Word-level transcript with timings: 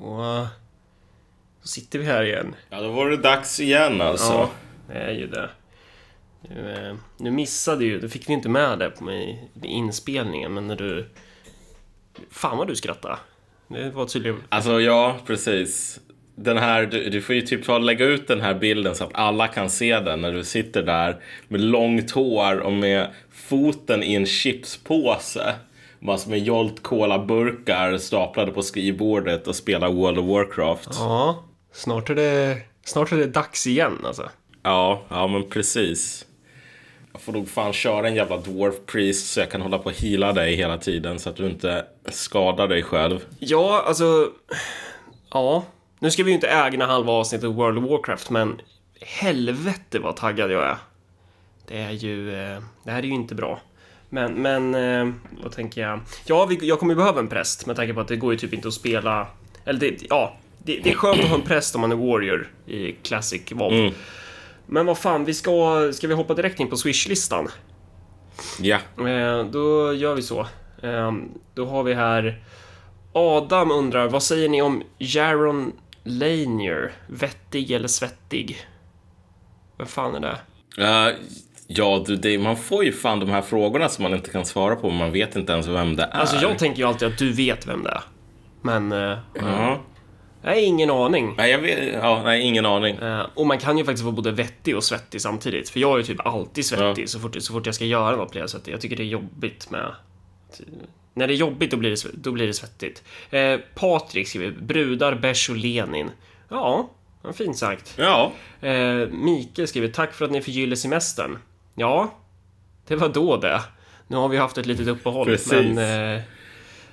Då, 0.00 0.46
då 1.62 1.68
sitter 1.68 1.98
vi 1.98 2.04
här 2.04 2.22
igen. 2.22 2.54
Ja, 2.70 2.80
då 2.80 2.92
var 2.92 3.10
det 3.10 3.16
dags 3.16 3.60
igen 3.60 4.00
alltså. 4.00 4.32
Ja, 4.32 4.50
det 4.88 4.98
är 4.98 5.12
ju 5.12 5.26
det. 5.26 5.50
Nu, 6.48 6.72
eh, 6.72 6.96
nu 7.16 7.30
missade 7.30 7.84
ju, 7.84 8.00
du 8.00 8.08
fick 8.08 8.28
vi 8.28 8.32
inte 8.32 8.48
med 8.48 8.78
det 8.78 8.90
på 8.90 9.04
mig 9.04 9.48
inspelningen, 9.62 10.54
men 10.54 10.66
när 10.66 10.76
du... 10.76 11.08
Fan 12.30 12.58
vad 12.58 12.68
du 12.68 12.76
skrattade. 12.76 13.16
Det 13.68 13.90
var 13.90 14.06
tydligen... 14.06 14.42
Alltså 14.48 14.80
ja, 14.80 15.16
precis. 15.26 16.00
Den 16.34 16.58
här, 16.58 16.86
du, 16.86 17.10
du 17.10 17.22
får 17.22 17.34
ju 17.34 17.40
typ 17.40 17.68
lägga 17.80 18.04
ut 18.04 18.28
den 18.28 18.40
här 18.40 18.54
bilden 18.54 18.94
så 18.94 19.04
att 19.04 19.14
alla 19.14 19.48
kan 19.48 19.70
se 19.70 20.00
den 20.00 20.20
när 20.20 20.32
du 20.32 20.44
sitter 20.44 20.82
där 20.82 21.22
med 21.48 21.60
långt 21.60 22.10
hår 22.10 22.58
och 22.58 22.72
med 22.72 23.08
foten 23.30 24.02
i 24.02 24.14
en 24.14 24.26
chipspåse. 24.26 25.54
Massor 26.02 26.30
med 26.30 26.38
Jolt 26.38 26.82
Cola-burkar 26.82 27.98
staplade 27.98 28.52
på 28.52 28.62
skrivbordet 28.62 29.46
och 29.46 29.56
spelar 29.56 29.88
World 29.92 30.18
of 30.18 30.26
Warcraft. 30.26 30.88
Ja, 30.92 31.44
snart 31.72 32.10
är 32.10 32.14
det, 32.14 32.58
snart 32.84 33.12
är 33.12 33.16
det 33.16 33.26
dags 33.26 33.66
igen 33.66 33.98
alltså. 34.06 34.30
Ja, 34.62 35.02
ja 35.08 35.26
men 35.26 35.48
precis. 35.50 36.26
Jag 37.12 37.20
får 37.20 37.32
nog 37.32 37.48
fan 37.48 37.72
köra 37.72 38.08
en 38.08 38.14
jävla 38.14 38.36
Dwarf 38.36 38.74
Priest 38.86 39.32
så 39.32 39.40
jag 39.40 39.50
kan 39.50 39.60
hålla 39.60 39.78
på 39.78 39.84
och 39.84 40.00
heala 40.00 40.32
dig 40.32 40.54
hela 40.56 40.78
tiden 40.78 41.18
så 41.18 41.30
att 41.30 41.36
du 41.36 41.46
inte 41.46 41.84
skadar 42.08 42.68
dig 42.68 42.82
själv. 42.82 43.24
Ja, 43.38 43.82
alltså... 43.86 44.28
Ja. 45.30 45.64
Nu 45.98 46.10
ska 46.10 46.22
vi 46.22 46.30
ju 46.30 46.34
inte 46.34 46.48
ägna 46.48 46.86
halva 46.86 47.12
avsnittet 47.12 47.50
World 47.50 47.78
of 47.84 47.90
Warcraft, 47.90 48.30
men 48.30 48.60
helvete 49.00 49.98
vad 49.98 50.16
taggad 50.16 50.50
jag 50.50 50.62
är. 50.62 50.76
Det 51.68 51.78
är 51.78 51.90
ju... 51.90 52.34
eh, 52.34 52.60
Det 52.84 52.90
här 52.90 52.98
är 52.98 53.06
ju 53.06 53.14
inte 53.14 53.34
bra. 53.34 53.60
Men, 54.10 54.42
men 54.42 54.74
eh, 54.74 55.14
vad 55.42 55.52
tänker 55.52 55.80
jag? 55.80 56.00
Ja, 56.26 56.46
vi, 56.46 56.58
jag 56.68 56.78
kommer 56.78 56.92
ju 56.92 56.96
behöva 56.96 57.20
en 57.20 57.28
präst 57.28 57.66
med 57.66 57.76
tanke 57.76 57.94
på 57.94 58.00
att 58.00 58.08
det 58.08 58.16
går 58.16 58.32
ju 58.32 58.38
typ 58.38 58.52
inte 58.52 58.68
att 58.68 58.74
spela... 58.74 59.26
Eller 59.64 59.80
det, 59.80 59.96
ja, 60.08 60.36
det, 60.58 60.80
det 60.84 60.90
är 60.90 60.94
skönt 60.94 61.20
att 61.20 61.28
ha 61.28 61.36
en 61.36 61.42
präst 61.42 61.74
om 61.74 61.80
man 61.80 61.92
är 61.92 61.96
warrior 61.96 62.52
i 62.66 62.92
Classic 62.92 63.52
WoW. 63.52 63.72
Mm. 63.72 63.94
Men 64.66 64.86
vad 64.86 64.98
fan, 64.98 65.24
vi 65.24 65.34
ska... 65.34 65.90
Ska 65.92 66.08
vi 66.08 66.14
hoppa 66.14 66.34
direkt 66.34 66.60
in 66.60 66.70
på 66.70 66.76
Swish-listan? 66.76 67.48
Ja, 68.60 68.78
Eh, 68.98 69.44
då 69.44 69.94
gör 69.94 70.14
vi 70.14 70.22
så. 70.22 70.40
Eh, 70.82 71.12
då 71.54 71.66
har 71.66 71.82
vi 71.82 71.94
här... 71.94 72.44
Adam 73.12 73.70
undrar, 73.70 74.08
vad 74.08 74.22
säger 74.22 74.48
ni 74.48 74.62
om 74.62 74.82
Jaron 74.98 75.72
Lanier? 76.02 76.92
Vettig 77.06 77.70
eller 77.70 77.88
svettig? 77.88 78.66
Vem 79.78 79.86
fan 79.86 80.14
är 80.14 80.20
det? 80.20 80.38
Eh, 80.84 81.14
ja 81.74 82.04
du, 82.06 82.16
det, 82.16 82.38
man 82.38 82.56
får 82.56 82.84
ju 82.84 82.92
fan 82.92 83.20
de 83.20 83.28
här 83.28 83.42
frågorna 83.42 83.88
som 83.88 84.02
man 84.02 84.14
inte 84.14 84.30
kan 84.30 84.44
svara 84.44 84.76
på. 84.76 84.90
Man 84.90 85.12
vet 85.12 85.36
inte 85.36 85.52
ens 85.52 85.66
vem 85.66 85.96
det 85.96 86.02
är. 86.02 86.10
Alltså 86.20 86.36
jag 86.36 86.58
tänker 86.58 86.78
ju 86.82 86.88
alltid 86.88 87.08
att 87.08 87.18
du 87.18 87.32
vet 87.32 87.66
vem 87.66 87.82
det 87.82 87.90
är. 87.90 88.02
Men... 88.62 88.90
Ja. 88.90 89.80
jag 90.42 90.50
har 90.50 90.56
ingen 90.56 90.90
aning. 90.90 91.34
Nej, 91.36 91.50
jag 91.50 91.58
vet, 91.58 91.94
ja, 91.94 92.22
nej, 92.24 92.42
ingen 92.42 92.66
aning. 92.66 92.96
Eh, 92.96 93.26
och 93.34 93.46
man 93.46 93.58
kan 93.58 93.78
ju 93.78 93.84
faktiskt 93.84 94.04
vara 94.04 94.14
både 94.14 94.30
vettig 94.30 94.76
och 94.76 94.84
svettig 94.84 95.20
samtidigt. 95.20 95.68
För 95.70 95.80
jag 95.80 95.92
är 95.92 95.96
ju 95.98 96.02
typ 96.04 96.26
alltid 96.26 96.64
svettig 96.64 97.02
Ja. 97.02 97.06
så, 97.06 97.20
fort, 97.20 97.36
så 97.42 97.52
fort 97.52 97.66
jag 97.66 97.74
ska 97.74 97.84
göra 97.84 98.16
något 98.16 98.30
blir 98.30 98.40
jag 98.40 98.50
svettig. 98.50 98.72
Jag 98.72 98.80
tycker 98.80 98.96
det 98.96 99.02
är 99.02 99.06
jobbigt 99.06 99.70
med... 99.70 99.94
När 101.14 101.26
det 101.26 101.34
är 101.34 101.36
jobbigt 101.36 101.70
då 101.70 101.76
blir 101.76 101.90
det, 101.90 102.10
då 102.14 102.32
blir 102.32 102.46
det 102.46 102.54
svettigt. 102.54 103.02
Eh, 103.30 103.56
Patrik 103.74 104.28
skriver 104.28 104.50
brudar, 104.50 105.14
bärs 105.14 105.50
och 105.50 105.56
Lenin. 105.56 106.10
Ja, 106.48 106.90
fint 107.34 107.56
sagt. 107.56 107.94
Ja, 107.98 108.32
Eh, 108.60 109.06
Mikael 109.10 109.68
skriver 109.68 109.88
tack 109.88 110.14
för 110.14 110.24
att 110.24 110.30
ni 110.30 110.40
förgyller 110.40 110.76
semestern. 110.76 111.38
Ja, 111.80 112.14
det 112.86 112.96
var 112.96 113.08
då 113.08 113.36
det. 113.36 113.60
Nu 114.06 114.16
har 114.16 114.28
vi 114.28 114.36
haft 114.36 114.58
ett 114.58 114.66
litet 114.66 114.88
uppehåll. 114.88 115.26
Precis. 115.26 115.52
Men, 115.52 115.78
eh, 116.14 116.22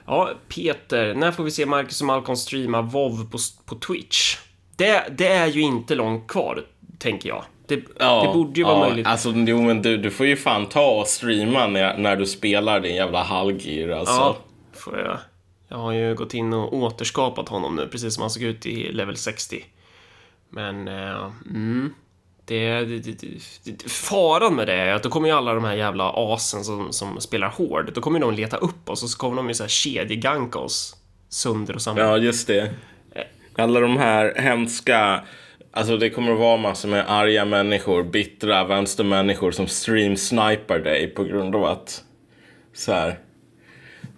ja, 0.06 0.30
Peter, 0.48 1.14
när 1.14 1.32
får 1.32 1.44
vi 1.44 1.52
se 1.52 1.66
Marcus 1.66 2.02
och 2.02 2.08
Malcolm 2.08 2.36
streama 2.36 2.82
WoW 2.82 3.30
på, 3.32 3.38
på 3.66 3.76
Twitch? 3.76 4.38
Det, 4.76 5.04
det 5.18 5.28
är 5.28 5.48
ju 5.48 5.62
inte 5.62 5.96
långt 5.96 6.28
kvar, 6.28 6.66
tänker 7.00 7.30
jag. 7.30 7.44
Det, 7.68 7.84
ja, 8.00 8.24
det 8.28 8.34
borde 8.34 8.60
ju 8.60 8.64
vara 8.64 8.80
ja, 8.80 8.88
möjligt. 8.90 9.08
Alltså, 9.08 9.30
jo, 9.30 9.62
men 9.62 9.82
du, 9.82 9.98
du 9.98 10.12
får 10.12 10.26
ju 10.26 10.36
fan 10.36 10.66
ta 10.66 10.90
och 10.90 11.08
streama 11.08 11.67
när, 11.67 11.98
när 11.98 12.16
du 12.16 12.26
spelar 12.26 12.80
din 12.80 12.95
jävla 12.95 13.23
halvgir 13.23 13.92
alltså. 13.92 14.14
Ja, 14.14 14.38
får 14.73 15.00
jag. 15.00 15.17
Jag 15.67 15.78
har 15.78 15.92
ju 15.92 16.16
gått 16.16 16.34
in 16.34 16.54
och 16.54 16.73
återskapat 16.73 17.50
honom 17.50 17.76
nu, 17.76 17.88
precis 17.88 18.14
som 18.14 18.22
han 18.22 18.30
såg 18.30 18.44
ut 18.44 18.66
i 18.66 18.92
level 18.92 19.17
60. 19.17 19.66
Men, 20.50 20.88
eh, 20.88 21.32
mm. 21.45 21.94
Det, 22.48 22.86
det, 22.86 23.22
det, 23.64 23.90
faran 23.92 24.56
med 24.56 24.68
det 24.68 24.74
är 24.74 24.94
att 24.94 25.04
då 25.04 25.10
kommer 25.10 25.28
ju 25.28 25.36
alla 25.36 25.54
de 25.54 25.64
här 25.64 25.76
jävla 25.76 26.14
asen 26.16 26.64
som, 26.64 26.94
som 26.94 27.22
spelar 27.22 27.48
hård, 27.50 27.92
då 27.94 28.02
kommer 28.02 28.20
de 28.20 28.34
leta 28.34 28.58
upp 28.58 28.90
oss 28.90 29.04
och 29.04 29.10
så 29.10 29.18
kommer 29.18 29.36
de 29.36 29.48
ju 29.48 29.54
så 29.54 29.64
här 29.64 29.70
kedjeganka 29.70 30.60
oss 30.60 30.96
sönder 31.30 31.76
och 31.76 31.82
samman. 31.82 32.06
Ja, 32.06 32.18
just 32.18 32.48
det. 32.48 32.74
Alla 33.56 33.80
de 33.80 33.98
här 33.98 34.34
hemska... 34.36 35.24
Alltså 35.72 35.98
det 35.98 36.10
kommer 36.10 36.32
att 36.32 36.40
vara 36.40 36.58
massor 36.58 36.90
med 36.90 37.12
arga 37.12 37.46
människor, 37.46 38.04
bittra 38.04 38.64
vänstermänniskor 38.64 39.52
som 39.52 39.68
streamsnipar 39.68 40.80
dig 40.80 41.08
på 41.08 41.24
grund 41.24 41.56
av 41.56 41.66
att 41.66 42.04
så 42.74 42.92
här, 42.92 43.20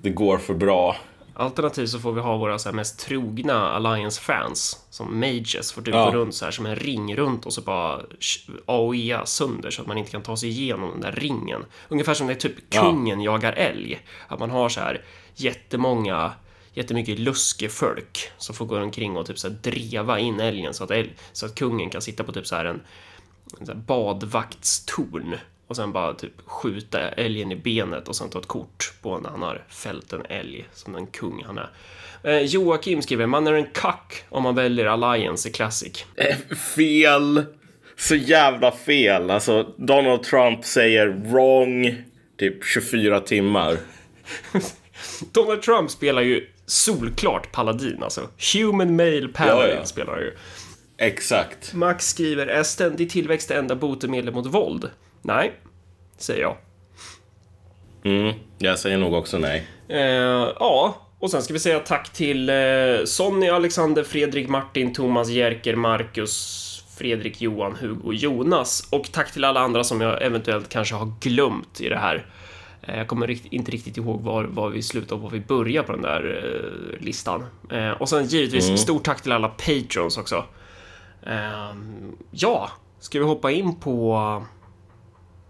det 0.02 0.10
går 0.10 0.38
för 0.38 0.54
bra. 0.54 0.96
Alternativt 1.40 1.90
så 1.90 2.00
får 2.00 2.12
vi 2.14 2.22
ha 2.22 2.38
våra 2.38 2.60
så 2.60 2.72
mest 2.72 3.00
trogna 3.00 3.70
Alliance-fans 3.70 4.86
som 4.90 5.20
Mages 5.20 5.72
får 5.72 5.82
typ 5.82 5.94
Ja. 5.94 6.06
gå 6.06 6.12
runt 6.12 6.36
så 6.36 6.46
här 6.46 6.52
som 6.52 6.66
en 6.66 6.76
ring 6.76 7.16
runt 7.16 7.46
och 7.46 7.54
så 7.54 7.62
bara 7.62 8.02
AOEa 8.66 9.26
sönder 9.26 9.72
så 9.72 9.82
att 9.82 9.88
man 9.88 9.98
inte 9.98 10.12
kan 10.12 10.24
ta 10.24 10.38
sig 10.38 10.50
igenom 10.50 10.92
den 10.92 11.02
där 11.02 11.12
ringen. 11.12 11.66
Ungefär 11.90 12.14
som 12.14 12.28
när 12.28 12.36
typ 12.36 12.54
Ja. 12.70 12.82
kungen 12.82 13.22
jagar 13.22 13.54
älg. 13.54 14.00
Att 14.28 14.40
man 14.40 14.50
har 14.50 14.70
så 14.70 14.80
här 14.80 15.02
jättemånga 15.36 16.32
jättemycket 16.74 17.20
luskefolk 17.20 18.32
som 18.38 18.56
får 18.56 18.66
gå 18.66 18.82
omkring 18.82 19.18
och 19.18 19.26
typ 19.26 19.40
så 19.40 19.48
här 19.48 19.56
dreva 19.56 20.20
in 20.20 20.40
älgen 20.40 20.74
så 20.74 20.84
att, 20.84 20.92
älg, 20.92 21.16
så 21.32 21.46
att 21.46 21.56
kungen 21.56 21.90
kan 21.90 22.02
sitta 22.02 22.24
på 22.24 22.32
typ 22.32 22.48
så 22.48 22.56
här 22.56 22.66
en, 22.66 22.82
en 23.60 23.66
så 23.66 23.72
här 23.72 23.80
badvaktstorn 23.80 25.36
och 25.70 25.76
sen 25.76 25.92
bara 25.92 26.14
typ 26.14 26.34
skjuta 26.46 27.00
älgen 27.10 27.52
i 27.52 27.56
benet 27.56 28.08
och 28.08 28.16
sen 28.16 28.30
ta 28.30 28.40
ett 28.40 28.48
kort 28.48 28.94
på 29.02 29.18
när 29.18 29.30
han 29.30 29.42
har 29.42 29.66
fällt 29.70 30.14
en 30.14 30.26
älg 30.30 30.66
som 30.74 30.94
den 30.94 31.08
kung 31.08 31.44
han 31.48 31.58
är. 31.58 31.70
Eh, 32.24 32.42
Joakim 32.42 33.02
skriver, 33.02 33.26
man 33.26 33.48
är 33.48 33.54
en 33.54 33.68
kack 33.74 34.24
om 34.30 34.44
man 34.44 34.56
väljer 34.56 34.86
Alliance 34.86 35.50
i 35.50 35.52
Classic. 35.52 36.06
Fel! 36.76 37.46
Så 37.98 38.16
jävla 38.16 38.72
fel. 38.72 39.30
Alltså 39.30 39.64
Donald 39.78 40.24
Trump 40.24 40.66
säger 40.66 41.08
wrong 41.08 41.96
typ 42.38 42.66
24 42.66 43.20
timmar. 43.20 43.78
Donald 45.32 45.62
Trump 45.62 45.92
spelar 45.92 46.22
ju 46.22 46.48
solklart 46.66 47.52
Paladin 47.52 48.04
alltså. 48.04 48.28
Human 48.54 48.96
Male 48.96 49.28
Paladin 49.28 49.70
Ja, 49.70 49.80
ja. 49.80 49.86
spelar 49.86 50.14
han 50.14 50.22
ju. 50.22 50.32
Exakt. 50.98 51.74
Max 51.74 52.08
skriver, 52.08 52.48
är 52.48 52.64
ständig 52.64 53.10
tillväxt 53.10 53.48
det 53.48 53.56
enda 53.56 53.76
botemedlet 53.76 54.34
mot 54.34 54.46
våld? 54.46 54.90
Nej, 55.22 55.54
säger 56.18 56.42
jag. 56.42 56.58
Mm, 58.04 58.36
jag 58.58 58.80
säger 58.80 58.98
nog 58.98 59.14
också 59.14 59.38
nej. 59.38 59.68
Eh, 59.88 60.00
ja, 60.60 60.96
och 61.20 61.32
sen 61.32 61.42
ska 61.42 61.54
vi 61.54 61.60
säga 61.60 61.80
tack 61.80 62.10
till 62.10 62.50
eh, 62.50 62.56
Sonny, 63.06 63.50
Alexander, 63.50 64.04
Fredrik, 64.04 64.50
Martin, 64.50 64.94
Thomas, 64.94 65.30
Jerker, 65.30 65.76
Marcus, 65.76 66.86
Fredrik, 66.98 67.42
Johan, 67.42 67.76
Hugo, 67.76 68.14
Jonas. 68.14 68.88
Och 68.92 69.12
tack 69.12 69.32
till 69.32 69.44
alla 69.44 69.60
andra 69.60 69.84
som 69.84 70.02
jag 70.02 70.22
eventuellt 70.22 70.70
kanske 70.70 70.96
har 70.96 71.12
glömt 71.20 71.82
i 71.82 71.90
det 71.90 71.98
här. 71.98 72.26
Eh, 72.82 72.98
jag 72.98 73.08
kommer 73.08 73.54
inte 73.54 73.72
riktigt 73.72 73.98
ihåg 73.98 74.22
var, 74.22 74.44
var 74.44 74.70
vi 74.70 74.82
slutade 74.82 75.16
och 75.16 75.22
var 75.22 75.30
vi 75.30 75.40
började 75.40 75.88
på 75.88 75.94
den 75.94 76.02
där 76.02 76.44
eh, 76.44 77.06
listan. 77.06 77.46
Eh, 77.72 77.92
och 77.92 78.10
sen 78.10 78.26
givetvis 78.26 78.82
stort 78.82 79.04
tack 79.04 79.22
till 79.22 79.32
alla 79.32 79.48
patrons 79.48 80.18
också. 80.18 80.46
Eh, 81.24 81.74
ja, 82.32 82.72
ska 83.00 83.20
vi 83.20 83.26
hoppa 83.26 83.52
in 83.52 83.76
på, 83.76 84.44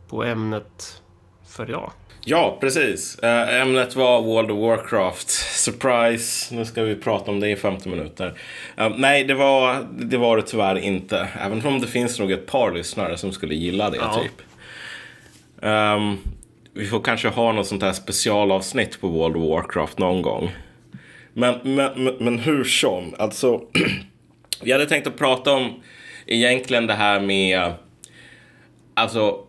på 0.09 0.23
ämnet 0.23 1.01
för 1.49 1.69
idag? 1.69 1.91
Ja, 2.25 2.57
precis. 2.61 3.19
Eh, 3.19 3.61
ämnet 3.61 3.95
var 3.95 4.21
World 4.21 4.51
of 4.51 4.59
Warcraft. 4.59 5.29
Surprise! 5.29 6.55
Nu 6.55 6.65
ska 6.65 6.83
vi 6.83 6.95
prata 6.95 7.31
om 7.31 7.39
det 7.39 7.49
i 7.49 7.55
50 7.55 7.89
minuter. 7.89 8.33
Eh, 8.77 8.89
nej, 8.97 9.23
det 9.23 9.33
var, 9.33 9.87
det 9.91 10.17
var 10.17 10.37
det 10.37 10.43
tyvärr 10.43 10.75
inte. 10.79 11.27
Även 11.39 11.65
om 11.65 11.79
det 11.81 11.87
finns 11.87 12.19
nog 12.19 12.31
ett 12.31 12.45
par 12.45 12.71
lyssnare 12.71 13.17
som 13.17 13.31
skulle 13.31 13.55
gilla 13.55 13.89
det, 13.89 13.97
Ja. 13.97 14.21
typ. 14.23 14.41
Ehm, 15.61 16.17
vi 16.73 16.87
får 16.87 16.99
kanske 17.01 17.27
ha 17.27 17.51
något 17.51 17.67
sånt 17.67 17.83
här 17.83 17.93
specialavsnitt 17.93 19.01
på 19.01 19.07
World 19.07 19.35
of 19.35 19.49
Warcraft 19.49 19.97
någon 19.99 20.21
gång. 20.21 20.51
Men, 21.33 21.55
men, 21.63 22.03
men, 22.03 22.15
men 22.19 22.39
hur 22.39 22.63
som, 22.63 23.15
alltså. 23.17 23.61
vi 24.61 24.71
hade 24.71 24.85
tänkt 24.85 25.07
att 25.07 25.17
prata 25.17 25.53
om 25.53 25.83
egentligen 26.25 26.87
det 26.87 26.93
här 26.93 27.19
med... 27.19 27.73
Alltså, 28.93 29.45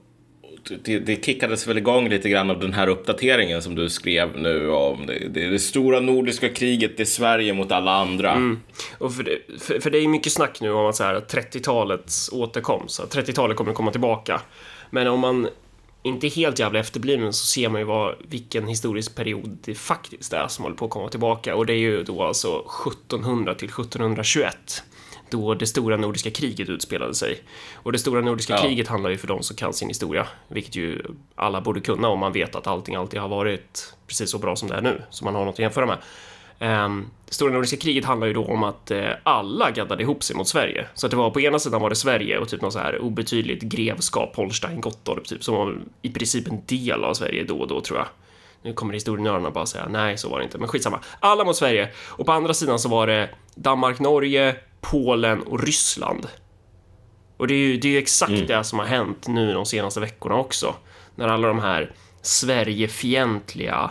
det, 0.85 0.99
det 0.99 1.25
kickades 1.25 1.67
väl 1.67 1.79
igång 1.79 2.09
lite 2.09 2.29
grann 2.29 2.51
av 2.51 2.61
den 2.61 2.73
här 2.73 2.89
uppdateringen 2.89 3.63
som 3.63 3.75
du 3.75 3.91
skrev 3.91 4.39
nu 4.39 4.71
om 4.71 5.07
det, 5.07 5.29
det, 5.29 5.51
det 5.51 5.59
stora 5.59 6.01
nordiska 6.01 6.49
kriget, 6.49 6.97
det 6.97 7.03
är 7.03 7.05
Sverige 7.05 7.55
mot 7.55 7.73
alla 7.73 7.93
andra. 7.93 8.33
Mm. 8.33 8.61
Och 8.99 9.15
för, 9.15 9.23
det, 9.23 9.39
för, 9.59 9.81
för 9.81 9.91
det 9.91 9.99
är 9.99 10.03
ju 10.03 10.09
mycket 10.09 10.33
snack 10.33 10.61
nu 10.61 10.71
om 10.71 10.87
att 10.87 10.97
så 10.97 11.05
här, 11.05 11.21
30-talets 11.21 12.33
återkomst. 12.33 13.01
att 13.01 13.15
30-talet 13.15 13.57
kommer 13.57 13.71
att 13.71 13.77
komma 13.77 13.91
tillbaka. 13.91 14.41
Men 14.91 15.07
om 15.07 15.21
man 15.21 15.49
inte 16.03 16.29
helt 16.29 16.59
jävla 16.59 16.79
efterbliven 16.79 17.33
så 17.33 17.47
ser 17.47 17.69
man 17.69 17.81
ju 17.81 17.85
vad, 17.85 18.15
vilken 18.29 18.69
historisk 18.69 19.15
period 19.15 19.59
det 19.65 19.75
faktiskt 19.75 20.33
är 20.33 20.49
som 20.49 20.63
håller 20.63 20.77
på 20.77 20.85
att 20.85 20.91
komma 20.91 21.09
tillbaka 21.09 21.55
och 21.55 21.67
det 21.67 21.73
är 21.73 21.79
ju 21.79 22.03
då 22.03 22.23
alltså 22.23 22.65
1700 22.87 23.55
till 23.55 23.69
1721 23.69 24.85
då 25.31 25.55
det 25.55 25.67
stora 25.67 25.97
nordiska 25.97 26.31
kriget 26.31 26.69
utspelade 26.69 27.15
sig. 27.15 27.39
Och 27.75 27.93
det 27.93 27.99
stora 27.99 28.21
nordiska 28.21 28.53
Ja. 28.53 28.63
kriget 28.63 28.89
handlar 28.89 29.11
ju 29.11 29.19
för 29.19 29.27
de 29.29 29.43
som 29.43 29.57
kan 29.57 29.73
sin 29.73 29.89
historia, 29.89 30.27
vilket 30.49 30.77
ju 30.77 31.03
alla 31.35 31.61
borde 31.61 31.81
kunna 31.81 32.09
om 32.09 32.19
man 32.19 32.33
vet 32.33 32.55
att 32.55 32.67
allting 32.67 32.95
alltid 32.95 33.21
har 33.21 33.29
varit 33.29 33.95
precis 34.07 34.31
så 34.31 34.39
bra 34.39 34.57
som 34.57 34.69
det 34.69 34.75
är 34.75 34.81
nu, 34.81 35.03
så 35.11 35.25
man 35.25 35.35
har 35.35 35.45
något 35.45 35.55
att 35.55 35.59
jämföra 35.59 35.87
med. 35.87 35.99
Ehm, 36.59 37.07
det 37.29 37.35
stora 37.35 37.53
nordiska 37.53 37.77
kriget 37.77 38.05
handlar 38.05 38.27
ju 38.27 38.33
då 38.33 38.45
om 38.45 38.63
att 38.63 38.91
eh, 38.91 39.09
alla 39.23 39.71
gaddade 39.71 40.03
ihop 40.03 40.23
sig 40.23 40.37
mot 40.37 40.49
Sverige. 40.49 40.87
Så 40.95 41.07
att 41.07 41.11
det 41.11 41.17
var 41.17 41.31
på 41.31 41.41
ena 41.41 41.59
sidan 41.59 41.81
var 41.83 41.91
det 41.91 41.97
Sverige 41.97 42.39
och 42.39 42.49
typ 42.49 42.61
något 42.63 42.73
så 42.73 42.79
här 42.79 42.99
obetydligt 42.99 43.63
grevskap, 43.63 44.37
Holstein, 44.37 44.81
Gottorp, 44.81 45.25
typ, 45.25 45.45
som 45.45 45.55
var 45.55 45.77
i 46.03 46.11
princip 46.11 46.49
en 46.49 46.63
del 46.67 47.05
av 47.05 47.15
Sverige 47.15 47.45
då 47.45 47.59
och 47.59 47.69
då 47.69 47.81
tror 47.81 47.99
jag. 47.99 48.07
Nu 48.63 48.73
kommer 48.73 48.95
historienördarna 48.95 49.51
bara 49.51 49.67
säga 49.67 49.87
nej, 49.89 50.19
så 50.19 50.29
var 50.29 50.39
det 50.39 50.45
inte, 50.45 50.59
men 50.59 50.69
skitsamma. 50.69 51.01
Alla 51.21 51.45
mot 51.45 51.57
Sverige. 51.57 51.89
Och 52.09 52.27
på 52.27 52.33
andra 52.33 52.55
sidan 52.55 52.79
så 52.79 52.89
var 52.89 53.07
det 53.07 53.31
Danmark, 53.55 53.99
Norge, 53.99 54.57
Polen 54.81 55.43
och 55.43 55.63
Ryssland. 55.63 56.27
Och 57.37 57.47
det 57.47 57.55
är 57.55 57.59
ju, 57.59 57.77
det 57.77 57.89
är 57.89 57.93
ju 57.93 57.99
exakt 57.99 58.49
det 58.49 58.65
som 58.65 58.79
har 58.79 58.87
hänt 58.87 59.29
nu 59.29 59.53
de 59.53 59.67
senaste 59.67 60.01
veckorna 60.01 60.35
också. 60.35 60.75
När 61.15 61.29
alla 61.29 61.49
de 61.49 61.59
här 61.59 61.93
Sverigefientliga 62.23 63.91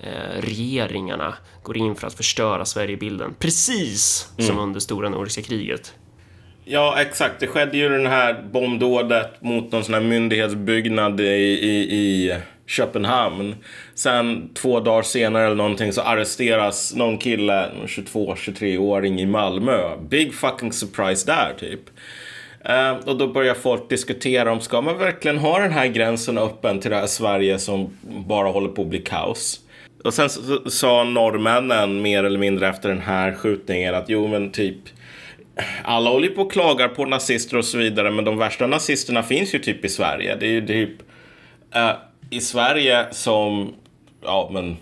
eh, 0.00 0.40
regeringarna 0.40 1.34
går 1.62 1.76
in 1.76 1.96
för 1.96 2.06
att 2.06 2.14
förstöra 2.14 2.64
Sverigebilden. 2.64 3.34
Precis 3.38 4.28
som 4.38 4.58
under 4.58 4.80
stora 4.80 5.08
nordiska 5.08 5.42
kriget. 5.42 5.94
Ja, 6.64 7.00
exakt. 7.00 7.40
Det 7.40 7.46
skedde 7.46 7.76
ju 7.76 7.88
den 7.88 8.06
här 8.06 8.42
bombdådet 8.52 9.42
mot 9.42 9.72
någon 9.72 9.84
sån 9.84 9.94
här 9.94 10.00
myndighetsbyggnad 10.00 11.20
i, 11.20 11.24
i, 11.24 11.96
i 11.96 12.36
Köpenhamn. 12.66 13.54
Sen 13.94 14.50
två 14.54 14.80
dagar 14.80 15.02
senare 15.02 15.46
eller 15.46 15.56
någonting 15.56 15.92
så 15.92 16.00
arresteras 16.00 16.94
någon 16.94 17.18
kille, 17.18 17.68
22-23-åring 17.86 19.20
i 19.20 19.26
Malmö. 19.26 19.96
Big 20.08 20.34
fucking 20.34 20.72
surprise 20.72 21.26
där 21.26 21.54
typ. 21.58 21.80
Uh, 22.68 23.08
och 23.08 23.18
då 23.18 23.28
börjar 23.28 23.54
folk 23.54 23.88
diskutera 23.88 24.52
om 24.52 24.60
ska 24.60 24.80
man 24.80 24.98
verkligen 24.98 25.38
ha 25.38 25.58
den 25.58 25.72
här 25.72 25.86
gränsen 25.86 26.38
öppen 26.38 26.80
till 26.80 26.90
det 26.90 26.96
här 26.96 27.06
Sverige 27.06 27.58
som 27.58 27.96
bara 28.26 28.48
håller 28.48 28.68
på 28.68 28.82
att 28.82 28.88
bli 28.88 28.98
kaos. 28.98 29.60
Och 30.04 30.14
sen 30.14 30.28
sa 30.66 31.04
norrmännen 31.04 32.02
mer 32.02 32.24
eller 32.24 32.38
mindre 32.38 32.68
efter 32.68 32.88
den 32.88 33.00
här 33.00 33.32
skjutningen 33.32 33.94
att 33.94 34.08
jo 34.08 34.28
men 34.28 34.52
typ 34.52 34.76
alla 35.84 36.10
håller 36.10 36.28
ju 36.28 36.34
på 36.34 36.42
och 36.42 36.52
klagar 36.52 36.88
på 36.88 37.04
nazister 37.04 37.56
och 37.56 37.64
så 37.64 37.78
vidare, 37.78 38.10
men 38.10 38.24
de 38.24 38.38
värsta 38.38 38.66
nazisterna 38.66 39.22
finns 39.22 39.54
ju 39.54 39.58
typ 39.58 39.84
i 39.84 39.88
Sverige. 39.88 40.36
Det 40.40 40.46
är 40.46 40.50
ju 40.50 40.66
typ 40.66 40.90
uh, 41.76 41.92
i 42.30 42.40
Sverige 42.40 43.06
som, 43.10 43.74
ja 44.22 44.50
men, 44.52 44.76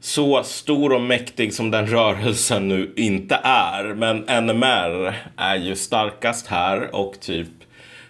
så 0.00 0.42
stor 0.42 0.92
och 0.92 1.00
mäktig 1.00 1.54
som 1.54 1.70
den 1.70 1.86
rörelsen 1.86 2.68
nu 2.68 2.92
inte 2.96 3.40
är. 3.44 3.94
Men 3.94 4.16
NMR 4.46 5.14
är 5.36 5.56
ju 5.56 5.76
starkast 5.76 6.46
här 6.46 6.94
och 6.94 7.20
typ 7.20 7.48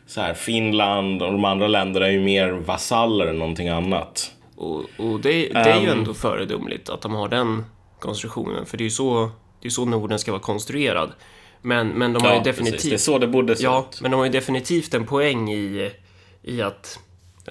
så 0.06 0.20
här 0.20 0.34
Finland 0.34 1.22
och 1.22 1.32
de 1.32 1.44
andra 1.44 1.66
länderna 1.68 2.06
är 2.06 2.10
ju 2.10 2.20
mer 2.20 2.50
vasaller 2.50 3.26
än 3.26 3.38
någonting 3.38 3.68
annat. 3.68 4.32
Och, 4.56 4.76
och 4.96 5.20
det, 5.20 5.48
det 5.48 5.54
är 5.58 5.80
ju 5.80 5.88
Ehm. 5.90 5.98
ändå 5.98 6.14
föredömligt 6.14 6.88
att 6.88 7.00
de 7.02 7.14
har 7.14 7.28
den 7.28 7.64
konstruktionen, 7.98 8.66
för 8.66 8.76
det 8.76 8.82
är 8.82 8.84
ju 8.86 8.90
så, 8.90 9.30
det 9.62 9.68
är 9.68 9.70
så 9.70 9.84
Norden 9.84 10.18
ska 10.18 10.32
vara 10.32 10.42
konstruerad. 10.42 11.12
Men, 11.62 11.88
men 11.88 12.12
de 12.12 12.24
har 12.24 12.34
ju 12.34 12.40
definitivt... 12.40 12.74
precis. 12.74 12.90
Det 12.90 12.96
är 12.96 12.98
så 12.98 13.18
det 13.18 13.26
borde 13.26 13.56
se 13.56 13.64
Ja, 13.64 13.86
ut. 13.90 14.00
men 14.00 14.10
de 14.10 14.16
har 14.16 14.24
ju 14.24 14.32
definitivt 14.32 14.94
en 14.94 15.06
poäng 15.06 15.50
i, 15.52 15.90
i 16.42 16.62
att 16.62 16.98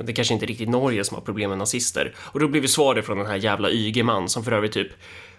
det 0.02 0.14
kanske 0.14 0.34
inte 0.34 0.46
är 0.46 0.48
riktigt 0.48 0.70
Norge 0.70 1.04
som 1.04 1.16
har 1.16 1.22
problem 1.22 1.50
med 1.50 1.60
nazister. 1.60 2.16
Och 2.18 2.40
då 2.40 2.48
blir 2.48 2.62
vi 2.62 2.68
svaret 2.68 3.06
från 3.06 3.18
den 3.18 3.28
här 3.28 3.36
jävla 3.36 3.70
Ygeman 3.70 4.30
som 4.30 4.44
för 4.44 4.52
övrigt 4.52 4.72
typ 4.72 4.92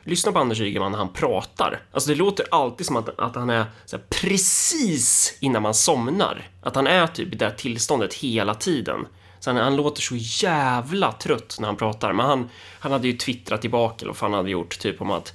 Lyssna 0.04 0.32
på 0.32 0.38
Anders 0.38 0.60
Ygeman 0.60 0.92
när 0.92 0.98
han 0.98 1.12
pratar. 1.12 1.80
Alltså 1.92 2.10
det 2.10 2.14
låter 2.14 2.46
alltid 2.50 2.86
som 2.86 2.96
att, 2.96 3.18
att 3.18 3.34
han 3.34 3.50
är 3.50 3.64
så 3.86 3.96
här, 3.96 4.04
precis 4.08 5.38
innan 5.40 5.62
man 5.62 5.74
somnar. 5.74 6.48
Att 6.62 6.76
han 6.76 6.86
är 6.86 7.06
typ 7.06 7.34
i 7.34 7.36
det 7.36 7.44
här 7.44 7.52
tillståndet 7.52 8.14
hela 8.14 8.54
tiden. 8.54 9.06
Så 9.40 9.50
han, 9.50 9.56
han 9.56 9.76
låter 9.76 10.02
så 10.02 10.16
jävla 10.16 11.12
trött 11.12 11.56
när 11.60 11.66
han 11.66 11.76
pratar. 11.76 12.12
Men 12.12 12.26
han, 12.26 12.48
han 12.80 12.92
hade 12.92 13.08
ju 13.08 13.16
twittrat 13.16 13.60
tillbaka, 13.60 13.96
eller 13.98 14.10
vad 14.10 14.16
fan 14.16 14.32
han 14.32 14.38
hade 14.38 14.50
gjort, 14.50 14.78
typ 14.78 15.00
om 15.00 15.10
att 15.10 15.34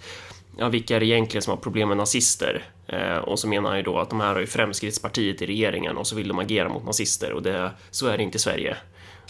ja, 0.57 0.69
vilka 0.69 0.95
är 0.95 0.99
det 0.99 1.05
egentligen 1.05 1.41
som 1.41 1.51
har 1.51 1.57
problem 1.57 1.87
med 1.87 1.97
nazister? 1.97 2.63
Eh, 2.93 3.17
och 3.17 3.39
så 3.39 3.47
menar 3.47 3.69
han 3.69 3.77
ju 3.77 3.83
då 3.83 3.99
att 3.99 4.09
de 4.09 4.21
här 4.21 4.33
har 4.33 4.39
ju 4.39 4.47
Fremskrittspartiet 4.47 5.41
i 5.41 5.45
regeringen 5.45 5.97
och 5.97 6.07
så 6.07 6.15
vill 6.15 6.27
de 6.27 6.39
agera 6.39 6.69
mot 6.69 6.85
nazister 6.85 7.31
och 7.31 7.43
det, 7.43 7.71
så 7.91 8.07
är 8.07 8.17
det 8.17 8.23
inte 8.23 8.35
i 8.35 8.39
Sverige. 8.39 8.77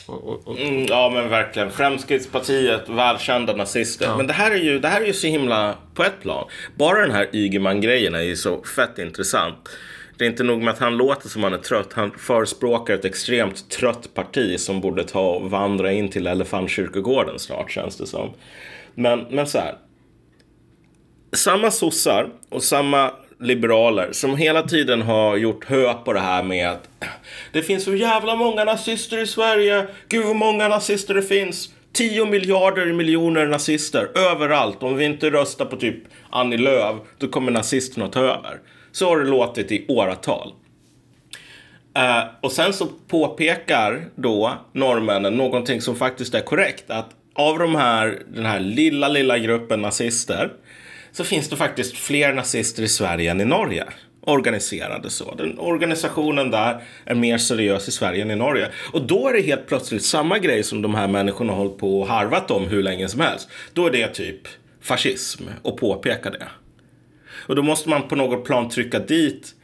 Och, 0.06 0.24
och, 0.24 0.48
och, 0.48 0.60
Mm, 0.60 0.86
ja 0.86 1.12
men 1.14 1.30
verkligen. 1.30 1.72
Fremskrittspartiet, 1.72 2.90
välkända 2.90 3.56
nazister. 3.56 4.18
Men 4.18 4.28
det 4.28 4.34
här, 4.34 4.52
är 4.52 4.56
ju, 4.56 4.80
det 4.80 4.88
här 4.88 5.02
är 5.02 5.06
ju 5.06 5.14
så 5.14 5.28
himla 5.28 5.76
på 5.94 6.04
ett 6.04 6.22
plan. 6.22 6.48
Bara 6.76 7.02
den 7.02 7.12
här 7.12 7.30
Ygeman-grejen 7.34 8.16
är 8.16 8.22
ju 8.22 8.36
så 8.36 8.64
fett 8.64 9.00
intressant. 9.00 9.70
Det 10.18 10.26
är 10.26 10.30
inte 10.30 10.44
nog 10.44 10.62
med 10.62 10.74
att 10.74 10.80
han 10.80 10.98
låter 10.98 11.30
som 11.30 11.44
han 11.44 11.54
är 11.54 11.58
trött. 11.58 11.94
Han 11.94 12.12
förespråkar 12.12 12.94
ett 12.94 13.06
extremt 13.06 13.70
trött 13.70 14.14
parti 14.14 14.60
som 14.60 14.82
borde 14.82 15.04
ta 15.04 15.30
och 15.36 15.52
vandra 15.52 15.92
in 15.92 16.10
till 16.10 16.28
Elefantkyrkogården 16.28 17.40
snart 17.40 17.72
känns 17.72 17.98
det 17.98 18.08
som. 18.08 18.34
Men, 18.96 19.26
men 19.30 19.48
så 19.48 19.58
här. 19.58 19.76
Samma 21.32 21.72
sossar 21.72 22.30
och 22.50 22.64
samma 22.64 23.12
liberaler 23.40 24.10
som 24.12 24.38
hela 24.38 24.64
tiden 24.64 25.02
har 25.02 25.38
gjort 25.38 25.66
hö 25.66 25.94
på 25.94 26.14
det 26.14 26.20
här 26.20 26.44
med 26.44 26.70
att 26.70 26.90
det 27.52 27.62
finns 27.62 27.84
så 27.84 27.96
jävla 27.96 28.36
många 28.36 28.64
nazister 28.64 29.22
i 29.22 29.28
Sverige. 29.28 29.88
Gud 30.10 30.26
vad 30.26 30.36
många 30.36 30.68
nazister 30.68 31.14
det 31.14 31.22
finns. 31.22 31.70
10 31.94 32.26
miljarder 32.26 32.94
miljoner 32.94 33.46
nazister 33.46 34.10
överallt. 34.32 34.84
Om 34.84 34.96
vi 34.96 35.06
inte 35.06 35.30
röstar 35.30 35.66
på 35.66 35.76
typ 35.76 35.98
Annie 36.30 36.58
Lööf, 36.58 36.96
då 37.18 37.28
kommer 37.28 37.52
nazisterna 37.52 38.08
ta 38.08 38.20
över. 38.20 38.60
Så 38.92 39.10
har 39.10 39.20
det 39.20 39.30
låtit 39.30 39.72
i 39.72 39.86
åratal. 39.88 40.54
Uh, 41.98 42.24
och 42.42 42.52
sen 42.52 42.74
så 42.74 42.88
påpekar 43.08 44.06
då 44.16 44.54
norrmännen 44.72 45.38
någonting 45.38 45.82
som 45.82 45.96
faktiskt 45.96 46.34
är 46.34 46.42
korrekt. 46.42 46.90
Att 46.90 47.10
av 47.36 47.60
de 47.60 47.76
här, 47.76 48.22
den 48.36 48.46
här 48.46 48.60
lilla, 48.60 49.08
lilla 49.08 49.38
gruppen 49.38 49.82
nazister 49.82 50.52
så 51.14 51.24
finns 51.24 51.50
det 51.50 51.56
faktiskt 51.56 51.98
fler 51.98 52.34
nazister 52.34 52.84
i 52.84 52.88
Sverige 52.88 53.32
än 53.32 53.42
i 53.42 53.46
Norge. 53.46 53.86
Organiserade 54.22 55.10
så. 55.10 55.36
Den 55.36 55.60
organisationen 55.60 56.52
där 56.52 56.84
är 57.06 57.16
mer 57.16 57.38
seriös 57.38 57.88
i 57.88 57.92
Sverige 57.92 58.22
än 58.22 58.32
i 58.32 58.36
Norge. 58.36 58.70
Och 58.94 59.08
då 59.08 59.28
är 59.28 59.34
det 59.34 59.42
helt 59.42 59.68
plötsligt 59.68 60.04
samma 60.04 60.40
grej 60.40 60.64
som 60.64 60.82
de 60.82 60.96
här 60.96 61.08
människorna 61.08 61.54
har 61.54 61.60
hållit 61.60 61.78
på 61.78 62.02
och 62.02 62.08
harvat 62.08 62.52
om 62.52 62.68
hur 62.68 62.84
länge 62.84 63.08
som 63.08 63.20
helst. 63.20 63.50
Då 63.74 63.86
är 63.86 63.92
det 63.92 64.08
typ 64.08 64.48
fascism 64.82 65.44
och 65.62 65.78
påpeka 65.78 66.30
det. 66.30 66.48
Och 67.48 67.56
då 67.56 67.64
måste 67.64 67.90
man 67.90 68.08
på 68.08 68.16
något 68.16 68.46
plan 68.46 68.70
trycka 68.70 69.00
dit 69.00 69.56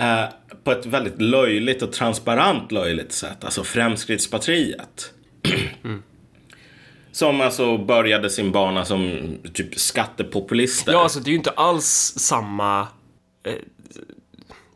eh, 0.00 0.24
på 0.64 0.72
ett 0.72 0.86
väldigt 0.86 1.20
löjligt 1.20 1.82
och 1.82 1.92
transparent 1.92 2.72
löjligt 2.72 3.12
sätt. 3.12 3.44
Alltså 3.44 3.64
Fremskrittspartiet. 3.64 5.12
Som 7.14 7.40
alltså 7.40 7.78
började 7.78 8.30
sin 8.30 8.52
bana 8.52 8.84
som 8.84 9.20
typ 9.54 9.78
skattepopulister. 9.80 10.92
ja, 10.92 11.02
alltså 11.02 11.20
det 11.20 11.28
är 11.28 11.32
ju 11.32 11.36
inte 11.38 11.50
alls 11.50 12.14
samma... 12.16 12.80
Eh, 13.46 13.54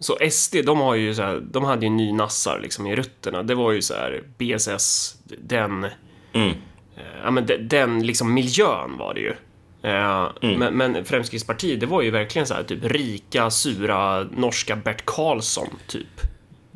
så 0.00 0.16
SD, 0.30 0.57
de 0.66 0.78
har 0.80 0.95
ju 0.95 1.14
så 1.14 1.23
här, 1.23 1.40
de 1.50 1.64
hade 1.64 1.87
ju 1.87 1.90
nynassar 1.90 2.61
liksom 2.62 2.87
i 2.87 2.97
rötterna. 2.97 3.42
Det 3.42 3.54
var 3.54 3.73
ju 3.73 3.83
så 3.83 3.95
här 3.95 4.23
BSS, 4.38 5.16
den... 5.38 5.87
Mm. 6.33 6.49
Eh, 6.97 7.02
ja, 7.25 7.30
men 7.30 7.47
de, 7.47 7.57
den 7.57 8.07
liksom 8.07 8.35
miljön 8.35 8.97
var 8.99 9.14
det 9.14 9.21
ju. 9.21 9.35
Eh, 9.83 10.30
Mm. 10.42 10.59
men, 10.59 10.75
men 10.92 11.04
Fremskrittspartiet, 11.04 11.80
det 11.80 11.87
var 11.87 12.02
ju 12.02 12.11
verkligen 12.11 12.47
så 12.47 12.54
här 12.54 12.62
typ 12.62 12.85
rika, 12.85 13.50
sura, 13.50 14.25
norska 14.25 14.76
Bert 14.76 15.04
Karlsson, 15.04 15.68
typ. 15.87 16.21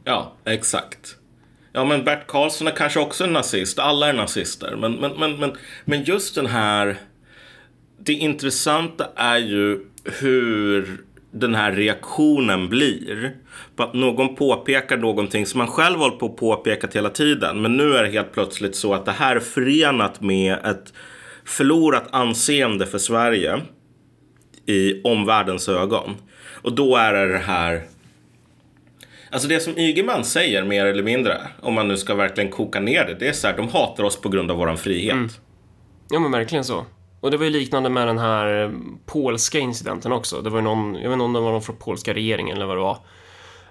Ja, 0.04 0.32
exakt. 0.44 1.16
Ja, 1.72 1.84
men 1.84 2.04
Bert 2.04 2.26
Karlsson 2.26 2.66
är 2.66 2.72
kanske 2.72 3.00
också 3.00 3.24
en 3.24 3.32
nazist. 3.32 3.78
Alla 3.78 4.08
är 4.08 4.12
nazister. 4.12 4.76
Men, 4.76 4.92
men, 4.92 5.12
men, 5.18 5.40
men, 5.40 5.52
men 5.84 6.04
just 6.04 6.34
den 6.34 6.46
här... 6.46 6.96
Det 8.04 8.12
intressanta 8.12 9.06
är 9.16 9.38
ju 9.38 9.86
hur 10.04 10.98
den 11.30 11.54
här 11.54 11.72
reaktionen 11.72 12.68
blir 12.68 13.36
på 13.76 13.82
att 13.82 13.94
någon 13.94 14.34
påpekar 14.34 14.96
någonting 14.96 15.46
som 15.46 15.58
man 15.58 15.66
själv 15.66 15.98
hållit 15.98 16.18
på 16.18 16.26
att 16.26 16.36
påpekat 16.36 16.96
hela 16.96 17.10
tiden. 17.10 17.62
Men 17.62 17.76
nu 17.76 17.94
är 17.94 18.02
det 18.02 18.08
helt 18.08 18.32
plötsligt 18.32 18.76
så 18.76 18.94
att 18.94 19.04
det 19.04 19.12
här 19.12 19.36
är 19.36 19.40
förenat 19.40 20.20
med 20.20 20.58
ett 20.64 20.92
förlorat 21.44 22.08
anseende 22.12 22.86
för 22.86 22.98
Sverige 22.98 23.60
i 24.66 25.02
omvärldens 25.02 25.68
ögon. 25.68 26.16
Och 26.62 26.72
då 26.72 26.96
är 26.96 27.12
det 27.12 27.32
det 27.32 27.38
här 27.38 27.82
Alltså 29.32 29.48
det 29.48 29.60
som 29.60 29.78
Ygeman 29.78 30.24
säger 30.24 30.64
mer 30.64 30.86
eller 30.86 31.02
mindre, 31.02 31.40
om 31.60 31.74
man 31.74 31.88
nu 31.88 31.96
ska 31.96 32.14
verkligen 32.14 32.50
koka 32.50 32.80
ner 32.80 33.04
det, 33.04 33.14
det 33.14 33.28
är 33.28 33.32
så 33.32 33.46
här, 33.46 33.56
de 33.56 33.68
hatar 33.68 34.04
oss 34.04 34.20
på 34.20 34.28
grund 34.28 34.50
av 34.50 34.56
våran 34.56 34.78
frihet. 34.78 35.12
Mm. 35.12 35.28
Ja, 36.10 36.20
men 36.20 36.32
verkligen 36.32 36.64
så. 36.64 36.84
Och 37.20 37.30
det 37.30 37.36
var 37.36 37.44
ju 37.44 37.50
liknande 37.50 37.88
med 37.88 38.06
den 38.06 38.18
här 38.18 38.74
polska 39.06 39.58
incidenten 39.58 40.12
också. 40.12 40.40
Det 40.40 40.50
var 40.50 40.58
ju 40.58 40.64
någon, 40.64 40.94
jag 40.94 41.02
vet 41.02 41.12
inte 41.12 41.24
om 41.24 41.32
det 41.32 41.40
var 41.40 41.52
någon 41.52 41.62
från 41.62 41.76
polska 41.76 42.14
regeringen 42.14 42.56
eller 42.56 42.66
vad 42.66 42.76
det 42.76 42.80
var, 42.80 42.98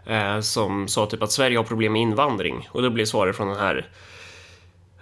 eh, 0.05 0.41
som 0.41 0.87
sa 0.87 1.05
typ 1.05 1.23
att 1.23 1.31
Sverige 1.31 1.57
har 1.57 1.63
problem 1.63 1.93
med 1.93 2.01
invandring. 2.01 2.69
Och 2.71 2.81
då 2.81 2.89
blev 2.89 3.05
svaret 3.05 3.35
från 3.35 3.47
den 3.47 3.57
här 3.57 3.89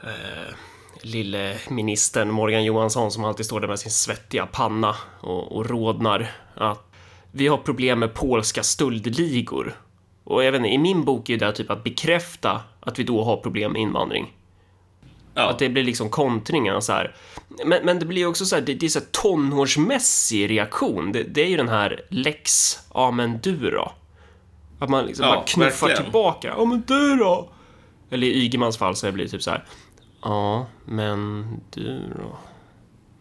eh, 0.03 0.53
lille 1.01 1.55
ministern 1.69 2.31
Morgan 2.31 2.63
Johansson 2.63 3.11
som 3.11 3.23
alltid 3.23 3.45
står 3.45 3.59
där 3.59 3.67
med 3.67 3.79
sin 3.79 3.91
svettiga 3.91 4.45
panna 4.45 4.95
och, 5.19 5.55
och 5.57 5.69
rodnar 5.69 6.31
att 6.55 6.91
vi 7.31 7.47
har 7.47 7.57
problem 7.57 7.99
med 7.99 8.13
polska 8.13 8.63
stöldligor. 8.63 9.75
Och 10.29 10.43
jag 10.43 10.51
vet 10.51 10.59
inte, 10.59 10.69
i 10.69 10.77
min 10.77 11.03
bok 11.05 11.29
är 11.29 11.37
det 11.37 11.51
typ 11.51 11.69
att 11.71 11.83
bekräfta 11.83 12.61
att 12.79 12.99
vi 12.99 13.03
då 13.03 13.23
har 13.23 13.37
problem 13.37 13.71
med 13.71 13.81
invandring. 13.81 14.33
Ja. 15.33 15.49
Att 15.49 15.59
det 15.59 15.69
blir 15.69 15.83
liksom 15.83 16.09
kontringen 16.09 16.81
så 16.81 16.93
här. 16.93 17.15
Men, 17.65 17.85
men 17.85 17.99
det 17.99 18.05
blir 18.05 18.25
också 18.27 18.45
så 18.45 18.55
här, 18.55 18.61
det, 18.61 18.73
det 18.73 18.85
är 18.85 18.89
så 18.89 18.99
här 18.99 19.05
tonårsmässig 19.11 20.49
reaktion. 20.49 21.11
Det, 21.11 21.23
det 21.23 21.41
är 21.41 21.47
ju 21.47 21.57
den 21.57 21.69
här 21.69 22.01
lex, 22.09 22.73
ja 22.93 23.11
men 23.11 23.39
du 23.43 23.71
då? 23.71 23.91
Att 24.79 24.89
man 24.89 25.05
liksom 25.05 25.25
Ja, 25.25 25.35
bara 25.35 25.43
knuffar 25.43 25.87
verkligen. 25.87 26.03
tillbaka, 26.11 26.47
ja 26.57 26.65
men 26.65 26.83
du 26.87 27.15
då? 27.15 27.49
Eller 28.09 28.27
i 28.27 28.45
Ygemans 28.45 28.77
fall 28.77 28.95
så 28.95 29.11
blir 29.11 29.25
det 29.25 29.31
typ 29.31 29.43
så 29.43 29.51
här, 29.51 29.63
ja 30.21 30.65
men 30.85 31.47
du 31.69 31.99
då? 32.15 32.37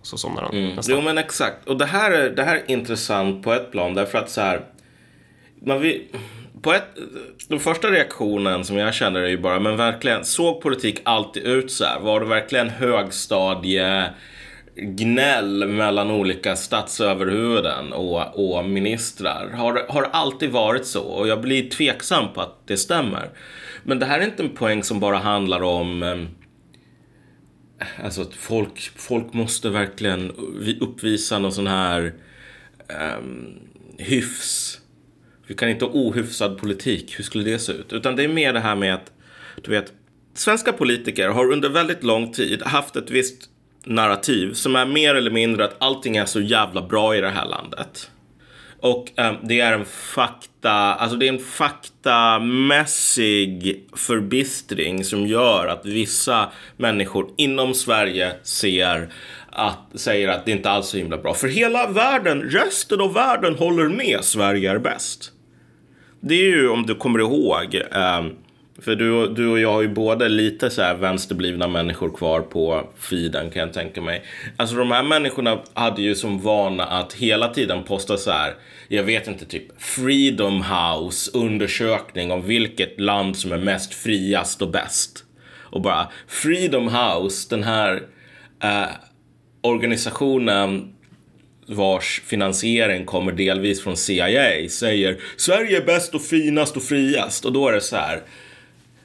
Så 0.02 0.18
somnar 0.18 0.42
han 0.42 0.74
nästan. 0.76 0.94
Jo 0.96 1.02
men 1.02 1.18
exakt. 1.18 1.68
Och 1.68 1.78
det 1.78 1.86
här, 1.86 2.10
är, 2.10 2.30
det 2.30 2.42
här 2.44 2.56
är 2.56 2.70
intressant 2.70 3.44
på 3.44 3.52
ett 3.52 3.70
plan 3.72 3.94
därför 3.94 4.18
att 4.18 4.30
så 4.30 4.40
här. 4.40 4.64
Man 5.62 5.80
vill, 5.80 6.06
på 6.62 6.72
ett, 6.72 6.84
den 7.48 7.60
första 7.60 7.90
reaktionen 7.90 8.64
som 8.64 8.76
jag 8.76 8.94
känner 8.94 9.20
är 9.20 9.28
ju 9.28 9.38
bara, 9.38 9.60
men 9.60 9.76
verkligen, 9.76 10.24
såg 10.24 10.60
politik 10.60 11.00
alltid 11.04 11.42
ut 11.42 11.70
så 11.72 11.84
här? 11.84 12.00
Var 12.00 12.20
det 12.20 12.26
verkligen 12.26 12.68
högstadie 12.68 14.10
gnäll 14.76 15.68
mellan 15.68 16.10
olika 16.10 16.56
statsöverhuvuden 16.56 17.92
och, 17.92 18.56
och 18.56 18.64
ministrar? 18.64 19.50
Har, 19.50 19.72
det- 19.74 19.84
har 19.88 20.02
alltid 20.02 20.50
varit 20.50 20.86
så? 20.86 21.02
Och 21.02 21.28
jag 21.28 21.40
blir 21.40 21.70
tveksam 21.70 22.32
på 22.34 22.40
att 22.40 22.66
det 22.66 22.76
stämmer. 22.76 23.30
Men 23.84 23.98
det 23.98 24.06
här 24.06 24.20
är 24.20 24.24
inte 24.24 24.42
en 24.42 24.48
poäng 24.56 24.82
som 24.82 25.00
bara 25.00 25.18
handlar 25.18 25.62
om 25.62 26.02
ehm, 26.02 26.28
Alltså 28.04 28.22
att 28.22 28.34
folk, 28.34 28.90
folk 28.96 29.32
måste 29.32 29.68
verkligen 29.70 30.32
uppvisa 30.80 31.38
någon 31.38 31.52
sån 31.52 31.66
här 31.66 32.12
um, 33.18 33.58
hyfs. 33.98 34.77
Vi 35.48 35.54
kan 35.54 35.68
inte 35.68 35.84
ha 35.84 35.92
ohyfsad 35.92 36.58
politik. 36.58 37.18
Hur 37.18 37.24
skulle 37.24 37.44
det 37.44 37.58
se 37.58 37.72
ut? 37.72 37.92
Utan 37.92 38.16
det 38.16 38.24
är 38.24 38.28
mer 38.28 38.52
det 38.52 38.60
här 38.60 38.76
med 38.76 38.94
att, 38.94 39.12
du 39.62 39.70
vet, 39.70 39.92
svenska 40.34 40.72
politiker 40.72 41.28
har 41.28 41.52
under 41.52 41.68
väldigt 41.68 42.04
lång 42.04 42.32
tid 42.32 42.62
haft 42.62 42.96
ett 42.96 43.10
visst 43.10 43.50
narrativ 43.84 44.52
som 44.52 44.76
är 44.76 44.86
mer 44.86 45.14
eller 45.14 45.30
mindre 45.30 45.64
att 45.64 45.76
allting 45.78 46.16
är 46.16 46.24
så 46.24 46.40
jävla 46.40 46.82
bra 46.82 47.16
i 47.16 47.20
det 47.20 47.30
här 47.30 47.46
landet. 47.46 48.10
Och 48.80 49.12
eh, 49.16 49.32
det 49.42 49.60
är 49.60 49.72
en 49.72 49.84
fakta, 49.84 50.70
alltså 50.70 51.16
det 51.16 51.28
är 51.28 51.32
en 51.32 51.38
faktamässig 51.38 53.84
förbistring 53.96 55.04
som 55.04 55.26
gör 55.26 55.66
att 55.66 55.86
vissa 55.86 56.48
människor 56.76 57.30
inom 57.36 57.74
Sverige 57.74 58.32
ser 58.42 59.12
att, 59.50 59.78
säger 59.94 60.28
att 60.28 60.46
det 60.46 60.52
inte 60.52 60.70
alls 60.70 60.86
är 60.86 60.90
så 60.90 60.96
himla 60.96 61.18
bra. 61.18 61.34
För 61.34 61.48
hela 61.48 61.88
världen, 61.88 62.42
resten 62.42 63.00
av 63.00 63.14
världen 63.14 63.54
håller 63.54 63.88
med 63.88 64.24
Sverige 64.24 64.70
är 64.70 64.78
bäst. 64.78 65.32
Det 66.20 66.34
är 66.34 66.48
ju 66.48 66.68
om 66.68 66.87
du 66.87 66.94
kommer 66.94 67.18
ihåg, 67.18 67.75
eh, 67.75 68.26
för 68.78 68.94
du, 68.94 69.34
du 69.34 69.48
och 69.48 69.58
jag 69.58 69.72
har 69.72 69.82
ju 69.82 69.88
båda 69.88 70.28
lite 70.28 70.70
så 70.70 70.82
här 70.82 70.94
vänsterblivna 70.94 71.68
människor 71.68 72.16
kvar 72.16 72.40
på 72.40 72.88
feeden 72.96 73.50
kan 73.50 73.60
jag 73.62 73.72
tänka 73.72 74.00
mig. 74.00 74.22
Alltså 74.56 74.76
de 74.76 74.90
här 74.90 75.02
människorna 75.02 75.58
hade 75.75 76.02
ju 76.02 76.14
som 76.14 76.40
vana 76.40 76.84
att 76.84 77.12
hela 77.12 77.48
tiden 77.48 77.84
posta 77.84 78.16
så 78.16 78.30
här, 78.30 78.54
jag 78.88 79.02
vet 79.02 79.28
inte, 79.28 79.44
typ 79.44 79.82
Freedom 79.82 80.62
House 80.62 81.30
undersökning 81.34 82.30
om 82.30 82.42
vilket 82.42 83.00
land 83.00 83.37
som 83.37 83.52
är 83.52 83.58
mest 83.58 83.94
friast 83.94 84.62
och 84.62 84.70
bäst. 84.70 85.25
Och 85.70 85.80
bara 85.80 86.08
Freedom 86.26 86.88
House, 86.88 87.46
den 87.50 87.62
här 87.62 88.02
eh, 88.62 88.88
organisationen 89.62 90.94
vars 91.68 92.22
finansiering 92.26 93.04
kommer 93.04 93.32
delvis 93.32 93.82
från 93.82 93.96
CIA 93.96 94.68
säger 94.68 95.20
Sverige 95.37 95.76
är 95.76 95.87
bäst 95.87 96.14
och 96.14 96.22
finast 96.22 96.76
och 96.76 96.82
friast 96.82 97.44
och 97.44 97.52
då 97.52 97.68
är 97.68 97.72
det 97.72 97.80
så 97.80 97.96
här 97.96 98.22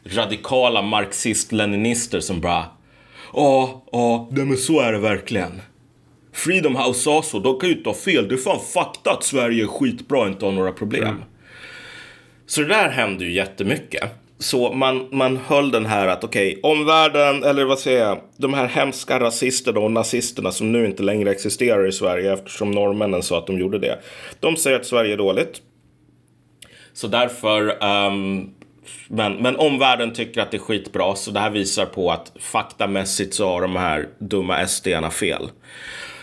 radikala 0.05 0.81
marxist-leninister 0.81 2.19
som 2.19 2.41
bara 2.41 2.65
Ja, 3.33 3.83
ja, 3.91 4.29
nej 4.31 4.45
men 4.45 4.57
så 4.57 4.79
är 4.79 4.91
det 4.91 4.99
verkligen. 4.99 5.61
Freedom 6.33 6.75
House 6.75 6.99
sa 6.99 7.21
så, 7.21 7.39
de 7.39 7.59
kan 7.59 7.69
ju 7.69 7.75
inte 7.75 7.89
ha 7.89 7.95
fel. 7.95 8.27
Det 8.27 8.35
är 8.35 8.37
fan 8.37 8.59
fakta 8.73 9.11
att 9.11 9.23
Sverige 9.23 9.63
är 9.63 9.67
skitbra 9.67 10.19
och 10.21 10.27
inte 10.27 10.45
har 10.45 10.51
några 10.51 10.71
problem. 10.71 11.23
Så 12.45 12.61
det 12.61 12.67
där 12.67 12.89
hände 12.89 13.25
ju 13.25 13.33
jättemycket. 13.33 14.03
Så 14.39 14.73
man, 14.73 15.07
man 15.11 15.37
höll 15.37 15.71
den 15.71 15.85
här 15.85 16.07
att 16.07 16.23
okej, 16.23 16.59
omvärlden, 16.63 17.43
eller 17.43 17.65
vad 17.65 17.79
säger 17.79 18.03
jag, 18.07 18.21
de 18.37 18.53
här 18.53 18.67
hemska 18.67 19.19
rasisterna 19.19 19.79
och 19.79 19.91
nazisterna 19.91 20.51
som 20.51 20.71
nu 20.71 20.85
inte 20.85 21.03
längre 21.03 21.31
existerar 21.31 21.87
i 21.87 21.91
Sverige 21.91 22.33
eftersom 22.33 22.71
norrmännen 22.71 23.23
sa 23.23 23.37
att 23.37 23.47
de 23.47 23.59
gjorde 23.59 23.79
det. 23.79 23.99
De 24.39 24.57
säger 24.57 24.79
att 24.79 24.85
Sverige 24.85 25.13
är 25.13 25.17
dåligt. 25.17 25.61
Så 26.93 27.07
därför, 27.07 27.83
um, 27.83 28.53
men, 29.07 29.33
men 29.33 29.55
omvärlden 29.55 30.13
tycker 30.13 30.41
att 30.41 30.51
det 30.51 30.57
är 30.57 30.59
skitbra 30.59 31.15
så 31.15 31.31
det 31.31 31.39
här 31.39 31.49
visar 31.49 31.85
på 31.85 32.11
att 32.11 32.31
faktamässigt 32.39 33.33
så 33.33 33.47
har 33.47 33.61
de 33.61 33.75
här 33.75 34.07
dumma 34.19 34.67
SD-arna 34.67 35.11
fel. 35.11 35.49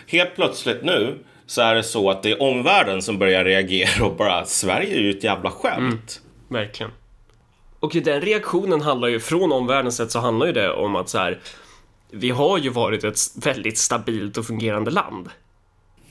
Helt 0.07 0.35
plötsligt 0.35 0.85
nu 0.85 1.19
så 1.47 1.63
är 1.63 1.75
det 1.75 1.83
så 1.83 2.11
att 2.11 2.23
det 2.23 2.31
är 2.31 2.43
omvärlden 2.43 3.03
som 3.03 3.19
börjar 3.19 3.45
reagera 3.45 4.07
och 4.07 4.17
bara 4.17 4.45
Sverige 4.45 4.97
är 4.97 5.01
ju 5.01 5.11
ett 5.11 5.25
jävla 5.25 5.51
skämt. 5.51 6.21
Mm, 6.49 6.63
verkligen. 6.63 6.93
Och 7.81 7.93
den 7.93 8.21
reaktionen 8.21 8.81
handlar 8.81 9.09
ju, 9.09 9.21
från 9.21 9.53
omvärldens 9.53 9.97
sätt 9.97 10.11
så 10.11 10.19
handlar 10.19 10.47
ju 10.47 10.53
det 10.53 10.73
om 10.73 10.97
att 10.97 11.09
så 11.09 11.19
här, 11.19 11.41
vi 12.11 12.31
har 12.31 12.59
ju 12.59 12.69
varit 12.71 13.05
ett 13.05 13.19
väldigt 13.35 13.79
stabilt 13.79 14.37
och 14.39 14.47
fungerande 14.47 14.91
land. 14.91 15.29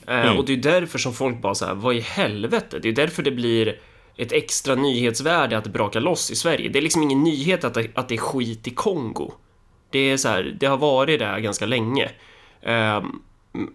Eh, 0.08 0.38
Och 0.38 0.46
det 0.46 0.54
är 0.54 0.58
därför 0.58 1.00
som 1.00 1.14
folk 1.14 1.42
bara 1.42 1.56
så 1.56 1.66
här, 1.66 1.74
vad 1.74 1.96
i 1.96 2.00
helvete? 2.00 2.80
Det 2.80 2.90
är 2.90 2.94
därför 2.94 3.24
det 3.24 3.32
blir 3.32 3.80
ett 4.18 4.32
extra 4.32 4.76
nyhetsvärde 4.76 5.58
att 5.58 5.64
det 5.64 5.70
brakar 5.70 6.00
loss 6.00 6.32
i 6.32 6.36
Sverige. 6.36 6.70
Det 6.70 6.80
är 6.80 6.84
liksom 6.84 7.04
ingen 7.04 7.24
nyhet 7.24 7.64
att 7.64 7.74
det, 7.74 7.88
att 7.94 8.08
det 8.08 8.16
är 8.16 8.20
skit 8.20 8.68
i 8.68 8.70
Kongo. 8.72 9.32
Det 9.90 10.00
är 10.00 10.18
så 10.18 10.28
här, 10.30 10.58
det 10.60 10.66
har 10.66 10.78
varit 10.78 11.20
där 11.20 11.40
ganska 11.40 11.66
länge. 11.66 12.10
Eh, 12.62 13.04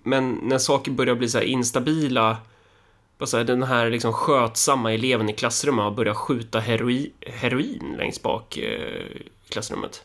men 0.03 0.33
när 0.43 0.59
saker 0.59 0.91
börjar 0.91 1.15
bli 1.15 1.29
så 1.29 1.41
instabila 1.41 2.37
vad 3.25 3.29
säger, 3.29 3.45
den 3.45 3.63
här 3.63 3.91
liksom 3.91 4.13
skötsamma 4.13 4.93
eleven 4.93 5.29
i 5.29 5.33
klassrummet 5.33 5.83
har 5.83 5.91
börjat 5.91 6.17
skjuta 6.17 6.61
heroin, 6.61 7.11
heroin 7.27 7.95
längst 7.99 8.23
bak 8.23 8.57
eh, 8.57 8.65
i 8.65 9.49
klassrummet. 9.49 10.05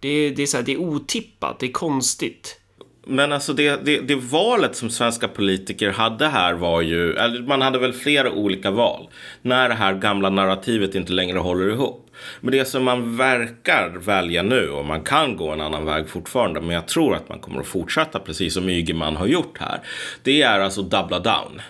Det 0.00 0.08
är, 0.08 0.30
det, 0.30 0.42
är 0.42 0.46
så 0.46 0.56
här, 0.56 0.64
det 0.64 0.72
är 0.72 0.80
otippat, 0.80 1.58
det 1.58 1.66
är 1.66 1.72
konstigt. 1.72 2.60
Men 3.06 3.32
alltså 3.32 3.52
det, 3.52 3.84
det, 3.84 4.00
det 4.00 4.14
valet 4.14 4.76
som 4.76 4.90
svenska 4.90 5.28
politiker 5.28 5.90
hade 5.90 6.28
här 6.28 6.54
var 6.54 6.80
ju, 6.80 7.12
eller 7.12 7.42
man 7.42 7.62
hade 7.62 7.78
väl 7.78 7.92
flera 7.92 8.32
olika 8.32 8.70
val. 8.70 9.08
När 9.42 9.68
det 9.68 9.74
här 9.74 9.94
gamla 9.94 10.30
narrativet 10.30 10.94
inte 10.94 11.12
längre 11.12 11.38
håller 11.38 11.70
ihop. 11.70 12.10
Men 12.40 12.52
det 12.52 12.64
som 12.64 12.84
man 12.84 13.16
verkar 13.16 13.88
välja 13.88 14.42
nu, 14.42 14.70
och 14.70 14.84
man 14.84 15.02
kan 15.02 15.36
gå 15.36 15.50
en 15.50 15.60
annan 15.60 15.84
väg 15.84 16.08
fortfarande, 16.08 16.60
men 16.60 16.70
jag 16.70 16.88
tror 16.88 17.14
att 17.14 17.28
man 17.28 17.38
kommer 17.38 17.60
att 17.60 17.66
fortsätta 17.66 18.18
precis 18.18 18.54
som 18.54 18.68
Ygeman 18.68 19.16
har 19.16 19.26
gjort 19.26 19.58
här. 19.58 19.80
Det 20.22 20.42
är 20.42 20.60
alltså 20.60 20.82
dubbla 20.82 21.18
down. 21.18 21.60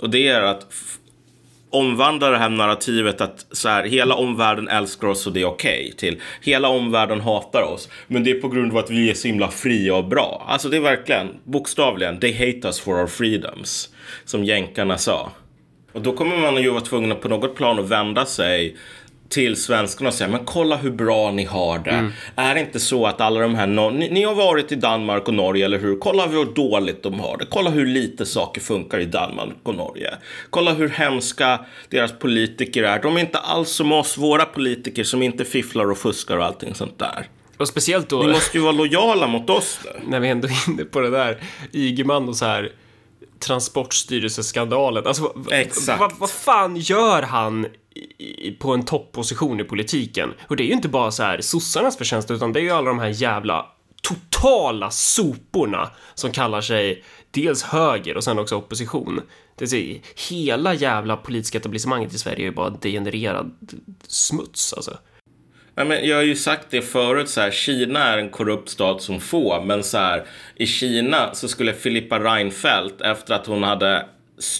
Och 0.00 0.10
det 0.10 0.28
är 0.28 0.42
att 0.42 0.66
omvandla 1.70 2.30
det 2.30 2.38
här 2.38 2.48
narrativet 2.48 3.20
att 3.20 3.46
så 3.50 3.68
här, 3.68 3.84
hela 3.84 4.14
omvärlden 4.14 4.68
älskar 4.68 5.08
oss 5.08 5.26
och 5.26 5.32
det 5.32 5.40
är 5.40 5.46
okej 5.46 5.92
till 5.96 6.20
hela 6.42 6.68
omvärlden 6.68 7.20
hatar 7.20 7.62
oss 7.62 7.88
men 8.06 8.24
det 8.24 8.30
är 8.30 8.40
på 8.40 8.48
grund 8.48 8.72
av 8.72 8.78
att 8.78 8.90
vi 8.90 9.10
är 9.10 9.14
så 9.14 9.28
himla 9.28 9.48
fria 9.48 9.94
och 9.94 10.04
bra. 10.04 10.46
Alltså 10.48 10.68
det 10.68 10.76
är 10.76 10.80
verkligen 10.80 11.28
bokstavligen 11.44 12.20
they 12.20 12.32
hate 12.32 12.68
us 12.68 12.80
for 12.80 13.00
our 13.00 13.06
freedoms 13.06 13.88
som 14.24 14.44
jänkarna 14.44 14.98
sa. 14.98 15.30
Och 15.92 16.02
då 16.02 16.12
kommer 16.12 16.36
man 16.36 16.62
ju 16.62 16.70
vara 16.70 16.80
tvungen 16.80 17.12
att 17.12 17.20
på 17.20 17.28
något 17.28 17.56
plan 17.56 17.78
att 17.78 17.88
vända 17.88 18.26
sig 18.26 18.76
till 19.28 19.56
svenskarna 19.56 20.08
och 20.08 20.14
säga 20.14 20.28
men 20.30 20.44
kolla 20.44 20.76
hur 20.76 20.90
bra 20.90 21.30
ni 21.30 21.44
har 21.44 21.78
det. 21.78 22.10
Är 22.36 22.54
det 22.54 22.60
inte 22.60 22.80
så 22.80 23.06
att 23.06 23.20
alla 23.20 23.40
de 23.40 23.54
här, 23.54 23.66
no- 23.66 23.90
ni, 23.98 24.10
ni 24.10 24.22
har 24.22 24.34
varit 24.34 24.72
i 24.72 24.74
Danmark 24.74 25.28
och 25.28 25.34
Norge 25.34 25.64
eller 25.64 25.78
hur? 25.78 25.98
Kolla 25.98 26.26
hur 26.26 26.44
dåligt 26.44 27.02
de 27.02 27.20
har 27.20 27.36
det. 27.36 27.44
Kolla 27.50 27.70
hur 27.70 27.86
lite 27.86 28.26
saker 28.26 28.60
funkar 28.60 28.98
i 28.98 29.04
Danmark 29.04 29.56
och 29.62 29.74
Norge. 29.74 30.10
Kolla 30.50 30.72
hur 30.72 30.88
hemska 30.88 31.60
deras 31.88 32.12
politiker 32.18 32.82
är. 32.82 33.02
De 33.02 33.16
är 33.16 33.20
inte 33.20 33.38
alls 33.38 33.68
som 33.70 33.92
oss, 33.92 34.18
våra 34.18 34.44
politiker 34.44 35.04
som 35.04 35.22
inte 35.22 35.44
fifflar 35.44 35.90
och 35.90 35.98
fuskar 35.98 36.36
och 36.36 36.44
allting 36.44 36.74
sånt 36.74 36.98
där. 36.98 37.28
Och 37.58 37.68
speciellt 37.68 38.08
då 38.08 38.18
Ni 38.22 38.32
måste 38.32 38.56
ju 38.58 38.62
vara 38.62 38.72
lojala 38.72 39.26
mot 39.26 39.50
oss 39.50 39.80
nu. 39.84 39.90
när 40.10 40.20
vi 40.20 40.28
ändå 40.28 40.48
är 40.48 40.70
inne 40.70 40.84
på 40.84 41.00
det 41.00 41.10
där, 41.10 41.36
Ygeman 41.72 42.28
och 42.28 42.36
så 42.36 42.44
här 42.44 42.72
Transportstyrelseskandalen. 43.38 45.06
Alltså, 45.06 45.34
Exakt. 45.50 46.00
vad- 46.00 46.12
vad 46.18 46.30
fan 46.30 46.76
gör 46.76 47.22
han 47.22 47.66
i, 48.18 48.50
på 48.50 48.74
en 48.74 48.84
topposition 48.84 49.60
i 49.60 49.64
politiken? 49.64 50.32
Och 50.48 50.56
det 50.56 50.62
är 50.62 50.66
ju 50.66 50.72
inte 50.72 50.88
bara 50.88 51.10
så 51.10 51.22
här 51.22 51.40
sossarnas 51.40 51.96
förtjänst, 51.96 52.30
utan 52.30 52.52
det 52.52 52.60
är 52.60 52.62
ju 52.62 52.70
alla 52.70 52.88
de 52.88 52.98
här 52.98 53.08
jävla 53.22 53.66
totala 54.02 54.90
soporna 54.90 55.90
som 56.14 56.32
kallar 56.32 56.60
sig 56.60 57.04
dels 57.30 57.62
höger 57.62 58.16
och 58.16 58.24
sen 58.24 58.38
också 58.38 58.56
opposition. 58.56 59.20
Det 59.58 59.66
säga, 59.66 60.00
hela 60.28 60.74
jävla 60.74 61.16
politiska 61.16 61.58
etablissemanget 61.58 62.14
i 62.14 62.18
Sverige 62.18 62.38
är 62.38 62.44
ju 62.44 62.52
bara 62.52 62.70
degenererad 62.70 63.50
smuts 64.08 64.72
alltså. 64.72 64.98
Nej, 65.76 65.86
men 65.86 66.08
jag 66.08 66.16
har 66.16 66.22
ju 66.22 66.36
sagt 66.36 66.66
det 66.70 66.82
förut, 66.82 67.28
så 67.28 67.40
här, 67.40 67.50
Kina 67.50 68.04
är 68.04 68.18
en 68.18 68.28
korrupt 68.28 68.68
stat 68.68 69.02
som 69.02 69.20
få, 69.20 69.62
men 69.62 69.84
så 69.84 69.98
här, 69.98 70.26
i 70.54 70.66
Kina 70.66 71.34
så 71.34 71.48
skulle 71.48 71.72
Filippa 71.72 72.18
Reinfeldt, 72.18 73.00
efter 73.00 73.34
att 73.34 73.46
hon 73.46 73.62
hade 73.62 74.06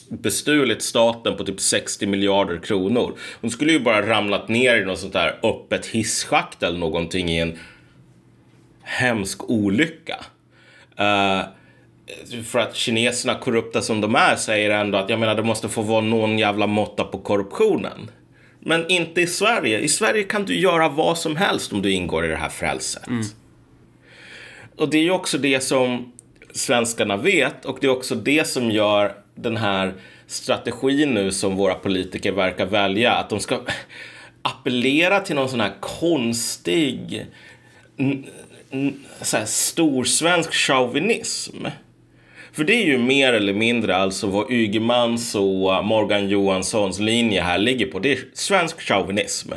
bestulit 0.08 0.82
staten 0.82 1.37
på 1.37 1.44
typ 1.44 1.61
60 1.61 2.06
miljarder 2.06 2.58
kronor. 2.58 3.18
Hon 3.40 3.50
skulle 3.50 3.73
ju 3.73 3.80
bara 3.80 4.08
ramlat 4.08 4.49
ner 4.49 4.76
i 4.76 4.85
något 4.85 4.99
sånt 4.99 5.12
där 5.12 5.38
öppet 5.42 5.87
hisschakt 5.87 6.62
eller 6.62 6.78
någonting 6.78 7.28
i 7.28 7.38
en 7.38 7.58
hemsk 8.82 9.50
olycka. 9.50 10.16
Uh, 11.00 11.42
för 12.44 12.58
att 12.58 12.76
kineserna, 12.76 13.35
korrupta 13.35 13.82
som 13.82 14.00
de 14.00 14.14
är, 14.14 14.37
säger 14.37 14.70
ändå 14.70 14.99
att 14.99 15.11
jag 15.11 15.20
menar, 15.20 15.35
det 15.35 15.42
måste 15.42 15.68
få 15.68 15.82
vara 15.82 16.00
någon 16.00 16.38
jävla 16.38 16.66
måtta 16.66 17.04
på 17.04 17.18
korruptionen. 17.18 18.11
Men 18.68 18.90
inte 18.90 19.20
i 19.20 19.26
Sverige. 19.26 19.78
I 19.78 19.88
Sverige 19.88 20.23
kan 20.23 20.44
du 20.44 20.61
göra 20.61 20.88
vad 20.88 21.18
som 21.18 21.37
helst 21.37 21.73
om 21.73 21.82
du 21.82 21.92
ingår 21.92 22.25
i 22.25 22.28
det 22.28 22.37
här 22.37 22.49
frälset. 22.49 23.06
Mm. 23.06 23.26
Och 24.76 24.90
det 24.90 24.99
är 24.99 25.02
ju 25.02 25.11
också 25.11 25.38
det 25.38 25.61
som 25.61 26.12
svenskarna 26.52 27.16
vet 27.16 27.64
och 27.64 27.78
det 27.80 27.87
är 27.87 27.90
också 27.90 28.14
det 28.14 28.49
som 28.49 28.70
gör 28.70 29.12
den 29.35 29.56
här 29.56 29.94
strategin 30.26 31.14
nu 31.14 31.32
som 31.32 31.56
våra 31.56 31.75
politiker 31.75 32.32
verkar 32.32 32.66
välja. 32.66 33.12
Att 33.12 33.30
de 33.30 33.40
ska 33.40 33.61
appellera 34.42 35.20
till 35.20 35.37
någon 35.37 35.49
sån 35.49 35.61
här 35.61 35.75
konstig 35.80 37.26
så 39.20 39.37
här, 39.37 39.44
storsvensk 39.44 40.52
chauvinism. 40.52 41.66
För 42.56 42.64
det 42.64 42.75
är 42.75 42.86
ju 42.86 42.98
mer 42.98 43.32
eller 43.32 43.52
mindre 43.52 43.96
alltså 43.96 44.26
vad 44.26 44.50
Ygemans 44.50 45.34
och 45.34 45.84
Morgan 45.84 46.28
Johanssons 46.28 46.98
linje 46.98 47.42
här 47.42 47.58
ligger 47.58 47.86
på. 47.86 47.98
Det 47.98 48.12
är 48.12 48.18
svensk 48.32 48.80
chauvinism. 48.80 49.52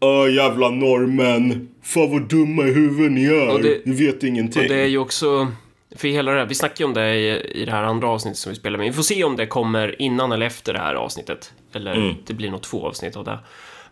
Öh, 0.00 0.34
jävla 0.34 0.70
norrmän. 0.70 1.68
Fan 1.82 2.10
vad 2.10 2.28
dumma 2.28 2.62
i 2.62 2.72
huvudet 2.72 3.12
ni 3.12 3.24
är. 3.24 3.62
Det, 3.62 3.86
ni 3.86 4.06
vet 4.06 4.22
ingenting. 4.22 4.62
Och 4.62 4.68
det 4.68 4.80
är 4.80 4.86
ju 4.86 4.98
också... 4.98 5.52
För 5.96 6.08
hela 6.08 6.32
det 6.32 6.38
här, 6.38 6.46
vi 6.46 6.54
snackade 6.54 6.82
ju 6.82 6.84
om 6.84 6.94
det 6.94 7.14
i, 7.14 7.60
i 7.62 7.64
det 7.64 7.72
här 7.72 7.82
andra 7.82 8.08
avsnittet 8.08 8.38
som 8.38 8.50
vi 8.50 8.56
spelade 8.56 8.78
med. 8.78 8.86
Vi 8.86 8.96
får 8.96 9.02
se 9.02 9.24
om 9.24 9.36
det 9.36 9.46
kommer 9.46 10.02
innan 10.02 10.32
eller 10.32 10.46
efter 10.46 10.72
det 10.72 10.78
här 10.78 10.94
avsnittet. 10.94 11.52
Eller 11.74 11.94
mm. 11.94 12.14
det 12.26 12.34
blir 12.34 12.50
nog 12.50 12.62
två 12.62 12.86
avsnitt 12.86 13.16
av 13.16 13.24
det. 13.24 13.38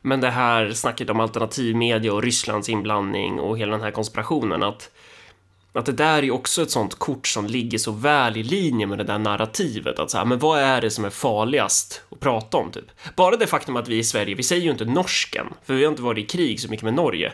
Men 0.03 0.21
det 0.21 0.31
här 0.31 0.71
snacket 0.71 1.11
om 1.11 1.21
alternativmedia 1.21 2.13
och 2.13 2.23
Rysslands 2.23 2.69
inblandning 2.69 3.41
och 3.41 3.59
hela 3.59 3.73
den 3.73 3.81
här 3.81 3.91
konspirationen 3.91 4.63
att 4.63 4.91
att 5.73 5.87
det 5.87 5.93
där 5.93 6.23
är 6.23 6.31
också 6.31 6.63
ett 6.63 6.71
sånt 6.71 6.95
kort 6.95 7.27
som 7.27 7.47
ligger 7.47 7.79
så 7.79 7.93
väl 7.93 8.37
i 8.37 8.43
linje 8.43 8.87
med 8.87 8.99
det 8.99 9.05
där 9.05 9.19
narrativet. 9.19 9.99
Att 9.99 10.11
så 10.11 10.19
här, 10.19 10.25
men 10.25 10.39
vad 10.39 10.61
är 10.61 10.81
det 10.81 10.91
som 10.91 11.05
är 11.05 11.11
farligast 11.11 12.03
att 12.11 12.21
prata 12.21 12.57
om 12.57 12.71
typ? 12.71 12.85
Bara 13.17 13.37
det 13.37 13.47
faktum 13.47 13.77
att 13.77 13.89
vi 13.89 13.99
i 13.99 14.05
Sverige, 14.05 14.35
vi 14.35 14.43
säger 14.43 14.63
ju 14.63 14.71
inte 14.71 14.85
norsken, 14.85 15.47
för 15.65 15.75
vi 15.75 15.85
har 15.85 15.91
inte 15.91 16.03
varit 16.03 16.25
i 16.25 16.29
krig 16.29 16.61
så 16.61 16.69
mycket 16.69 16.85
med 16.85 16.95
Norge. 16.95 17.33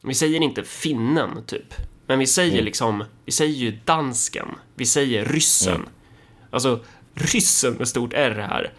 Vi 0.00 0.14
säger 0.14 0.42
inte 0.42 0.62
finnen 0.62 1.44
typ. 1.46 1.74
Men 2.06 2.18
vi 2.18 2.26
säger 2.26 2.52
mm. 2.52 2.64
liksom, 2.64 3.04
vi 3.24 3.32
säger 3.32 3.54
ju 3.54 3.78
dansken, 3.84 4.48
vi 4.74 4.86
säger 4.86 5.24
ryssen. 5.24 5.74
Mm. 5.74 5.88
Alltså, 6.50 6.80
ryssen 7.14 7.74
med 7.74 7.88
stort 7.88 8.12
R 8.12 8.46
här. 8.50 8.72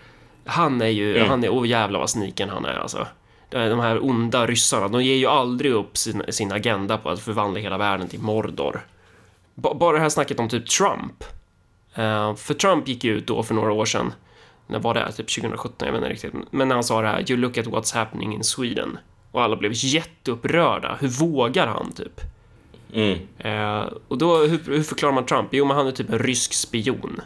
Han 0.46 0.82
är 0.82 0.88
ju, 0.88 1.18
mm. 1.18 1.30
han 1.30 1.44
är, 1.44 1.50
åh 1.50 1.62
oh, 1.62 1.68
jävlar 1.68 2.00
vad 2.00 2.10
sniken 2.10 2.50
han 2.50 2.66
är 2.66 2.76
alltså. 2.76 3.08
De 3.50 3.80
här 3.80 4.06
onda 4.06 4.48
ryssarna, 4.48 4.88
de 4.88 5.04
ger 5.04 5.16
ju 5.16 5.26
aldrig 5.26 5.72
upp 5.72 5.98
sin, 5.98 6.24
sin 6.30 6.52
agenda 6.52 6.98
på 6.98 7.10
att 7.10 7.20
förvandla 7.20 7.60
hela 7.60 7.78
världen 7.78 8.08
till 8.08 8.20
Mordor. 8.20 8.82
Bara 9.56 9.94
det 9.94 10.00
här 10.00 10.10
snacket 10.10 10.40
om 10.40 10.50
typ 10.50 10.70
Trump. 10.70 11.24
Uh, 11.98 12.36
för 12.36 12.54
Trump 12.54 12.88
gick 12.88 13.04
ju 13.04 13.18
ut 13.18 13.28
då 13.28 13.44
för 13.44 13.54
några 13.54 13.72
år 13.72 13.86
sedan. 13.86 14.14
När 14.68 14.80
var 14.80 14.94
det? 14.94 15.12
Typ 15.12 15.36
2017, 15.36 15.88
jag 15.88 15.94
vet 15.94 16.00
inte 16.02 16.14
riktigt. 16.14 16.34
Men 16.52 16.68
när 16.68 16.76
han 16.76 16.84
sa 16.84 17.02
det 17.02 17.08
här, 17.08 17.32
you 17.32 17.40
look 17.40 17.58
at 17.58 17.66
what's 17.66 17.96
happening 17.96 18.34
in 18.34 18.44
Sweden. 18.44 18.98
Och 19.32 19.44
alla 19.44 19.56
blev 19.56 19.72
jätteupprörda. 19.76 20.98
Hur 21.00 21.08
vågar 21.08 21.68
han, 21.68 21.92
typ? 21.92 22.22
Mm. 22.94 23.20
Uh, 23.46 23.90
och 24.08 24.18
då, 24.18 24.38
hur, 24.38 24.60
hur 24.66 24.84
förklarar 24.84 25.14
man 25.14 25.26
Trump? 25.26 25.50
Jo, 25.52 25.66
men 25.66 25.78
han 25.78 25.88
är 25.88 25.92
typ 25.92 26.10
en 26.10 26.20
rysk 26.20 26.54
spion. 26.54 27.22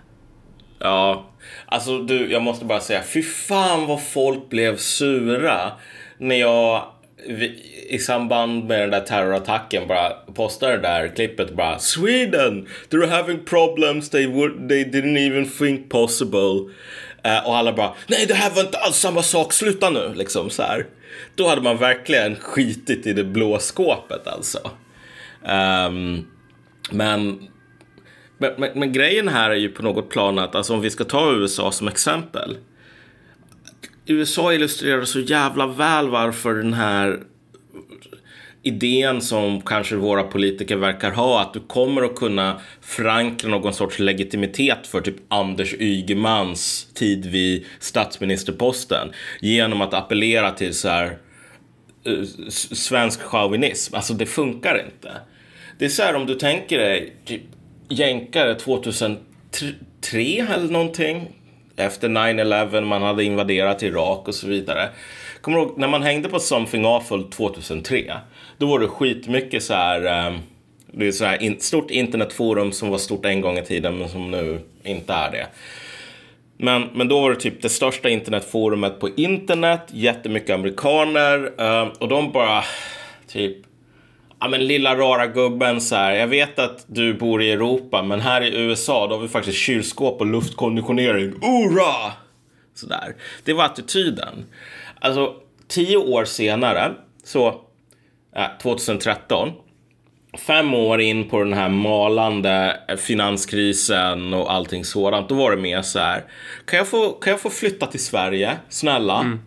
Ja, 0.80 1.26
alltså 1.66 1.98
du, 1.98 2.32
jag 2.32 2.42
måste 2.42 2.66
bara 2.66 2.80
säga, 2.80 3.04
fy 3.04 3.24
fan 3.24 3.88
vad 3.88 4.04
folk 4.04 4.50
blev 4.50 4.78
sura 4.78 5.72
när 6.18 6.36
jag 6.36 6.86
i 7.90 8.00
samband 8.00 8.66
med 8.66 8.82
den 8.82 8.90
där 8.90 9.02
terrorattacken 9.02 9.88
bara 9.88 10.10
postade 10.10 10.76
det 10.76 10.82
där 10.82 11.16
klippet 11.16 11.56
bara 11.56 11.80
Sweden, 11.80 12.68
they're 12.90 13.10
having 13.10 13.40
problems 13.46 14.10
they, 14.10 14.28
would, 14.28 14.70
they 14.70 14.84
didn't 14.84 15.18
even 15.18 15.50
think 15.50 15.90
possible. 15.90 16.72
Uh, 17.26 17.48
och 17.48 17.58
alla 17.58 17.74
bara 17.74 17.94
nej 18.08 18.26
det 18.26 18.34
här 18.34 18.52
var 18.52 18.62
inte 18.62 18.78
alls 18.78 18.96
samma 18.96 19.24
sak, 19.24 19.54
sluta 19.54 19.90
nu 19.90 20.14
liksom 20.16 20.50
så 20.50 20.64
här. 20.64 20.86
Då 21.36 21.48
hade 21.48 21.62
man 21.62 21.78
verkligen 21.78 22.36
skitit 22.36 23.08
i 23.08 23.14
det 23.14 23.24
blå 23.24 23.60
skåpet 23.60 24.28
alltså. 24.28 24.72
Um, 25.42 26.28
men, 26.92 27.48
men, 28.38 28.52
men, 28.58 28.72
men 28.76 28.92
grejen 28.92 29.28
här 29.28 29.50
är 29.50 29.56
ju 29.56 29.70
på 29.70 29.84
något 29.84 30.10
plan 30.10 30.40
att 30.40 30.56
alltså 30.56 30.74
om 30.74 30.82
vi 30.82 30.90
ska 30.90 31.04
ta 31.04 31.34
USA 31.34 31.72
som 31.72 31.88
exempel 31.88 32.58
USA 34.06 34.54
illustrerar 34.54 35.04
så 35.04 35.20
jävla 35.20 35.68
väl 35.68 36.10
varför 36.10 36.54
den 36.54 36.74
här 36.74 37.20
idén 38.66 39.22
som 39.22 39.62
kanske 39.62 39.96
våra 39.96 40.24
politiker 40.24 40.76
verkar 40.76 41.12
ha, 41.12 41.42
att 41.42 41.54
du 41.54 41.60
kommer 41.60 42.02
att 42.02 42.16
kunna 42.16 42.62
förankra 42.82 43.50
någon 43.50 43.74
sorts 43.74 44.00
legitimitet 44.00 44.88
för 44.88 45.02
typ 45.02 45.16
Anders 45.28 45.74
Ygemans 45.74 46.88
tid 46.94 47.26
vid 47.26 47.66
statsministerposten 47.80 49.12
genom 49.42 49.82
att 49.82 49.94
appellera 49.94 50.52
till 50.52 50.74
så 50.74 50.90
här 50.90 51.18
eh, 52.04 52.24
svensk 52.50 53.22
chauvinism. 53.22 53.96
Alltså 53.96 54.14
det 54.14 54.26
funkar 54.26 54.86
inte. 54.86 55.12
Det 55.78 55.86
är 55.86 55.90
så 55.90 56.04
här 56.04 56.16
om 56.16 56.26
du 56.26 56.36
tänker 56.36 56.78
dig 56.78 57.14
typ 57.26 57.42
jänkare 57.90 58.56
2003 58.56 59.20
eller 60.54 60.70
någonting 60.72 61.28
efter 61.78 62.10
9-11, 62.10 62.82
man 62.82 63.02
hade 63.02 63.24
invaderat 63.24 63.84
Irak 63.84 64.28
och 64.28 64.36
så 64.36 64.48
vidare. 64.48 64.90
Kommer 65.42 65.58
du 65.58 65.64
ihåg 65.64 65.78
när 65.78 65.88
man 65.88 66.04
hängde 66.04 66.30
på 66.30 66.40
Something 66.40 66.86
Awful 66.86 67.24
2003? 67.24 68.14
Då 68.58 68.68
var 68.68 68.80
det 68.80 68.88
skitmycket 68.88 69.64
så 69.64 69.74
här, 69.74 70.28
um, 70.28 70.40
det 70.92 71.08
är 71.08 71.12
så 71.12 71.26
här 71.26 71.44
in, 71.44 71.60
stort 71.60 71.92
internetforum 71.92 72.72
som 72.72 72.90
var 72.90 72.98
stort 72.98 73.26
en 73.26 73.42
gång 73.42 73.58
i 73.58 73.66
tiden 73.66 73.98
men 73.98 74.10
som 74.10 74.32
nu 74.32 74.60
inte 74.84 75.14
är 75.14 75.32
det. 75.32 75.48
Men, 76.58 76.90
men 76.94 77.08
då 77.08 77.22
var 77.22 77.30
det 77.30 77.36
typ 77.36 77.62
det 77.62 77.70
största 77.70 78.10
internetforumet 78.10 79.00
på 79.00 79.10
internet, 79.10 79.82
jättemycket 79.88 80.50
amerikaner 80.50 81.62
um, 81.62 81.90
och 82.00 82.08
de 82.08 82.32
bara 82.32 82.64
typ 83.28 83.58
Ja 84.46 84.50
men 84.50 84.68
lilla 84.68 84.96
rara 84.96 85.28
gubben 85.28 85.82
så 85.82 85.96
här. 85.96 86.14
Jag 86.14 86.28
vet 86.28 86.60
att 86.60 86.86
du 86.88 87.14
bor 87.14 87.42
i 87.42 87.52
Europa 87.52 88.04
men 88.04 88.22
här 88.22 88.42
i 88.42 88.58
USA 88.58 89.08
då 89.08 89.16
har 89.16 89.22
vi 89.22 89.28
faktiskt 89.28 89.58
kylskåp 89.58 90.22
och 90.22 90.26
luftkonditionering. 90.26 91.34
Ura! 91.34 92.12
Sådär. 92.74 93.16
Det 93.44 93.54
var 93.54 93.66
attityden. 93.66 94.46
Alltså 95.00 95.34
tio 95.68 95.98
år 95.98 96.26
senare, 96.26 96.94
så 97.24 97.48
äh, 98.36 98.46
2013. 98.62 99.52
Fem 100.48 100.74
år 100.74 101.02
in 101.02 101.30
på 101.30 101.40
den 101.40 101.54
här 101.54 101.70
malande 101.70 102.80
finanskrisen 102.98 104.34
och 104.34 104.54
allting 104.54 104.86
sådant. 104.86 105.30
Då 105.30 105.36
var 105.36 105.52
det 105.52 105.62
mer 105.62 105.82
så 105.82 106.00
här. 106.00 106.24
Kan 106.66 106.78
jag 106.78 106.88
få, 106.88 107.12
kan 107.12 107.32
jag 107.32 107.40
få 107.40 107.50
flytta 107.50 107.86
till 107.86 108.06
Sverige? 108.06 108.58
Snälla. 108.70 109.20
Mm 109.20 109.40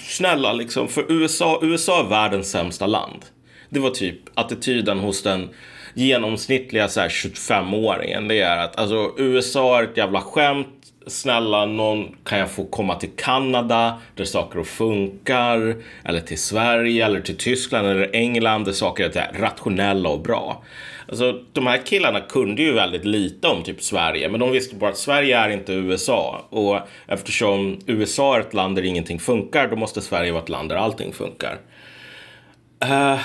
snälla 0.00 0.52
liksom, 0.52 0.88
för 0.88 1.12
USA, 1.12 1.58
USA 1.62 2.00
är 2.04 2.08
världens 2.08 2.50
sämsta 2.50 2.86
land. 2.86 3.24
Det 3.72 3.80
var 3.80 3.90
typ 3.90 4.16
attityden 4.34 4.98
hos 4.98 5.22
den 5.22 5.48
genomsnittliga 5.94 6.86
25-åringen. 6.86 8.28
Det 8.28 8.40
är 8.40 8.56
att 8.58 8.78
alltså, 8.78 9.14
USA 9.16 9.78
är 9.78 9.82
ett 9.82 9.96
jävla 9.96 10.20
skämt. 10.20 10.68
Snälla 11.06 11.66
någon, 11.66 12.16
kan 12.24 12.38
jag 12.38 12.50
få 12.50 12.64
komma 12.64 12.94
till 12.94 13.10
Kanada 13.16 14.00
där 14.14 14.24
saker 14.24 14.58
och 14.58 14.66
funkar? 14.66 15.76
Eller 16.04 16.20
till 16.20 16.38
Sverige 16.38 17.06
eller 17.06 17.20
till 17.20 17.36
Tyskland 17.36 17.86
eller 17.86 18.10
England 18.12 18.64
där 18.64 18.72
saker 18.72 19.16
är 19.16 19.32
rationella 19.38 20.08
och 20.08 20.20
bra. 20.20 20.64
Alltså, 21.08 21.40
de 21.52 21.66
här 21.66 21.86
killarna 21.86 22.20
kunde 22.20 22.62
ju 22.62 22.72
väldigt 22.72 23.04
lite 23.04 23.48
om 23.48 23.62
typ 23.62 23.82
Sverige, 23.82 24.28
men 24.28 24.40
de 24.40 24.50
visste 24.50 24.76
bara 24.76 24.90
att 24.90 24.98
Sverige 24.98 25.38
är 25.38 25.48
inte 25.48 25.72
USA. 25.72 26.46
Och 26.50 26.78
eftersom 27.06 27.80
USA 27.86 28.36
är 28.36 28.40
ett 28.40 28.54
land 28.54 28.76
där 28.76 28.82
ingenting 28.82 29.18
funkar, 29.18 29.68
då 29.68 29.76
måste 29.76 30.00
Sverige 30.00 30.32
vara 30.32 30.42
ett 30.42 30.48
land 30.48 30.68
där 30.68 30.76
allting 30.76 31.12
funkar. 31.12 31.58
Uh, 32.84 33.20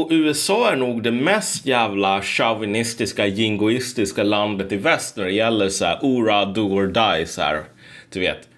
och 0.00 0.08
USA 0.10 0.72
är 0.72 0.76
nog 0.76 1.02
det 1.02 1.10
mest 1.10 1.66
jävla 1.66 2.22
chauvinistiska, 2.22 3.26
jingoistiska 3.26 4.22
landet 4.22 4.72
i 4.72 4.76
väst 4.76 5.16
när 5.16 5.24
det 5.24 5.32
gäller 5.32 5.68
så 5.68 5.84
här, 5.84 5.98
ora, 6.02 6.44
do 6.44 6.60
or 6.60 6.86
die, 6.86 7.26
så 7.26 7.42
här. 7.42 7.62
Du 8.10 8.20
vet. 8.20 8.48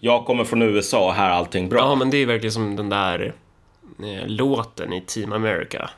Jag 0.00 0.24
kommer 0.24 0.44
från 0.44 0.62
USA 0.62 1.06
och 1.06 1.14
här 1.14 1.30
är 1.30 1.32
allting 1.32 1.68
bra. 1.68 1.78
Ja, 1.78 1.94
men 1.94 2.10
det 2.10 2.16
är 2.16 2.26
verkligen 2.26 2.52
som 2.52 2.76
den 2.76 2.88
där 2.88 3.34
eh, 3.98 4.26
låten 4.26 4.92
i 4.92 5.00
Team 5.00 5.32
America. 5.32 5.90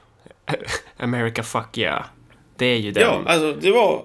America 0.97 1.43
fuck 1.43 1.79
yeah. 1.79 2.05
Det 2.57 2.67
är 2.67 2.77
ju 2.77 2.93
den. 2.93 3.03
Ja, 3.03 3.23
alltså 3.27 3.53
det 3.53 3.71
var... 3.71 4.03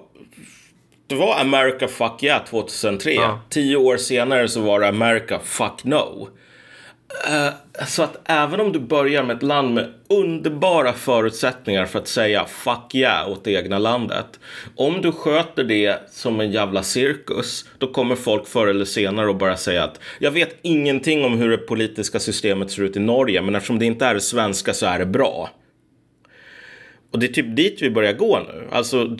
Det 1.06 1.14
var 1.14 1.40
America 1.40 1.88
fuck 1.88 2.22
yeah 2.22 2.44
2003. 2.44 3.12
Ja. 3.12 3.40
Tio 3.48 3.76
år 3.76 3.96
senare 3.96 4.48
så 4.48 4.60
var 4.60 4.80
det 4.80 4.88
America 4.88 5.38
fuck 5.38 5.84
no. 5.84 6.28
Eh, 7.28 7.84
så 7.86 8.02
att 8.02 8.20
även 8.24 8.60
om 8.60 8.72
du 8.72 8.78
börjar 8.78 9.24
med 9.24 9.36
ett 9.36 9.42
land 9.42 9.74
med 9.74 9.92
underbara 10.08 10.92
förutsättningar 10.92 11.86
för 11.86 11.98
att 11.98 12.08
säga 12.08 12.44
fuck 12.44 12.94
yeah 12.94 13.30
åt 13.30 13.44
det 13.44 13.52
egna 13.52 13.78
landet. 13.78 14.40
Om 14.76 15.00
du 15.02 15.12
sköter 15.12 15.64
det 15.64 16.10
som 16.10 16.40
en 16.40 16.52
jävla 16.52 16.82
cirkus, 16.82 17.68
då 17.78 17.86
kommer 17.92 18.16
folk 18.16 18.46
förr 18.46 18.66
eller 18.66 18.84
senare 18.84 19.30
att 19.30 19.38
bara 19.38 19.56
säga 19.56 19.84
att 19.84 20.00
jag 20.18 20.30
vet 20.30 20.56
ingenting 20.62 21.24
om 21.24 21.38
hur 21.38 21.50
det 21.50 21.58
politiska 21.58 22.20
systemet 22.20 22.70
ser 22.70 22.82
ut 22.82 22.96
i 22.96 23.00
Norge, 23.00 23.42
men 23.42 23.54
eftersom 23.54 23.78
det 23.78 23.86
inte 23.86 24.06
är 24.06 24.14
det 24.14 24.20
svenska 24.20 24.74
så 24.74 24.86
är 24.86 24.98
det 24.98 25.06
bra. 25.06 25.50
Och 27.12 27.18
det 27.18 27.26
är 27.26 27.32
typ 27.32 27.56
dit 27.56 27.82
vi 27.82 27.90
börjar 27.90 28.12
gå 28.12 28.38
nu. 28.38 28.68
Alltså, 28.72 29.16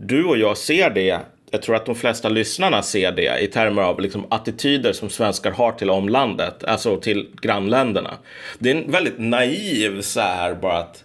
du 0.00 0.24
och 0.24 0.38
jag 0.38 0.56
ser 0.58 0.90
det 0.90 1.20
jag 1.50 1.62
tror 1.62 1.76
att 1.76 1.86
de 1.86 1.94
flesta 1.94 2.28
lyssnarna 2.28 2.82
ser 2.82 3.12
det 3.12 3.38
i 3.40 3.46
termer 3.46 3.82
av 3.82 4.00
liksom 4.00 4.26
attityder 4.28 4.92
som 4.92 5.10
svenskar 5.10 5.50
har 5.50 5.72
till 5.72 5.90
omlandet, 5.90 6.64
alltså 6.64 7.00
till 7.00 7.28
grannländerna. 7.42 8.14
Det 8.58 8.70
är 8.70 8.74
en 8.74 8.90
väldigt 8.90 9.18
naiv 9.18 10.00
så 10.00 10.20
här 10.20 10.54
bara 10.54 10.78
att 10.78 11.04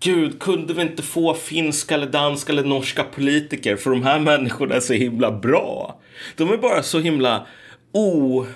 Gud, 0.00 0.40
kunde 0.40 0.74
vi 0.74 0.82
inte 0.82 1.02
få 1.02 1.34
finska 1.34 1.94
eller 1.94 2.06
danska 2.06 2.52
eller 2.52 2.64
norska 2.64 3.04
politiker 3.04 3.76
för 3.76 3.90
de 3.90 4.02
här 4.02 4.18
människorna 4.18 4.74
är 4.74 4.80
så 4.80 4.92
himla 4.92 5.32
bra. 5.32 6.00
De 6.36 6.52
är 6.52 6.56
bara 6.56 6.82
så 6.82 6.98
himla 6.98 7.46
o, 7.92 8.46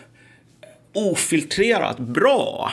ofiltrerat 0.94 1.98
bra. 1.98 2.72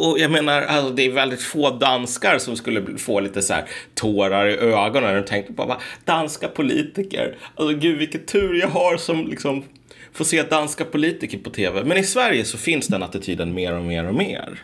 Och 0.00 0.18
jag 0.18 0.30
menar, 0.30 0.62
alltså, 0.62 0.92
det 0.92 1.06
är 1.06 1.10
väldigt 1.10 1.42
få 1.42 1.70
danskar 1.70 2.38
som 2.38 2.56
skulle 2.56 2.98
få 2.98 3.20
lite 3.20 3.42
så 3.42 3.54
här 3.54 3.64
tårar 3.94 4.46
i 4.46 4.56
ögonen 4.56 5.02
när 5.02 5.14
de 5.14 5.28
tänker 5.28 5.52
på 5.52 5.76
danska 6.04 6.48
politiker. 6.48 7.36
Alltså 7.54 7.76
gud 7.76 7.98
vilken 7.98 8.26
tur 8.26 8.54
jag 8.54 8.68
har 8.68 8.96
som 8.96 9.26
liksom 9.26 9.64
får 10.12 10.24
se 10.24 10.42
danska 10.42 10.84
politiker 10.84 11.38
på 11.38 11.50
tv. 11.50 11.84
Men 11.84 11.98
i 11.98 12.04
Sverige 12.04 12.44
så 12.44 12.58
finns 12.58 12.86
den 12.86 13.02
attityden 13.02 13.54
mer 13.54 13.74
och 13.74 13.84
mer 13.84 14.08
och 14.08 14.14
mer. 14.14 14.62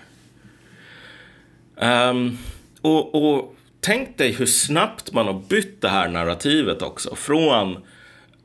Um, 2.10 2.38
och, 2.80 3.14
och 3.14 3.54
tänk 3.80 4.18
dig 4.18 4.32
hur 4.32 4.46
snabbt 4.46 5.12
man 5.12 5.26
har 5.26 5.42
bytt 5.48 5.80
det 5.80 5.88
här 5.88 6.08
narrativet 6.08 6.82
också. 6.82 7.14
Från 7.14 7.76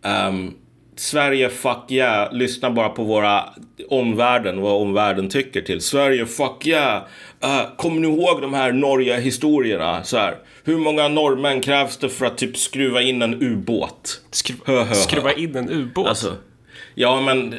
um, 0.02 0.56
Sverige 1.02 1.50
fuck 1.50 1.92
yeah, 1.92 2.34
lyssna 2.34 2.72
bara 2.72 2.90
på 2.90 3.04
våra 3.04 3.50
omvärlden, 3.90 4.62
vad 4.62 4.82
omvärlden 4.82 5.30
tycker 5.30 5.62
till. 5.62 5.82
Sverige 5.82 6.26
fuck 6.26 6.68
yeah, 6.68 7.04
uh, 7.44 7.76
kommer 7.78 8.02
ni 8.02 8.08
ihåg 8.08 8.42
de 8.42 8.54
här 8.54 8.72
Norge-historierna? 8.72 10.04
Så 10.04 10.18
här, 10.18 10.38
hur 10.64 10.78
många 10.78 11.08
norrmän 11.08 11.62
krävs 11.62 11.98
det 11.98 12.10
för 12.10 12.26
att 12.26 12.38
typ 12.38 12.58
skruva 12.58 13.02
in 13.02 13.22
en 13.22 13.44
ubåt? 13.44 14.22
Skru 14.32 14.56
skruva 14.94 15.34
in 15.34 15.56
en 15.56 15.70
ubåt? 15.70 16.08
Alltså, 16.08 16.36
ja 16.96 17.22
men, 17.22 17.56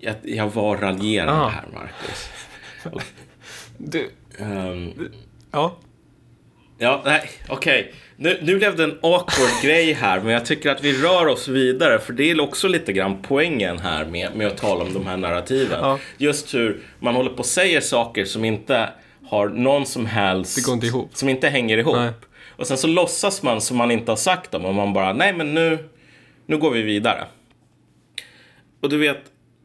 jag, 0.00 0.14
jag 0.22 0.48
var 0.48 0.76
raljerande 0.76 1.32
ah. 1.32 1.48
här, 1.48 1.64
Marcus. 1.72 2.28
du, 3.78 4.10
um, 4.38 5.10
ja. 5.50 5.76
Ja, 6.78 7.02
nej, 7.04 7.30
okej. 7.48 7.80
Okay. 7.80 7.92
Nu, 8.18 8.38
nu 8.42 8.56
blev 8.56 8.76
det 8.76 8.84
en 8.84 8.98
awkward 9.02 9.50
grej 9.62 9.92
här, 9.92 10.20
men 10.20 10.32
jag 10.32 10.46
tycker 10.46 10.70
att 10.70 10.84
vi 10.84 11.02
rör 11.02 11.26
oss 11.26 11.48
vidare, 11.48 11.98
för 11.98 12.12
det 12.12 12.30
är 12.30 12.40
också 12.40 12.68
lite 12.68 12.92
grann 12.92 13.22
poängen 13.22 13.78
här 13.78 14.04
med, 14.04 14.36
med 14.36 14.46
att 14.46 14.56
tala 14.56 14.84
om 14.84 14.92
de 14.92 15.06
här 15.06 15.16
narrativen. 15.16 15.78
Ja. 15.80 15.98
Just 16.18 16.54
hur 16.54 16.80
man 16.98 17.14
håller 17.14 17.30
på 17.30 17.38
och 17.38 17.46
säger 17.46 17.80
saker 17.80 18.24
som 18.24 18.44
inte 18.44 18.88
har 19.26 19.48
någon 19.48 19.86
som 19.86 20.06
helst... 20.06 20.56
Det 20.56 20.66
går 20.66 20.74
inte 20.74 20.86
ihop. 20.86 21.10
Som 21.16 21.28
inte 21.28 21.48
hänger 21.48 21.78
ihop. 21.78 21.96
Nej. 21.96 22.10
Och 22.56 22.66
sen 22.66 22.78
så 22.78 22.86
låtsas 22.86 23.42
man 23.42 23.60
som 23.60 23.76
man 23.76 23.90
inte 23.90 24.10
har 24.10 24.16
sagt 24.16 24.50
dem 24.50 24.64
och 24.64 24.74
man 24.74 24.92
bara, 24.92 25.12
nej 25.12 25.32
men 25.32 25.54
nu, 25.54 25.78
nu 26.46 26.58
går 26.58 26.70
vi 26.70 26.82
vidare. 26.82 27.24
Och 28.80 28.88
du 28.88 28.98
vet, 28.98 29.20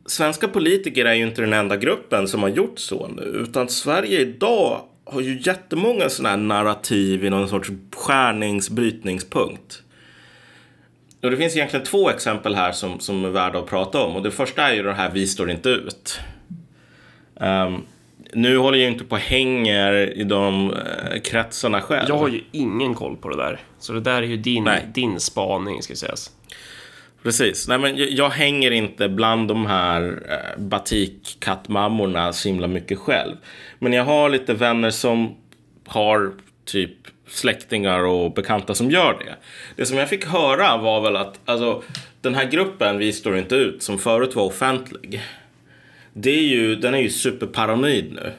svenska 0.06 0.48
politiker 0.48 1.06
är 1.06 1.14
ju 1.14 1.24
inte 1.24 1.42
den 1.42 1.54
enda 1.54 1.78
gruppen 1.78 2.28
som 2.28 2.42
har 2.42 2.50
gjort 2.50 2.80
så 2.80 3.08
nu, 3.08 3.22
utan 3.22 3.70
Sverige 3.70 4.20
idag 4.20 4.82
har 5.12 5.21
ju 5.21 5.39
jättemånga 5.41 6.10
sådana 6.10 6.30
här 6.30 6.38
narrativ 6.38 7.26
i 7.26 7.30
någon 7.30 7.50
sorts 7.50 7.71
skärningsbrytningspunkt. 7.95 9.84
Och 11.24 11.32
det 11.32 11.38
finns 11.38 11.56
egentligen 11.56 11.86
två 11.86 12.10
exempel 12.10 12.56
här 12.56 12.71
som, 12.71 13.00
som 13.00 13.26
är 13.26 13.30
värda 13.30 13.60
att 13.60 13.65
prata 13.65 14.04
om. 14.04 14.15
Och 14.15 14.24
det 14.24 14.32
första 14.32 14.69
är 14.69 14.74
ju 14.74 14.84
det 14.84 14.93
här 14.93 15.12
Vi 15.12 15.28
står 15.28 15.52
inte 15.52 15.69
ut. 15.69 16.19
Um, 17.36 17.86
nu 18.34 18.58
håller 18.58 18.78
jag 18.78 18.91
inte 18.91 19.04
på 19.04 19.15
och 19.15 19.21
hänger 19.21 20.17
i 20.17 20.24
de 20.24 20.69
uh, 20.69 21.21
kretsarna 21.24 21.82
själv. 21.82 22.06
Jag 22.10 22.17
har 22.17 22.28
ju 22.28 22.41
ingen 22.52 22.93
koll 22.93 23.17
på 23.17 23.30
det 23.30 23.38
där. 23.38 23.60
Så 23.80 23.93
det 23.93 24.02
där 24.02 24.21
är 24.21 24.28
ju 24.28 24.38
din, 24.38 24.69
din 24.93 25.19
spaning, 25.19 25.82
ska 25.82 25.95
sägas. 25.95 26.32
Precis. 27.24 27.68
Nej, 27.68 27.80
men 27.80 27.98
jag, 27.98 28.10
jag, 28.10 28.30
hänger 28.30 28.72
inte 28.72 29.10
bland 29.10 29.48
de 29.48 29.66
här 29.66 30.24
eh, 30.30 30.62
batikkattmammorna 30.62 32.34
så 32.34 32.48
himla 32.48 32.68
mycket 32.68 33.00
själv. 33.00 33.36
Men 33.80 33.94
jag 33.94 34.04
har 34.04 34.30
lite 34.30 34.54
vänner 34.54 34.90
som 34.90 35.36
har 35.86 36.32
typ 36.66 36.92
släktingar 37.28 38.04
och 38.04 38.34
bekanta 38.34 38.76
som 38.76 38.92
gör 38.92 39.14
det. 39.26 39.36
Det 39.76 39.86
som 39.86 39.98
jag 39.98 40.10
fick 40.10 40.26
höra 40.26 40.78
var 40.78 41.02
väl 41.02 41.16
att 41.16 41.40
alltså, 41.46 41.84
den 42.22 42.36
här 42.36 42.46
gruppen 42.46 42.98
Vi 42.98 43.14
står 43.14 43.38
inte 43.38 43.56
ut, 43.56 43.84
som 43.84 44.00
förut 44.00 44.36
var 44.36 44.44
offentlig, 44.44 45.22
det 46.14 46.32
är 46.32 46.44
ju, 46.44 46.76
den 46.76 46.94
är 46.94 47.00
ju 47.00 47.10
superparanoid 47.10 48.12
nu. 48.14 48.34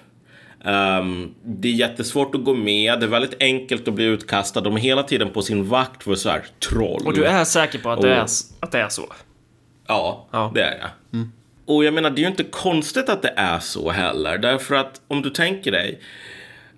Um, 0.65 1.35
det 1.45 1.69
är 1.69 1.73
jättesvårt 1.73 2.35
att 2.35 2.45
gå 2.45 2.55
med, 2.55 3.01
det 3.01 3.07
är 3.07 3.11
väldigt 3.11 3.37
enkelt 3.41 3.89
att 3.89 3.95
bli 3.95 4.05
utkastad. 4.05 4.61
De 4.61 4.77
är 4.77 4.81
hela 4.81 5.03
tiden 5.03 5.31
på 5.31 5.43
sin 5.43 5.69
vakt 5.69 6.03
för 6.03 6.15
så 6.15 6.29
här 6.29 6.45
troll. 6.69 7.03
Och 7.07 7.15
du 7.15 7.25
är 7.25 7.45
säker 7.45 7.79
på 7.79 7.91
att, 7.91 7.99
och, 7.99 8.05
det, 8.05 8.15
är, 8.15 8.27
att 8.61 8.73
det 8.73 8.79
är 8.79 8.89
så? 8.89 9.13
Ja, 9.87 10.29
ja. 10.33 10.53
det 10.55 10.63
är 10.63 10.79
jag. 10.79 10.91
Mm. 11.13 11.33
Och 11.67 11.85
jag 11.85 11.95
menar, 11.95 12.11
det 12.11 12.21
är 12.21 12.23
ju 12.23 12.29
inte 12.29 12.45
konstigt 12.45 13.09
att 13.09 13.23
det 13.23 13.35
är 13.37 13.59
så 13.59 13.91
heller. 13.91 14.39
Därför 14.39 14.75
att 14.75 15.01
om 15.09 15.23
du 15.23 15.31
tänker 15.31 15.73
dig. 15.73 16.01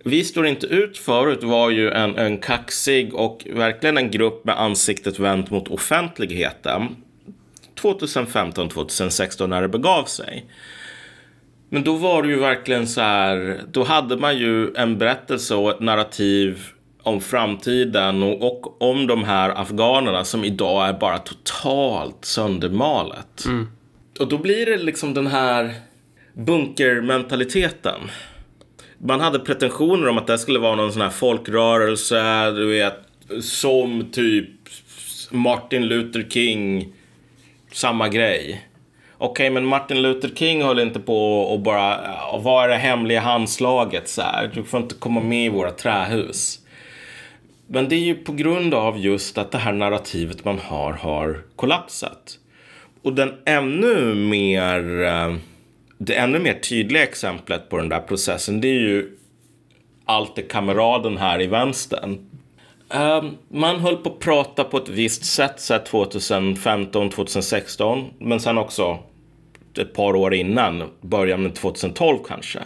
Vi 0.07 0.25
står 0.25 0.47
inte 0.47 0.67
ut 0.67 0.99
förut 0.99 1.43
var 1.43 1.71
ju 1.71 1.91
en, 1.91 2.19
en 2.19 2.39
kaxig 2.39 3.15
och 3.15 3.47
verkligen 3.53 3.97
en 3.97 4.11
grupp 4.11 4.45
med 4.45 4.61
ansiktet 4.61 5.19
vänt 5.19 5.51
mot 5.51 5.69
offentligheten. 5.69 6.97
2015-2016 7.81 9.47
när 9.47 9.63
det 9.63 9.69
begav 9.69 10.05
sig. 10.05 10.45
Men 11.69 11.85
då 11.85 11.97
var 11.97 12.23
det 12.23 12.29
ju 12.29 12.39
verkligen 12.39 12.87
så 12.87 13.01
här, 13.01 13.61
då 13.73 13.85
hade 13.85 14.17
man 14.17 14.39
ju 14.39 14.75
en 14.75 14.99
berättelse 14.99 15.55
och 15.55 15.71
ett 15.71 15.81
narrativ 15.81 16.59
om 17.03 17.21
framtiden 17.21 18.23
och, 18.23 18.43
och 18.43 18.83
om 18.83 19.07
de 19.07 19.25
här 19.25 19.61
afghanerna 19.61 20.25
som 20.25 20.45
idag 20.45 20.89
är 20.89 20.93
bara 20.93 21.19
totalt 21.19 22.25
söndermalet. 22.25 23.45
Mm. 23.47 23.69
Och 24.21 24.29
då 24.29 24.39
blir 24.39 24.67
det 24.67 24.77
liksom 24.77 25.15
den 25.15 25.27
här 25.27 25.75
bunkermentaliteten. 26.33 28.01
Man 28.99 29.21
hade 29.21 29.39
pretensioner 29.39 30.09
om 30.09 30.19
att 30.19 30.27
det 30.27 30.39
skulle 30.39 30.59
vara 30.59 30.75
någon 30.75 30.93
sån 30.93 31.03
här 31.03 31.11
folkrörelse, 31.11 32.51
du 32.51 32.67
vet, 32.67 32.99
som 33.43 34.11
typ 34.13 34.51
Martin 35.31 35.87
Luther 35.87 36.27
King, 36.31 36.93
samma 37.73 38.09
grej. 38.09 38.69
Okej, 39.25 39.45
okay, 39.45 39.51
men 39.51 39.67
Martin 39.67 40.03
Luther 40.03 40.29
King 40.35 40.63
höll 40.63 40.79
inte 40.79 41.01
på 41.01 41.41
och 41.41 41.61
bara, 41.61 42.01
vad 42.39 42.65
är 42.65 42.69
det 42.69 42.77
hemliga 42.77 43.21
handslaget 43.21 44.09
så 44.09 44.23
här? 44.23 44.51
Du 44.55 44.65
får 44.65 44.81
inte 44.81 44.95
komma 44.95 45.21
med 45.21 45.47
i 45.47 45.49
våra 45.49 45.71
trähus. 45.71 46.61
Men 47.67 47.89
det 47.89 47.97
är 47.97 48.01
ju 48.01 48.15
på 48.15 48.33
grund 48.33 48.75
av 48.75 48.99
just 48.99 49.39
att 49.39 49.51
det 49.53 49.59
här 49.59 49.73
narrativet 49.73 50.45
man 50.45 50.59
har 50.59 50.93
har 50.93 51.43
kollapsat. 51.57 52.39
Och 53.03 53.13
den 53.13 53.35
ännu 53.45 54.15
mer, 54.15 55.03
eh, 55.03 55.35
det 55.99 56.15
ännu 56.15 56.39
mer 56.39 56.55
tydliga 56.55 57.03
exemplet 57.03 57.69
på 57.69 57.77
den 57.77 57.89
där 57.89 58.01
processen 58.01 58.61
det 58.61 58.69
är 58.69 58.81
ju 58.81 59.17
alltid 60.05 60.51
kameraden 60.51 61.17
här 61.17 61.43
i 61.43 61.47
vänstern. 61.47 62.31
Um, 62.89 63.37
man 63.49 63.81
höll 63.81 63.97
på 63.97 64.09
att 64.09 64.21
prata 64.21 64.65
på 64.65 64.77
ett 64.77 64.89
visst 64.89 65.25
sätt 65.25 65.87
2015, 65.87 67.11
2016, 67.11 68.11
men 68.19 68.41
sen 68.41 68.59
också 68.59 68.99
ett 69.79 69.95
par 69.95 70.17
år 70.17 70.35
innan, 70.35 70.91
början 71.01 71.43
med 71.43 71.55
2012 71.55 72.19
kanske. 72.29 72.59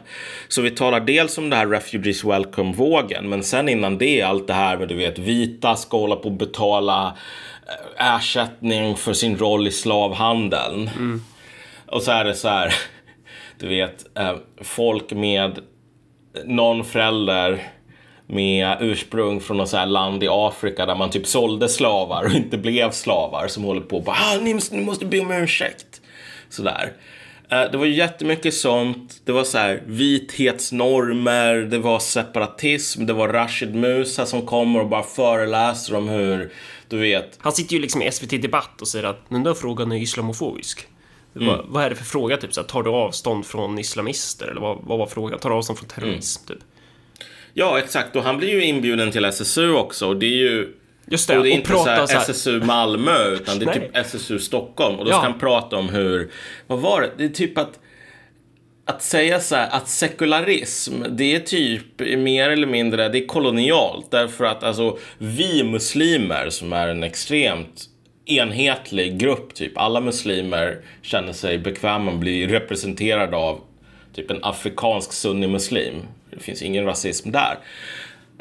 Så 0.49 0.63
vi 0.63 0.71
talar 0.71 1.01
dels 1.01 1.39
om 1.39 1.51
det 1.51 1.57
här 1.57 1.67
Refugees 1.67 2.25
Welcome-vågen, 2.25 3.29
men 3.29 3.43
sen 3.43 3.69
innan 3.69 3.99
det 3.99 4.23
allt 4.23 4.47
det 4.47 4.53
här 4.53 4.77
med 4.77 4.89
du 4.89 4.95
vet 4.95 5.19
vita 5.19 5.77
ska 5.77 5.99
hålla 5.99 6.17
på 6.17 6.29
att 6.29 6.39
betala 6.39 7.17
eh, 7.99 8.15
ersättning 8.15 8.97
för 8.97 9.13
sin 9.13 9.39
roll 9.39 9.67
i 9.67 9.73
slavhandeln. 9.73 10.91
Mm. 10.97 11.23
Och 11.87 12.03
så 12.03 12.13
är 12.13 12.25
det 12.25 12.35
så 12.35 12.49
här, 12.49 12.75
du 13.59 13.69
vet, 13.69 14.19
eh, 14.19 14.35
folk 14.63 15.13
med 15.13 15.59
någon 16.45 16.85
förälder 16.85 17.63
med 18.27 18.77
ursprung 18.81 19.41
från 19.41 19.57
något 19.57 19.69
så 19.69 19.85
land 19.85 20.23
i 20.23 20.29
Afrika 20.31 20.87
där 20.87 20.95
man 20.95 21.11
typ 21.11 21.27
sålde 21.27 21.69
slavar 21.69 22.25
och 22.25 22.33
inte 22.33 22.59
blev 22.59 22.91
slavar 22.91 23.49
som 23.49 23.65
håller 23.65 23.81
på 23.81 23.97
och 23.97 24.05
bara 24.05 24.17
ah, 24.17 24.39
ni, 24.41 24.59
ni 24.71 24.85
måste 24.85 25.07
be 25.07 25.21
om 25.21 25.33
ursäkt. 25.33 26.01
Sådär. 26.49 26.93
Eh, 27.49 27.71
det 27.73 27.79
var 27.79 27.87
jättemycket 27.87 28.55
sånt. 28.55 29.21
Det 29.25 29.33
var 29.33 29.45
så 29.45 29.59
här 29.59 29.83
vithetsnormer, 29.87 31.55
det 31.55 31.79
var 31.79 31.99
separatism, 31.99 33.07
det 33.07 33.13
var 33.13 33.29
Rashid 33.29 33.75
Musa 33.75 34.27
som 34.27 34.47
kommer 34.47 34.81
och 34.81 34.89
bara 34.89 35.03
föreläser 35.03 35.95
om 35.95 36.09
hur, 36.09 36.53
du 36.89 36.99
vet. 36.99 37.39
Han 37.41 37.53
sitter 37.53 37.75
ju 37.75 37.83
liksom 37.83 38.03
i 38.03 38.13
SVT 38.13 38.43
Debatt 38.43 38.81
och 38.81 38.89
säger 38.89 39.05
att 39.05 39.29
den 39.29 39.43
där 39.43 39.55
frågan 39.55 39.93
är 39.93 39.97
islamofobisk. 39.97 40.87
Vad, 41.33 41.65
vad 41.69 41.85
är 41.85 41.91
det 41.91 41.97
för 41.97 42.05
fråga? 42.05 42.37
Typ, 42.37 42.55
så 42.55 42.61
här, 42.61 42.69
tar 42.69 42.83
du 42.83 42.91
avstånd 42.91 43.47
från 43.47 43.79
islamister? 43.79 44.49
Eller 44.49 44.61
vad, 44.61 44.79
vad 44.83 44.99
var 44.99 45.07
frågan? 45.07 45.39
Tar 45.39 45.51
du 45.51 45.57
avstånd 45.57 45.79
från 45.79 45.89
terrorism? 45.89 46.47
Typ? 46.47 46.59
Ja, 47.55 47.79
exakt. 47.79 48.17
Och 48.17 48.23
han 48.23 48.39
blir 48.39 48.49
ju 48.49 48.65
inbjuden 48.65 49.13
till 49.13 49.25
SSU 49.25 49.73
också. 49.73 50.09
Och 50.09 50.17
det 50.17 50.27
är 50.27 50.37
ju... 50.37 50.75
Just 51.11 51.29
det, 51.29 51.39
och 51.39 51.43
det 51.45 51.49
är 51.49 51.53
och 51.53 51.57
inte 51.57 51.71
prata 51.71 52.07
så 52.07 52.13
här- 52.15 52.21
SSU 52.23 52.61
Malmö, 52.61 53.29
utan 53.29 53.59
det 53.59 53.65
är 53.67 53.73
typ 53.73 53.97
SSU 53.97 54.39
Stockholm. 54.39 54.99
Och 54.99 55.05
då 55.05 55.11
Ja. 55.11 55.15
ska 55.15 55.23
han 55.23 55.39
prata 55.39 55.77
om 55.77 55.89
hur... 55.89 56.31
Vad 56.67 56.79
var 56.79 57.01
det? 57.01 57.11
Det 57.17 57.25
är 57.25 57.29
typ 57.29 57.59
att... 57.59 57.79
Att 58.85 59.03
säga 59.03 59.41
så 59.41 59.57
här, 59.57 59.69
att 59.71 59.89
sekularism, 59.89 60.93
det 61.09 61.35
är 61.35 61.41
typ 61.41 62.01
mer 62.01 62.51
eller 62.51 62.67
mindre, 62.67 63.09
det 63.09 63.19
är 63.19 63.27
kolonialt. 63.27 64.11
Därför 64.11 64.45
att 64.45 64.63
alltså, 64.65 64.99
vi 65.19 65.65
muslimer 65.65 66.51
som 66.51 66.73
är 66.73 66.89
en 66.89 67.03
extremt 67.03 67.85
enhetlig 68.27 69.19
grupp, 69.19 69.55
typ 69.55 69.79
alla 69.79 70.01
muslimer 70.01 70.79
känner 71.03 71.33
sig 71.33 71.59
bekväma 71.59 72.13
att 72.13 72.19
bli 72.19 72.47
representerade 72.47 73.37
av 73.37 73.61
typ 74.15 74.31
en 74.31 74.39
afrikansk 74.45 75.13
sunni-muslim. 75.13 75.95
Det 76.31 76.41
finns 76.41 76.63
ingen 76.63 76.85
rasism 76.85 77.31
där. 77.31 77.59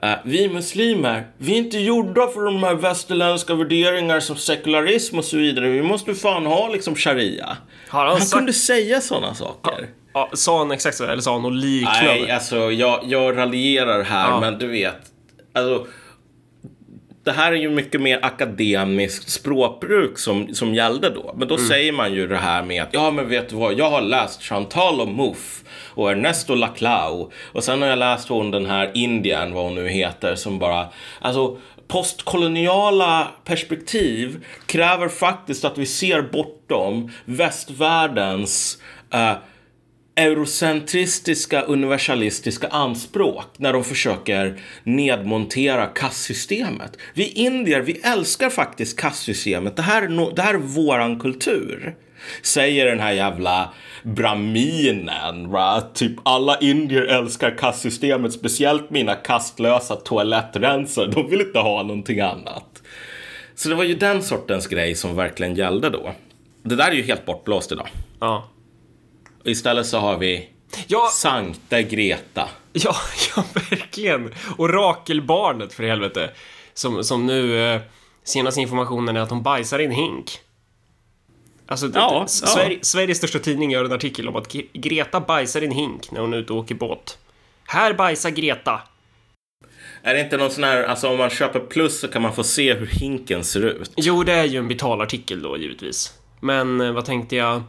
Eh, 0.04 0.14
vi 0.24 0.50
muslimer, 0.50 1.28
vi 1.38 1.54
är 1.54 1.58
inte 1.58 1.78
gjorda 1.78 2.28
för 2.28 2.44
de 2.46 2.64
här 2.64 2.74
västerländska 2.76 3.56
värderingar 3.56 4.20
som 4.20 4.36
sekularism 4.36 5.18
och 5.18 5.26
så 5.26 5.38
vidare. 5.38 5.70
Vi 5.70 5.82
måste 5.82 6.14
fan 6.16 6.46
ha 6.46 6.68
liksom 6.70 6.96
sharia. 6.96 7.58
Har 7.90 8.00
han 8.00 8.10
han 8.12 8.22
sagt- 8.22 8.32
kunde 8.38 8.54
säga 8.54 9.02
sådana 9.02 9.34
saker. 9.34 9.88
Ja, 10.14 10.30
sa 10.34 10.58
han 10.58 10.72
exakt 10.72 10.98
så? 10.98 11.04
Eller 11.04 11.22
sa 11.22 11.34
han 11.34 11.42
något 11.42 11.52
Nej, 11.54 11.62
liknande? 11.62 12.34
alltså 12.36 12.72
jag, 12.72 13.00
jag 13.04 13.38
raljerar 13.38 14.04
här, 14.04 14.30
Ja. 14.30 14.40
men 14.40 14.58
du 14.58 14.68
vet. 14.68 14.96
Alltså, 15.54 15.88
det 17.28 17.34
här 17.34 17.52
är 17.52 17.56
ju 17.56 17.70
mycket 17.70 18.02
mer 18.02 18.20
akademiskt 18.22 19.30
språkbruk 19.30 20.18
som, 20.20 20.54
som 20.56 20.74
gällde 20.76 21.10
då. 21.10 21.34
Men 21.38 21.48
då 21.48 21.56
Mm. 21.56 21.68
säger 21.68 21.92
man 21.92 22.13
ju 22.13 22.28
det 22.28 22.38
här 22.38 22.63
med 22.63 22.84
att 22.84 22.90
ja, 22.92 23.12
men 23.12 23.30
vet 23.30 23.50
du 23.50 23.56
vad, 23.56 23.74
jag 23.74 23.90
har 23.90 24.02
läst 24.02 24.44
Chantal 24.44 25.02
och 25.02 25.08
Mouffe 25.08 25.66
och 25.94 26.12
Ernesto 26.12 26.56
Laclau 26.56 27.32
och 27.52 27.63
sen 27.63 27.82
har 27.82 27.90
jag 27.90 28.00
läst 28.00 28.30
hon 28.30 28.52
den 28.52 28.66
här 28.66 28.92
Indien, 28.94 29.54
vad 29.54 29.63
hon 29.63 29.76
nu 29.76 29.88
heter, 29.90 30.36
som 30.36 30.60
bara, 30.60 30.88
alltså 31.22 31.58
postkoloniala 31.88 33.28
perspektiv 33.44 34.46
kräver 34.66 35.08
faktiskt 35.10 35.66
att 35.66 35.78
vi 35.78 35.86
ser 35.86 36.22
bortom 36.22 37.12
västvärldens 37.26 38.78
eh, 39.13 39.34
eurocentristiska 40.18 41.62
universalistiska 41.62 42.68
anspråk 42.68 43.46
när 43.58 43.74
de 43.74 43.84
försöker 43.84 44.60
nedmontera 44.84 45.86
kastsystemet. 45.86 46.98
Vi 47.14 47.28
indier, 47.28 47.82
vi 47.82 48.00
älskar 48.04 48.50
faktiskt 48.50 49.00
kastsystemet. 49.00 49.76
Det 49.76 49.82
här 49.82 50.02
är, 50.02 50.10
no, 50.10 50.32
det 50.36 50.42
här 50.42 50.54
är 50.54 50.58
våran 50.58 51.20
kultur. 51.20 51.96
Säger 52.42 52.86
den 52.86 53.00
här 53.00 53.12
jävla 53.12 53.74
braminen. 54.04 55.50
Va? 55.50 55.84
Typ 55.94 56.12
alla 56.24 56.58
indier 56.60 57.02
älskar 57.02 57.58
kastsystemet, 57.58 58.34
speciellt 58.34 58.90
mina 58.90 59.16
kastlösa 59.16 59.96
toalettrensare. 59.96 61.08
De 61.08 61.30
vill 61.30 61.42
inte 61.42 61.60
ha 61.60 61.84
någonting 61.84 62.20
annat. 62.20 62.82
Så 63.56 63.70
det 63.70 63.76
var 63.76 63.84
ju 63.84 63.96
den 63.96 64.24
sortens 64.24 64.68
grej 64.68 64.96
som 64.96 65.16
verkligen 65.16 65.56
gällde 65.56 65.90
då. 65.90 66.12
Det 66.64 66.76
där 66.76 66.92
är 66.92 66.96
ju 66.96 67.04
helt 67.04 67.26
bortblåst 67.26 67.72
idag. 67.72 67.88
Ja. 68.20 68.50
Istället 69.48 69.86
så 69.88 69.98
har 70.00 70.18
vi 70.18 70.50
Ja, 70.88 71.10
Sankta 71.14 71.82
Greta. 71.82 72.50
ja, 72.74 72.96
ja, 73.36 73.44
verkligen. 73.70 74.34
Orakelbarnet 74.58 75.74
för 75.74 75.84
helvete. 75.84 76.30
Som, 76.74 77.04
som 77.04 77.26
nu, 77.26 77.62
eh, 77.74 77.82
senaste 78.24 78.62
informationen 78.62 79.18
är 79.18 79.22
att 79.22 79.30
hon 79.30 79.44
bajsar 79.44 79.80
i 79.80 79.86
en 79.86 79.92
hink. 79.92 80.40
Alltså, 81.68 81.86
Ja, 81.86 81.92
det, 81.92 81.98
ja. 82.00 82.28
Sverige, 82.28 82.80
Sveriges 82.82 83.18
största 83.18 83.40
tidning 83.40 83.72
gör 83.72 83.86
en 83.86 83.92
artikel 83.92 84.28
om 84.28 84.36
att 84.36 84.54
Gre- 84.54 84.68
Greta 84.74 85.20
bajsar 85.20 85.62
i 85.62 85.66
en 85.66 85.72
hink 85.72 86.12
när 86.12 86.22
hon 86.22 86.34
är 86.34 86.38
ute 86.38 86.54
och 86.54 86.60
åker 86.60 86.76
båt. 86.76 87.18
Här 87.66 87.94
bajsar 87.94 88.30
Greta. 88.30 88.82
Är 90.04 90.14
det 90.14 90.20
inte 90.22 90.38
någon 90.38 90.52
sån 90.52 90.64
här, 90.64 90.84
alltså 90.84 91.10
om 91.10 91.18
man 91.18 91.30
köper 91.30 91.60
plus 91.60 92.00
så 92.00 92.08
kan 92.08 92.22
man 92.22 92.34
få 92.36 92.44
se 92.44 92.74
hur 92.74 92.86
hinken 92.88 93.44
ser 93.44 93.62
ut. 93.66 93.92
Jo, 93.96 94.24
det 94.24 94.34
är 94.34 94.44
ju 94.46 94.58
en 94.60 94.68
betalartikel 94.68 95.42
då, 95.42 95.58
givetvis. 95.58 96.14
Men 96.40 96.82
eh, 96.82 96.92
vad 96.92 97.06
tänkte 97.06 97.36
jag? 97.36 97.64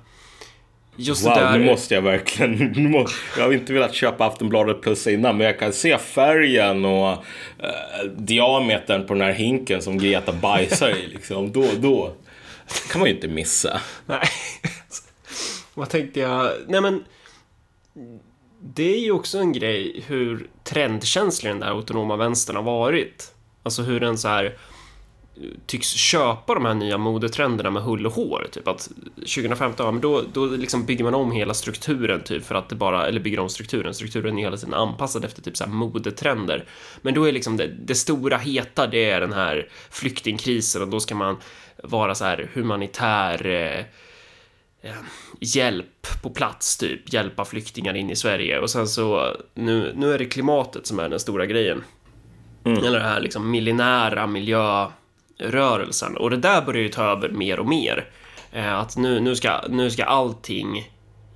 Just 1.01 1.27
Wow, 1.27 1.35
det 1.35 1.41
där... 1.41 1.59
nu 1.59 1.65
måste 1.65 1.95
jag 1.95 2.03
verkligen, 2.03 2.93
jag 3.37 3.45
har 3.45 3.53
inte 3.53 3.73
velat 3.73 3.95
köpa 3.95 4.27
Aftonbladet 4.27 4.81
plus 4.81 5.07
innan 5.07 5.37
men 5.37 5.47
jag 5.47 5.59
kan 5.59 5.73
se 5.73 5.99
färgen 5.99 6.85
och 6.85 7.11
eh, 7.59 8.05
diametern 8.17 9.07
på 9.07 9.15
den 9.15 9.23
här 9.23 9.33
hinken 9.33 9.83
som 9.83 9.99
Greta 9.99 10.33
bajsar 10.33 10.91
i 10.91 11.07
liksom. 11.07 11.53
Då, 11.53 11.67
då 11.77 12.13
kan 12.91 12.99
man 13.01 13.09
ju 13.09 13.15
inte 13.15 13.29
missa. 13.29 13.81
Nej. 14.07 14.29
Vad 15.75 15.91
tänkte 15.91 16.21
jag? 16.21 16.51
Nej 16.69 16.81
men... 16.81 17.05
Det 18.61 18.95
är 18.95 19.01
ju 19.01 19.13
också 19.13 19.39
en 19.39 19.53
grej 19.53 20.05
hur 20.07 20.47
trendkänslig 20.65 21.53
den 21.53 21.61
där 21.61 21.67
autonoma 21.67 22.17
vänstern 22.17 22.57
har 22.57 22.63
varit. 22.63 23.35
Alltså 23.63 23.83
hur 23.83 24.01
den 24.01 24.19
så 24.19 24.29
här 24.29 24.57
tycks 25.67 25.89
köpa 25.93 26.55
de 26.55 26.65
här 26.65 26.75
nya 26.75 26.99
modetrenderna 26.99 27.71
med 27.71 27.83
hull 27.83 28.07
och 28.07 28.13
hår. 28.13 28.47
Typ 28.53 28.69
att 28.69 28.91
2015, 29.17 29.87
ja, 29.87 29.93
men 29.93 30.01
då, 30.01 30.23
då 30.33 30.47
liksom 30.47 30.87
bygger 30.87 31.05
man 31.05 31.15
om 31.15 31.33
hela 31.33 31.55
strukturen 31.55 32.23
typ 32.23 32.45
för 32.45 32.55
att 32.55 32.69
det 32.69 32.75
bara, 32.75 33.07
eller 33.07 33.21
bygger 33.21 33.39
om 33.41 33.49
strukturen, 33.49 33.95
strukturen 33.95 34.39
är 34.39 34.43
hela 34.43 34.57
tiden 34.57 34.75
anpassad 34.75 35.25
efter 35.25 35.43
typ 35.43 35.57
så 35.57 35.65
här 35.65 35.71
modetrender. 35.71 36.65
Men 37.03 37.15
då 37.15 37.25
är 37.25 37.33
liksom 37.33 37.57
det, 37.57 37.67
det 37.67 37.95
stora 37.95 38.39
heta, 38.39 38.87
det 38.87 39.11
är 39.11 39.21
den 39.21 39.33
här 39.33 39.69
flyktingkrisen 39.91 40.83
och 40.83 40.89
då 40.89 41.01
ska 41.01 41.15
man 41.15 41.37
vara 41.83 42.15
så 42.15 42.25
här 42.25 42.51
humanitär 42.55 43.47
eh, 43.47 43.79
eh, 44.91 44.97
hjälp 45.41 46.07
på 46.23 46.31
plats, 46.31 46.79
typ. 46.79 47.13
Hjälpa 47.13 47.45
flyktingar 47.45 47.95
in 47.95 48.11
i 48.11 48.17
Sverige. 48.17 48.59
Och 48.59 48.71
sen 48.71 48.89
så, 48.89 49.37
nu, 49.55 49.93
nu 49.97 50.15
är 50.15 50.19
det 50.19 50.25
klimatet 50.25 50.87
som 50.87 50.99
är 50.99 51.09
den 51.09 51.21
stora 51.21 51.47
grejen. 51.47 51.85
Eller 52.65 52.99
den 52.99 53.09
här 53.09 53.21
liksom 53.21 53.51
millinära 53.51 54.27
rörelsen 55.39 56.17
Och 56.17 56.31
det 56.31 56.37
där 56.37 56.63
börjar 56.63 56.83
ju 56.83 56.89
ta 56.89 57.03
över 57.03 57.29
mer 57.29 57.61
och 57.61 57.67
mer. 57.67 58.11
Eh, 58.53 58.75
att 58.75 58.97
nu, 58.97 59.21
nu, 59.21 59.37
ska, 59.37 59.61
nu 59.69 59.91
ska 59.91 60.05
allting 60.05 60.91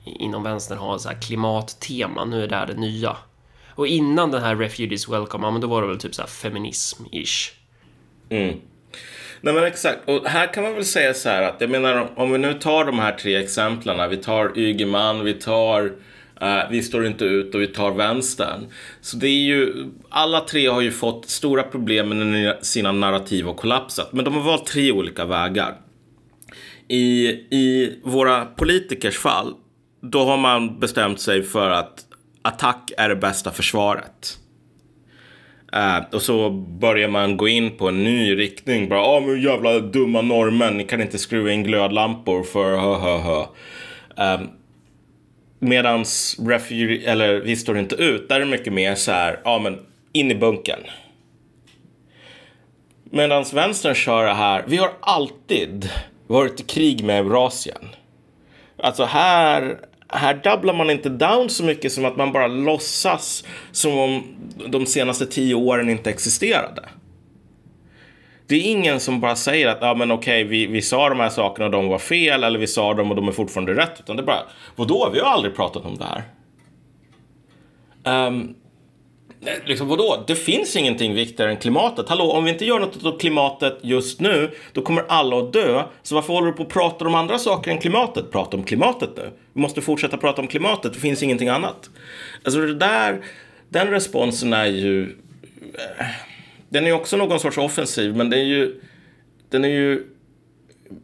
inom 0.04 0.42
vänstern 0.42 0.78
ha 0.78 0.98
så 0.98 1.08
här 1.08 1.20
klimattema. 1.20 2.24
Nu 2.24 2.42
är 2.42 2.48
det 2.48 2.56
här 2.56 2.66
det 2.66 2.74
nya. 2.74 3.16
Och 3.74 3.86
innan 3.86 4.30
den 4.30 4.42
här 4.42 4.56
Refugees 4.56 5.08
Welcome, 5.08 5.46
ja, 5.46 5.50
men 5.50 5.60
då 5.60 5.66
var 5.66 5.82
det 5.82 5.88
väl 5.88 5.98
typ 5.98 6.14
så 6.14 6.22
här 6.22 6.28
feminism-ish. 6.28 7.52
Mm. 8.30 8.56
Nej 9.40 9.54
men 9.54 9.64
exakt, 9.64 10.08
och 10.08 10.26
här 10.26 10.52
kan 10.52 10.62
man 10.62 10.74
väl 10.74 10.84
säga 10.84 11.14
så 11.14 11.28
här 11.28 11.42
att 11.42 11.60
jag 11.60 11.70
menar 11.70 12.10
om 12.16 12.32
vi 12.32 12.38
nu 12.38 12.54
tar 12.54 12.84
de 12.84 12.98
här 12.98 13.12
tre 13.12 13.36
exemplen, 13.36 14.10
vi 14.10 14.16
tar 14.16 14.58
Ygeman, 14.58 15.24
vi 15.24 15.34
tar 15.34 15.84
eh, 15.84 15.90
Eh, 16.42 16.70
vi 16.70 16.82
står 16.82 17.06
inte 17.06 17.24
ut 17.24 17.54
och 17.54 17.60
vi 17.60 17.66
tar 17.66 17.90
vänstern. 17.90 18.66
Så 19.00 19.16
det 19.16 19.28
är 19.28 19.44
ju, 19.44 19.86
alla 20.08 20.40
tre 20.40 20.66
har 20.66 20.80
ju 20.80 20.90
fått 20.90 21.28
stora 21.28 21.62
problem 21.62 22.08
med 22.08 22.56
sina 22.62 22.92
narrativ 22.92 23.48
och 23.48 23.56
kollapsat, 23.56 24.12
men 24.12 24.24
de 24.24 24.34
har 24.34 24.42
valt 24.42 24.66
tre 24.66 24.92
olika 24.92 25.24
vägar. 25.24 25.74
I, 26.88 27.26
I 27.50 27.98
våra 28.04 28.44
politikers 28.44 29.18
fall, 29.18 29.54
då 30.00 30.24
har 30.24 30.36
man 30.36 30.80
bestämt 30.80 31.20
sig 31.20 31.42
för 31.42 31.70
att 31.70 32.04
attack 32.42 32.92
är 32.98 33.08
det 33.08 33.16
bästa 33.16 33.50
försvaret. 33.50 34.38
Uh, 35.76 36.14
och 36.14 36.22
så 36.22 36.50
börjar 36.50 37.08
man 37.08 37.36
gå 37.36 37.48
in 37.48 37.76
på 37.76 37.88
en 37.88 38.04
ny 38.04 38.38
riktning. 38.38 38.88
Bara, 38.88 39.00
ja 39.00 39.22
men 39.26 39.42
jävla 39.42 39.78
dumma 39.78 40.22
norrmän, 40.22 40.76
ni 40.76 40.84
kan 40.84 41.00
inte 41.00 41.18
skruva 41.18 41.52
in 41.52 41.64
glödlampor 41.64 42.42
för 42.42 42.76
hö 42.76 42.94
hö 42.94 43.18
hö. 43.18 43.44
Eh, 44.16 44.40
medans 45.62 46.36
refugee, 46.48 47.06
eller 47.06 47.40
vi 47.40 47.56
står 47.56 47.78
inte 47.78 47.94
ut, 47.94 48.28
där 48.28 48.36
är 48.36 48.40
det 48.40 48.46
mycket 48.46 48.72
mer 48.72 48.94
så 48.94 49.12
här, 49.12 49.40
ja 49.44 49.58
men 49.58 49.78
in 50.12 50.30
i 50.30 50.34
bunkern. 50.34 50.80
Medans 53.04 53.52
vänstern 53.52 53.94
kör 53.94 54.26
det 54.26 54.34
här, 54.34 54.64
vi 54.66 54.76
har 54.76 54.90
alltid 55.00 55.90
varit 56.26 56.60
i 56.60 56.62
krig 56.62 57.04
med 57.04 57.18
Eurasien. 57.18 57.88
Alltså 58.76 59.04
här, 59.04 59.78
här 60.08 60.34
dubblar 60.34 60.74
man 60.74 60.90
inte 60.90 61.08
down 61.08 61.50
så 61.50 61.64
mycket 61.64 61.92
som 61.92 62.04
att 62.04 62.16
man 62.16 62.32
bara 62.32 62.46
låtsas 62.46 63.44
som 63.72 63.98
om 63.98 64.22
de 64.68 64.86
senaste 64.86 65.26
tio 65.26 65.54
åren 65.54 65.90
inte 65.90 66.10
existerade. 66.10 66.82
Det 68.52 68.56
är 68.56 68.70
ingen 68.70 69.00
som 69.00 69.20
bara 69.20 69.36
säger 69.36 69.68
att 69.68 69.82
ah, 69.82 69.94
men 69.94 70.10
okej, 70.10 70.44
vi, 70.44 70.66
vi 70.66 70.82
sa 70.82 71.08
de 71.08 71.20
här 71.20 71.28
sakerna 71.28 71.66
och 71.66 71.72
de 71.72 71.88
var 71.88 71.98
fel 71.98 72.44
eller 72.44 72.58
vi 72.58 72.66
sa 72.66 72.94
dem 72.94 73.10
och 73.10 73.16
de 73.16 73.28
är 73.28 73.32
fortfarande 73.32 73.74
rätt. 73.74 74.00
Utan 74.00 74.16
det 74.16 74.22
är 74.22 74.24
bara, 74.24 74.42
vadå, 74.76 75.10
vi 75.12 75.20
har 75.20 75.26
aldrig 75.26 75.56
pratat 75.56 75.84
om 75.84 75.98
det 75.98 76.04
här. 76.04 76.22
Um, 78.28 78.54
liksom, 79.64 79.88
vadå? 79.88 80.24
Det 80.26 80.34
finns 80.34 80.76
ingenting 80.76 81.14
viktigare 81.14 81.50
än 81.50 81.56
klimatet. 81.56 82.08
Hallå, 82.08 82.32
om 82.32 82.44
vi 82.44 82.50
inte 82.50 82.64
gör 82.64 82.80
något 82.80 83.04
åt 83.04 83.20
klimatet 83.20 83.78
just 83.82 84.20
nu, 84.20 84.50
då 84.72 84.82
kommer 84.82 85.04
alla 85.08 85.38
att 85.38 85.52
dö. 85.52 85.82
Så 86.02 86.14
varför 86.14 86.32
håller 86.32 86.46
du 86.46 86.52
på 86.52 86.62
att 86.62 86.68
prata 86.68 87.06
om 87.06 87.14
andra 87.14 87.38
saker 87.38 87.70
än 87.70 87.78
klimatet? 87.78 88.32
Prata 88.32 88.56
om 88.56 88.64
klimatet 88.64 89.10
nu. 89.16 89.30
Vi 89.52 89.60
måste 89.60 89.80
fortsätta 89.80 90.16
prata 90.16 90.42
om 90.42 90.48
klimatet, 90.48 90.94
det 90.94 91.00
finns 91.00 91.22
ingenting 91.22 91.48
annat. 91.48 91.90
Alltså 92.44 92.60
det 92.60 92.74
där, 92.74 93.24
den 93.68 93.90
responsen 93.90 94.52
är 94.52 94.66
ju... 94.66 95.02
eh, 95.98 96.06
den 96.72 96.86
är 96.86 96.92
också 96.92 97.16
någon 97.16 97.40
sorts 97.40 97.58
offensiv, 97.58 98.16
men 98.16 98.30
den 98.30 98.40
är 98.40 98.44
ju... 98.44 98.80
Den 99.48 99.64
är 99.64 99.68
ju 99.68 100.06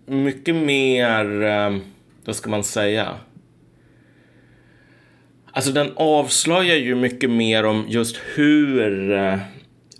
mycket 0.07 0.54
mer... 0.54 1.42
Ehm, 1.42 1.81
vad 2.24 2.37
ska 2.37 2.50
man 2.50 2.64
säga? 2.64 3.14
Alltså 5.52 5.72
den 5.72 5.92
avslöjar 5.96 6.76
ju 6.76 6.94
mycket 6.94 7.31
mer 7.31 7.64
om 7.64 7.85
just 7.88 8.16
hur 8.35 9.12
eh, 9.12 9.38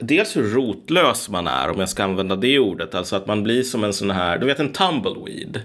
Dels 0.01 0.37
hur 0.37 0.43
rotlös 0.43 1.29
man 1.29 1.47
är, 1.47 1.71
om 1.71 1.81
jag 1.81 1.89
ska 1.89 2.05
använda 2.05 2.37
det 2.37 2.59
ordet. 2.59 2.95
Alltså 2.95 3.17
att 3.17 3.27
man 3.27 3.43
blir 3.43 3.63
som 3.63 3.85
en 3.85 3.93
sån 3.93 4.11
här, 4.11 4.39
du 4.39 4.47
vet 4.47 4.61
en 4.61 4.73
tumbleweed. 4.73 5.61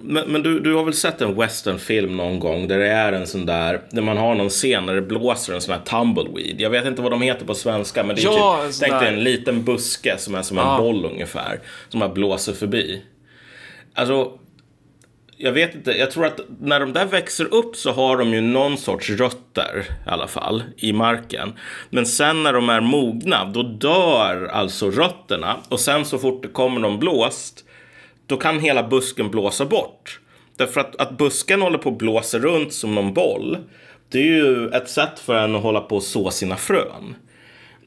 Men, 0.00 0.32
men 0.32 0.42
du, 0.42 0.60
du 0.60 0.74
har 0.74 0.84
väl 0.84 0.94
sett 0.94 1.20
en 1.20 1.34
westernfilm 1.34 2.16
någon 2.16 2.40
gång 2.40 2.68
där 2.68 2.78
det 2.78 2.88
är 2.88 3.12
en 3.12 3.26
sån 3.26 3.46
där, 3.46 3.80
där 3.90 4.02
man 4.02 4.16
har 4.16 4.34
någon 4.34 4.48
scen 4.48 4.86
där 4.86 4.94
det 4.94 5.02
blåser 5.02 5.54
en 5.54 5.60
sån 5.60 5.74
här 5.74 5.80
tumbleweed. 5.80 6.60
Jag 6.60 6.70
vet 6.70 6.86
inte 6.86 7.02
vad 7.02 7.10
de 7.12 7.22
heter 7.22 7.46
på 7.46 7.54
svenska, 7.54 8.04
men 8.04 8.16
det 8.16 8.22
är 8.22 8.24
Ja, 8.24 8.62
en 8.64 8.72
typ, 8.72 8.80
tänk 8.80 9.00
dig 9.00 9.08
en 9.14 9.24
liten 9.24 9.64
buske 9.64 10.18
som 10.18 10.34
är 10.34 10.42
som 10.42 10.58
en 10.58 10.66
Ja. 10.66 10.78
boll 10.78 11.04
ungefär. 11.04 11.60
Som 11.88 12.00
bara 12.00 12.08
blåser 12.10 12.52
förbi. 12.52 13.02
Alltså, 13.94 14.32
jag 15.36 15.52
vet 15.52 15.74
inte, 15.74 15.90
jag 15.92 16.10
tror 16.10 16.26
att 16.26 16.40
när 16.60 16.80
de 16.80 16.92
där 16.92 17.04
växer 17.06 17.54
upp 17.54 17.76
så 17.76 17.92
har 17.92 18.16
de 18.16 18.32
ju 18.34 18.40
någon 18.40 18.76
sorts 18.78 19.10
rötter 19.10 19.84
i 20.06 20.10
alla 20.10 20.26
fall 20.26 20.62
i 20.76 20.92
marken. 20.92 21.52
Men 21.90 22.06
sen 22.06 22.42
när 22.42 22.52
de 22.52 22.68
är 22.68 22.80
mogna, 22.80 23.44
då 23.44 23.62
dör 23.62 24.46
alltså 24.52 24.90
rötterna. 24.90 25.56
Och 25.68 25.80
sen 25.80 26.04
så 26.04 26.18
fort 26.18 26.42
det 26.42 26.48
kommer 26.48 26.80
någon 26.80 26.98
blåst, 26.98 27.64
då 28.26 28.36
kan 28.36 28.60
hela 28.60 28.82
busken 28.82 29.30
blåsa 29.30 29.64
bort. 29.64 30.20
Därför 30.56 30.80
att, 30.80 30.96
att 30.96 31.18
busken 31.18 31.62
håller 31.62 31.78
på 31.78 31.88
att 31.88 31.98
blåsa 31.98 32.38
runt 32.38 32.72
som 32.72 32.94
någon 32.94 33.14
boll, 33.14 33.58
det 34.08 34.18
är 34.18 34.22
ju 34.22 34.68
ett 34.68 34.88
sätt 34.88 35.18
för 35.18 35.34
en 35.34 35.54
att 35.54 35.62
hålla 35.62 35.80
på 35.80 35.96
och 35.96 36.02
så 36.02 36.30
sina 36.30 36.56
frön. 36.56 37.14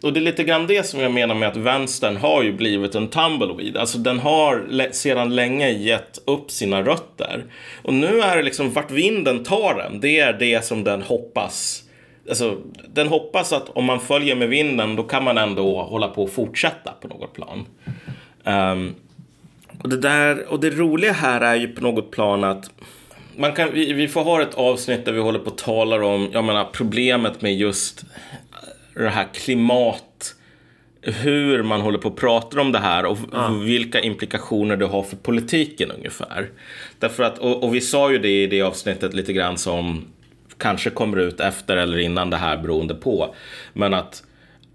Och 0.04 0.14
det 0.14 0.20
är 0.20 0.22
lite 0.22 0.44
grann 0.44 0.68
det 0.68 0.86
som 0.86 1.00
jag 1.00 1.12
menar 1.12 1.36
med 1.36 1.50
att 1.50 1.58
vänstern 1.58 2.18
har 2.18 2.44
ju 2.44 2.54
blivit 2.54 2.96
en 2.96 3.08
tumbleweed. 3.08 3.78
Alltså 3.78 3.98
den 3.98 4.20
har 4.20 4.92
sedan 4.92 5.36
länge 5.36 5.70
gett 5.70 6.20
upp 6.26 6.52
sina 6.52 6.82
rötter. 6.82 7.46
Och 7.82 7.94
nu 7.94 8.22
är 8.22 8.38
det 8.38 8.44
liksom 8.44 8.72
vart 8.72 8.92
vinden 8.92 9.44
tar 9.44 9.76
den, 9.76 10.00
det 10.00 10.20
är 10.20 10.34
det 10.34 10.66
som 10.66 10.84
den 10.84 11.02
hoppas. 11.02 11.84
Alltså, 12.30 12.58
den 12.94 13.08
hoppas 13.08 13.54
att 13.54 13.70
om 13.70 13.86
man 13.86 14.00
följer 14.00 14.36
med 14.36 14.50
vinden 14.50 14.96
då 14.96 15.04
kan 15.04 15.24
man 15.24 15.38
ändå 15.38 15.82
hålla 15.82 16.08
på 16.08 16.24
och 16.24 16.32
fortsätta 16.32 16.92
på 17.02 17.08
något 17.08 17.34
plan. 17.34 17.66
Um, 18.44 18.96
och, 19.84 19.90
det 19.90 19.98
där, 19.98 20.52
och 20.52 20.60
det 20.60 20.70
roliga 20.70 21.12
här 21.12 21.42
är 21.42 21.56
ju 21.56 21.68
på 21.68 21.82
något 21.82 22.12
plan 22.12 22.44
att 22.44 22.72
man 23.38 23.54
kan, 23.54 23.74
vi, 23.74 23.94
vi 23.94 24.08
får 24.08 24.24
ha 24.24 24.42
ett 24.42 24.54
avsnitt 24.54 25.06
där 25.06 25.12
vi 25.12 25.20
håller 25.20 25.40
på 25.40 25.50
och 25.50 25.58
talar 25.58 26.02
om 26.02 26.30
jag 26.34 26.44
menar, 26.44 26.70
problemet 26.74 27.42
med 27.42 27.56
just 27.56 28.06
det 28.94 29.10
här 29.10 29.28
klimat 29.34 30.36
hur 31.02 31.64
man 31.64 31.82
håller 31.82 31.98
på 31.98 32.10
och 32.10 32.18
pratar 32.18 32.60
om 32.60 32.72
det 32.72 32.80
här 32.80 33.06
och 33.06 33.18
vilka 33.64 34.00
implikationer 34.00 34.78
det 34.78 34.86
har 34.86 35.04
för 35.04 35.16
politiken 35.16 35.92
ungefär. 35.92 36.50
Därför 37.00 37.24
att, 37.24 37.38
och, 37.38 37.64
och 37.64 37.76
vi 37.76 37.82
sa 37.82 38.12
ju 38.12 38.18
det 38.18 38.44
i 38.44 38.48
det 38.48 38.62
avsnittet 38.62 39.14
lite 39.14 39.34
grann 39.34 39.58
som 39.58 40.06
kanske 40.58 40.90
kommer 40.90 41.18
ut 41.18 41.40
efter 41.40 41.78
eller 41.78 41.98
innan 41.98 42.30
det 42.30 42.38
här 42.38 42.58
beroende 42.58 42.96
på. 42.96 43.36
Men 43.74 43.94
att 43.94 44.24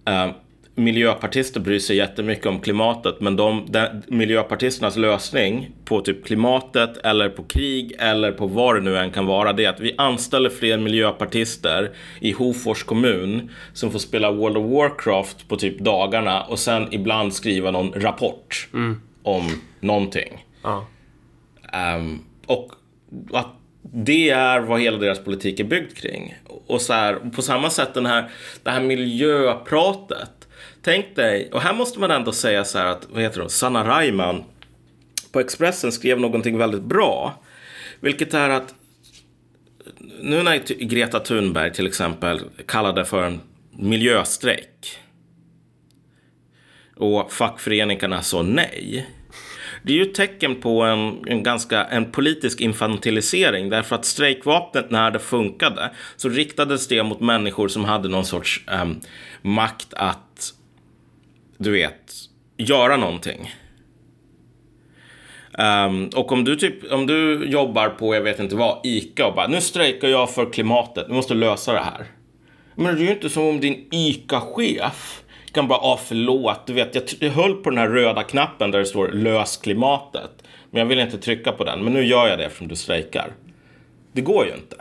eh, 0.05 0.31
miljöpartister 0.75 1.61
bryr 1.61 1.79
sig 1.79 1.97
jättemycket 1.97 2.47
om 2.47 2.61
klimatet 2.61 3.21
men 3.21 3.37
de, 3.37 3.67
de, 3.69 3.89
miljöpartisternas 4.09 4.97
lösning 4.97 5.71
på 5.85 6.01
typ 6.01 6.25
klimatet 6.25 6.97
eller 6.97 7.29
på 7.29 7.43
krig 7.43 7.97
eller 7.99 8.33
på 8.33 8.47
vad 8.47 8.75
det 8.75 8.81
nu 8.81 8.99
än 8.99 9.11
kan 9.11 9.27
vara 9.27 9.53
det 9.53 9.65
är 9.65 9.69
att 9.69 9.81
vi 9.81 9.95
anställer 9.99 10.51
fler 10.51 10.79
miljöpartister 10.79 11.91
i 12.21 12.33
Hofors 12.33 12.83
kommun 12.83 13.51
som 13.73 13.91
får 13.91 13.99
spela 13.99 14.33
World 14.33 14.57
of 14.57 14.71
Warcraft 14.71 15.49
på 15.49 15.57
typ 15.57 15.79
dagarna 15.79 16.43
och 16.43 16.59
sen 16.59 16.89
ibland 16.91 17.35
skriva 17.35 17.71
någon 17.71 17.93
rapport 17.93 18.69
om 19.23 19.61
någonting. 19.81 20.47
Ja. 20.63 20.87
Ehm, 21.73 22.19
och 22.47 22.73
att 23.33 23.49
det 23.93 24.31
är 24.31 24.61
vad 24.61 24.81
hela 24.81 24.99
deras 24.99 25.25
politik 25.25 25.61
är 25.61 25.65
byggd 25.65 25.97
kring. 25.97 26.35
Och 26.67 26.81
så 26.81 26.93
här, 26.93 27.15
på 27.15 27.43
samma 27.43 27.71
sätt 27.71 27.95
den 27.95 28.07
här, 28.07 28.31
det 28.63 28.71
här 28.71 28.81
miljöpratet. 28.81 30.44
Tänk 30.85 31.17
dig, 31.17 31.51
och 31.53 31.61
här 31.61 31.75
måste 31.75 32.01
man 32.01 32.11
ändå 32.11 32.33
säga 32.33 32.65
så 32.65 32.79
här 32.79 32.87
att, 32.87 33.07
vad 33.11 33.23
heter 33.23 33.41
hon, 33.41 33.51
Sanna 33.51 33.89
Rajman 33.89 34.45
på 35.33 35.41
Expressen 35.41 35.93
skrev 35.93 36.21
någonting 36.21 36.59
väldigt 36.59 36.83
bra. 36.83 37.43
Vilket 38.01 38.35
är 38.35 38.51
att 38.51 38.75
nu 40.21 40.43
när 40.43 40.85
Greta 40.85 41.21
Thunberg 41.21 41.73
till 41.73 41.87
exempel 41.87 42.41
kallade 42.67 43.05
för 43.05 43.23
en 43.23 43.41
miljöstrejk 43.71 44.99
och 46.97 47.33
fackföreningarna 47.33 48.23
sa 48.23 48.43
nej. 48.43 49.07
Det 49.83 49.93
är 49.93 49.97
ju 49.97 50.03
ett 50.03 50.15
tecken 50.15 50.61
på 50.61 50.83
en, 50.83 51.25
en 51.27 51.43
ganska 51.43 51.85
en 51.85 52.13
politisk 52.13 52.61
infantilisering 52.61 53.71
därför 53.71 53.97
att 53.97 54.05
strejkvapnet 54.05 54.91
när 54.91 55.11
det 55.11 55.19
funkade 55.19 55.91
så 56.17 56.29
riktades 56.29 56.89
det 56.89 57.03
mot 57.03 57.21
människor 57.21 57.69
som 57.69 57.85
hade 57.85 58.09
någon 58.09 58.25
sorts 58.25 58.65
eh, 58.69 58.91
makt 59.43 59.95
att 59.95 60.55
du 61.59 61.71
vet 61.71 62.13
göra 62.57 62.97
någonting. 62.97 63.55
Um, 65.59 66.09
och 66.09 66.33
om 66.33 66.45
du, 66.45 66.57
typ, 66.57 66.93
om 66.93 67.07
du 67.07 67.47
jobbar 67.47 67.89
på, 67.89 68.15
jag 68.15 68.23
vet 68.23 68.41
inte 68.41 68.57
vad, 68.57 68.87
ICA 68.87 69.27
och 69.27 69.35
bara 69.35 69.47
nu 69.47 69.61
strejkar 69.61 70.09
jag 70.09 70.31
för 70.31 70.53
klimatet, 70.53 71.09
nu 71.09 71.15
måste 71.15 71.35
lösa 71.35 71.73
det 71.73 71.79
här. 71.79 72.07
Men 72.75 72.95
det 72.95 73.01
är 73.01 73.05
ju 73.05 73.13
inte 73.13 73.31
som 73.31 73.47
om 73.47 73.61
din 73.61 73.89
ICA-chef 73.91 75.23
kan 75.53 75.69
bara, 75.69 75.79
ah 75.79 76.01
förlåt, 76.05 76.67
du 76.67 76.73
vet, 76.73 76.95
jag, 76.95 77.05
jag 77.19 77.31
höll 77.31 77.55
på 77.55 77.71
den 77.71 77.79
här 77.79 77.89
röda 77.89 78.23
knappen 78.23 78.71
där 78.71 78.79
det 78.79 78.87
står 78.87 79.09
lös 79.09 79.57
klimatet. 79.57 80.31
Men 80.71 80.79
jag 80.79 80.87
vill 80.87 80.99
inte 80.99 81.19
trycka 81.19 81.53
på 81.53 81.65
den, 81.65 81.85
men 81.85 81.93
nu 81.93 82.05
gör 82.05 82.29
jag 82.29 82.39
det 82.39 82.45
eftersom 82.45 82.69
du 82.69 82.77
strejkar. 82.77 83.33
Det 84.13 84.21
går 84.21 84.47
ju 84.47 84.55
inte. 84.55 84.77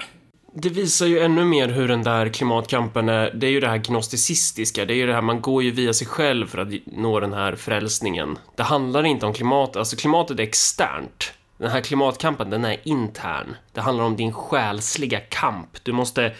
Det 0.55 0.69
visar 0.69 1.05
ju 1.05 1.19
ännu 1.19 1.45
mer 1.45 1.67
hur 1.67 1.87
den 1.87 2.03
där 2.03 2.29
klimatkampen 2.29 3.09
är, 3.09 3.31
det 3.33 3.47
är 3.47 3.51
ju 3.51 3.59
det 3.59 3.67
här 3.67 3.77
gnosticistiska, 3.77 4.85
det 4.85 4.93
är 4.93 4.95
ju 4.95 5.07
det 5.07 5.13
här, 5.13 5.21
man 5.21 5.41
går 5.41 5.63
ju 5.63 5.71
via 5.71 5.93
sig 5.93 6.07
själv 6.07 6.47
för 6.47 6.57
att 6.57 6.67
nå 6.85 7.19
den 7.19 7.33
här 7.33 7.55
frälsningen. 7.55 8.37
Det 8.55 8.63
handlar 8.63 9.03
inte 9.03 9.25
om 9.25 9.33
klimat, 9.33 9.75
alltså 9.75 9.95
klimatet 9.95 10.39
är 10.39 10.43
externt. 10.43 11.33
Den 11.57 11.71
här 11.71 11.81
klimatkampen, 11.81 12.49
den 12.49 12.65
är 12.65 12.77
intern. 12.83 13.55
Det 13.71 13.81
handlar 13.81 14.03
om 14.03 14.15
din 14.15 14.33
själsliga 14.33 15.19
kamp. 15.19 15.83
Du 15.83 15.91
måste 15.91 16.33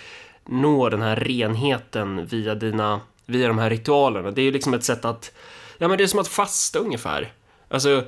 nå 0.46 0.90
den 0.90 1.02
här 1.02 1.16
renheten 1.16 2.26
via 2.26 2.56
dina, 2.56 3.02
via 3.26 3.48
de 3.48 3.58
här 3.58 3.70
ritualerna. 3.70 4.32
Det 4.32 4.42
är 4.42 4.46
ju 4.46 4.52
liksom 4.52 4.74
ett 4.74 4.84
sätt 4.84 5.06
att, 5.06 5.32
ja 5.78 5.88
men 5.88 5.98
det 5.98 6.04
är 6.04 6.08
som 6.08 6.20
att 6.20 6.28
fasta 6.28 6.80
ungefär. 6.80 7.32
Alltså, 7.70 8.04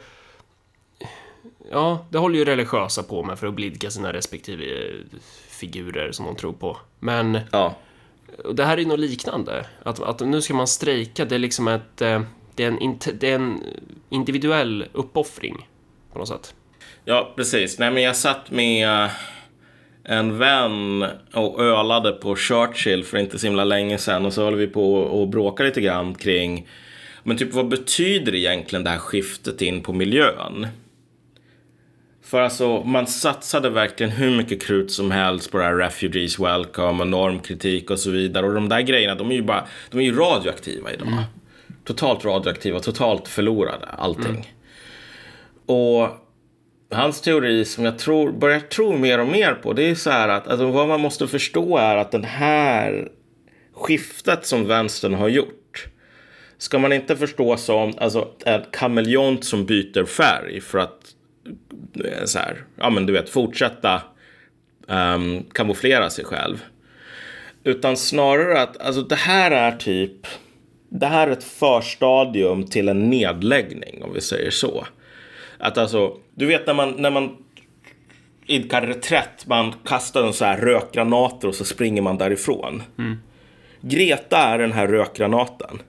Ja, 1.72 2.06
det 2.10 2.18
håller 2.18 2.40
ju 2.40 2.46
religiösa 2.46 3.04
på 3.04 3.24
med 3.24 3.40
för 3.40 3.48
att 3.48 3.54
blidka 3.54 3.92
sina 3.92 4.14
respektive 4.14 4.64
eh, 4.64 5.20
figurer 5.56 6.12
som 6.12 6.26
de 6.26 6.36
tror 6.36 6.54
på. 6.54 6.78
Men 7.00 7.40
Ja. 7.52 7.76
det 8.54 8.64
här 8.66 8.74
är 8.78 8.82
ju 8.82 8.88
något 8.88 9.00
liknande. 9.00 9.66
Att, 9.84 10.00
att 10.04 10.20
nu 10.20 10.42
ska 10.42 10.54
man 10.54 10.68
strejka, 10.68 11.26
det 11.26 11.36
är 11.36 11.40
liksom 11.40 11.68
ett... 11.68 12.02
eh, 12.02 12.22
Det 12.56 12.64
är 12.64 12.68
en, 12.68 13.00
det 13.20 13.32
är 13.32 13.36
en 13.36 13.64
individuell 14.10 14.86
uppoffring 14.94 15.68
på 16.14 16.20
något 16.20 16.28
sätt. 16.28 16.54
Ja, 17.06 17.34
precis. 17.36 17.80
Nej, 17.80 17.92
men 17.92 18.04
jag 18.04 18.16
satt 18.16 18.52
med 18.52 19.04
eh, 19.06 19.12
en 20.04 20.38
vän 20.38 21.06
och 21.34 21.60
ölade 21.64 22.12
på 22.12 22.36
Churchill 22.36 23.04
för 23.04 23.18
inte 23.18 23.40
så 23.40 23.48
himla 23.48 23.64
länge 23.64 23.98
sedan 23.98 24.26
och 24.26 24.34
så 24.34 24.44
höll 24.44 24.56
vi 24.56 24.68
på 24.68 24.94
och 24.96 25.28
bråka 25.28 25.64
lite 25.64 25.82
grann 25.82 26.16
kring 26.16 26.68
men 27.24 27.38
typ 27.38 27.54
vad 27.54 27.68
betyder 27.68 28.36
egentligen 28.36 28.84
det 28.84 28.90
här 28.90 28.98
skiftet 28.98 29.62
in 29.62 29.82
på 29.82 29.94
miljön? 29.94 30.68
För 32.26 32.42
alltså, 32.42 32.84
man 32.84 33.08
satsade 33.08 33.70
verkligen 33.70 34.12
hur 34.12 34.38
mycket 34.38 34.64
krut 34.64 34.92
som 34.92 35.12
helst 35.12 35.52
på 35.52 35.58
det 35.58 35.64
här 35.64 35.76
Refugees 35.76 36.40
Welcome 36.40 37.02
och 37.02 37.08
normkritik 37.08 37.90
och 37.90 38.00
så 38.00 38.12
vidare. 38.12 38.46
Och 38.46 38.54
de 38.54 38.70
där 38.70 38.82
grejerna, 38.82 39.16
de 39.16 39.32
är 39.32 39.36
ju 39.36 39.42
bara, 39.42 39.68
de 39.92 39.98
är 39.98 40.04
ju 40.04 40.16
radioaktiva 40.16 40.94
idag. 40.94 41.08
Totalt 41.84 42.26
radioaktiva, 42.26 42.80
totalt 42.80 43.28
förlorade, 43.28 43.86
allting. 43.86 44.54
Och 45.66 46.10
hans 46.92 47.22
teori 47.22 47.66
som 47.66 47.86
jag 47.86 48.00
tror, 48.00 48.32
börjar 48.32 48.60
tro 48.60 48.98
mer 48.98 49.20
och 49.20 49.28
mer 49.28 49.54
på, 49.54 49.74
det 49.74 49.84
är 49.84 49.96
så 49.96 50.10
här 50.10 50.30
att 50.30 50.48
alltså, 50.48 50.72
vad 50.72 50.88
man 50.88 51.02
måste 51.02 51.28
förstå 51.28 51.78
är 51.78 51.96
att 51.96 52.12
den 52.12 52.24
här 52.24 53.12
skiftet 53.74 54.46
som 54.46 54.68
vänstern 54.68 55.14
har 55.14 55.28
gjort 55.28 55.88
ska 56.58 56.80
man 56.80 56.94
inte 56.94 57.16
förstå 57.16 57.58
som 57.58 57.94
alltså, 57.98 58.28
en 58.46 58.64
kameleont 58.72 59.46
som 59.46 59.66
byter 59.66 60.06
färg 60.06 60.62
för 60.62 60.80
att 60.80 61.15
så 62.26 62.40
här, 62.40 62.64
ja 62.76 62.90
men 62.90 63.06
du 63.06 63.14
vet, 63.14 63.30
fortsätta 63.30 64.02
um, 64.88 65.44
kamouflera 65.44 66.10
sig 66.10 66.26
själv. 66.26 66.64
Utan 67.64 67.98
snarare 67.98 68.62
att 68.62 68.82
alltså, 68.82 69.02
det 69.02 69.16
här 69.16 69.52
är 69.52 69.72
typ, 69.72 70.28
det 70.90 71.06
här 71.06 71.28
är 71.28 71.32
ett 71.32 71.44
förstadium 71.44 72.66
till 72.66 72.90
en 72.90 73.10
nedläggning 73.10 74.04
om 74.04 74.14
vi 74.14 74.22
säger 74.22 74.52
så. 74.52 74.86
Att 75.58 75.78
alltså, 75.78 76.18
du 76.36 76.46
vet 76.46 76.68
när 76.68 76.74
man, 76.74 76.92
när 76.98 77.12
man 77.12 77.38
idkar 78.46 78.82
reträtt, 78.82 79.48
man 79.48 79.74
kastar 79.86 80.24
en 80.28 80.34
så 80.34 80.46
här 80.46 80.58
rökgranater 80.58 81.48
och 81.48 81.56
så 81.56 81.66
springer 81.66 82.02
man 82.02 82.18
därifrån. 82.18 82.84
Greta 83.82 84.38
är 84.38 84.58
den 84.58 84.72
här 84.72 84.88
rökgranaten 84.88 85.82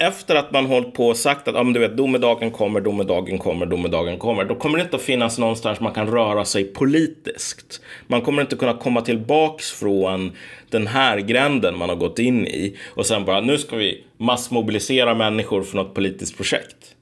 efter 0.00 0.34
att 0.34 0.52
man 0.52 0.66
hållit 0.66 0.94
på 0.94 1.08
och 1.08 1.16
sagt 1.16 1.48
att 1.48 1.54
ah, 1.54 1.62
men 1.62 1.72
du 1.72 1.80
vet, 1.80 1.96
domedagen 1.96 2.50
kommer, 2.50 2.80
domedagen 2.80 3.38
kommer, 3.38 3.66
domedagen 3.66 4.18
kommer. 4.18 4.44
Då 4.44 4.54
kommer 4.54 4.78
det 4.78 4.84
inte 4.84 4.96
att 4.96 5.02
finnas 5.02 5.38
någonstans 5.38 5.80
man 5.80 5.92
kan 5.92 6.06
röra 6.06 6.44
sig 6.44 6.64
politiskt. 6.64 7.80
Man 8.06 8.20
kommer 8.20 8.42
inte 8.42 8.56
kunna 8.56 8.74
komma 8.74 9.00
tillbaks 9.00 9.70
från 9.70 10.32
den 10.70 10.86
här 10.86 11.18
gränden 11.18 11.78
man 11.78 11.88
har 11.88 11.96
gått 11.96 12.18
in 12.18 12.46
i 12.46 12.76
och 12.94 13.06
sen 13.06 13.24
bara 13.24 13.40
nu 13.40 13.58
ska 13.58 13.76
vi 13.76 14.04
massmobilisera 14.16 15.14
människor 15.14 15.62
för 15.62 15.76
något 15.76 15.94
politiskt 15.94 16.36
projekt. 16.36 16.94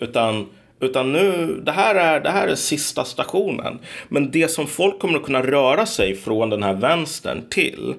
Utan 0.00 0.46
utan 0.80 1.12
nu, 1.12 1.60
det 1.64 1.72
här, 1.72 1.94
är, 1.94 2.20
det 2.20 2.30
här 2.30 2.48
är 2.48 2.54
sista 2.54 3.04
stationen. 3.04 3.78
Men 4.08 4.30
det 4.30 4.48
som 4.48 4.66
folk 4.66 4.98
kommer 4.98 5.18
att 5.18 5.24
kunna 5.24 5.42
röra 5.42 5.86
sig 5.86 6.14
från 6.14 6.50
den 6.50 6.62
här 6.62 6.74
vänstern 6.74 7.48
till. 7.50 7.94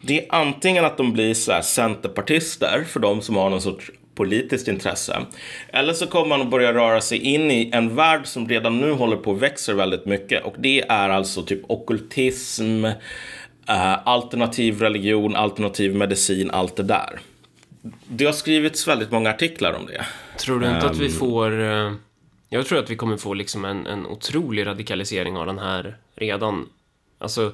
Det 0.00 0.20
är 0.20 0.26
antingen 0.34 0.84
att 0.84 0.96
de 0.96 1.12
blir 1.12 1.34
så 1.34 1.52
här 1.52 1.62
centerpartister 1.62 2.84
för 2.88 3.00
de 3.00 3.22
som 3.22 3.36
har 3.36 3.50
någon 3.50 3.60
sorts 3.60 3.90
politiskt 4.14 4.68
intresse. 4.68 5.20
Eller 5.68 5.92
så 5.92 6.06
kommer 6.06 6.28
man 6.28 6.40
att 6.40 6.50
börja 6.50 6.74
röra 6.74 7.00
sig 7.00 7.18
in 7.18 7.50
i 7.50 7.70
en 7.72 7.96
värld 7.96 8.26
som 8.26 8.48
redan 8.48 8.80
nu 8.80 8.92
håller 8.92 9.16
på 9.16 9.32
att 9.32 9.38
växa 9.38 9.74
väldigt 9.74 10.06
mycket. 10.06 10.44
Och 10.44 10.54
det 10.58 10.80
är 10.80 11.08
alltså 11.08 11.42
typ 11.42 11.60
okkultism, 11.68 12.84
eh, 13.68 14.08
alternativ 14.08 14.80
religion, 14.80 15.36
alternativ 15.36 15.94
medicin, 15.94 16.50
allt 16.50 16.76
det 16.76 16.82
där. 16.82 17.20
Det 18.08 18.24
har 18.24 18.32
skrivits 18.32 18.88
väldigt 18.88 19.10
många 19.10 19.30
artiklar 19.30 19.72
om 19.72 19.86
det. 19.86 20.04
Tror 20.38 20.60
du 20.60 20.66
inte 20.66 20.86
um, 20.86 20.92
att 20.92 20.98
vi 20.98 21.06
ehm. 21.06 21.12
får... 21.12 21.50
Jag 22.54 22.66
tror 22.66 22.78
att 22.78 22.90
vi 22.90 22.96
kommer 22.96 23.16
få 23.16 23.34
liksom 23.34 23.64
en, 23.64 23.86
en 23.86 24.06
otrolig 24.06 24.66
radikalisering 24.66 25.36
av 25.36 25.46
den 25.46 25.58
här 25.58 25.96
redan, 26.14 26.68
alltså 27.18 27.52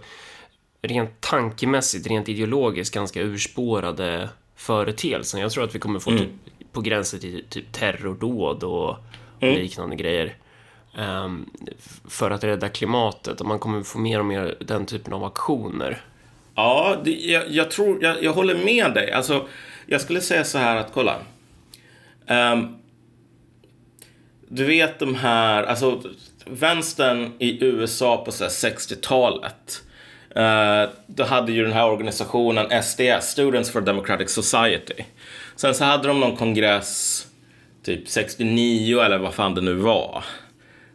rent 0.82 1.20
tankemässigt, 1.20 2.06
rent 2.06 2.28
ideologiskt 2.28 2.94
ganska 2.94 3.22
urspårade 3.22 4.28
företeelsen. 4.56 5.40
Jag 5.40 5.52
tror 5.52 5.64
att 5.64 5.74
vi 5.74 5.78
kommer 5.78 5.98
få 5.98 6.10
mm. 6.10 6.22
typ, 6.22 6.32
på 6.72 6.80
gränsen 6.80 7.20
till 7.20 7.44
typ 7.48 7.72
terrordåd 7.72 8.62
och 8.64 8.96
mm. 9.40 9.54
liknande 9.54 9.96
grejer. 9.96 10.36
Um, 10.98 11.50
för 12.08 12.30
att 12.30 12.44
rädda 12.44 12.68
klimatet 12.68 13.40
och 13.40 13.46
man 13.46 13.58
kommer 13.58 13.82
få 13.82 13.98
mer 13.98 14.18
och 14.18 14.26
mer 14.26 14.56
den 14.60 14.86
typen 14.86 15.12
av 15.12 15.24
aktioner. 15.24 16.04
Ja, 16.54 16.96
det, 17.04 17.10
jag, 17.10 17.50
jag, 17.50 17.70
tror, 17.70 18.02
jag, 18.02 18.22
jag 18.24 18.32
håller 18.32 18.64
med 18.64 18.94
dig. 18.94 19.12
Alltså, 19.12 19.48
jag 19.86 20.00
skulle 20.00 20.20
säga 20.20 20.44
så 20.44 20.58
här 20.58 20.76
att 20.76 20.92
kolla. 20.92 21.16
Um, 22.26 22.79
du 24.52 24.64
vet 24.64 24.98
de 24.98 25.14
här, 25.14 25.62
alltså 25.62 26.02
vänstern 26.44 27.32
i 27.38 27.64
USA 27.64 28.16
på 28.24 28.30
60-talet. 28.30 29.82
Uh, 30.36 30.42
eh, 30.42 30.88
då 31.06 31.24
hade 31.24 31.52
ju 31.52 31.62
den 31.62 31.72
här 31.72 31.90
organisationen 31.90 32.82
SDS, 32.82 33.30
Students 33.30 33.70
for 33.70 33.80
Democratic 33.80 34.30
Society. 34.30 35.04
Sen 35.56 35.74
så 35.74 35.84
hade 35.84 36.08
de 36.08 36.20
någon 36.20 36.36
kongress 36.36 37.26
typ 37.82 38.08
69 38.08 39.00
eller 39.00 39.18
vad 39.18 39.34
fan 39.34 39.54
det 39.54 39.60
nu 39.60 39.74
var. 39.74 40.24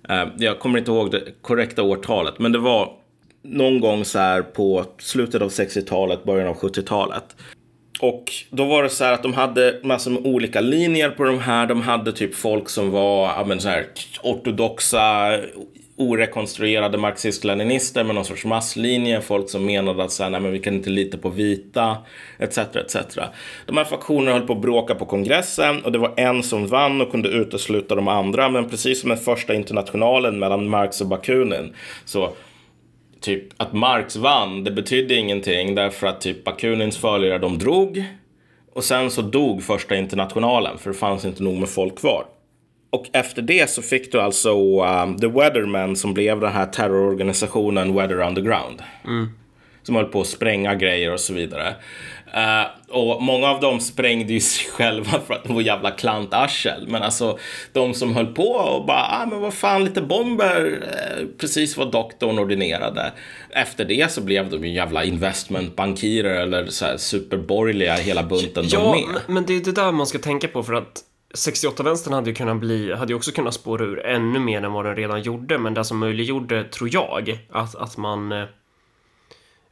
Uh, 0.10 0.26
jag 0.38 0.60
kommer 0.60 0.80
inte 0.80 0.92
ihåg 0.92 1.12
det 1.12 1.24
korrekta 1.42 1.84
årtalet, 1.84 2.40
men 2.40 2.52
det 2.52 2.60
var 2.60 2.94
någon 3.42 3.80
gång 3.80 4.06
så 4.06 4.20
här 4.20 4.42
på 4.42 4.86
slutet 4.98 5.42
av 5.42 5.50
60-talet, 5.50 6.24
början 6.24 6.48
av 6.48 6.56
70-talet. 6.56 7.36
Och 8.00 8.34
då 8.50 8.66
var 8.66 8.84
det 8.84 8.90
så 8.90 9.04
här 9.04 9.14
att 9.14 9.24
de 9.24 9.34
hade 9.34 9.80
massor 9.84 10.12
med 10.12 10.26
olika 10.26 10.62
linjer 10.62 11.10
på 11.10 11.24
de 11.24 11.40
här. 11.40 11.68
De 11.68 11.82
hade 11.82 12.12
typ 12.12 12.36
folk 12.36 12.70
som 12.70 12.92
var 12.92 13.46
men 13.46 13.60
så 13.60 13.70
här, 13.70 13.86
ortodoxa, 14.24 15.40
orekonstruerade 15.98 16.98
marxist-leninister 16.98 18.04
med 18.04 18.16
någon 18.16 18.26
sorts 18.26 18.46
masslinje. 18.46 19.22
Folk 19.22 19.50
som 19.50 19.66
menade 19.66 20.04
att 20.04 20.12
så 20.12 20.24
här, 20.24 20.30
nej, 20.30 20.42
men 20.42 20.52
vi 20.52 20.60
kan 20.60 20.74
inte 20.74 20.90
lita 20.90 21.18
på 21.18 21.30
vita, 21.30 21.98
etc. 22.40 22.58
etc. 22.58 22.96
De 23.66 23.78
här 23.78 23.86
faktionerna 23.86 24.32
höll 24.38 24.48
på 24.48 24.54
att 24.54 24.62
bråka 24.62 24.96
på 24.96 25.06
kongressen 25.06 25.82
och 25.82 25.92
det 25.92 25.98
var 25.98 26.14
en 26.18 26.44
som 26.44 26.68
vann 26.68 27.02
och 27.02 27.12
kunde 27.12 27.30
utesluta 27.30 27.96
de 27.96 28.08
andra. 28.08 28.50
Men 28.50 28.70
precis 28.70 29.02
som 29.02 29.10
den 29.10 29.18
första 29.18 29.54
internationalen 29.54 30.40
mellan 30.40 30.70
Marx 30.70 31.02
och 31.02 31.08
Bakunin 31.08 31.74
så 32.06 32.34
typ 33.26 33.44
att 33.58 33.74
Marx 33.74 34.16
vann, 34.16 34.64
det 34.64 34.72
betydde 34.72 35.16
ingenting 35.16 35.76
därför 35.76 36.08
att 36.08 36.22
typ 36.22 36.44
Bakunins 36.44 36.98
följare 36.98 37.38
de 37.38 37.58
drog 37.58 38.04
och 38.74 38.84
sen 38.84 39.12
så 39.12 39.22
dog 39.22 39.64
första 39.64 39.96
internationalen 39.96 40.78
för 40.78 40.90
det 40.90 40.98
fanns 40.98 41.26
inte 41.26 41.44
nog 41.44 41.56
med 41.56 41.70
folk 41.70 42.00
kvar. 42.00 42.26
Och 42.90 43.10
efter 43.14 43.42
det 43.42 43.70
så 43.70 43.82
fick 43.82 44.12
du 44.12 44.22
alltså 44.22 44.52
um, 44.84 45.18
The 45.18 45.28
Weathermen 45.28 45.96
som 45.96 46.14
blev 46.14 46.40
den 46.40 46.52
här 46.52 46.66
terrororganisationen 46.66 47.96
Weather 47.96 48.28
Underground. 48.28 48.84
Mm. 49.06 49.30
Som 49.84 49.96
höll 49.96 50.06
på 50.06 50.22
att 50.22 50.28
spränga 50.28 50.76
grejer 50.76 51.14
och 51.14 51.20
så 51.20 51.34
vidare. 51.34 51.76
Uh, 52.28 52.96
och 52.96 53.24
många 53.24 53.48
av 53.48 53.60
dem 53.60 53.80
sprängde 53.80 54.34
ju 54.34 54.40
sig 54.40 54.72
själva 54.72 55.20
för 55.28 55.34
att 55.34 55.44
de 55.44 55.56
var 55.56 55.62
jävla 55.62 55.92
klantarsel. 55.92 56.88
Men 56.88 57.04
alltså 57.04 57.38
de 57.74 57.94
som 57.94 58.16
höll 58.16 58.34
på 58.34 58.48
och 58.50 58.86
bara, 58.86 59.06
ah, 59.12 59.26
men 59.26 59.42
vad 59.42 59.54
fan, 59.54 59.84
lite 59.84 60.02
bomber, 60.02 60.66
uh, 60.66 61.28
precis 61.38 61.78
vad 61.78 61.92
doktorn 61.92 62.40
ordinerade. 62.40 63.12
Efter 63.50 63.86
det 63.86 64.12
så 64.12 64.22
blev 64.22 64.50
de 64.50 64.66
ju 64.68 64.74
jävla 64.74 65.04
investmentbankirer 65.04 66.42
eller 66.42 66.68
så 66.68 66.86
här 66.86 66.98
superborgerliga 66.98 67.94
hela 67.94 68.24
bunten 68.24 68.66
ja, 68.68 68.80
de 68.80 69.12
med. 69.12 69.22
men 69.28 69.46
det 69.46 69.54
är 69.54 69.60
det 69.60 69.72
där 69.72 69.92
man 69.92 70.08
ska 70.08 70.20
tänka 70.20 70.48
på 70.48 70.64
för 70.64 70.74
att 70.74 71.04
68-vänstern 71.36 72.14
hade 72.14 72.30
ju 72.30 72.36
kunnat 72.36 72.58
bli, 72.58 72.94
hade 72.94 73.14
ju 73.14 73.16
också 73.16 73.32
kunnat 73.32 73.54
spåra 73.54 73.86
ur 73.86 74.06
ännu 74.06 74.40
mer 74.40 74.64
än 74.64 74.72
vad 74.72 74.86
den 74.86 74.96
redan 74.96 75.22
gjorde, 75.22 75.58
men 75.58 75.74
det 75.74 75.86
som 75.86 75.98
möjliggjorde, 75.98 76.64
tror 76.64 76.90
jag, 76.94 77.40
att, 77.52 77.76
att 77.76 77.98
man 77.98 78.32
eh, 78.32 78.46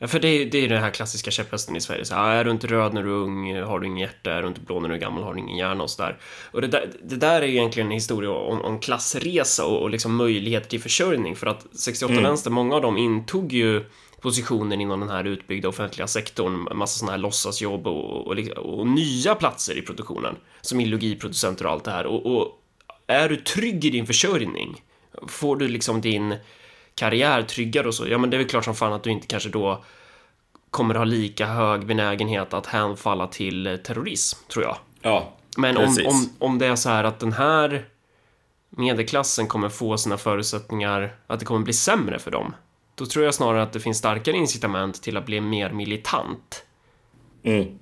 Ja, 0.04 0.08
för 0.08 0.20
det 0.20 0.28
är, 0.28 0.46
det 0.46 0.58
är 0.58 0.70
den 0.70 0.84
här 0.84 0.90
klassiska 0.90 1.32
käpphästen 1.32 1.76
i 1.76 1.82
Sverige. 1.82 2.06
Så, 2.06 2.16
ah, 2.16 2.32
är 2.32 2.44
du 2.44 2.52
inte 2.52 2.68
röd 2.68 2.94
när 2.94 3.04
du 3.04 3.10
är 3.10 3.14
ung 3.14 3.62
har 3.62 3.80
du 3.80 3.88
inget 3.88 4.10
hjärta, 4.10 4.32
är 4.32 4.42
du 4.42 4.48
inte 4.48 4.62
blå 4.62 4.80
när 4.80 4.90
du 4.90 4.96
är 4.96 5.00
gammal 5.00 5.24
har 5.24 5.34
du 5.34 5.40
ingen 5.40 5.58
hjärna 5.58 5.84
och 5.84 5.90
sådär. 5.90 6.18
Och 6.52 6.62
det 6.62 6.68
där, 6.68 6.92
det 7.04 7.16
där 7.16 7.42
är 7.42 7.46
egentligen 7.46 7.88
en 7.88 7.94
historia 7.94 8.32
om, 8.32 8.62
om 8.62 8.80
klassresa 8.80 9.66
och, 9.66 9.82
och 9.82 9.90
liksom 9.90 10.16
möjlighet 10.16 10.70
till 10.70 10.82
försörjning. 10.82 11.36
För 11.36 11.48
att 11.48 11.66
68-vänster, 11.66 12.48
mm. 12.48 12.56
många 12.56 12.76
av 12.76 12.82
dem 12.82 12.98
intog 12.98 13.54
ju 13.54 13.86
positionen 14.22 14.82
inom 14.82 15.00
den 15.00 15.10
här 15.10 15.24
utbyggda 15.24 15.70
offentliga 15.70 16.08
sektorn, 16.08 16.78
massa 16.78 17.00
sådana 17.00 17.12
här 17.12 17.20
låtsasjobb 17.20 17.88
och, 17.88 18.28
och, 18.28 18.38
och, 18.58 18.88
nya 18.88 19.36
platser 19.36 19.78
i 19.78 19.82
produktionen, 19.82 20.36
som 20.62 20.80
illogiproducenter 20.80 21.66
och 21.66 21.72
allt 21.72 21.84
det 21.84 21.92
här. 21.92 22.06
Och, 22.06 22.26
och 22.26 22.48
är 23.08 23.30
du 23.30 23.36
trygg 23.36 23.86
i 23.86 23.90
din 23.90 24.08
försörjning, 24.08 24.82
får 25.28 25.56
du 25.56 25.68
liksom 25.68 26.02
din 26.02 26.36
karriär 26.96 27.42
tryggare 27.42 27.88
och 27.88 27.96
så, 27.96 28.08
ja 28.08 28.18
men 28.18 28.30
det 28.30 28.36
är 28.36 28.40
väl 28.40 28.48
klart 28.48 28.66
som 28.66 28.76
fan 28.76 28.94
att 28.94 29.04
du 29.04 29.12
inte 29.12 29.28
kanske 29.28 29.50
då 29.50 29.84
kommer 30.70 30.96
ha 30.96 31.04
lika 31.04 31.46
hög 31.46 31.86
benägenhet 31.86 32.54
att 32.54 32.66
hänfalla 32.66 33.28
till 33.28 33.80
terrorism, 33.84 34.40
tror 34.48 34.66
jag. 34.66 34.78
Ja, 35.02 35.34
Men 35.58 35.78
om, 35.78 35.98
om, 36.06 36.30
om 36.40 36.60
det 36.60 36.66
är 36.66 36.76
så 36.76 36.90
här 36.90 37.04
att 37.04 37.20
den 37.20 37.34
här 37.34 37.86
medelklassen 38.70 39.48
kommer 39.48 39.70
få 39.70 39.98
sina 39.98 40.18
förutsättningar, 40.18 41.16
att 41.28 41.40
det 41.40 41.46
kommer 41.46 41.60
bli 41.60 41.74
sämre 41.74 42.20
för 42.20 42.32
dem, 42.32 42.56
då 42.96 43.06
tror 43.06 43.26
jag 43.26 43.34
snarare 43.34 43.64
att 43.64 43.74
det 43.74 43.80
finns 43.80 43.98
starkare 43.98 44.38
incitament 44.38 45.04
till 45.04 45.18
att 45.18 45.26
bli 45.26 45.42
mer 45.42 45.70
militant. 45.72 46.66
Mm. 47.44 47.80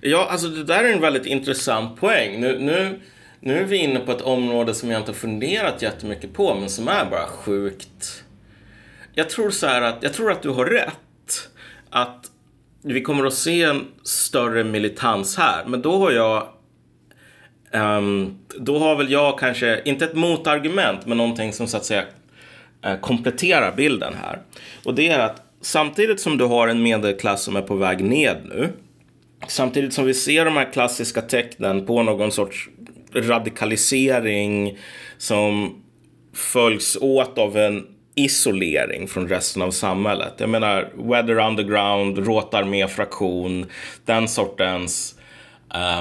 Ja, 0.00 0.28
alltså 0.30 0.48
det 0.48 0.64
där 0.64 0.84
är 0.84 0.92
en 0.92 1.00
väldigt 1.00 1.26
intressant 1.26 2.00
poäng. 2.00 2.40
Nu, 2.40 2.58
nu 2.58 3.00
nu 3.46 3.58
är 3.58 3.64
vi 3.64 3.76
inne 3.76 4.00
på 4.00 4.12
ett 4.12 4.20
område 4.20 4.74
som 4.74 4.90
jag 4.90 5.00
inte 5.00 5.10
har 5.10 5.16
funderat 5.16 5.82
jättemycket 5.82 6.32
på, 6.32 6.54
men 6.54 6.70
som 6.70 6.88
är 6.88 7.04
bara 7.04 7.26
sjukt. 7.26 8.24
Jag 9.14 9.30
tror 9.30 9.50
så 9.50 9.66
här 9.66 9.82
att, 9.82 9.98
jag 10.00 10.12
tror 10.12 10.32
att 10.32 10.42
du 10.42 10.48
har 10.48 10.66
rätt. 10.66 11.48
Att 11.90 12.30
vi 12.82 13.00
kommer 13.00 13.26
att 13.26 13.34
se 13.34 13.62
en 13.62 13.84
större 14.02 14.64
militans 14.64 15.36
här, 15.36 15.64
men 15.66 15.82
då 15.82 15.98
har 15.98 16.10
jag 16.10 16.48
um, 17.72 18.38
då 18.58 18.78
har 18.78 18.96
väl 18.96 19.10
jag 19.10 19.38
kanske, 19.38 19.82
inte 19.84 20.04
ett 20.04 20.14
motargument, 20.14 21.06
men 21.06 21.18
någonting 21.18 21.52
som 21.52 21.66
så 21.66 21.76
att 21.76 21.84
säga 21.84 22.04
eh, 22.82 23.00
kompletterar 23.00 23.72
bilden 23.76 24.14
här. 24.22 24.38
Och 24.84 24.94
det 24.94 25.08
är 25.08 25.18
att 25.18 25.42
samtidigt 25.60 26.20
som 26.20 26.38
du 26.38 26.44
har 26.44 26.68
en 26.68 26.82
medelklass 26.82 27.42
som 27.42 27.56
är 27.56 27.62
på 27.62 27.74
väg 27.74 28.04
ned 28.04 28.36
nu, 28.44 28.72
samtidigt 29.48 29.92
som 29.92 30.04
vi 30.04 30.14
ser 30.14 30.44
de 30.44 30.56
här 30.56 30.72
klassiska 30.72 31.22
tecknen 31.22 31.86
på 31.86 32.02
någon 32.02 32.32
sorts 32.32 32.68
radikalisering 33.14 34.78
som 35.18 35.82
följs 36.34 36.98
åt 37.00 37.38
av 37.38 37.56
en 37.56 37.86
isolering 38.14 39.08
från 39.08 39.28
resten 39.28 39.62
av 39.62 39.70
samhället. 39.70 40.34
Jag 40.38 40.48
menar, 40.48 40.92
Weather 40.94 41.38
Underground, 41.38 42.18
Råtarmé-fraktion, 42.18 43.66
den 44.04 44.28
sortens 44.28 45.14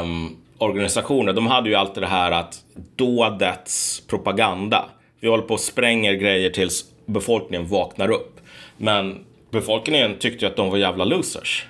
um, 0.02 0.38
organisationer. 0.58 1.34
De 1.34 1.48
hade 1.48 1.70
ju 1.70 1.76
alltid 1.76 2.04
det 2.04 2.08
här 2.08 2.32
att 2.32 2.64
dådets 2.96 4.04
propaganda. 4.08 4.86
Vi 5.20 5.28
håller 5.28 5.44
på 5.44 5.54
och 5.54 5.60
spränger 5.60 6.14
grejer 6.14 6.50
tills 6.50 6.86
befolkningen 7.06 7.68
vaknar 7.68 8.12
upp. 8.12 8.40
Men 8.78 9.26
befolkningen 9.52 10.16
tyckte 10.20 10.46
ju 10.46 10.52
att 10.52 10.58
de 10.58 10.70
var 10.70 10.78
jävla 10.78 11.06
losers. 11.06 11.66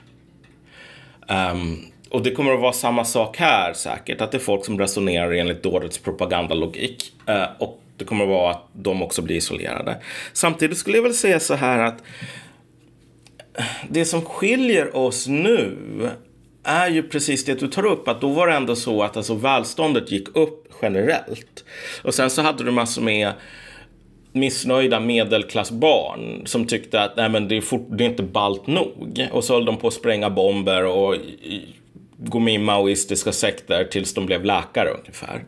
Um, 1.30 1.86
och 2.10 2.24
det 2.24 2.32
kommer 2.32 2.54
att 2.54 2.60
vara 2.60 2.74
samma 2.74 3.06
sak 3.06 3.38
här 3.38 3.74
säkert, 3.74 4.22
att 4.22 4.32
det 4.32 4.38
är 4.38 4.40
folk 4.40 4.66
som 4.66 4.80
resonerar 4.80 5.32
enligt 5.32 5.64
dådets 5.64 5.98
propagandalogik. 5.98 7.14
Eh, 7.28 7.46
och 7.60 7.82
det 7.98 8.06
kommer 8.06 8.24
att 8.24 8.30
vara 8.30 8.52
att 8.52 8.68
de 8.74 9.04
också 9.04 9.22
blir 9.22 9.36
isolerade. 9.36 9.98
Samtidigt 10.34 10.78
skulle 10.78 10.98
jag 10.98 11.04
väl 11.04 11.14
säga 11.14 11.40
så 11.40 11.54
här 11.54 11.80
att 11.80 12.04
eh, 13.58 13.66
det 13.90 14.06
som 14.06 14.22
skiljer 14.22 14.96
oss 14.96 15.28
nu 15.28 15.78
är 16.64 16.90
ju 16.90 17.04
precis 17.04 17.46
det 17.46 17.60
du 17.60 17.68
tar 17.68 17.86
upp. 17.86 18.08
Att 18.08 18.22
då 18.22 18.30
var 18.30 18.48
det 18.48 18.54
ändå 18.54 18.76
så 18.76 19.04
att 19.04 19.18
alltså, 19.18 19.34
välståndet 19.36 20.12
gick 20.12 20.36
upp 20.36 20.74
generellt. 20.82 21.66
Och 22.04 22.14
sen 22.14 22.30
så 22.30 22.42
hade 22.42 22.64
du 22.64 22.72
massor 22.72 23.02
med 23.02 23.34
missnöjda 24.32 25.00
medelklassbarn 25.00 26.42
som 26.46 26.68
tyckte 26.68 27.02
att 27.02 27.16
Nej, 27.18 27.30
men 27.30 27.48
det, 27.48 27.58
är 27.58 27.62
fort, 27.62 27.88
det 27.90 28.04
är 28.04 28.10
inte 28.10 28.24
balt 28.24 28.68
nog. 28.68 29.28
Och 29.32 29.44
så 29.44 29.54
höll 29.54 29.66
de 29.66 29.78
på 29.78 29.88
att 29.88 29.94
spränga 29.94 30.30
bomber 30.30 30.86
och 30.86 31.16
gå 32.18 32.40
med 32.40 32.54
i 32.54 32.58
maoistiska 32.58 33.32
sekter 33.32 33.84
tills 33.84 34.14
de 34.14 34.26
blev 34.26 34.46
läkare 34.46 34.90
ungefär. 34.90 35.46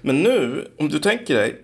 Men 0.00 0.22
nu, 0.22 0.66
om 0.78 0.88
du 0.88 0.98
tänker 0.98 1.34
dig, 1.34 1.56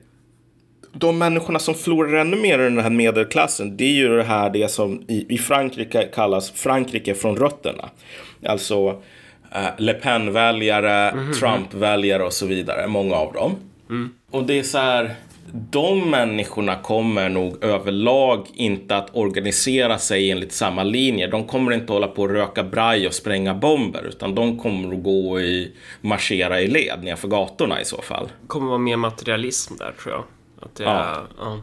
de 0.93 1.19
människorna 1.19 1.59
som 1.59 1.75
förlorar 1.75 2.21
ännu 2.21 2.37
mer 2.37 2.59
i 2.59 2.63
den 2.63 2.79
här 2.79 2.91
medelklassen, 2.91 3.77
det 3.77 3.85
är 3.85 3.93
ju 3.93 4.17
det 4.17 4.25
här 4.25 4.51
det 4.51 4.71
som 4.71 5.05
i, 5.09 5.35
i 5.35 5.39
Frankrike 5.39 6.09
kallas 6.15 6.51
Frankrike 6.51 7.15
från 7.15 7.37
rötterna. 7.37 7.91
Alltså 8.47 9.03
eh, 9.53 9.69
Le 9.79 9.95
Pen-väljare, 9.95 11.11
mm 11.11 11.25
-hmm. 11.25 11.35
Trump-väljare 11.35 12.23
och 12.23 12.33
så 12.33 12.47
vidare, 12.47 12.87
många 12.87 13.15
av 13.15 13.33
dem. 13.33 13.57
Mm. 13.91 14.11
Och 14.31 14.45
det 14.45 14.59
är 14.59 14.63
så 14.63 14.79
här, 14.79 15.15
de 15.53 16.11
människorna 16.11 16.77
kommer 16.77 17.29
nog 17.29 17.65
överlag 17.65 18.47
inte 18.55 18.97
att 18.97 19.17
organisera 19.17 19.99
sig 19.99 20.31
enligt 20.31 20.53
samma 20.53 20.83
linje. 20.83 21.27
De 21.27 21.45
kommer 21.45 21.73
inte 21.73 21.93
hålla 21.93 22.09
på 22.09 22.25
att 22.25 22.31
röka 22.31 22.65
braj 22.65 23.07
och 23.07 23.15
spränga 23.15 23.55
bomber, 23.55 24.07
utan 24.09 24.35
de 24.35 24.59
kommer 24.59 24.95
att 24.97 25.03
gå 25.03 25.41
i 25.41 25.73
marschera 26.01 26.61
i 26.61 26.69
led 26.69 26.99
nerför 27.03 27.29
gatorna 27.29 27.81
i 27.81 27.85
så 27.85 28.03
fall. 28.03 28.27
Det 28.43 28.49
kommer 28.49 28.67
vara 28.67 28.79
mer 28.79 28.97
materialism 28.97 29.75
där 29.77 29.95
tror 30.03 30.15
jag. 30.15 30.25
Att 30.63 30.75
det 30.75 30.85
ja. 30.85 30.91
Är, 30.91 31.27
ja. 31.39 31.63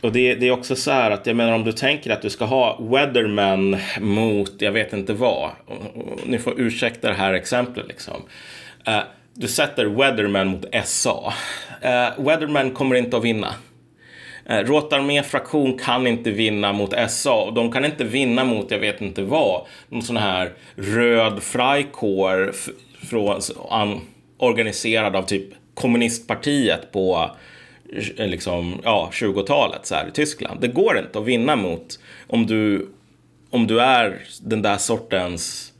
Och 0.00 0.12
det, 0.12 0.34
det, 0.34 0.48
är 0.48 0.50
också 0.50 0.76
så 0.76 0.90
här 0.90 1.10
att 1.10 1.26
jag 1.26 1.36
menar 1.36 1.52
om 1.52 1.64
du 1.64 1.72
tänker 1.72 2.10
att 2.10 2.22
du 2.22 2.30
ska 2.30 2.44
ha 2.44 2.78
Weatherman 2.80 3.76
mot 4.00 4.52
jag 4.58 4.72
vet 4.72 4.92
inte 4.92 5.12
vad. 5.12 5.50
Ni 6.24 6.38
får 6.38 6.60
ursäkta 6.60 7.08
det 7.08 7.14
här 7.14 7.34
exemplet 7.34 7.88
liksom. 7.88 8.22
Uh, 8.88 9.00
du 9.40 9.48
sätter 9.48 9.86
Weatherman 9.86 10.48
mot 10.48 10.64
SA. 10.84 11.32
Uh, 11.84 11.90
eh, 11.90 12.10
Weatherman 12.18 12.70
kommer 12.70 12.96
inte 12.96 13.16
att 13.16 13.24
vinna. 13.24 13.54
Eh, 14.46 14.58
uh, 14.58 14.64
Rotarmé 14.64 15.22
fraktion 15.22 15.78
kan 15.78 16.06
inte 16.06 16.30
vinna 16.30 16.72
mot 16.72 16.94
SA 17.08 17.42
och 17.42 17.54
de 17.54 17.72
kan 17.72 17.84
inte 17.84 18.04
vinna 18.04 18.44
mot 18.44 18.70
jag 18.70 18.78
vet 18.78 19.00
inte 19.00 19.22
vad. 19.22 19.66
Någon 19.88 20.02
sån 20.02 20.16
här 20.16 20.52
röd 20.76 21.42
frikår 21.42 22.52
från, 23.08 23.40
an, 23.70 24.00
organiserad 24.38 25.16
av 25.16 25.22
typ 25.22 25.44
kommunistpartiet 25.74 26.92
på 26.92 27.30
eh, 28.16 28.26
liksom, 28.26 28.80
ja, 28.84 29.10
20-talet 29.12 29.86
så 29.86 29.94
här, 29.94 30.08
i 30.08 30.10
Tyskland. 30.10 30.60
Det 30.60 30.68
går 30.68 30.98
inte 30.98 31.18
att 31.18 31.24
vinna 31.24 31.56
mot 31.56 31.98
om 32.26 32.46
du, 32.46 32.90
om 33.50 33.66
du 33.66 33.80
är 33.80 34.20
den 34.40 34.62
där 34.62 34.76
sortens 34.76 35.72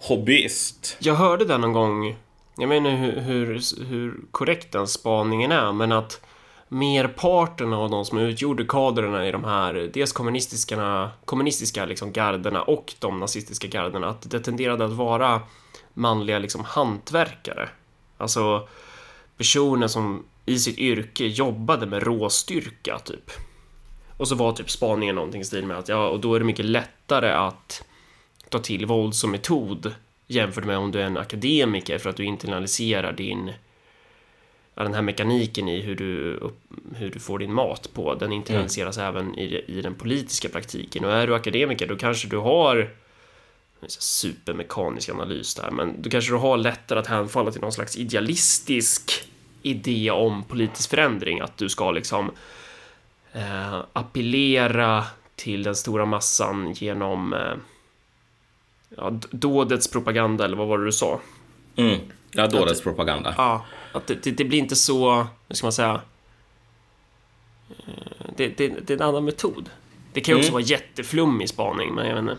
hobbyist. 0.00 0.96
Jag 1.00 1.14
hörde 1.14 1.44
det 1.44 1.58
någon 1.58 1.72
gång, 1.72 2.16
jag 2.58 2.68
menar 2.68 2.90
hur, 2.90 3.20
hur, 3.20 3.84
hur 3.84 4.20
korrekt 4.30 4.72
den 4.72 4.86
spaningen 4.86 5.52
är, 5.52 5.72
men 5.72 5.92
att 5.92 6.20
merparten 6.68 7.72
av 7.72 7.90
de 7.90 8.04
som 8.04 8.18
utgjorde 8.18 8.64
kadrerna 8.64 9.28
i 9.28 9.32
de 9.32 9.44
här, 9.44 9.90
dels 9.94 10.12
kommunistiska, 10.12 11.10
kommunistiska 11.24 11.84
liksom 11.84 12.12
garderna 12.12 12.62
och 12.62 12.94
de 12.98 13.20
nazistiska 13.20 13.66
garderna, 13.66 14.08
att 14.08 14.30
det 14.30 14.40
tenderade 14.40 14.84
att 14.84 14.92
vara 14.92 15.40
manliga 15.94 16.38
liksom 16.38 16.64
hantverkare. 16.64 17.68
Alltså 18.16 18.68
personer 19.36 19.86
som 19.86 20.24
i 20.46 20.58
sitt 20.58 20.78
yrke 20.78 21.26
jobbade 21.26 21.86
med 21.86 22.02
råstyrka 22.02 22.98
typ. 22.98 23.30
Och 24.16 24.28
så 24.28 24.34
var 24.34 24.52
typ 24.52 24.70
spaningen 24.70 25.14
någonting 25.14 25.40
i 25.40 25.44
stil 25.44 25.66
med 25.66 25.78
att 25.78 25.88
ja, 25.88 26.08
och 26.08 26.20
då 26.20 26.34
är 26.34 26.38
det 26.38 26.44
mycket 26.44 26.64
lättare 26.64 27.32
att 27.32 27.84
ta 28.48 28.58
till 28.58 28.86
våld 28.86 29.14
som 29.14 29.30
metod 29.30 29.94
jämfört 30.28 30.64
med 30.64 30.78
om 30.78 30.90
du 30.90 31.00
är 31.00 31.06
en 31.06 31.16
akademiker 31.16 31.98
för 31.98 32.10
att 32.10 32.16
du 32.16 32.24
internaliserar 32.24 33.12
din 33.12 33.52
den 34.74 34.94
här 34.94 35.02
mekaniken 35.02 35.68
i 35.68 35.80
hur 35.80 35.96
du, 35.96 36.40
hur 36.96 37.10
du 37.10 37.18
får 37.18 37.38
din 37.38 37.52
mat 37.52 37.90
på, 37.94 38.14
den 38.14 38.32
internaliseras 38.32 38.98
mm. 38.98 39.08
även 39.08 39.38
i, 39.38 39.64
i 39.66 39.82
den 39.82 39.94
politiska 39.94 40.48
praktiken. 40.48 41.04
Och 41.04 41.12
är 41.12 41.26
du 41.26 41.34
akademiker, 41.34 41.86
då 41.86 41.96
kanske 41.96 42.28
du 42.28 42.36
har 42.36 42.90
supermekanisk 43.88 45.08
analys 45.08 45.54
där, 45.54 45.70
men 45.70 46.02
då 46.02 46.10
kanske 46.10 46.32
du 46.32 46.36
har 46.36 46.56
lättare 46.56 46.98
att 46.98 47.06
hänfalla 47.06 47.50
till 47.50 47.60
någon 47.60 47.72
slags 47.72 47.96
idealistisk 47.96 49.28
idé 49.62 50.10
om 50.10 50.44
politisk 50.44 50.90
förändring, 50.90 51.40
att 51.40 51.56
du 51.56 51.68
ska 51.68 51.90
liksom 51.90 52.30
eh, 53.32 53.78
appellera 53.92 55.04
till 55.36 55.62
den 55.62 55.74
stora 55.74 56.04
massan 56.04 56.72
genom 56.72 57.32
eh, 57.32 57.54
ja, 58.96 59.20
dådets 59.30 59.90
propaganda, 59.90 60.44
eller 60.44 60.56
vad 60.56 60.68
var 60.68 60.78
det 60.78 60.84
du 60.84 60.92
sa? 60.92 61.20
Mm. 61.76 61.98
Ja, 62.30 62.46
dådets 62.46 62.82
propaganda. 62.82 63.34
Ja, 63.36 63.66
att 63.92 64.06
det, 64.06 64.22
det, 64.22 64.30
det, 64.30 64.44
blir 64.44 64.58
inte 64.58 64.76
så, 64.76 65.26
hur 65.48 65.54
ska 65.54 65.66
man 65.66 65.72
säga, 65.72 66.00
eh, 67.70 67.94
det, 68.36 68.48
det, 68.48 68.68
det 68.68 68.92
är 68.92 68.96
en 68.96 69.02
annan 69.02 69.24
metod. 69.24 69.70
Det 70.12 70.20
kan 70.20 70.32
ju 70.32 70.38
också 70.38 70.48
mm. 70.48 70.52
vara 70.52 70.62
jätteflummig 70.62 71.48
spaning, 71.48 71.94
men 71.94 72.06
jag 72.06 72.14
vet 72.14 72.22
inte. 72.22 72.36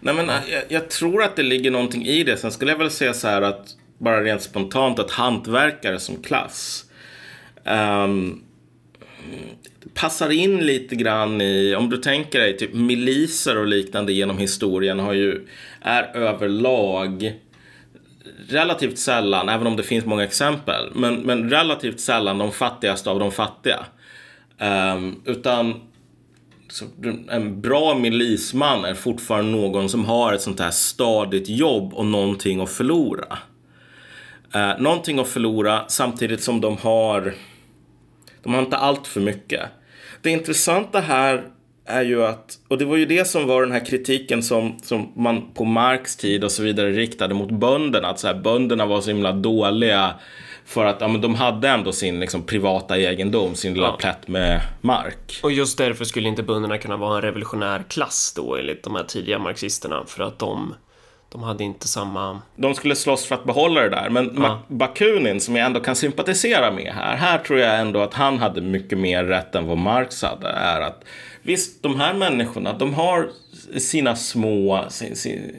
Nej, 0.00 0.14
men 0.14 0.26
jag, 0.26 0.62
jag, 0.68 0.90
tror 0.90 1.22
att 1.22 1.36
det 1.36 1.42
ligger 1.42 1.70
någonting 1.70 2.06
i 2.06 2.24
det. 2.24 2.36
Sen 2.36 2.52
skulle 2.52 2.70
jag 2.70 2.78
väl 2.78 2.90
säga 2.90 3.14
så 3.14 3.28
här 3.28 3.42
att 3.42 3.76
bara 3.98 4.24
rent 4.24 4.42
spontant 4.42 4.98
att 4.98 5.10
hantverkare 5.10 5.98
som 5.98 6.22
klass 6.22 6.84
um, 7.64 8.44
passar 9.94 10.30
in 10.30 10.66
lite 10.66 10.96
grann 10.96 11.40
i, 11.40 11.74
om 11.74 11.90
du 11.90 11.96
tänker 11.96 12.40
dig 12.40 12.56
typ 12.56 12.74
miliser 12.74 13.58
och 13.58 13.66
liknande 13.66 14.12
genom 14.12 14.38
historien 14.38 14.98
har 14.98 15.12
ju, 15.12 15.46
är 15.82 16.16
överlag 16.16 17.34
relativt 18.48 18.98
sällan, 18.98 19.48
även 19.48 19.66
om 19.66 19.76
det 19.76 19.82
finns 19.82 20.04
många 20.04 20.24
exempel, 20.24 20.90
men, 20.94 21.14
men 21.14 21.50
relativt 21.50 22.00
sällan 22.00 22.38
de 22.38 22.52
fattigaste 22.52 23.10
av 23.10 23.18
de 23.18 23.32
fattiga. 23.32 23.84
Um, 24.58 25.22
utan 25.24 25.80
en 27.30 27.60
bra 27.60 27.94
milisman 27.94 28.84
är 28.84 28.94
fortfarande 28.94 29.52
någon 29.52 29.88
som 29.88 30.04
har 30.04 30.32
ett 30.32 30.42
sånt 30.42 30.60
här 30.60 30.70
stadigt 30.70 31.48
jobb 31.48 31.94
och 31.94 32.06
någonting 32.06 32.60
att 32.60 32.70
förlora 32.70 33.38
Uh, 34.54 34.80
någonting 34.80 35.18
att 35.18 35.28
förlora 35.28 35.84
samtidigt 35.88 36.42
som 36.42 36.60
de 36.60 36.76
har 36.76 37.34
de 38.42 38.54
har 38.54 38.60
inte 38.62 38.76
allt 38.76 39.06
för 39.06 39.20
mycket. 39.20 39.62
Det 40.22 40.30
intressanta 40.30 41.00
här 41.00 41.44
är 41.90 42.02
ju 42.02 42.24
att, 42.24 42.58
och 42.68 42.78
det 42.78 42.84
var 42.84 42.96
ju 42.96 43.06
det 43.06 43.24
som 43.24 43.46
var 43.46 43.62
den 43.62 43.72
här 43.72 43.86
kritiken 43.86 44.42
som, 44.42 44.78
som 44.82 45.12
man 45.16 45.52
på 45.54 45.64
Marx 45.64 46.16
tid 46.16 46.44
och 46.44 46.52
så 46.52 46.62
vidare 46.62 46.90
riktade 46.90 47.34
mot 47.34 47.50
bönderna, 47.50 48.08
att 48.08 48.20
så 48.20 48.26
här, 48.26 48.34
bönderna 48.34 48.86
var 48.86 49.00
så 49.00 49.10
himla 49.10 49.32
dåliga 49.32 50.14
för 50.64 50.84
att 50.84 51.00
ja, 51.00 51.08
men 51.08 51.20
de 51.20 51.34
hade 51.34 51.68
ändå 51.68 51.92
sin 51.92 52.20
liksom, 52.20 52.42
privata 52.42 52.98
egendom, 52.98 53.54
sin 53.54 53.74
lilla 53.74 53.86
ja. 53.86 53.96
plätt 53.96 54.28
med 54.28 54.60
mark. 54.80 55.40
Och 55.42 55.52
just 55.52 55.78
därför 55.78 56.04
skulle 56.04 56.28
inte 56.28 56.42
bönderna 56.42 56.78
kunna 56.78 56.96
vara 56.96 57.16
en 57.16 57.22
revolutionär 57.22 57.84
klass 57.88 58.32
då 58.36 58.56
enligt 58.56 58.82
de 58.82 58.94
här 58.94 59.04
tidiga 59.04 59.38
marxisterna, 59.38 60.04
för 60.06 60.22
att 60.22 60.38
de 60.38 60.74
de 61.32 61.42
hade 61.42 61.64
inte 61.64 61.88
samma... 61.88 62.40
De 62.56 62.74
skulle 62.74 62.96
slåss 62.96 63.26
för 63.26 63.34
att 63.34 63.44
behålla 63.44 63.80
det 63.80 63.88
där. 63.88 64.10
Men 64.10 64.32
ja. 64.36 64.62
Bakunin, 64.68 65.40
som 65.40 65.56
jag 65.56 65.66
ändå 65.66 65.80
kan 65.80 65.96
sympatisera 65.96 66.70
med 66.70 66.92
här, 66.92 67.16
här 67.16 67.38
tror 67.38 67.58
jag 67.58 67.80
ändå 67.80 68.00
att 68.00 68.14
han 68.14 68.38
hade 68.38 68.60
mycket 68.60 68.98
mer 68.98 69.24
rätt 69.24 69.54
än 69.54 69.66
vad 69.66 69.78
Marx 69.78 70.22
hade. 70.22 70.48
Är 70.48 70.80
att 70.80 71.04
visst, 71.42 71.82
de 71.82 72.00
här 72.00 72.14
människorna, 72.14 72.72
de 72.72 72.94
har 72.94 73.30
sina 73.78 74.16
små, 74.16 74.84
sin, 74.88 75.16
sin, 75.16 75.52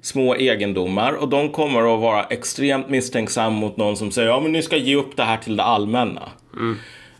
små 0.00 0.34
egendomar 0.34 1.12
och 1.12 1.28
de 1.28 1.52
kommer 1.52 1.94
att 1.94 2.00
vara 2.00 2.24
extremt 2.24 2.88
misstänksamma 2.88 3.50
mot 3.56 3.76
någon 3.76 3.96
som 3.96 4.10
säger 4.10 4.28
ja 4.28 4.40
men 4.40 4.52
ni 4.52 4.62
ska 4.62 4.76
ge 4.76 4.96
upp 4.96 5.16
det 5.16 5.24
här 5.24 5.36
till 5.36 5.56
det 5.56 5.62
allmänna. 5.62 6.28
Mm. 6.56 6.78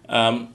Um, 0.09 0.47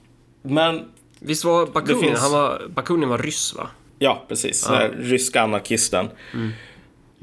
men... 0.41 0.85
Visst 1.19 1.43
var 1.43 1.65
Bakunin, 1.65 2.01
finns... 2.01 2.19
han 2.19 2.31
var, 2.31 2.61
Bakunin 2.69 3.09
var 3.09 3.17
ryss 3.17 3.55
va? 3.57 3.67
Ja, 3.99 4.25
precis. 4.27 4.65
Ja. 4.69 4.89
Ryska 4.99 5.41
anarkisten. 5.41 6.09
Mm. 6.33 6.51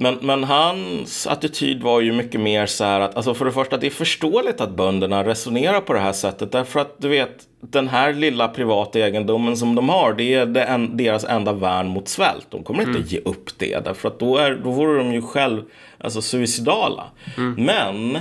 Men, 0.01 0.19
men 0.21 0.45
hans 0.45 1.27
attityd 1.27 1.83
var 1.83 2.01
ju 2.01 2.13
mycket 2.13 2.41
mer 2.41 2.67
så 2.67 2.85
här 2.85 3.01
att, 3.01 3.17
alltså 3.17 3.35
för 3.35 3.45
det 3.45 3.53
första, 3.53 3.77
det 3.77 3.87
är 3.87 3.91
förståeligt 3.91 4.61
att 4.61 4.71
bönderna 4.71 5.25
resonerar 5.25 5.81
på 5.81 5.93
det 5.93 5.99
här 5.99 6.13
sättet. 6.13 6.53
Därför 6.53 6.81
att 6.81 6.95
du 6.99 7.09
vet, 7.09 7.47
den 7.61 7.89
här 7.89 8.13
lilla 8.13 8.49
privata 8.49 8.99
egendomen 8.99 9.57
som 9.57 9.75
de 9.75 9.89
har, 9.89 10.13
det 10.13 10.35
är 10.35 10.47
det 10.47 10.63
en, 10.63 10.97
deras 10.97 11.25
enda 11.25 11.53
värn 11.53 11.89
mot 11.89 12.09
svält. 12.09 12.47
De 12.51 12.65
kommer 12.65 12.81
inte 12.81 12.99
mm. 12.99 13.09
ge 13.09 13.19
upp 13.19 13.59
det, 13.59 13.85
därför 13.85 14.09
att 14.09 14.19
då, 14.19 14.37
är, 14.37 14.55
då 14.55 14.71
vore 14.71 14.99
de 14.99 15.13
ju 15.13 15.23
själv 15.23 15.63
alltså, 15.99 16.23
suicidala. 16.23 17.05
Mm. 17.37 17.55
Men 17.65 18.19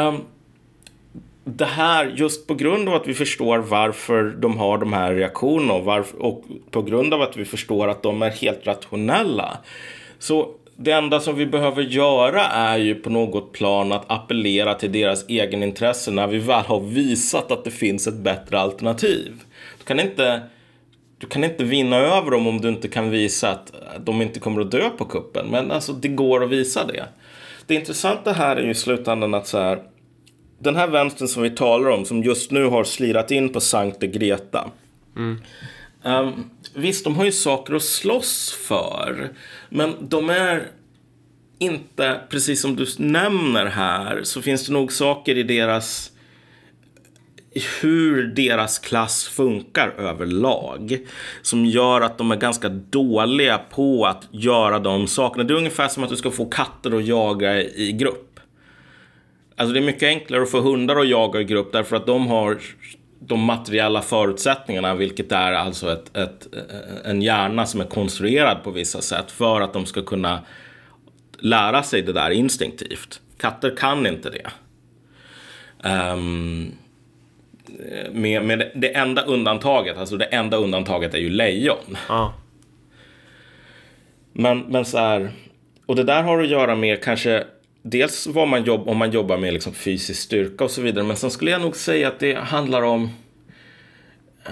um, 0.00 0.20
det 1.44 1.64
här, 1.64 2.12
just 2.16 2.46
på 2.46 2.54
grund 2.54 2.88
av 2.88 2.94
att 2.94 3.08
vi 3.08 3.14
förstår 3.14 3.58
varför 3.58 4.36
de 4.38 4.58
har 4.58 4.78
de 4.78 4.92
här 4.92 5.14
reaktionerna 5.14 5.74
och, 5.74 5.84
varför, 5.84 6.22
och 6.22 6.44
på 6.70 6.82
grund 6.82 7.14
av 7.14 7.22
att 7.22 7.36
vi 7.36 7.44
förstår 7.44 7.88
att 7.88 8.02
de 8.02 8.22
är 8.22 8.30
helt 8.30 8.66
rationella. 8.66 9.58
Så 10.18 10.54
det 10.76 10.92
enda 10.92 11.20
som 11.20 11.36
vi 11.36 11.46
behöver 11.46 11.82
göra 11.82 12.42
är 12.42 12.78
ju 12.78 12.94
på 12.94 13.10
något 13.10 13.52
plan 13.52 13.92
att 13.92 14.04
appellera 14.10 14.74
till 14.74 14.92
deras 14.92 15.28
egenintresse 15.28 16.10
när 16.10 16.26
vi 16.26 16.38
väl 16.38 16.64
har 16.64 16.80
visat 16.80 17.52
att 17.52 17.64
det 17.64 17.70
finns 17.70 18.06
ett 18.06 18.14
bättre 18.14 18.60
alternativ. 18.60 19.32
Du 19.78 19.84
kan 19.84 20.00
inte, 20.00 20.42
du 21.18 21.26
kan 21.26 21.44
inte 21.44 21.64
vinna 21.64 21.96
över 21.96 22.30
dem 22.30 22.46
om 22.46 22.60
du 22.60 22.68
inte 22.68 22.88
kan 22.88 23.10
visa 23.10 23.50
att 23.50 23.72
de 24.04 24.22
inte 24.22 24.40
kommer 24.40 24.60
att 24.60 24.70
dö 24.70 24.90
på 24.90 25.04
kuppen. 25.04 25.46
Men 25.50 25.70
alltså, 25.70 25.92
det 25.92 26.08
går 26.08 26.44
att 26.44 26.50
visa 26.50 26.86
det. 26.86 27.04
Det 27.66 27.74
intressanta 27.74 28.32
här 28.32 28.56
är 28.56 28.62
ju 28.62 28.70
i 28.70 28.74
slutändan 28.74 29.34
att 29.34 29.46
så 29.46 29.58
här, 29.58 29.82
den 30.58 30.76
här 30.76 30.86
vänstern 30.86 31.28
som 31.28 31.42
vi 31.42 31.50
talar 31.50 31.90
om, 31.90 32.04
som 32.04 32.22
just 32.22 32.50
nu 32.50 32.66
har 32.66 32.84
slirat 32.84 33.30
in 33.30 33.48
på 33.48 33.60
Sankte 33.60 34.06
Greta. 34.06 34.70
Mm. 35.16 35.40
Um, 36.02 36.50
visst, 36.74 37.04
de 37.04 37.16
har 37.16 37.24
ju 37.24 37.32
saker 37.32 37.74
att 37.74 37.82
slåss 37.82 38.52
för. 38.52 39.32
Men 39.68 40.08
de 40.08 40.30
är 40.30 40.70
inte, 41.58 42.20
precis 42.30 42.62
som 42.62 42.76
du 42.76 42.86
nämner 42.98 43.66
här, 43.66 44.20
så 44.22 44.42
finns 44.42 44.66
det 44.66 44.72
nog 44.72 44.92
saker 44.92 45.38
i 45.38 45.42
deras 45.42 46.10
hur 47.82 48.26
deras 48.26 48.78
klass 48.78 49.28
funkar 49.28 49.88
överlag. 49.98 50.98
Som 51.42 51.66
gör 51.66 52.00
att 52.00 52.18
de 52.18 52.30
är 52.30 52.36
ganska 52.36 52.68
dåliga 52.68 53.58
på 53.58 54.06
att 54.06 54.28
göra 54.30 54.78
de 54.78 55.06
sakerna. 55.06 55.44
Det 55.44 55.54
är 55.54 55.58
ungefär 55.58 55.88
som 55.88 56.04
att 56.04 56.10
du 56.10 56.16
ska 56.16 56.30
få 56.30 56.44
katter 56.44 56.96
att 56.96 57.06
jaga 57.06 57.62
i 57.62 57.92
grupp. 57.92 58.40
Alltså 59.56 59.72
det 59.72 59.80
är 59.80 59.84
mycket 59.84 60.06
enklare 60.06 60.42
att 60.42 60.50
få 60.50 60.60
hundar 60.60 60.96
att 60.96 61.08
jaga 61.08 61.40
i 61.40 61.44
grupp 61.44 61.72
därför 61.72 61.96
att 61.96 62.06
de 62.06 62.26
har 62.26 62.58
de 63.26 63.40
materiella 63.40 64.02
förutsättningarna, 64.02 64.94
vilket 64.94 65.32
är 65.32 65.52
alltså 65.52 65.92
ett, 65.92 66.16
ett, 66.16 66.46
en 67.04 67.22
hjärna 67.22 67.66
som 67.66 67.80
är 67.80 67.84
konstruerad 67.84 68.62
på 68.64 68.70
vissa 68.70 69.00
sätt 69.00 69.30
för 69.30 69.60
att 69.60 69.72
de 69.72 69.86
ska 69.86 70.02
kunna 70.02 70.40
lära 71.38 71.82
sig 71.82 72.02
det 72.02 72.12
där 72.12 72.30
instinktivt. 72.30 73.20
Katter 73.38 73.76
kan 73.76 74.06
inte 74.06 74.30
det. 74.30 74.50
Um, 75.88 76.72
med, 78.12 78.44
med 78.44 78.70
det 78.74 78.96
enda 78.96 79.22
undantaget, 79.22 79.96
alltså 79.96 80.16
det 80.16 80.24
enda 80.24 80.56
undantaget 80.56 81.14
är 81.14 81.18
ju 81.18 81.30
lejon. 81.30 81.96
Ah. 82.08 82.28
Men, 84.32 84.58
men 84.58 84.84
så 84.84 84.98
här, 84.98 85.32
och 85.86 85.96
det 85.96 86.04
där 86.04 86.22
har 86.22 86.42
att 86.42 86.48
göra 86.48 86.74
med 86.74 87.02
kanske 87.02 87.44
dels 87.86 88.26
vad 88.26 88.48
man 88.48 88.64
jobb, 88.64 88.88
om 88.88 88.96
man 88.96 89.10
jobbar 89.10 89.38
med 89.38 89.52
liksom 89.52 89.72
fysisk 89.72 90.22
styrka 90.22 90.64
och 90.64 90.70
så 90.70 90.82
vidare. 90.82 91.04
Men 91.04 91.16
sen 91.16 91.30
skulle 91.30 91.50
jag 91.50 91.62
nog 91.62 91.76
säga 91.76 92.08
att 92.08 92.20
det 92.20 92.34
handlar 92.34 92.82
om 92.82 93.10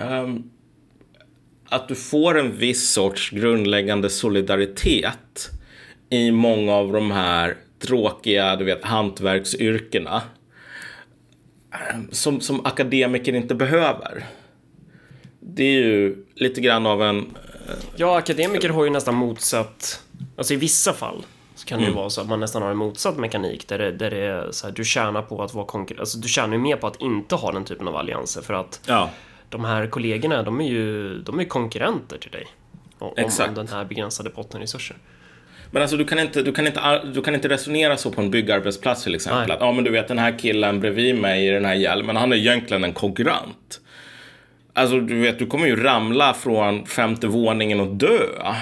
um, 0.03 0.51
att 1.68 1.89
du 1.89 1.95
får 1.95 2.39
en 2.39 2.57
viss 2.57 2.91
sorts 2.91 3.30
grundläggande 3.30 4.11
solidaritet 4.11 5.51
i 6.11 6.30
många 6.30 6.74
av 6.74 6.93
de 6.93 7.11
här 7.11 7.57
tråkiga, 7.78 8.57
du 8.57 8.64
vet, 8.64 8.85
hantverksyrkena. 8.85 10.22
Ehm, 11.72 12.09
som, 12.11 12.41
som 12.41 12.66
akademiker 12.66 13.33
inte 13.33 13.55
behöver. 13.55 14.26
Det 15.41 15.64
är 15.64 15.83
ju 15.83 16.24
lite 16.35 16.61
grann 16.61 16.87
av 16.87 17.03
en... 17.03 17.18
Eh, 17.18 17.74
ja, 17.97 18.18
akademiker 18.18 18.68
har 18.68 18.85
ju 18.85 18.91
nästan 18.91 19.14
motsatt... 19.14 20.03
Alltså 20.37 20.55
i 20.55 20.57
vissa 20.57 20.93
fall 20.93 21.24
så 21.63 21.69
kan 21.69 21.79
det 21.79 21.85
mm. 21.85 21.95
ju 21.95 22.01
vara 22.01 22.11
så 22.11 22.21
att 22.21 22.29
man 22.29 22.41
nästan 22.41 22.63
har 22.63 22.71
en 22.71 22.77
motsatt 22.77 23.17
mekanik 23.17 23.69
där 23.69 23.79
det, 23.79 23.93
där 23.93 24.11
det 24.11 24.19
är 24.19 24.51
så 24.51 24.67
här, 24.67 24.75
du 24.75 24.85
tjänar 24.85 25.23
på 25.23 25.43
att 25.43 25.55
vara 25.55 25.67
konkurrent. 25.67 26.01
Alltså 26.01 26.19
du 26.19 26.29
tjänar 26.29 26.53
ju 26.53 26.59
mer 26.59 26.77
på 26.77 26.87
att 26.87 27.01
inte 27.01 27.35
ha 27.35 27.53
den 27.53 27.65
typen 27.65 27.89
av 27.89 27.97
allianser 27.97 28.43
för 28.43 28.55
att 28.55 28.81
ja. 28.87 29.11
de 29.49 29.65
här 29.65 29.87
kollegorna, 29.87 30.43
de 30.43 30.61
är 30.61 30.69
ju 30.69 31.19
de 31.19 31.41
är 31.41 31.45
konkurrenter 31.45 32.19
till 32.19 32.31
dig. 32.31 32.47
Om, 32.99 33.13
Exakt. 33.17 33.49
om 33.49 33.55
den 33.55 33.69
här 33.69 33.85
begränsade 33.85 34.31
potten 34.31 34.61
resurser. 34.61 34.97
Men 35.71 35.83
alltså 35.83 35.97
du 35.97 36.05
kan, 36.05 36.19
inte, 36.19 36.43
du, 36.43 36.53
kan 36.53 36.67
inte, 36.67 37.03
du 37.15 37.23
kan 37.23 37.35
inte 37.35 37.49
resonera 37.49 37.97
så 37.97 38.11
på 38.11 38.21
en 38.21 38.31
byggarbetsplats 38.31 39.05
till 39.05 39.15
exempel. 39.15 39.51
Att, 39.51 39.61
ja 39.61 39.73
men 39.73 39.85
du 39.85 39.91
vet 39.91 40.09
den 40.09 40.19
här 40.19 40.39
killen 40.39 40.81
bredvid 40.81 41.15
mig 41.15 41.49
i 41.49 41.51
den 41.51 41.65
här 41.65 41.75
hjälmen, 41.75 42.17
han 42.17 42.33
är 42.33 42.37
egentligen 42.37 42.85
en 42.85 42.93
konkurrent. 42.93 43.81
Alltså 44.75 45.01
du 45.01 45.21
vet, 45.21 45.39
du 45.39 45.47
kommer 45.47 45.67
ju 45.67 45.77
ramla 45.83 46.35
från 46.35 46.87
femte 46.87 47.27
våningen 47.27 47.81
och 47.81 47.87
dö 47.87 48.19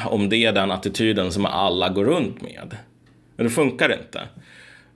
om 0.07 0.29
det 0.29 0.37
är 0.37 0.53
den 0.53 0.71
attityden 0.71 1.33
som 1.33 1.47
alla 1.47 1.89
går 1.89 2.05
runt 2.05 2.43
med. 2.43 2.77
Men 3.41 3.47
det 3.47 3.55
funkar 3.55 3.93
inte. 3.93 4.29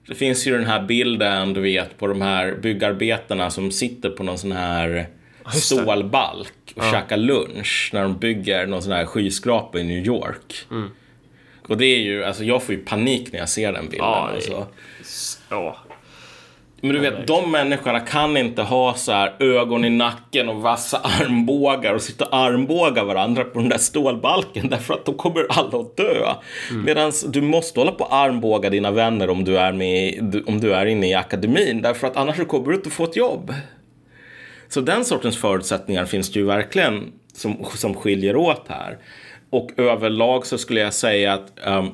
Det 0.06 0.14
finns 0.14 0.46
ju 0.46 0.52
den 0.52 0.66
här 0.66 0.82
bilden, 0.82 1.54
du 1.54 1.60
vet, 1.60 1.98
på 1.98 2.06
de 2.06 2.20
här 2.20 2.52
byggarbetarna 2.52 3.50
som 3.50 3.70
sitter 3.70 4.10
på 4.10 4.22
någon 4.22 4.38
sån 4.38 4.52
här 4.52 5.06
stålbalk 5.52 6.72
och 6.76 6.84
ja. 6.84 6.90
käkar 6.90 7.16
lunch 7.16 7.90
när 7.92 8.02
de 8.02 8.18
bygger 8.18 8.66
någon 8.66 8.82
sån 8.82 8.92
här 8.92 9.06
skyskrapa 9.06 9.78
i 9.78 9.84
New 9.84 10.06
York. 10.06 10.66
Mm. 10.70 10.90
Och 11.68 11.76
det 11.76 11.86
är 11.86 11.98
ju, 11.98 12.24
alltså 12.24 12.44
jag 12.44 12.62
får 12.62 12.74
ju 12.74 12.80
panik 12.80 13.32
när 13.32 13.38
jag 13.38 13.48
ser 13.48 13.72
den 13.72 13.88
bilden. 13.88 14.06
Ja, 14.06 14.30
alltså. 14.34 14.66
ja. 15.48 15.78
Men 16.84 16.94
du 16.94 17.00
vet, 17.00 17.26
de 17.26 17.50
människorna 17.50 18.00
kan 18.00 18.36
inte 18.36 18.62
ha 18.62 18.94
så 18.94 19.12
här 19.12 19.34
ögon 19.38 19.84
i 19.84 19.90
nacken 19.90 20.48
och 20.48 20.56
vassa 20.56 20.98
armbågar 21.20 21.94
och 21.94 22.02
sitta 22.02 22.24
och 22.24 22.36
armbåga 22.36 23.04
varandra 23.04 23.44
på 23.44 23.58
den 23.58 23.68
där 23.68 23.78
stålbalken 23.78 24.68
därför 24.70 24.94
att 24.94 25.04
då 25.04 25.12
kommer 25.12 25.46
alla 25.48 25.78
att 25.80 25.96
dö. 25.96 26.34
Mm. 26.70 26.84
Medan 26.84 27.12
du 27.26 27.40
måste 27.40 27.80
hålla 27.80 27.92
på 27.92 28.04
och 28.04 28.14
armbåga 28.14 28.70
dina 28.70 28.90
vänner 28.90 29.30
om 29.30 29.44
du 29.44 29.58
är, 29.58 29.72
med, 29.72 30.42
om 30.46 30.60
du 30.60 30.74
är 30.74 30.86
inne 30.86 31.10
i 31.10 31.14
akademin 31.14 31.82
därför 31.82 32.06
att 32.06 32.16
annars 32.16 32.46
kommer 32.46 32.68
du 32.68 32.74
inte 32.74 32.90
få 32.90 33.04
ett 33.04 33.16
jobb. 33.16 33.54
Så 34.68 34.80
den 34.80 35.04
sortens 35.04 35.38
förutsättningar 35.38 36.04
finns 36.04 36.32
det 36.32 36.38
ju 36.38 36.46
verkligen 36.46 37.12
som, 37.32 37.64
som 37.74 37.94
skiljer 37.94 38.36
åt 38.36 38.64
här. 38.68 38.98
Och 39.50 39.70
överlag 39.76 40.46
så 40.46 40.58
skulle 40.58 40.80
jag 40.80 40.94
säga 40.94 41.32
att 41.32 41.52
um, 41.66 41.90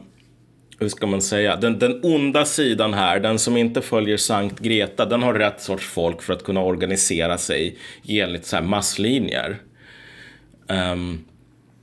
hur 0.80 0.88
ska 0.88 1.06
man 1.06 1.22
säga, 1.22 1.56
den, 1.56 1.78
den 1.78 2.00
onda 2.02 2.44
sidan 2.44 2.94
här, 2.94 3.20
den 3.20 3.38
som 3.38 3.56
inte 3.56 3.82
följer 3.82 4.16
Sankt 4.16 4.58
Greta, 4.58 5.06
den 5.06 5.22
har 5.22 5.34
rätt 5.34 5.60
sorts 5.60 5.86
folk 5.86 6.22
för 6.22 6.32
att 6.32 6.44
kunna 6.44 6.60
organisera 6.62 7.38
sig 7.38 7.78
enligt 8.08 8.46
så 8.46 8.56
här 8.56 8.62
masslinjer. 8.62 9.56
Um, 10.68 11.24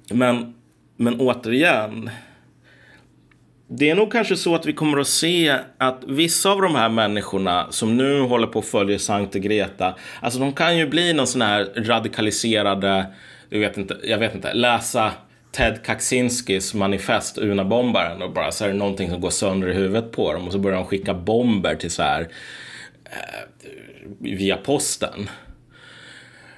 men, 0.10 0.54
men 0.96 1.20
återigen, 1.20 2.10
det 3.68 3.90
är 3.90 3.96
nog 3.96 4.12
kanske 4.12 4.36
så 4.36 4.56
att 4.56 4.66
vi 4.66 4.74
kommer 4.74 4.98
att 4.98 5.08
se 5.08 5.58
att 5.78 6.04
vissa 6.08 6.52
av 6.52 6.62
de 6.62 6.76
här 6.76 6.90
människorna 6.90 7.68
som 7.70 7.98
nu 7.98 8.22
håller 8.22 8.48
på 8.48 8.60
att 8.60 8.66
följa 8.66 9.00
Sankt 9.00 9.34
Greta, 9.34 9.96
alltså 10.22 10.40
de 10.40 10.54
kan 10.54 10.78
ju 10.78 10.88
bli 10.88 11.14
någon 11.14 11.28
sån 11.28 11.42
här 11.42 11.66
radikaliserade, 11.76 13.06
jag 13.50 13.60
vet 13.60 13.78
inte, 13.78 13.98
jag 14.04 14.18
vet 14.18 14.36
inte 14.36 14.54
läsa 14.54 15.12
Ted 15.58 15.84
Kaczynskis 15.84 16.74
manifest 16.74 17.38
Una-bombaren 17.38 18.22
och 18.22 18.32
bara 18.32 18.52
så 18.52 18.66
är 18.66 18.68
det 18.68 18.74
någonting 18.74 19.10
som 19.10 19.22
går 19.22 19.30
sönder 19.30 19.70
i 19.70 19.74
huvudet 19.74 20.12
på 20.12 20.34
dem 20.34 20.48
och 20.48 20.52
så 20.52 20.60
börjar 20.60 20.78
de 20.78 20.86
skicka 20.86 21.14
bomber 21.14 21.76
till 21.76 21.92
så 21.92 22.04
här 22.04 22.22
eh, 23.06 23.70
via 24.20 24.58
posten. 24.58 25.30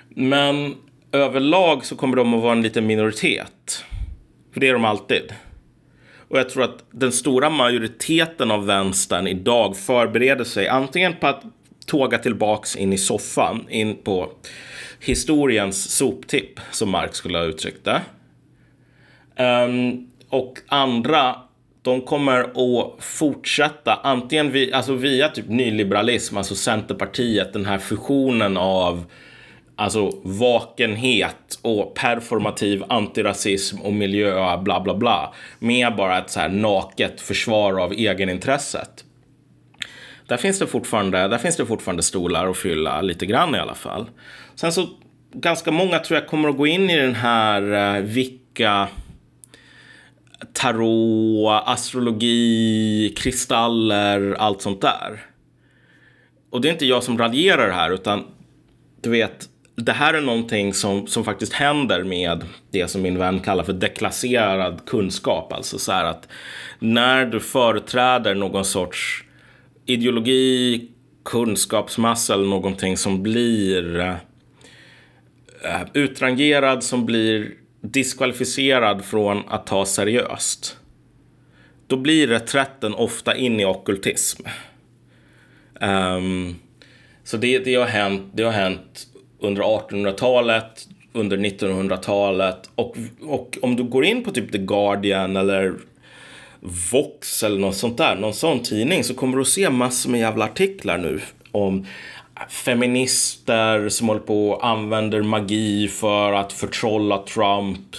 Men 0.09 0.75
överlag 1.11 1.85
så 1.85 1.95
kommer 1.95 2.17
de 2.17 2.33
att 2.33 2.41
vara 2.41 2.51
en 2.51 2.61
liten 2.61 2.87
minoritet. 2.87 3.85
För 4.53 4.59
det 4.59 4.67
är 4.67 4.73
de 4.73 4.85
alltid. 4.85 5.33
Och 6.27 6.39
jag 6.39 6.49
tror 6.49 6.63
att 6.63 6.85
den 6.91 7.11
stora 7.11 7.49
majoriteten 7.49 8.51
av 8.51 8.65
vänstern 8.65 9.27
idag 9.27 9.77
förbereder 9.77 10.45
sig 10.45 10.67
antingen 10.67 11.15
på 11.15 11.27
att 11.27 11.43
tåga 11.85 12.17
tillbaks 12.17 12.75
in 12.75 12.93
i 12.93 12.97
soffan, 12.97 13.65
in 13.69 13.95
på 13.95 14.31
historiens 14.99 15.91
soptipp, 15.91 16.59
som 16.71 16.89
Marx 16.89 17.17
skulle 17.17 17.37
ha 17.37 17.45
uttryckt 17.45 17.85
det. 17.85 18.01
Um, 19.39 20.07
och 20.29 20.59
andra, 20.67 21.35
de 21.81 22.01
kommer 22.01 22.39
att 22.39 23.03
fortsätta 23.03 23.99
antingen 24.03 24.51
via, 24.51 24.77
alltså 24.77 24.93
via 24.93 25.29
typ 25.29 25.49
nyliberalism, 25.49 26.37
alltså 26.37 26.55
Centerpartiet, 26.55 27.53
den 27.53 27.65
här 27.65 27.77
fusionen 27.77 28.57
av 28.57 29.05
alltså 29.75 30.11
vakenhet 30.23 31.59
och 31.61 31.93
performativ 31.93 32.83
antirasism 32.89 33.81
och 33.81 33.93
miljö, 33.93 34.57
bla 34.57 34.79
bla 34.79 34.95
bla, 34.95 35.33
med 35.59 35.95
bara 35.95 36.17
ett 36.17 36.29
så 36.29 36.39
här 36.39 36.49
naket 36.49 37.21
försvar 37.21 37.79
av 37.79 37.93
egenintresset. 37.93 39.03
Där 40.27 40.37
finns 40.37 40.59
det 40.59 40.67
fortfarande, 40.67 41.27
där 41.27 41.37
finns 41.37 41.57
det 41.57 41.65
fortfarande 41.65 42.03
stolar 42.03 42.47
att 42.47 42.57
fylla 42.57 43.01
lite 43.01 43.25
grann 43.25 43.55
i 43.55 43.59
alla 43.59 43.75
fall. 43.75 44.09
Sen 44.55 44.71
så 44.71 44.87
ganska 45.33 45.71
många 45.71 45.99
tror 45.99 46.19
jag 46.19 46.29
kommer 46.29 46.49
att 46.49 46.57
gå 46.57 46.67
in 46.67 46.89
i 46.89 46.95
den 46.97 47.15
här 47.15 47.95
eh, 47.95 48.01
vilka 48.01 48.87
tarot, 50.53 51.63
astrologi, 51.65 53.13
kristaller, 53.17 54.35
allt 54.39 54.61
sånt 54.61 54.81
där. 54.81 55.25
Och 56.49 56.61
det 56.61 56.67
är 56.67 56.71
inte 56.71 56.85
jag 56.85 57.03
som 57.03 57.17
raljerar 57.17 57.71
här, 57.71 57.91
utan 57.91 58.23
du 59.01 59.09
vet, 59.09 59.49
det 59.75 59.91
här 59.91 60.13
är 60.13 60.21
någonting 60.21 60.73
som, 60.73 61.07
som 61.07 61.23
faktiskt 61.23 61.53
händer 61.53 62.03
med 62.03 62.43
det 62.71 62.87
som 62.87 63.01
min 63.01 63.17
vän 63.17 63.39
kallar 63.39 63.63
för 63.63 63.73
deklasserad 63.73 64.85
kunskap. 64.85 65.53
Alltså 65.53 65.79
så 65.79 65.91
här 65.91 66.05
att 66.05 66.27
när 66.79 67.25
du 67.25 67.39
företräder 67.39 68.35
någon 68.35 68.65
sorts 68.65 69.23
ideologi, 69.85 70.87
kunskapsmassa 71.25 72.33
eller 72.33 72.47
någonting 72.47 72.97
som 72.97 73.23
blir 73.23 73.99
eh, 73.99 75.81
utrangerad, 75.93 76.83
som 76.83 77.05
blir 77.05 77.51
diskvalificerad 77.81 79.05
från 79.05 79.43
att 79.47 79.67
ta 79.67 79.85
seriöst. 79.85 80.77
Då 81.87 81.97
blir 81.97 82.27
reträtten 82.27 82.93
ofta 82.93 83.35
in 83.35 83.59
i 83.59 83.65
okkultism. 83.65 84.43
Um, 85.81 86.55
så 87.23 87.37
det, 87.37 87.59
det, 87.59 87.75
har 87.75 87.85
hänt, 87.85 88.23
det 88.33 88.43
har 88.43 88.51
hänt 88.51 89.07
under 89.39 89.63
1800-talet. 89.63 90.87
under 91.13 91.37
1900-talet. 91.37 92.69
Och, 92.75 92.97
och 93.21 93.57
om 93.61 93.75
du 93.75 93.83
går 93.83 94.05
in 94.05 94.23
på 94.23 94.31
typ 94.31 94.51
The 94.51 94.57
Guardian 94.57 95.37
eller 95.37 95.73
Vox 96.91 97.43
eller 97.43 97.59
något 97.59 97.75
sånt 97.75 97.97
där, 97.97 98.15
någon 98.15 98.33
sån 98.33 98.59
tidning, 98.59 99.03
så 99.03 99.13
kommer 99.13 99.35
du 99.35 99.41
att 99.41 99.47
se 99.47 99.69
massor 99.69 100.09
med 100.09 100.19
jävla 100.19 100.45
artiklar 100.45 100.97
nu 100.97 101.21
om 101.51 101.85
feminister 102.49 103.89
som 103.89 104.07
håller 104.07 104.21
på 104.21 104.49
och 104.49 104.67
använder 104.67 105.21
magi 105.21 105.87
för 105.87 106.33
att 106.33 106.53
förtrolla 106.53 107.17
Trump. 107.17 107.95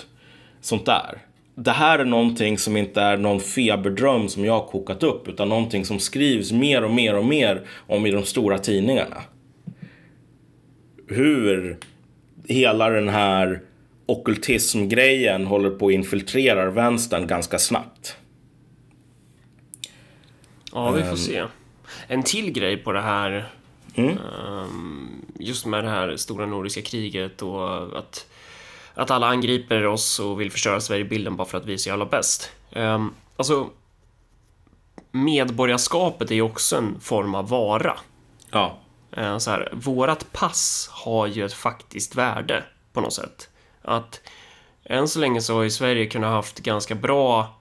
Sånt 0.60 0.86
där. 0.86 1.18
Det 1.54 1.70
här 1.70 1.98
är 1.98 2.04
någonting 2.04 2.58
som 2.58 2.76
inte 2.76 3.00
är 3.00 3.16
någon 3.16 3.40
feberdröm 3.40 4.28
som 4.28 4.44
jag 4.44 4.52
har 4.52 4.66
kokat 4.66 5.02
upp 5.02 5.28
utan 5.28 5.48
någonting 5.48 5.84
som 5.84 5.98
skrivs 5.98 6.52
mer 6.52 6.84
och 6.84 6.90
mer 6.90 7.16
och 7.16 7.24
mer 7.24 7.62
om 7.86 8.06
i 8.06 8.10
de 8.10 8.24
stora 8.24 8.58
tidningarna. 8.58 9.22
Hur 11.08 11.78
hela 12.44 12.90
den 12.90 13.08
här 13.08 13.60
okultismgrejen 14.06 15.46
håller 15.46 15.70
på 15.70 15.86
att 15.86 15.92
infiltrera 15.92 16.70
vänstern 16.70 17.26
ganska 17.26 17.58
snabbt. 17.58 18.16
Ja, 20.72 20.90
vi 20.90 21.02
får 21.02 21.10
um, 21.10 21.16
se. 21.16 21.44
En 22.08 22.22
till 22.22 22.52
grej 22.52 22.76
på 22.76 22.92
det 22.92 23.00
här 23.00 23.48
Mm. 23.94 24.18
Um, 24.18 25.26
just 25.38 25.66
med 25.66 25.84
det 25.84 25.90
här 25.90 26.16
stora 26.16 26.46
nordiska 26.46 26.82
kriget 26.82 27.42
och 27.42 27.98
att, 27.98 28.26
att 28.94 29.10
alla 29.10 29.26
angriper 29.26 29.86
oss 29.86 30.20
och 30.20 30.40
vill 30.40 30.50
förstöra 30.50 30.80
Sverigebilden 30.80 31.36
bara 31.36 31.48
för 31.48 31.58
att 31.58 31.66
vi 31.66 31.72
är 31.72 31.76
så 31.76 31.88
jävla 31.88 32.06
bäst. 32.06 32.50
Um, 32.72 33.14
alltså, 33.36 33.70
medborgarskapet 35.10 36.30
är 36.30 36.34
ju 36.34 36.42
också 36.42 36.76
en 36.76 37.00
form 37.00 37.34
av 37.34 37.48
vara. 37.48 37.96
Ja. 38.50 38.78
Uh, 39.18 39.38
så 39.38 39.50
här, 39.50 39.68
vårat 39.72 40.32
pass 40.32 40.88
har 40.92 41.26
ju 41.26 41.44
ett 41.44 41.52
faktiskt 41.52 42.14
värde 42.16 42.64
på 42.92 43.00
något 43.00 43.12
sätt. 43.12 43.48
Att 43.82 44.20
än 44.84 45.08
så 45.08 45.18
länge 45.18 45.40
så 45.40 45.54
har 45.54 45.62
ju 45.62 45.70
Sverige 45.70 46.06
kunnat 46.06 46.30
haft 46.30 46.58
ganska 46.58 46.94
bra 46.94 47.59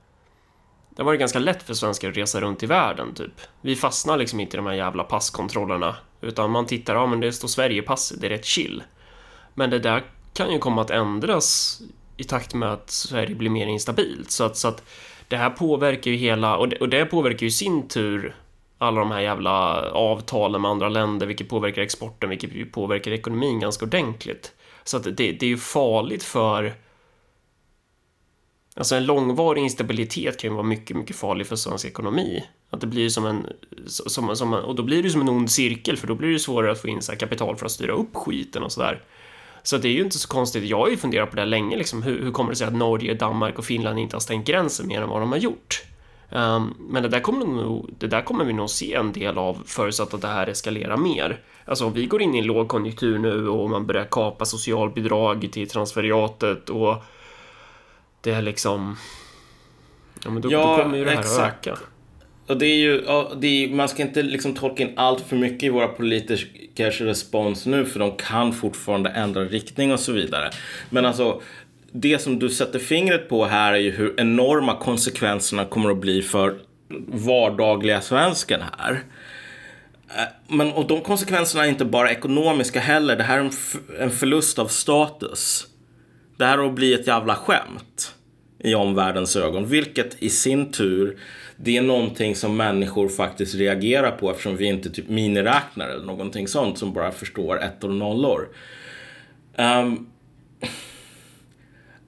det 0.99 1.03
har 1.03 1.05
varit 1.05 1.19
ganska 1.19 1.39
lätt 1.39 1.63
för 1.63 1.73
svenskar 1.73 2.09
att 2.09 2.17
resa 2.17 2.41
runt 2.41 2.63
i 2.63 2.65
världen, 2.65 3.13
typ. 3.13 3.31
Vi 3.61 3.75
fastnar 3.75 4.17
liksom 4.17 4.39
inte 4.39 4.55
i 4.55 4.57
de 4.57 4.65
här 4.65 4.73
jävla 4.73 5.03
passkontrollerna, 5.03 5.95
utan 6.21 6.51
man 6.51 6.65
tittar, 6.65 6.95
ja 6.95 7.05
men 7.05 7.19
det 7.19 7.33
står 7.33 7.47
Sverigepass, 7.47 8.09
det 8.09 8.27
är 8.27 8.29
rätt 8.29 8.45
chill. 8.45 8.83
Men 9.53 9.69
det 9.69 9.79
där 9.79 10.03
kan 10.33 10.51
ju 10.51 10.59
komma 10.59 10.81
att 10.81 10.89
ändras 10.89 11.79
i 12.17 12.23
takt 12.23 12.53
med 12.53 12.73
att 12.73 12.89
Sverige 12.89 13.35
blir 13.35 13.49
mer 13.49 13.67
instabilt, 13.67 14.31
så 14.31 14.43
att, 14.43 14.57
så 14.57 14.67
att 14.67 14.83
det 15.27 15.37
här 15.37 15.49
påverkar 15.49 16.11
ju 16.11 16.17
hela, 16.17 16.57
och 16.57 16.69
det, 16.69 16.75
och 16.75 16.89
det 16.89 17.05
påverkar 17.05 17.41
ju 17.41 17.47
i 17.47 17.51
sin 17.51 17.87
tur 17.87 18.35
alla 18.77 18.99
de 18.99 19.11
här 19.11 19.21
jävla 19.21 19.81
avtalen 19.91 20.61
med 20.61 20.71
andra 20.71 20.89
länder, 20.89 21.27
vilket 21.27 21.49
påverkar 21.49 21.81
exporten, 21.81 22.29
vilket 22.29 22.71
påverkar 22.71 23.11
ekonomin 23.11 23.59
ganska 23.59 23.85
ordentligt. 23.85 24.51
Så 24.83 24.97
att 24.97 25.03
det, 25.03 25.11
det 25.11 25.43
är 25.43 25.49
ju 25.49 25.57
farligt 25.57 26.23
för 26.23 26.73
Alltså 28.79 28.95
en 28.95 29.05
långvarig 29.05 29.63
instabilitet 29.63 30.39
kan 30.39 30.49
ju 30.49 30.53
vara 30.53 30.65
mycket, 30.65 30.97
mycket 30.97 31.15
farlig 31.15 31.47
för 31.47 31.55
svensk 31.55 31.85
ekonomi. 31.85 32.43
Att 32.69 32.81
det 32.81 32.87
blir 32.87 33.09
som 33.09 33.25
en, 33.25 33.47
som, 33.85 34.35
som, 34.35 34.53
och 34.53 34.75
då 34.75 34.83
blir 34.83 35.03
det 35.03 35.09
som 35.09 35.21
en 35.21 35.29
ond 35.29 35.51
cirkel, 35.51 35.97
för 35.97 36.07
då 36.07 36.15
blir 36.15 36.29
det 36.29 36.39
svårare 36.39 36.71
att 36.71 36.81
få 36.81 36.87
in 36.87 37.01
så 37.01 37.15
kapital 37.15 37.55
för 37.55 37.65
att 37.65 37.71
styra 37.71 37.91
upp 37.91 38.15
skiten 38.15 38.63
och 38.63 38.71
sådär. 38.71 39.01
Så 39.63 39.77
det 39.77 39.87
är 39.87 39.91
ju 39.91 40.01
inte 40.01 40.19
så 40.19 40.27
konstigt. 40.27 40.63
Jag 40.63 40.77
har 40.77 40.89
ju 40.89 40.97
funderat 40.97 41.29
på 41.29 41.35
det 41.35 41.45
länge, 41.45 41.77
liksom. 41.77 42.03
hur, 42.03 42.23
hur 42.23 42.31
kommer 42.31 42.49
det 42.49 42.55
sig 42.55 42.67
att 42.67 42.75
Norge, 42.75 43.13
Danmark 43.13 43.57
och 43.57 43.65
Finland 43.65 43.99
inte 43.99 44.15
har 44.15 44.21
stängt 44.21 44.47
gränsen 44.47 44.87
mer 44.87 45.01
än 45.01 45.09
vad 45.09 45.21
de 45.21 45.31
har 45.31 45.39
gjort? 45.39 45.83
Um, 46.29 46.75
men 46.79 47.03
det 47.03 47.09
där, 47.09 47.19
kommer 47.19 47.45
nog, 47.45 47.89
det 47.97 48.07
där 48.07 48.21
kommer 48.21 48.45
vi 48.45 48.53
nog 48.53 48.69
se 48.69 48.93
en 48.93 49.11
del 49.11 49.37
av 49.37 49.63
förutsatt 49.65 50.13
att 50.13 50.21
det 50.21 50.27
här 50.27 50.47
eskalerar 50.47 50.97
mer. 50.97 51.41
Alltså 51.65 51.85
om 51.85 51.93
vi 51.93 52.05
går 52.05 52.21
in 52.21 52.35
i 52.35 52.39
en 52.39 52.45
lågkonjunktur 52.45 53.19
nu 53.19 53.49
och 53.49 53.69
man 53.69 53.85
börjar 53.85 54.07
kapa 54.11 54.45
socialbidrag 54.45 55.49
till 55.51 55.69
transferiatet 55.69 56.69
och 56.69 56.95
det 58.21 58.31
är 58.31 58.41
liksom... 58.41 58.97
Ja, 60.23 60.29
men 60.29 60.41
då, 60.41 60.51
ja, 60.51 60.77
då 60.77 60.83
kommer 60.83 60.97
ju 60.97 61.05
det 61.05 61.11
här 61.11 61.19
exakt. 61.19 61.67
att 61.67 61.73
öka. 61.73 61.85
Och 62.47 62.57
det 62.57 62.65
är 62.65 62.75
ju, 62.75 63.03
ja, 63.07 63.31
det 63.37 63.47
är, 63.47 63.69
man 63.69 63.89
ska 63.89 64.01
inte 64.01 64.21
liksom 64.21 64.53
tolka 64.53 64.83
in 64.83 64.93
allt 64.95 65.21
för 65.21 65.35
mycket 65.35 65.63
i 65.63 65.69
våra 65.69 65.87
politikers 65.87 67.01
respons 67.01 67.65
nu 67.65 67.85
för 67.85 67.99
de 67.99 68.11
kan 68.11 68.53
fortfarande 68.53 69.09
ändra 69.09 69.43
riktning 69.45 69.91
och 69.91 69.99
så 69.99 70.11
vidare. 70.11 70.51
Men 70.89 71.05
alltså, 71.05 71.41
det 71.91 72.19
som 72.19 72.39
du 72.39 72.49
sätter 72.49 72.79
fingret 72.79 73.29
på 73.29 73.45
här 73.45 73.73
är 73.73 73.77
ju 73.77 73.91
hur 73.91 74.19
enorma 74.19 74.75
konsekvenserna 74.75 75.65
kommer 75.65 75.91
att 75.91 75.97
bli 75.97 76.21
för 76.21 76.55
vardagliga 77.07 78.01
svensken 78.01 78.61
här. 78.77 79.03
Eh, 80.09 80.55
men, 80.55 80.71
och 80.71 80.87
de 80.87 81.01
konsekvenserna 81.01 81.65
är 81.65 81.69
inte 81.69 81.85
bara 81.85 82.11
ekonomiska 82.11 82.79
heller. 82.79 83.15
Det 83.15 83.23
här 83.23 83.37
är 83.37 83.41
en, 83.41 83.51
en 83.99 84.11
förlust 84.11 84.59
av 84.59 84.67
status. 84.67 85.67
Det 86.39 86.45
här 86.45 86.67
att 86.67 86.73
bli 86.73 86.93
ett 86.93 87.07
jävla 87.07 87.35
skämt 87.35 88.15
i 88.59 88.75
omvärldens 88.75 89.35
ögon, 89.35 89.65
vilket 89.67 90.23
i 90.23 90.29
sin 90.29 90.71
tur 90.71 91.19
det 91.57 91.77
är 91.77 91.81
någonting 91.81 92.35
som 92.35 92.57
människor 92.57 93.09
faktiskt 93.09 93.55
reagerar 93.55 94.11
på 94.11 94.31
eftersom 94.31 94.57
vi 94.57 94.65
inte 94.65 94.89
typ 94.89 95.09
miniräknar 95.09 95.89
eller 95.89 96.05
någonting 96.05 96.47
sånt 96.47 96.77
som 96.77 96.93
bara 96.93 97.11
förstår 97.11 97.63
ettor 97.63 97.89
och 97.89 97.95
nollor. 97.95 98.49
Um, 99.57 100.09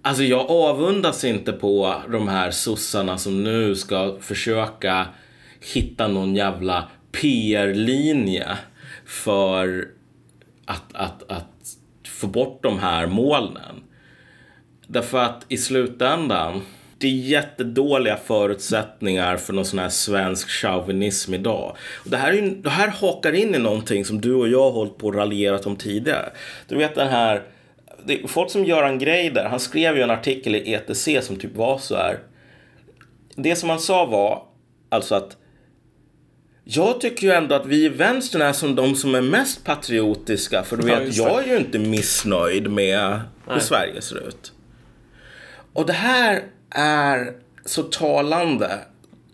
alltså 0.02 0.24
jag 0.24 0.52
avundas 0.52 1.24
inte 1.24 1.52
på 1.52 2.02
de 2.12 2.28
här 2.28 2.52
sossarna 2.52 3.18
som 3.18 3.44
nu 3.44 3.76
ska 3.76 4.18
försöka 4.20 5.08
hitta 5.74 6.08
någon 6.08 6.36
jävla 6.36 6.90
PR-linje 7.12 8.58
för 9.06 9.88
att, 10.66 10.94
att, 10.94 11.32
att 11.32 11.78
få 12.08 12.28
bort 12.28 12.64
de 12.64 12.80
här 12.80 13.08
molnen. 13.08 13.84
Därför 14.92 15.18
att 15.18 15.46
i 15.48 15.58
slutändan, 15.58 16.62
det 16.98 17.08
är 17.08 17.12
jättedåliga 17.12 18.18
förutsättningar 18.18 19.38
för 19.38 19.54
någon 19.54 19.66
sån 19.66 19.80
här 19.80 19.90
svensk 19.90 20.50
chauvinism 20.50 21.34
idag. 21.34 21.76
Och 22.04 22.10
det, 22.10 22.18
här 22.18 22.34
är, 22.34 22.42
det 22.42 22.70
här 22.70 22.88
hakar 22.88 23.34
in 23.34 23.56
i 23.56 23.60
någonting 23.60 24.06
som 24.06 24.22
du 24.22 24.34
och 24.34 24.48
jag 24.48 24.64
har 24.64 24.72
hållit 24.72 24.98
på 24.98 25.08
och 25.08 25.16
raljerat 25.16 25.66
om 25.66 25.76
tidigare. 25.76 26.32
Du 26.68 26.76
vet 26.76 26.96
den 26.96 27.08
här, 27.08 27.44
det 28.06 28.22
folk 28.28 28.52
som 28.52 28.66
gör 28.66 28.84
en 28.84 29.00
grej 29.00 29.30
där, 29.30 29.46
han 29.50 29.60
skrev 29.60 29.98
ju 29.98 30.04
en 30.04 30.12
artikel 30.12 30.56
i 30.56 30.74
ETC 30.74 31.08
som 31.22 31.36
typ 31.36 31.56
var 31.56 31.78
så 31.78 31.96
här. 31.96 32.20
Det 33.36 33.56
som 33.56 33.70
han 33.70 33.80
sa 33.80 34.06
var 34.06 34.44
alltså 34.90 35.16
att 35.16 35.38
jag 36.64 37.02
tycker 37.02 37.28
ju 37.28 37.34
ändå 37.34 37.56
att 37.56 37.66
vi 37.66 37.86
i 37.86 37.90
vänstern 37.90 38.42
är 38.42 38.54
som 38.54 38.76
de 38.76 38.96
som 38.96 39.16
är 39.16 39.22
mest 39.22 39.66
patriotiska. 39.66 40.64
För 40.64 40.78
du 40.78 40.86
vet, 40.86 41.18
ja, 41.18 41.30
jag 41.30 41.44
är 41.44 41.52
ju 41.52 41.58
inte 41.58 41.80
missnöjd 41.80 42.72
med 42.72 43.10
Nej. 43.10 43.20
hur 43.48 43.60
Sverige 43.60 44.02
ser 44.02 44.28
ut. 44.28 44.54
Och 45.74 45.86
det 45.86 45.94
här 45.94 46.44
är 46.70 47.34
så 47.66 47.84
talande 47.84 48.80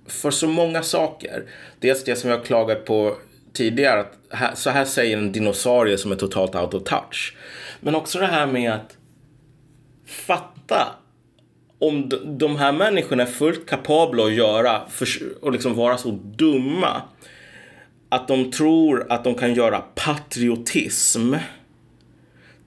för 0.07 0.31
så 0.31 0.47
många 0.47 0.83
saker. 0.83 1.43
Dels 1.79 2.03
det 2.03 2.15
som 2.15 2.29
jag 2.29 2.45
klagat 2.45 2.85
på 2.85 3.17
tidigare, 3.53 4.05
att 4.29 4.57
så 4.57 4.69
här 4.69 4.85
säger 4.85 5.17
en 5.17 5.31
dinosaurie 5.31 5.97
som 5.97 6.11
är 6.11 6.15
totalt 6.15 6.55
out 6.55 6.73
of 6.73 6.83
touch. 6.83 7.35
Men 7.79 7.95
också 7.95 8.19
det 8.19 8.27
här 8.27 8.47
med 8.47 8.71
att 8.71 8.97
fatta 10.05 10.87
om 11.79 12.09
de 12.39 12.55
här 12.55 12.71
människorna 12.71 13.23
är 13.23 13.27
fullt 13.27 13.69
kapabla 13.69 14.23
att 14.23 14.33
göra 14.33 14.81
och 15.41 15.51
liksom 15.51 15.75
vara 15.75 15.97
så 15.97 16.11
dumma 16.23 17.01
att 18.09 18.27
de 18.27 18.51
tror 18.51 19.05
att 19.09 19.23
de 19.23 19.35
kan 19.35 19.53
göra 19.53 19.83
patriotism 19.95 21.35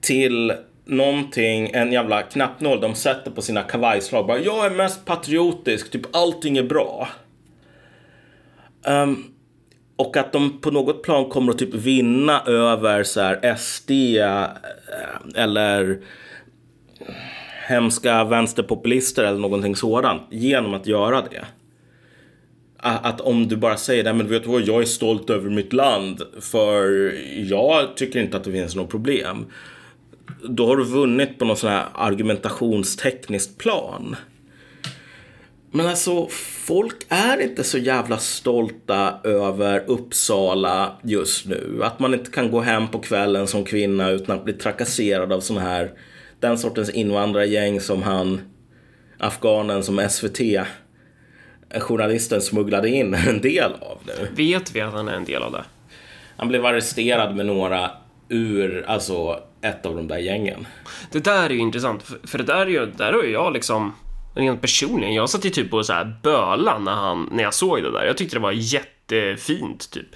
till 0.01 0.53
någonting, 0.91 1.69
en 1.73 1.91
jävla 1.91 2.21
knappnål 2.21 2.81
de 2.81 2.95
sätter 2.95 3.31
på 3.31 3.41
sina 3.41 3.63
kavajslag. 3.63 4.27
Bara, 4.27 4.39
jag 4.39 4.65
är 4.65 4.69
mest 4.69 5.05
patriotisk, 5.05 5.91
typ 5.91 6.15
allting 6.15 6.57
är 6.57 6.63
bra. 6.63 7.09
Um, 8.87 9.23
och 9.95 10.17
att 10.17 10.33
de 10.33 10.61
på 10.61 10.71
något 10.71 11.03
plan 11.03 11.29
kommer 11.29 11.51
att 11.51 11.59
typ 11.59 11.73
vinna 11.73 12.41
över 12.41 13.03
så 13.03 13.21
här 13.21 13.55
SD 13.55 13.91
eh, 13.91 14.45
eller 15.43 15.99
hemska 17.67 18.23
vänsterpopulister 18.23 19.23
eller 19.23 19.39
någonting 19.39 19.75
sådant 19.75 20.21
genom 20.31 20.73
att 20.73 20.87
göra 20.87 21.21
det. 21.21 21.45
Att 22.83 23.21
om 23.21 23.47
du 23.47 23.55
bara 23.55 23.77
säger 23.77 24.03
det, 24.03 24.13
men 24.13 24.27
vet 24.27 24.43
du 24.43 24.49
vad, 24.49 24.61
jag 24.61 24.81
är 24.81 24.85
stolt 24.85 25.29
över 25.29 25.49
mitt 25.49 25.73
land 25.73 26.21
för 26.41 27.13
jag 27.37 27.97
tycker 27.97 28.19
inte 28.19 28.37
att 28.37 28.43
det 28.43 28.51
finns 28.51 28.75
något 28.75 28.89
problem 28.89 29.45
då 30.43 30.67
har 30.67 30.77
du 30.77 30.83
vunnit 30.83 31.39
på 31.39 31.45
något 31.45 31.59
sån 31.59 31.69
här 31.69 31.85
argumentationstekniskt 31.93 33.57
plan. 33.57 34.15
Men 35.71 35.87
alltså, 35.87 36.27
folk 36.65 36.95
är 37.09 37.41
inte 37.41 37.63
så 37.63 37.77
jävla 37.77 38.17
stolta 38.17 39.19
över 39.23 39.83
Uppsala 39.87 40.97
just 41.03 41.45
nu. 41.45 41.79
Att 41.83 41.99
man 41.99 42.13
inte 42.13 42.31
kan 42.31 42.51
gå 42.51 42.61
hem 42.61 42.87
på 42.87 42.99
kvällen 42.99 43.47
som 43.47 43.65
kvinna 43.65 44.09
utan 44.09 44.37
att 44.37 44.43
bli 44.43 44.53
trakasserad 44.53 45.33
av 45.33 45.39
sån 45.39 45.57
här, 45.57 45.91
den 46.39 46.57
sortens 46.57 46.89
invandrargäng 46.89 47.81
som 47.81 48.03
han, 48.03 48.41
afghanen 49.17 49.83
som 49.83 50.07
SVT 50.09 50.39
journalisten 51.79 52.41
smugglade 52.41 52.89
in 52.89 53.13
en 53.27 53.41
del 53.41 53.71
av 53.73 53.97
nu. 54.05 54.27
Vet 54.35 54.75
vi 54.75 54.81
att 54.81 54.93
han 54.93 55.07
är 55.07 55.13
en 55.13 55.25
del 55.25 55.43
av 55.43 55.51
det? 55.51 55.63
Han 56.37 56.47
blev 56.47 56.65
arresterad 56.65 57.35
med 57.35 57.45
några 57.45 57.91
ur, 58.29 58.85
alltså 58.87 59.39
ett 59.61 59.85
av 59.85 59.95
de 59.95 60.07
där 60.07 60.17
gängen. 60.17 60.67
Det 61.11 61.19
där 61.19 61.43
är 61.43 61.49
ju 61.49 61.59
intressant, 61.59 62.03
för, 62.23 62.37
det 62.37 62.43
där 62.43 62.61
är 62.61 62.67
ju, 62.67 62.85
där 62.85 63.13
har 63.13 63.23
ju 63.23 63.31
jag 63.31 63.53
liksom 63.53 63.93
rent 64.35 64.61
personligen, 64.61 65.13
jag 65.13 65.29
satt 65.29 65.45
ju 65.45 65.49
typ 65.49 65.73
och 65.73 65.85
så 65.85 65.93
här 65.93 66.15
böla 66.23 66.79
när, 66.79 66.91
han, 66.91 67.29
när 67.31 67.43
jag 67.43 67.53
såg 67.53 67.83
det 67.83 67.91
där. 67.91 68.05
Jag 68.05 68.17
tyckte 68.17 68.35
det 68.35 68.39
var 68.39 68.51
jättefint, 68.51 69.91
typ. 69.91 70.11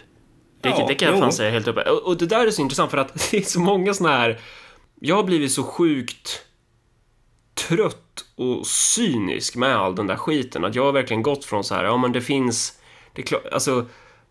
Det, 0.62 0.70
Ja, 0.70 0.86
det 0.88 0.96
kan 0.96 1.10
jag 1.10 1.20
fan 1.20 1.32
säga 1.32 1.52
helt 1.52 1.68
uppe. 1.68 1.82
Och, 1.82 2.08
och 2.08 2.18
det 2.18 2.26
där 2.26 2.48
är 2.48 2.52
så 2.52 2.62
intressant 2.62 2.92
för 2.92 2.98
att 2.98 3.14
det 3.32 3.38
är 3.38 3.42
så 3.42 3.60
många 3.60 3.94
såna 3.94 4.10
här... 4.10 4.40
Jag 5.00 5.16
har 5.16 5.24
blivit 5.24 5.52
så 5.52 5.64
sjukt 5.64 6.42
trött 7.68 8.26
och 8.36 8.68
cynisk 8.68 9.56
med 9.56 9.76
all 9.76 9.96
den 9.96 10.08
där 10.08 10.16
skiten. 10.16 10.66
Att 10.66 10.76
jag 10.76 10.86
har 10.86 10.92
verkligen 10.92 11.24
gått 11.24 11.46
från 11.46 11.64
så 11.64 11.76
här, 11.76 11.84
ja 11.84 11.98
men 11.98 12.12
det 12.12 12.22
finns... 12.22 12.80
Det 13.14 13.22
är 13.22 13.26
klart, 13.26 13.46
alltså, 13.52 13.86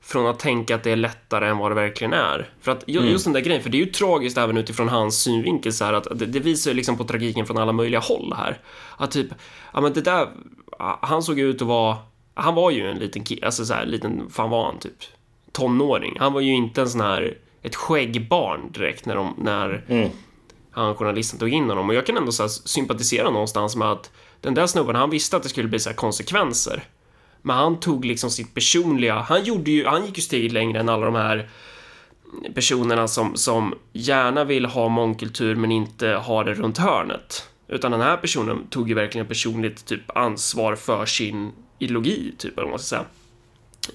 från 0.04 0.26
att 0.26 0.38
tänka 0.38 0.74
att 0.74 0.82
det 0.82 0.90
är 0.90 0.96
lättare 0.96 1.48
än 1.48 1.58
vad 1.58 1.70
det 1.70 1.74
verkligen 1.74 2.12
är. 2.12 2.50
För 2.60 2.72
att 2.72 2.84
ju- 2.86 3.00
just 3.10 3.24
den 3.24 3.32
där 3.32 3.40
grejen, 3.40 3.62
för 3.62 3.70
det 3.70 3.76
är 3.76 3.84
ju 3.86 3.92
tragiskt 3.92 4.38
även 4.38 4.56
utifrån 4.56 4.88
hans 4.88 5.18
synvinkel 5.22 5.72
så 5.72 5.84
här 5.84 5.92
att 5.92 6.18
det, 6.18 6.26
det 6.26 6.40
visar 6.40 6.70
ju 6.70 6.74
liksom 6.76 6.96
på 6.96 7.04
tragiken 7.04 7.46
från 7.46 7.58
alla 7.58 7.72
möjliga 7.72 8.00
håll 8.00 8.34
här. 8.36 8.58
Att 8.96 9.10
typ, 9.10 9.26
ja 9.72 9.80
men 9.80 9.92
det 9.92 10.00
där, 10.00 10.28
han 11.00 11.22
såg 11.22 11.38
ut 11.38 11.62
att 11.62 11.68
vara, 11.68 11.96
han 12.34 12.54
var 12.54 12.70
ju 12.70 12.90
en 12.90 12.98
liten 12.98 13.24
kille, 13.24 13.46
alltså 13.46 13.64
så 13.64 13.74
här, 13.74 13.86
liten, 13.86 14.30
fan 14.30 14.50
var 14.50 14.64
han 14.64 14.78
typ? 14.78 14.96
Tonåring. 15.52 16.16
Han 16.20 16.32
var 16.32 16.40
ju 16.40 16.52
inte 16.52 16.80
en 16.80 16.88
sån 16.88 17.00
här, 17.00 17.38
ett 17.62 17.74
skäggbarn 17.76 18.72
direkt 18.72 19.06
när 19.06 19.16
de, 19.16 19.34
när 19.38 19.84
han 20.70 20.94
journalisten 20.94 21.38
tog 21.38 21.48
in 21.48 21.68
honom 21.68 21.88
och 21.88 21.94
jag 21.94 22.06
kan 22.06 22.16
ändå 22.16 22.32
så 22.32 22.48
sympatisera 22.48 23.30
någonstans 23.30 23.76
med 23.76 23.90
att 23.92 24.10
den 24.40 24.54
där 24.54 24.66
snubben, 24.66 24.96
han 24.96 25.10
visste 25.10 25.36
att 25.36 25.42
det 25.42 25.48
skulle 25.48 25.68
bli 25.68 25.78
så 25.78 25.92
konsekvenser. 25.94 26.82
Men 27.46 27.56
han 27.56 27.80
tog 27.80 28.04
liksom 28.04 28.30
sitt 28.30 28.54
personliga, 28.54 29.14
han 29.14 29.44
gjorde 29.44 29.70
ju, 29.70 29.86
han 29.86 30.06
gick 30.06 30.16
ju 30.16 30.22
steget 30.22 30.52
längre 30.52 30.80
än 30.80 30.88
alla 30.88 31.06
de 31.06 31.14
här 31.14 31.48
personerna 32.54 33.08
som, 33.08 33.36
som 33.36 33.74
gärna 33.92 34.44
vill 34.44 34.66
ha 34.66 34.88
mångkultur 34.88 35.56
men 35.56 35.72
inte 35.72 36.08
har 36.08 36.44
det 36.44 36.54
runt 36.54 36.78
hörnet. 36.78 37.48
Utan 37.68 37.90
den 37.90 38.00
här 38.00 38.16
personen 38.16 38.66
tog 38.70 38.88
ju 38.88 38.94
verkligen 38.94 39.26
personligt 39.26 39.86
typ 39.86 40.16
ansvar 40.16 40.76
för 40.76 41.06
sin 41.06 41.52
ideologi, 41.78 42.34
typ, 42.38 42.52
eller 42.52 42.62
vad 42.62 42.70
man 42.70 42.78
ska 42.78 42.96
säga. 42.96 43.04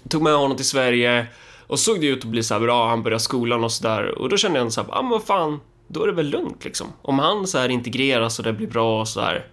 Tog 0.10 0.22
med 0.22 0.34
honom 0.34 0.58
till 0.58 0.66
Sverige 0.66 1.28
och 1.68 1.80
såg 1.80 2.02
det 2.02 2.08
ut 2.08 2.24
att 2.24 2.32
bli 2.32 2.43
så 2.43 2.54
här 2.54 2.62
bra, 2.62 2.89
han 2.89 3.04
började 3.04 3.24
skolan 3.24 3.64
och 3.64 3.72
sådär. 3.72 4.20
Och 4.20 4.30
då 4.30 4.38
kände 4.38 4.60
jag 4.60 4.74
så 4.74 4.82
här, 4.82 4.89
ja 4.89 4.97
ah, 4.97 5.02
men 5.02 5.12
vad 5.12 5.24
fan, 5.24 5.60
då 5.88 6.04
är 6.04 6.08
det 6.08 6.14
väl 6.14 6.30
lugnt 6.30 6.66
liksom. 6.66 6.88
Om 7.02 7.20
han 7.20 7.47
så 7.47 7.58
här 7.58 7.70
integreras 7.70 8.39
och 8.39 8.45
det 8.45 8.54
blir 8.54 8.68
bra 8.68 9.02
och 9.02 9.08
så 9.08 9.22
här, 9.22 9.47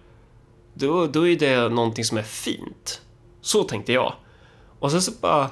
då, 0.73 1.07
då 1.07 1.27
är 1.27 1.35
det 1.35 1.69
någonting 1.69 2.05
som 2.05 2.17
är 2.17 2.23
fint. 2.23 3.01
Så 3.47 3.63
tänkte 3.63 3.93
jag. 3.93 4.13
Och 4.79 4.91
sen 4.91 5.01
så 5.01 5.11
bara... 5.21 5.49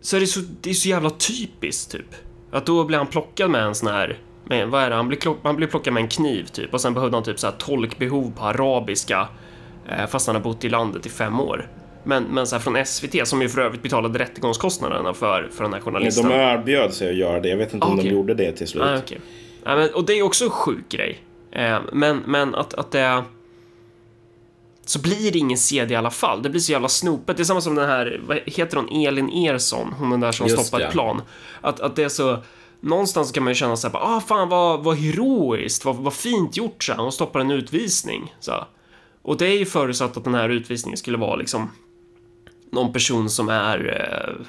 Så 0.00 0.16
är 0.16 0.20
det 0.20 0.26
så, 0.26 0.40
det 0.60 0.70
är 0.70 0.74
så 0.74 0.88
jävla 0.88 1.10
typiskt 1.10 1.92
typ. 1.92 2.14
Att 2.50 2.66
då 2.66 2.84
blir 2.84 2.98
han 2.98 3.06
plockad 3.06 3.50
med 3.50 3.62
en 3.62 3.74
sån 3.74 3.88
här... 3.88 4.18
Med, 4.44 4.68
vad 4.68 4.82
är 4.82 4.90
det? 4.90 4.96
Han 4.96 5.08
blir, 5.08 5.18
klock, 5.18 5.38
han 5.42 5.56
blir 5.56 5.66
plockad 5.66 5.92
med 5.92 6.02
en 6.02 6.08
kniv 6.08 6.44
typ. 6.44 6.74
Och 6.74 6.80
sen 6.80 6.94
behövde 6.94 7.16
han 7.16 7.24
typ 7.24 7.38
så 7.38 7.46
här 7.46 7.54
tolkbehov 7.58 8.32
på 8.38 8.44
arabiska. 8.44 9.28
Eh, 9.88 10.06
fast 10.06 10.26
han 10.26 10.36
har 10.36 10.42
bott 10.42 10.64
i 10.64 10.68
landet 10.68 11.06
i 11.06 11.08
fem 11.08 11.40
år. 11.40 11.68
Men, 12.04 12.22
men 12.24 12.46
så 12.46 12.56
här 12.56 12.60
från 12.60 12.86
SVT, 12.86 13.28
som 13.28 13.42
ju 13.42 13.48
för 13.48 13.60
övrigt 13.60 13.82
betalade 13.82 14.18
rättegångskostnaderna 14.18 15.14
för, 15.14 15.48
för 15.52 15.64
den 15.64 15.72
här 15.72 15.80
journalisten. 15.80 16.28
De 16.28 16.34
erbjöd 16.34 16.94
sig 16.94 17.10
att 17.10 17.16
göra 17.16 17.40
det. 17.40 17.48
Jag 17.48 17.56
vet 17.56 17.74
inte 17.74 17.86
om 17.86 17.92
Okej. 17.92 18.04
de 18.04 18.14
gjorde 18.14 18.34
det 18.34 18.52
till 18.52 18.68
slut. 18.68 18.82
Ah, 18.82 18.98
okej. 18.98 19.20
Ja, 19.64 19.76
men, 19.76 19.94
och 19.94 20.04
det 20.04 20.12
är 20.12 20.22
också 20.22 20.44
en 20.44 20.50
sjuk 20.50 20.88
grej. 20.88 21.18
Eh, 21.52 21.78
men, 21.92 22.22
men 22.26 22.54
att, 22.54 22.74
att 22.74 22.90
det... 22.90 23.22
Så 24.84 25.00
blir 25.00 25.32
det 25.32 25.38
ingen 25.38 25.58
CD 25.58 25.94
i 25.94 25.96
alla 25.96 26.10
fall. 26.10 26.42
Det 26.42 26.50
blir 26.50 26.60
så 26.60 26.72
jävla 26.72 26.88
snopet. 26.88 27.36
Det 27.36 27.42
är 27.42 27.44
samma 27.44 27.60
som 27.60 27.74
den 27.74 27.88
här, 27.88 28.20
vad 28.26 28.38
heter 28.46 28.76
hon, 28.76 28.88
Elin 28.88 29.28
Ersson, 29.28 29.92
hon 29.98 30.10
den 30.10 30.20
där 30.20 30.32
som 30.32 30.46
Just 30.46 30.62
stoppade 30.62 30.84
det. 30.84 30.86
ett 30.86 30.92
plan. 30.92 31.22
Att, 31.60 31.80
att 31.80 31.96
det 31.96 32.02
är 32.04 32.08
så... 32.08 32.38
Någonstans 32.80 33.32
kan 33.32 33.42
man 33.44 33.50
ju 33.50 33.54
känna 33.54 33.76
så 33.76 33.86
här, 33.86 33.92
bara, 33.92 34.02
ah 34.02 34.20
fan 34.20 34.48
vad, 34.48 34.84
vad 34.84 34.96
heroiskt, 34.96 35.84
vad, 35.84 35.96
vad 35.96 36.12
fint 36.14 36.56
gjort 36.56 36.84
så 36.84 36.92
här. 36.92 37.02
Hon 37.02 37.12
stoppar 37.12 37.40
en 37.40 37.50
utvisning. 37.50 38.34
Så. 38.40 38.64
Och 39.22 39.36
det 39.36 39.46
är 39.46 39.58
ju 39.58 39.66
förutsatt 39.66 40.16
att 40.16 40.24
den 40.24 40.34
här 40.34 40.48
utvisningen 40.48 40.96
skulle 40.96 41.18
vara 41.18 41.36
liksom 41.36 41.70
någon 42.70 42.92
person 42.92 43.30
som 43.30 43.48
är, 43.48 43.78
eh, 43.88 44.46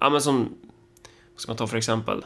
ja 0.00 0.10
men 0.10 0.22
som, 0.22 0.48
vad 1.34 1.40
ska 1.40 1.50
man 1.50 1.56
ta 1.56 1.66
för 1.66 1.76
exempel? 1.76 2.24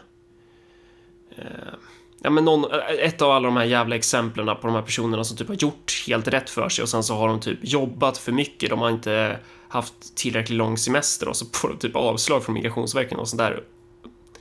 Ja, 2.27 2.31
men 2.31 2.45
någon, 2.45 2.65
ett 2.99 3.23
av 3.23 3.31
alla 3.31 3.47
de 3.49 3.57
här 3.57 3.65
jävla 3.65 3.97
exemplen 3.97 4.47
på 4.47 4.67
de 4.67 4.75
här 4.75 4.83
personerna 4.83 5.25
som 5.25 5.37
typ 5.37 5.49
har 5.49 5.55
gjort 5.55 6.05
helt 6.07 6.29
rätt 6.29 6.51
för 6.51 6.69
sig 6.69 6.83
och 6.83 6.89
sen 6.89 7.03
så 7.03 7.15
har 7.15 7.29
de 7.29 7.41
typ 7.41 7.59
jobbat 7.63 8.19
för 8.19 8.33
mycket. 8.33 8.71
De 8.71 8.79
har 8.79 8.91
inte 8.91 9.37
haft 9.69 10.17
tillräckligt 10.17 10.59
lång 10.59 10.79
semester 10.79 11.29
och 11.29 11.37
så 11.37 11.47
får 11.53 11.69
de 11.69 11.79
typ 11.79 11.97
avslag 11.97 12.45
från 12.45 12.55
Migrationsverket 12.55 13.19
och 13.19 13.29
sånt 13.29 13.39
där 13.39 13.63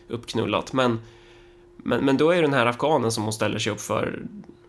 uppknullat. 0.08 0.74
Men, 0.74 1.00
men, 1.78 2.06
men 2.06 2.18
då 2.18 2.30
är 2.32 2.36
det 2.36 2.42
den 2.42 2.54
här 2.54 2.66
afghanen 2.66 3.12
som 3.12 3.24
hon 3.24 3.34
ställer 3.34 3.60
sig 3.60 3.72
upp 3.74 3.82
för, 3.82 4.20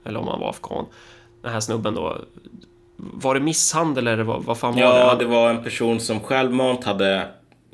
eller 0.05 0.21
om 0.21 0.29
han 0.29 0.41
var 0.41 0.51
afghan, 0.51 0.87
den 1.43 1.53
här 1.53 1.61
snubben 1.61 1.95
då. 1.95 2.19
Var 2.97 3.35
det 3.35 3.41
misshandel 3.41 4.07
eller 4.07 4.25
vad, 4.25 4.45
vad 4.45 4.59
fan 4.59 4.75
var 4.75 4.81
Ja, 4.81 5.14
det? 5.14 5.25
det 5.25 5.31
var 5.31 5.51
en 5.51 5.62
person 5.62 6.01
som 6.01 6.21
självmant 6.21 6.85
hade 6.85 7.29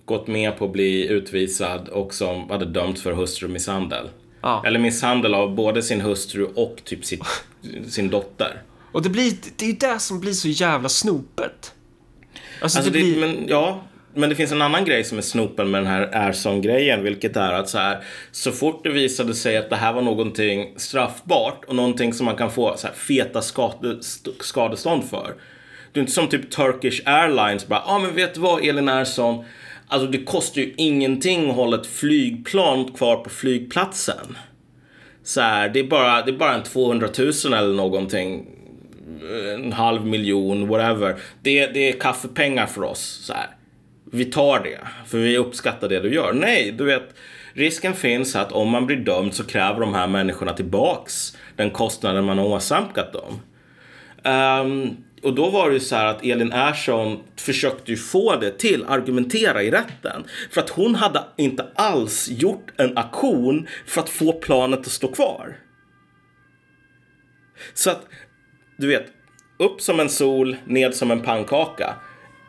gått 0.04 0.26
med 0.26 0.58
på 0.58 0.64
att 0.64 0.72
bli 0.72 1.08
utvisad 1.08 1.88
och 1.88 2.14
som 2.14 2.50
hade 2.50 2.64
dömts 2.64 3.02
för 3.02 3.12
hustrumisshandel. 3.12 4.08
Ja. 4.42 4.62
Eller 4.66 4.78
misshandel 4.78 5.34
av 5.34 5.54
både 5.54 5.82
sin 5.82 6.00
hustru 6.00 6.44
och 6.44 6.76
typ 6.84 7.04
sitt, 7.04 7.22
sin 7.88 8.10
dotter. 8.10 8.62
Och 8.92 9.02
det 9.02 9.08
blir, 9.08 9.32
det 9.56 9.64
är 9.64 9.68
ju 9.68 9.76
det 9.76 9.98
som 9.98 10.20
blir 10.20 10.32
så 10.32 10.48
jävla 10.48 10.88
snopet. 10.88 11.74
Alltså, 12.60 12.78
Alltså 12.78 12.92
det 12.92 12.98
det, 12.98 13.04
blir... 13.04 13.20
men, 13.20 13.44
ja, 13.48 13.82
men 14.14 14.28
det 14.28 14.34
finns 14.36 14.52
en 14.52 14.62
annan 14.62 14.84
grej 14.84 15.04
som 15.04 15.18
är 15.18 15.22
snopen 15.22 15.70
med 15.70 15.80
den 15.80 15.86
här 15.86 16.00
Erson-grejen, 16.12 17.02
vilket 17.02 17.36
är 17.36 17.52
att 17.52 17.68
så 17.68 17.78
här, 17.78 18.04
så 18.32 18.52
fort 18.52 18.84
det 18.84 18.90
visade 18.90 19.34
sig 19.34 19.56
att 19.56 19.70
det 19.70 19.76
här 19.76 19.92
var 19.92 20.02
någonting 20.02 20.74
straffbart 20.76 21.64
och 21.64 21.76
någonting 21.76 22.12
som 22.12 22.26
man 22.26 22.36
kan 22.36 22.50
få 22.50 22.76
så 22.76 22.86
här, 22.86 22.94
feta 22.94 23.42
skade, 23.42 23.98
st- 23.98 24.30
skadestånd 24.40 25.04
för. 25.04 25.34
Det 25.92 25.98
är 25.98 26.00
inte 26.00 26.12
som 26.12 26.28
typ 26.28 26.50
Turkish 26.50 27.00
Airlines 27.04 27.66
bara, 27.66 27.82
ja 27.86 27.92
ah, 27.94 27.98
men 27.98 28.14
vet 28.14 28.34
du 28.34 28.40
vad 28.40 28.64
Elin 28.64 28.88
Ersson, 28.88 29.44
alltså 29.92 30.08
det 30.08 30.24
kostar 30.24 30.60
ju 30.60 30.74
ingenting 30.76 31.50
att 31.50 31.56
hålla 31.56 31.80
ett 31.80 31.86
flygplan 31.86 32.92
kvar 32.92 33.16
på 33.16 33.30
flygplatsen. 33.30 34.36
Så 35.22 35.40
här, 35.40 35.68
det 35.68 35.80
är 35.80 35.84
bara, 35.84 36.22
det 36.22 36.30
är 36.30 36.36
bara 36.36 36.54
en 36.54 36.62
200 36.62 37.08
000 37.18 37.54
eller 37.54 37.74
någonting 37.74 38.46
en 39.54 39.72
halv 39.72 40.06
miljon, 40.06 40.68
whatever. 40.68 41.16
Det, 41.42 41.66
det 41.66 41.88
är 41.88 41.92
kaffepengar 41.92 42.66
för 42.66 42.82
oss. 42.82 43.00
Så 43.00 43.32
här. 43.32 43.46
Vi 44.04 44.24
tar 44.24 44.60
det, 44.60 44.78
för 45.06 45.18
vi 45.18 45.38
uppskattar 45.38 45.88
det 45.88 46.00
du 46.00 46.14
gör. 46.14 46.32
Nej, 46.32 46.72
du 46.72 46.84
vet, 46.84 47.14
risken 47.52 47.94
finns 47.94 48.36
att 48.36 48.52
om 48.52 48.68
man 48.68 48.86
blir 48.86 48.96
dömd 48.96 49.34
så 49.34 49.44
kräver 49.44 49.80
de 49.80 49.94
här 49.94 50.06
människorna 50.06 50.52
tillbaks 50.52 51.36
den 51.56 51.70
kostnaden 51.70 52.24
man 52.24 52.38
har 52.38 52.46
åsamkat 52.46 53.12
dem. 53.12 53.40
Um, 54.24 54.96
och 55.22 55.34
då 55.34 55.50
var 55.50 55.68
det 55.68 55.74
ju 55.74 55.80
så 55.80 55.96
här 55.96 56.06
att 56.06 56.24
Elin 56.24 56.52
Ersson 56.52 57.20
försökte 57.36 57.90
ju 57.90 57.96
få 57.96 58.36
det 58.36 58.58
till 58.58 58.84
argumentera 58.84 59.62
i 59.62 59.70
rätten. 59.70 60.24
För 60.50 60.60
att 60.60 60.70
hon 60.70 60.94
hade 60.94 61.24
inte 61.36 61.66
alls 61.74 62.28
gjort 62.30 62.72
en 62.76 62.98
aktion 62.98 63.68
för 63.86 64.00
att 64.00 64.08
få 64.08 64.32
planet 64.32 64.80
att 64.80 64.86
stå 64.86 65.08
kvar. 65.08 65.56
Så 67.74 67.90
att, 67.90 68.06
du 68.76 68.86
vet, 68.86 69.06
upp 69.58 69.80
som 69.80 70.00
en 70.00 70.08
sol, 70.08 70.56
ned 70.66 70.94
som 70.94 71.10
en 71.10 71.20
pannkaka. 71.20 71.94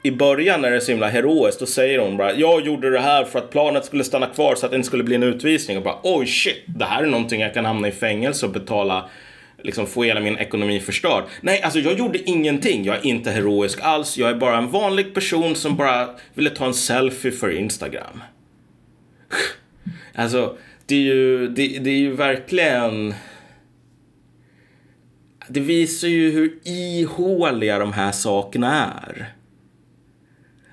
I 0.04 0.12
början 0.12 0.66
är 0.66 0.72
det 0.72 0.82
så 0.82 0.92
himla 0.92 1.08
heroiskt, 1.08 1.60
då 1.60 1.66
säger 1.66 2.00
hon 2.00 2.18
bara 2.18 2.34
jag 2.34 2.66
gjorde 2.66 2.90
det 2.90 3.00
här 3.00 3.24
för 3.24 3.40
att 3.40 3.52
planet 3.52 3.86
skulle 3.86 4.04
stanna 4.04 4.28
kvar 4.28 4.56
så 4.56 4.66
att 4.66 4.72
det 4.72 4.76
inte 4.76 4.88
skulle 4.88 5.04
bli 5.04 5.16
en 5.16 5.24
utvisning. 5.24 5.78
Och 5.78 5.84
bara 5.84 6.00
oj 6.04 6.28
shit, 6.28 6.64
det 6.68 6.86
här 6.86 7.04
är 7.04 7.08
någonting 7.08 7.42
jag 7.42 7.54
kan 7.54 7.66
hamna 7.66 7.88
i 7.88 7.92
fängelse 7.92 8.46
och 8.46 8.52
betala, 8.52 9.10
liksom 9.64 9.88
få 9.88 10.03
hela 10.03 10.20
min 10.20 10.38
ekonomi 10.38 10.80
förstörd. 10.80 11.24
Nej, 11.41 11.61
alltså 11.61 11.80
jag 11.80 11.99
gjorde 11.99 12.30
ingenting. 12.30 12.84
Jag 12.84 12.95
är 12.95 13.05
inte 13.05 13.32
heroisk 13.32 13.80
alls. 13.82 14.18
Jag 14.18 14.30
är 14.30 14.36
bara 14.36 14.57
en 14.57 14.72
vanlig 14.72 15.14
person 15.14 15.55
som 15.55 15.76
bara 15.76 16.09
ville 16.34 16.49
ta 16.49 16.66
en 16.66 16.74
selfie 16.74 17.32
för 17.32 17.49
Instagram. 17.49 18.24
Alltså, 20.16 20.57
det 20.86 20.95
är 20.95 20.99
ju, 20.99 21.47
det, 21.47 21.68
det 21.68 21.89
är 21.89 21.97
ju 21.97 22.11
verkligen... 22.11 23.14
Det 25.47 25.59
visar 25.59 26.07
ju 26.07 26.32
hur 26.32 26.59
ihåliga 26.64 27.80
de 27.80 27.93
här 27.93 28.11
sakerna 28.11 28.86
är. 29.07 29.34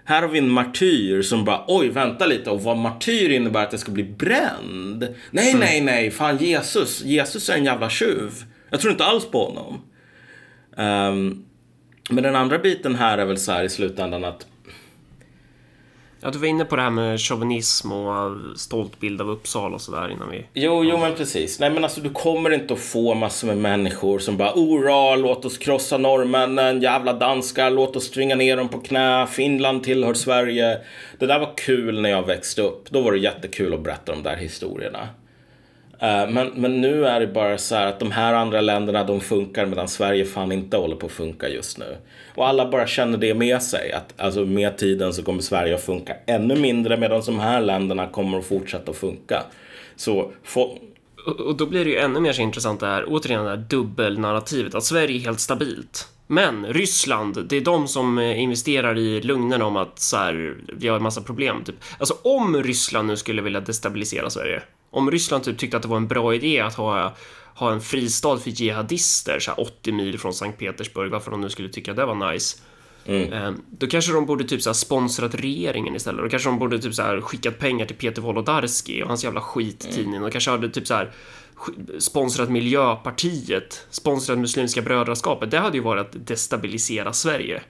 Här 0.05 0.23
har 0.23 0.29
vi 0.29 0.39
en 0.39 0.51
martyr 0.51 1.23
som 1.23 1.45
bara, 1.45 1.65
oj, 1.67 1.89
vänta 1.89 2.27
lite, 2.27 2.51
och 2.51 2.63
vad 2.63 2.77
martyr 2.77 3.31
innebär 3.31 3.63
att 3.63 3.71
det 3.71 3.79
ska 3.79 3.93
bli 3.93 4.05
bränd. 4.05 5.09
Nej, 5.31 5.55
nej, 5.55 5.81
nej, 5.81 6.11
fan 6.11 6.37
Jesus, 6.37 7.05
Jesus 7.05 7.49
är 7.49 7.55
en 7.55 7.65
jävla 7.65 7.91
tjuv. 7.91 8.45
Jag 8.71 8.81
tror 8.81 8.93
inte 8.93 9.05
alls 9.05 9.31
på 9.31 9.45
honom. 9.45 9.81
Ehm, 10.77 11.45
men 12.11 12.25
den 12.25 12.37
andra 12.37 12.59
biten 12.59 12.95
här 12.95 13.19
är 13.19 13.25
väl 13.25 13.39
så 13.39 13.53
här 13.53 13.65
i 13.65 13.69
slutändan 13.69 14.25
att 14.25 14.47
Ja, 16.23 16.31
du 16.31 16.39
var 16.39 16.47
inne 16.47 16.65
på 16.65 16.77
det 16.77 16.83
här 16.83 16.91
med 16.91 17.21
chauvinism 17.21 17.93
och 17.93 18.37
stolt 18.57 19.01
bild 19.01 19.21
av 19.21 19.31
Uppsala 19.31 19.75
och 19.75 19.81
sådär 19.81 20.11
innan 20.11 20.31
vi... 20.31 20.47
Jo, 20.55 20.85
jo 20.85 20.99
men 20.99 21.15
precis. 21.15 21.61
Nej 21.61 21.71
men 21.71 21.85
alltså 21.85 22.01
du 22.01 22.11
kommer 22.11 22.51
inte 22.51 22.75
att 22.75 22.81
få 22.81 23.15
massor 23.15 23.47
med 23.47 23.57
människor 23.57 24.19
som 24.19 24.37
bara 24.37 24.55
Ora, 24.55 25.17
låt 25.17 25.45
oss 25.45 25.59
krossa 25.59 25.99
norrmännen, 25.99 26.83
jävla 26.83 27.13
danskar, 27.13 27.71
låt 27.71 27.97
oss 27.97 28.11
tvinga 28.11 28.35
ner 28.35 28.57
dem 28.57 28.69
på 28.69 28.79
knä, 28.79 29.27
Finland 29.27 29.85
tillhör 29.85 30.15
Sverige. 30.15 30.79
Det 31.19 31.27
där 31.27 31.39
var 31.39 31.53
kul 31.57 32.01
när 32.01 32.11
jag 32.11 32.27
växte 32.27 32.63
upp. 32.63 32.91
Då 32.91 33.01
var 33.01 33.13
det 33.13 33.19
jättekul 33.19 33.75
att 33.75 33.81
berätta 33.81 34.13
de 34.13 34.23
där 34.23 34.37
historierna. 34.37 35.09
Eh, 36.01 36.31
men, 36.31 36.49
men 36.57 36.81
nu 36.81 37.07
är 37.07 37.21
det 37.21 37.27
bara 37.27 37.59
så 37.59 37.75
här 37.75 37.87
att 37.87 38.01
de 38.01 38.11
här 38.11 38.35
andra 38.35 38.61
länderna 38.61 39.05
de 39.05 39.21
funkar 39.21 39.67
medan 39.67 39.89
Sverige 39.89 40.25
fan 40.25 40.53
inte 40.53 40.77
håller 40.77 40.97
på 40.97 41.07
att 41.07 41.13
funka 41.13 41.49
just 41.49 41.79
nu. 41.79 41.97
Och 42.35 42.49
alla 42.49 42.71
bara 42.71 42.87
känner 42.87 43.19
det 43.19 43.35
med 43.35 43.63
sig 43.63 43.93
att 43.93 44.21
alltså 44.21 44.41
med 44.45 44.79
tiden 44.79 45.13
så 45.13 45.23
kommer 45.23 45.41
Sverige 45.41 45.75
att 45.75 45.83
funka 45.85 46.15
ännu 46.27 46.57
mindre 46.57 46.97
medan 46.97 47.23
de 47.27 47.39
här 47.39 47.61
länderna 47.61 48.07
kommer 48.07 48.39
att 48.39 48.45
fortsätta 48.47 48.91
att 48.91 48.97
funka. 48.97 49.43
Så 49.97 50.33
få- 50.45 50.79
Och- 51.27 51.57
då 51.57 51.67
blir 51.67 51.85
det 51.85 51.91
ju 51.91 51.97
ännu 51.99 52.21
mer 52.21 52.33
så 52.33 52.43
intressant 52.43 52.81
det 52.81 52.87
här, 52.87 53.05
återigen 53.09 53.45
det 53.45 53.51
här 53.51 53.57
dubbelnarrativet, 53.57 54.75
att 54.75 54.85
Sverige 54.85 55.17
är 55.17 55.21
helt 55.21 55.41
stabilt. 55.41 56.09
Men 56.27 56.67
Ryssland, 56.67 57.47
det 57.49 57.57
är 57.57 57.61
de 57.61 57.89
som 57.89 58.19
eh, 58.19 58.41
investerar 58.41 58.99
i 58.99 59.21
lögnen 59.21 59.63
om 59.63 59.77
att 59.77 59.99
så 59.99 60.17
här, 60.17 60.55
vi 60.77 60.89
har 60.89 60.97
en 60.97 61.03
massa 61.03 61.21
problem. 61.21 61.65
Typ. 61.65 61.75
Alltså 61.99 62.15
om 62.23 62.63
Ryssland 62.63 63.09
nu 63.09 63.17
skulle 63.17 63.43
vilja 63.43 63.61
destabilisera 63.61 64.31
Sverige, 64.31 64.63
om 64.91 65.11
Ryssland 65.11 65.45
typ 65.45 65.59
tyckte 65.59 65.77
att 65.77 65.83
det 65.83 65.89
var 65.89 65.97
en 65.97 66.09
bra 66.09 66.35
idé 66.35 66.61
att 66.61 66.75
ha, 66.75 67.15
ha 67.55 67.73
en 67.73 67.81
fristad 67.81 68.39
för 68.39 68.51
jihadister 68.51 69.39
så 69.41 69.51
här 69.51 69.61
80 69.61 69.93
mil 69.93 70.19
från 70.19 70.35
Sankt 70.35 70.59
Petersburg, 70.59 71.11
varför 71.11 71.31
de 71.31 71.41
nu 71.41 71.49
skulle 71.51 71.69
tycka 71.69 71.93
det 71.95 72.05
var 72.07 72.33
nice. 72.33 72.59
Eh, 73.05 73.53
Då 73.71 73.87
kanske 73.87 74.13
de 74.13 74.27
borde 74.27 74.45
typ 74.45 74.63
så 74.63 74.75
sponsrat 74.75 75.35
regeringen 75.35 75.97
istället. 75.97 76.23
Då 76.25 76.29
kanske 76.29 76.49
de 76.49 76.59
borde 76.59 76.79
typ 76.79 76.95
så 76.95 77.21
skickat 77.23 77.59
pengar 77.59 77.87
till 77.87 77.97
Peter 77.97 78.23
Wolodarski 78.23 79.03
och 79.03 79.09
hans 79.09 79.25
jävla 79.25 79.41
skittidning. 79.41 80.23
Och 80.23 80.33
kanske 80.33 80.51
hade 80.51 80.69
typ 80.69 80.87
så 80.87 80.95
här 80.95 81.13
sponsrat 81.99 82.51
Miljöpartiet, 82.51 83.87
sponsrat 83.91 84.39
Muslimska 84.39 84.83
brödraskapet. 84.83 85.51
Det 85.51 85.59
hade 85.59 85.77
ju 85.77 85.83
varit 85.83 86.01
att 86.07 86.27
destabilisera 86.27 87.13
Sverige. 87.13 87.63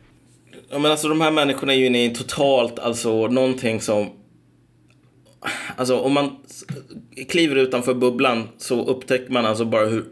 Ja, 0.70 0.78
men 0.78 0.90
alltså 0.90 1.08
de 1.08 1.20
här 1.20 1.30
människorna 1.30 1.74
är 1.74 1.78
ju 1.78 1.86
inne 1.86 2.04
i 2.04 2.14
totalt, 2.14 2.78
alltså 2.78 3.26
någonting 3.26 3.80
som... 3.80 4.10
Alltså 5.76 5.98
om 5.98 6.12
man 6.12 6.36
kliver 7.28 7.56
utanför 7.56 7.94
bubblan 7.94 8.48
så 8.58 8.84
upptäcker 8.84 9.32
man 9.32 9.46
alltså 9.46 9.64
bara 9.64 9.86
hur, 9.86 10.04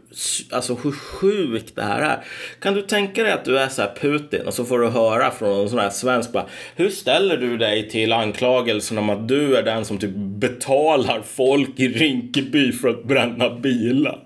alltså 0.51 0.75
hur 0.75 0.91
sjukt 0.91 1.75
det 1.75 1.81
här 1.81 2.01
är. 2.01 2.23
Kan 2.59 2.73
du 2.73 2.81
tänka 2.81 3.23
dig 3.23 3.31
att 3.31 3.45
du 3.45 3.59
är 3.59 3.67
så 3.67 3.81
här 3.81 3.95
Putin 4.01 4.47
och 4.47 4.53
så 4.53 4.65
får 4.65 4.79
du 4.79 4.87
höra 4.87 5.31
från 5.31 5.61
en 5.61 5.69
sån 5.69 5.79
här 5.79 5.89
svensk 5.89 6.31
bara, 6.31 6.45
Hur 6.75 6.89
ställer 6.89 7.37
du 7.37 7.57
dig 7.57 7.89
till 7.89 8.13
anklagelsen 8.13 8.97
om 8.97 9.09
att 9.09 9.27
du 9.27 9.55
är 9.55 9.63
den 9.63 9.85
som 9.85 9.97
typ 9.97 10.15
betalar 10.15 11.21
folk 11.21 11.79
i 11.79 11.87
Rinkeby 11.87 12.71
för 12.71 12.89
att 12.89 13.03
bränna 13.03 13.49
bilar? 13.49 14.23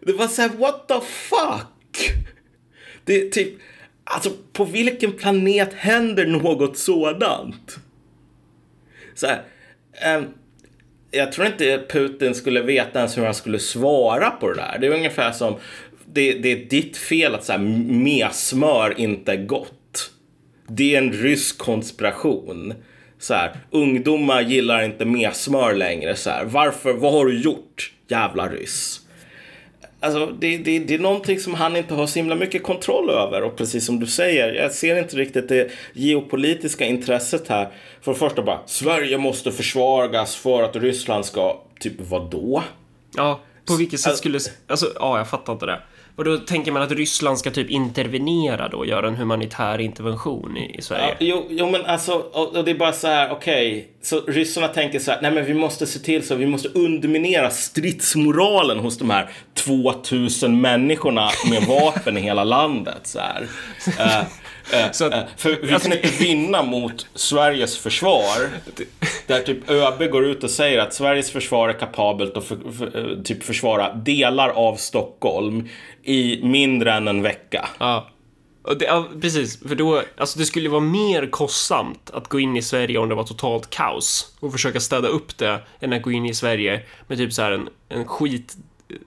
Det 0.00 0.12
var 0.12 0.26
så 0.26 0.42
här, 0.42 0.50
what 0.58 0.88
the 0.88 1.00
fuck? 1.00 2.14
Det 3.04 3.20
är 3.20 3.28
typ, 3.28 3.54
alltså 4.04 4.30
på 4.52 4.64
vilken 4.64 5.12
planet 5.12 5.72
händer 5.74 6.26
något 6.26 6.78
sådant? 6.78 7.78
Så 9.14 9.26
här, 9.26 9.42
Ehm, 10.00 10.24
jag 11.10 11.32
tror 11.32 11.46
inte 11.46 11.84
Putin 11.88 12.34
skulle 12.34 12.62
veta 12.62 12.98
ens 12.98 13.18
hur 13.18 13.24
han 13.24 13.34
skulle 13.34 13.58
svara 13.58 14.30
på 14.30 14.48
det 14.48 14.54
där. 14.54 14.78
Det 14.80 14.86
är 14.86 14.90
ungefär 14.90 15.32
som, 15.32 15.56
det, 16.12 16.32
det 16.32 16.52
är 16.52 16.56
ditt 16.56 16.96
fel 16.96 17.34
att 17.34 17.44
så 17.44 17.52
här, 17.52 17.58
mesmör 17.58 19.00
inte 19.00 19.32
är 19.32 19.44
gott. 19.44 20.10
Det 20.68 20.94
är 20.94 20.98
en 20.98 21.12
rysk 21.12 21.58
konspiration. 21.58 22.74
Så 23.18 23.34
här, 23.34 23.56
ungdomar 23.70 24.42
gillar 24.42 24.82
inte 24.82 25.04
mesmör 25.04 25.74
längre. 25.74 26.16
Så 26.16 26.30
här, 26.30 26.44
varför? 26.44 26.92
Vad 26.92 27.12
har 27.12 27.26
du 27.26 27.40
gjort? 27.40 27.92
Jävla 28.08 28.48
ryss. 28.48 29.00
Alltså, 30.04 30.26
det, 30.26 30.56
det, 30.56 30.78
det 30.78 30.94
är 30.94 30.98
någonting 30.98 31.40
som 31.40 31.54
han 31.54 31.76
inte 31.76 31.94
har 31.94 32.06
så 32.06 32.18
himla 32.18 32.34
mycket 32.34 32.62
kontroll 32.62 33.10
över. 33.10 33.42
Och 33.42 33.56
precis 33.56 33.86
som 33.86 34.00
du 34.00 34.06
säger, 34.06 34.52
jag 34.54 34.72
ser 34.72 34.98
inte 34.98 35.16
riktigt 35.16 35.48
det 35.48 35.70
geopolitiska 35.92 36.84
intresset 36.84 37.48
här. 37.48 37.68
För 38.00 38.12
det 38.12 38.18
första 38.18 38.42
bara, 38.42 38.60
Sverige 38.66 39.18
måste 39.18 39.52
försvagas 39.52 40.36
för 40.36 40.62
att 40.62 40.76
Ryssland 40.76 41.24
ska, 41.24 41.60
typ 41.80 41.92
vadå? 41.98 42.62
Ja, 43.16 43.40
på 43.66 43.76
vilket 43.76 44.00
sätt 44.00 44.06
Alltså- 44.10 44.20
skulle... 44.20 44.38
Alltså, 44.66 44.86
ja, 44.98 45.18
jag 45.18 45.28
fattar 45.28 45.52
inte 45.52 45.66
det. 45.66 45.80
Och 46.16 46.24
då 46.24 46.36
tänker 46.36 46.72
man 46.72 46.82
att 46.82 46.92
Ryssland 46.92 47.38
ska 47.38 47.50
typ 47.50 47.70
intervenera 47.70 48.68
då, 48.68 48.86
göra 48.86 49.08
en 49.08 49.16
humanitär 49.16 49.80
intervention 49.80 50.56
i, 50.56 50.76
i 50.78 50.82
Sverige. 50.82 51.06
Ja, 51.08 51.14
jo, 51.20 51.46
jo, 51.50 51.70
men 51.70 51.86
alltså, 51.86 52.12
och, 52.12 52.56
och 52.56 52.64
det 52.64 52.70
är 52.70 52.74
bara 52.74 52.92
så 52.92 53.06
här, 53.06 53.30
okej, 53.30 53.88
så 54.02 54.20
ryssarna 54.20 54.68
tänker 54.68 54.98
så 54.98 55.10
här, 55.10 55.22
nej 55.22 55.30
men 55.30 55.44
vi 55.44 55.54
måste 55.54 55.86
se 55.86 55.98
till 55.98 56.26
så 56.26 56.34
vi 56.34 56.46
måste 56.46 56.68
underminera 56.68 57.50
stridsmoralen 57.50 58.78
hos 58.78 58.98
de 58.98 59.10
här 59.10 59.30
2000 59.54 60.60
människorna 60.60 61.30
med 61.50 61.62
vapen 61.62 62.18
i 62.18 62.20
hela 62.20 62.44
landet. 62.44 63.00
Så 63.06 63.18
här. 63.18 63.46
Eh, 63.98 64.22
Så 64.92 65.04
att- 65.04 65.26
för 65.36 65.58
vi 65.62 65.72
alltså- 65.74 65.88
kan 65.88 65.98
inte 65.98 66.24
vinna 66.24 66.62
mot 66.62 67.06
Sveriges 67.14 67.78
försvar. 67.78 68.48
Där 69.26 69.40
typ 69.40 69.70
ÖB 69.70 70.10
går 70.10 70.24
ut 70.24 70.44
och 70.44 70.50
säger 70.50 70.78
att 70.78 70.94
Sveriges 70.94 71.30
försvar 71.30 71.68
är 71.68 71.72
kapabelt 71.72 72.36
att 72.36 72.44
för, 72.44 72.56
för, 72.78 73.10
eh, 73.12 73.22
typ 73.22 73.44
försvara 73.44 73.92
delar 73.94 74.48
av 74.48 74.76
Stockholm 74.76 75.68
i 76.02 76.40
mindre 76.42 76.92
än 76.92 77.08
en 77.08 77.22
vecka. 77.22 77.68
Ja. 77.78 78.10
Det, 78.78 78.84
ja, 78.84 79.08
precis, 79.20 79.60
för 79.68 79.74
då, 79.74 80.02
alltså 80.16 80.38
det 80.38 80.44
skulle 80.44 80.68
vara 80.68 80.80
mer 80.80 81.26
kostsamt 81.30 82.10
att 82.12 82.28
gå 82.28 82.40
in 82.40 82.56
i 82.56 82.62
Sverige 82.62 82.98
om 82.98 83.08
det 83.08 83.14
var 83.14 83.24
totalt 83.24 83.70
kaos 83.70 84.34
och 84.40 84.52
försöka 84.52 84.80
städa 84.80 85.08
upp 85.08 85.38
det 85.38 85.58
än 85.80 85.92
att 85.92 86.02
gå 86.02 86.12
in 86.12 86.26
i 86.26 86.34
Sverige 86.34 86.80
med 87.06 87.18
typ 87.18 87.32
så 87.32 87.42
här 87.42 87.52
en, 87.52 87.68
en 87.88 88.04
skit 88.04 88.56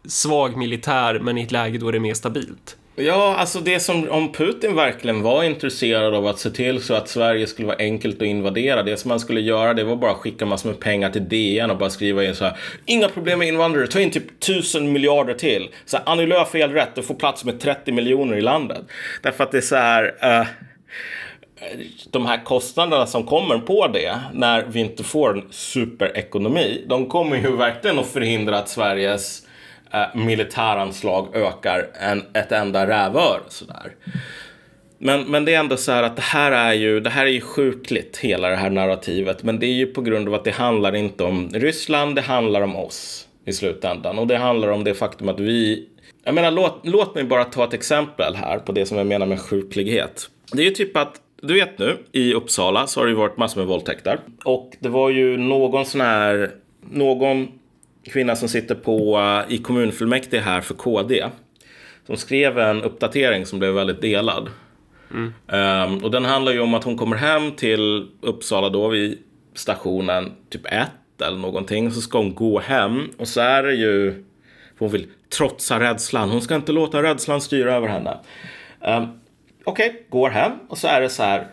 svag 0.05 0.57
militär 0.57 1.19
men 1.19 1.37
i 1.37 1.43
ett 1.43 1.51
läge 1.51 1.77
då 1.77 1.91
det 1.91 1.97
är 1.97 1.99
mer 1.99 2.13
stabilt. 2.13 2.77
Ja, 2.99 3.35
alltså 3.35 3.59
det 3.59 3.79
som 3.79 4.09
om 4.09 4.31
Putin 4.31 4.75
verkligen 4.75 5.21
var 5.21 5.43
intresserad 5.43 6.13
av 6.13 6.27
att 6.27 6.39
se 6.39 6.49
till 6.49 6.83
så 6.83 6.93
att 6.93 7.07
Sverige 7.07 7.47
skulle 7.47 7.67
vara 7.67 7.77
enkelt 7.77 8.15
att 8.15 8.27
invadera. 8.27 8.83
Det 8.83 8.97
som 8.97 9.09
man 9.09 9.19
skulle 9.19 9.41
göra 9.41 9.73
det 9.73 9.83
var 9.83 9.95
bara 9.95 10.11
att 10.11 10.17
skicka 10.17 10.45
massor 10.45 10.69
med 10.69 10.79
pengar 10.79 11.09
till 11.09 11.29
DN 11.29 11.71
och 11.71 11.77
bara 11.77 11.89
skriva 11.89 12.23
in 12.23 12.35
så 12.35 12.43
här. 12.43 12.57
Inga 12.85 13.09
problem 13.09 13.39
med 13.39 13.47
invandrare, 13.47 13.87
ta 13.87 13.99
in 13.99 14.11
typ 14.11 14.39
tusen 14.39 14.91
miljarder 14.91 15.33
till. 15.33 15.69
Så 15.85 15.97
här, 15.97 16.03
Annie 16.05 16.25
Lööf 16.25 16.53
har 16.53 16.59
helt 16.59 16.73
rätt, 16.73 16.95
du 16.95 17.03
får 17.03 17.15
plats 17.15 17.45
med 17.45 17.59
30 17.59 17.91
miljoner 17.91 18.37
i 18.37 18.41
landet. 18.41 18.81
Därför 19.21 19.43
att 19.43 19.51
det 19.51 19.57
är 19.57 19.61
så 19.61 19.75
här. 19.75 20.03
Uh, 20.41 20.47
de 22.11 22.25
här 22.25 22.43
kostnaderna 22.43 23.05
som 23.05 23.23
kommer 23.23 23.57
på 23.57 23.87
det 23.87 24.19
när 24.33 24.65
vi 24.67 24.79
inte 24.79 25.03
får 25.03 25.37
en 25.37 25.43
superekonomi, 25.51 26.85
de 26.87 27.05
kommer 27.05 27.37
ju 27.37 27.55
verkligen 27.55 27.99
att 27.99 28.07
förhindra 28.07 28.57
att 28.57 28.69
Sveriges 28.69 29.46
eh, 29.93 30.15
militäranslag 30.15 31.35
ökar 31.35 31.87
en, 31.93 32.23
ett 32.33 32.51
enda 32.51 32.87
rävör. 32.87 33.39
Sådär. 33.47 33.95
Men, 34.97 35.23
men 35.23 35.45
det 35.45 35.53
är 35.53 35.59
ändå 35.59 35.77
så 35.77 35.91
här 35.91 36.03
att 36.03 36.15
det 36.15 36.21
här 36.21 36.51
är 36.51 36.73
ju, 36.73 36.99
det 36.99 37.09
här 37.09 37.25
är 37.25 37.29
ju 37.29 37.41
sjukligt, 37.41 38.17
hela 38.17 38.49
det 38.49 38.55
här 38.55 38.69
narrativet. 38.69 39.43
Men 39.43 39.59
det 39.59 39.65
är 39.65 39.73
ju 39.73 39.85
på 39.85 40.01
grund 40.01 40.27
av 40.27 40.33
att 40.33 40.43
det 40.43 40.51
handlar 40.51 40.95
inte 40.95 41.23
om 41.23 41.49
Ryssland, 41.53 42.15
det 42.15 42.21
handlar 42.21 42.61
om 42.61 42.75
oss 42.75 43.27
i 43.45 43.53
slutändan. 43.53 44.19
Och 44.19 44.27
det 44.27 44.37
handlar 44.37 44.67
om 44.67 44.83
det 44.83 44.93
faktum 44.93 45.29
att 45.29 45.39
vi... 45.39 45.87
Jag 46.23 46.35
menar, 46.35 46.51
låt, 46.51 46.79
låt 46.83 47.15
mig 47.15 47.23
bara 47.23 47.43
ta 47.43 47.63
ett 47.63 47.73
exempel 47.73 48.35
här 48.35 48.59
på 48.59 48.71
det 48.71 48.85
som 48.85 48.97
jag 48.97 49.07
menar 49.07 49.25
med 49.25 49.41
sjuklighet. 49.41 50.29
Det 50.51 50.61
är 50.61 50.65
ju 50.65 50.71
typ 50.71 50.97
att, 50.97 51.15
du 51.41 51.53
vet 51.53 51.79
nu, 51.79 51.97
i 52.11 52.33
Uppsala 52.33 52.87
så 52.87 52.99
har 52.99 53.05
det 53.05 53.11
ju 53.11 53.17
varit 53.17 53.37
massor 53.37 53.61
med 53.61 53.67
våldtäkter. 53.67 54.19
Och 54.45 54.71
det 54.79 54.89
var 54.89 55.09
ju 55.09 55.37
någon 55.37 55.85
sån 55.85 56.01
här, 56.01 56.51
någon 56.91 57.47
kvinna 58.09 58.35
som 58.35 58.49
sitter 58.49 58.75
på, 58.75 59.17
eh, 59.19 59.53
i 59.53 59.57
kommunfullmäktige 59.57 60.41
här 60.41 60.61
för 60.61 60.73
KD. 60.73 61.25
Som 62.05 62.17
skrev 62.17 62.59
en 62.59 62.83
uppdatering 62.83 63.45
som 63.45 63.59
blev 63.59 63.73
väldigt 63.73 64.01
delad. 64.01 64.49
Ehm, 65.47 65.97
och 66.03 66.11
den 66.11 66.25
handlar 66.25 66.51
ju 66.51 66.59
om 66.59 66.73
att 66.73 66.83
hon 66.83 66.97
kommer 66.97 67.15
hem 67.15 67.51
till 67.51 68.07
Uppsala 68.21 68.69
då 68.69 68.87
vid 68.87 69.17
stationen 69.53 70.31
typ 70.49 70.65
ett 70.65 71.21
eller 71.21 71.37
någonting. 71.37 71.91
Så 71.91 72.01
ska 72.01 72.17
hon 72.17 72.35
gå 72.35 72.59
hem 72.59 73.09
och 73.17 73.27
så 73.27 73.41
är 73.41 73.63
det 73.63 73.73
ju, 73.73 74.23
hon 74.79 74.89
vill 74.89 75.07
trotsa 75.37 75.79
rädslan. 75.79 76.29
Hon 76.29 76.41
ska 76.41 76.55
inte 76.55 76.71
låta 76.71 77.03
rädslan 77.03 77.41
styra 77.41 77.75
över 77.75 77.87
henne. 77.87 78.17
Um, 78.81 79.19
Okej, 79.63 80.05
går 80.09 80.29
hem 80.29 80.51
och 80.69 80.77
så 80.77 80.87
är 80.87 81.01
det 81.01 81.09
så 81.09 81.23
här. 81.23 81.47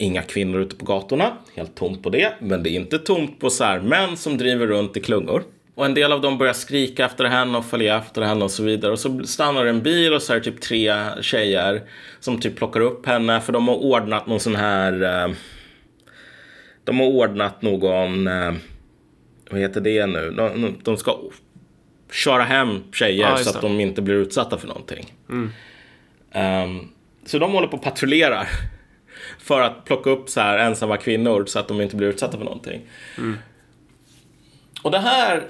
Inga 0.00 0.22
kvinnor 0.22 0.60
ute 0.60 0.76
på 0.76 0.84
gatorna, 0.84 1.32
helt 1.56 1.74
tomt 1.74 2.02
på 2.02 2.10
det. 2.10 2.34
Men 2.40 2.62
det 2.62 2.70
är 2.70 2.74
inte 2.74 2.98
tomt 2.98 3.40
på 3.40 3.50
så 3.50 3.64
här 3.64 3.80
män 3.80 4.16
som 4.16 4.38
driver 4.38 4.66
runt 4.66 4.96
i 4.96 5.00
klungor. 5.00 5.42
Och 5.78 5.86
en 5.86 5.94
del 5.94 6.12
av 6.12 6.20
dem 6.20 6.38
börjar 6.38 6.52
skrika 6.52 7.04
efter 7.04 7.24
henne 7.24 7.58
och 7.58 7.64
följa 7.64 7.98
efter 7.98 8.22
henne 8.22 8.44
och 8.44 8.50
så 8.50 8.62
vidare. 8.62 8.92
Och 8.92 8.98
så 8.98 9.22
stannar 9.24 9.66
en 9.66 9.82
bil 9.82 10.14
och 10.14 10.22
så 10.22 10.32
är 10.32 10.38
det 10.38 10.44
typ 10.44 10.60
tre 10.60 10.94
tjejer 11.22 11.82
som 12.20 12.40
typ 12.40 12.56
plockar 12.56 12.80
upp 12.80 13.06
henne 13.06 13.40
för 13.40 13.52
de 13.52 13.68
har 13.68 13.74
ordnat 13.74 14.26
någon 14.26 14.40
sån 14.40 14.56
här... 14.56 15.02
Eh, 15.02 15.34
de 16.84 17.00
har 17.00 17.06
ordnat 17.06 17.62
någon... 17.62 18.26
Eh, 18.26 18.52
vad 19.50 19.60
heter 19.60 19.80
det 19.80 20.06
nu? 20.06 20.30
De, 20.30 20.76
de 20.82 20.96
ska 20.96 21.18
köra 22.12 22.42
hem 22.42 22.92
tjejer 22.92 23.30
just 23.30 23.44
så 23.44 23.56
att 23.56 23.62
de 23.62 23.80
inte 23.80 24.02
blir 24.02 24.14
utsatta 24.14 24.58
för 24.58 24.68
någonting. 24.68 25.12
Ehm, 26.32 26.88
så 27.26 27.38
de 27.38 27.52
håller 27.52 27.68
på 27.68 27.76
och 27.76 27.82
patrullerar 27.82 28.48
för 29.38 29.60
att 29.60 29.84
plocka 29.84 30.10
upp 30.10 30.28
så 30.28 30.40
här 30.40 30.58
ensamma 30.58 30.96
kvinnor 30.96 31.44
så 31.46 31.58
att 31.58 31.68
de 31.68 31.80
inte 31.80 31.96
blir 31.96 32.08
utsatta 32.08 32.38
för 32.38 32.44
någonting. 32.44 32.80
Och 34.82 34.90
det 34.90 34.98
här 34.98 35.42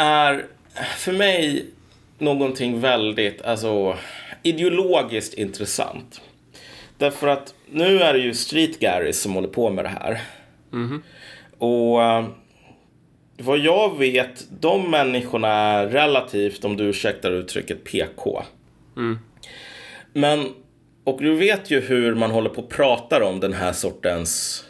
är 0.00 0.46
för 0.96 1.12
mig 1.12 1.66
någonting 2.18 2.80
väldigt 2.80 3.42
alltså, 3.42 3.96
ideologiskt 4.42 5.34
intressant. 5.34 6.20
Därför 6.98 7.28
att 7.28 7.54
nu 7.70 7.98
är 7.98 8.12
det 8.12 8.18
ju 8.18 8.34
Street 8.34 8.78
Garys 8.80 9.20
som 9.20 9.34
håller 9.34 9.48
på 9.48 9.70
med 9.70 9.84
det 9.84 9.88
här. 9.88 10.20
Och 11.58 12.02
eh, 12.02 12.24
vad 13.38 13.58
jag 13.58 13.98
vet, 13.98 14.46
de 14.60 14.90
människorna 14.90 15.48
är 15.48 15.86
relativt, 15.86 16.64
om 16.64 16.76
du 16.76 16.84
ursäktar 16.84 17.30
uttrycket, 17.30 17.84
PK. 17.84 18.42
Men, 20.12 20.48
och 21.04 21.22
du 21.22 21.34
vet 21.34 21.70
ju 21.70 21.80
hur 21.80 22.14
man 22.14 22.30
håller 22.30 22.50
på 22.50 22.62
och 22.62 22.70
pratar 22.70 23.20
om 23.20 23.40
den 23.40 23.52
här 23.52 23.72
sortens 23.72 24.64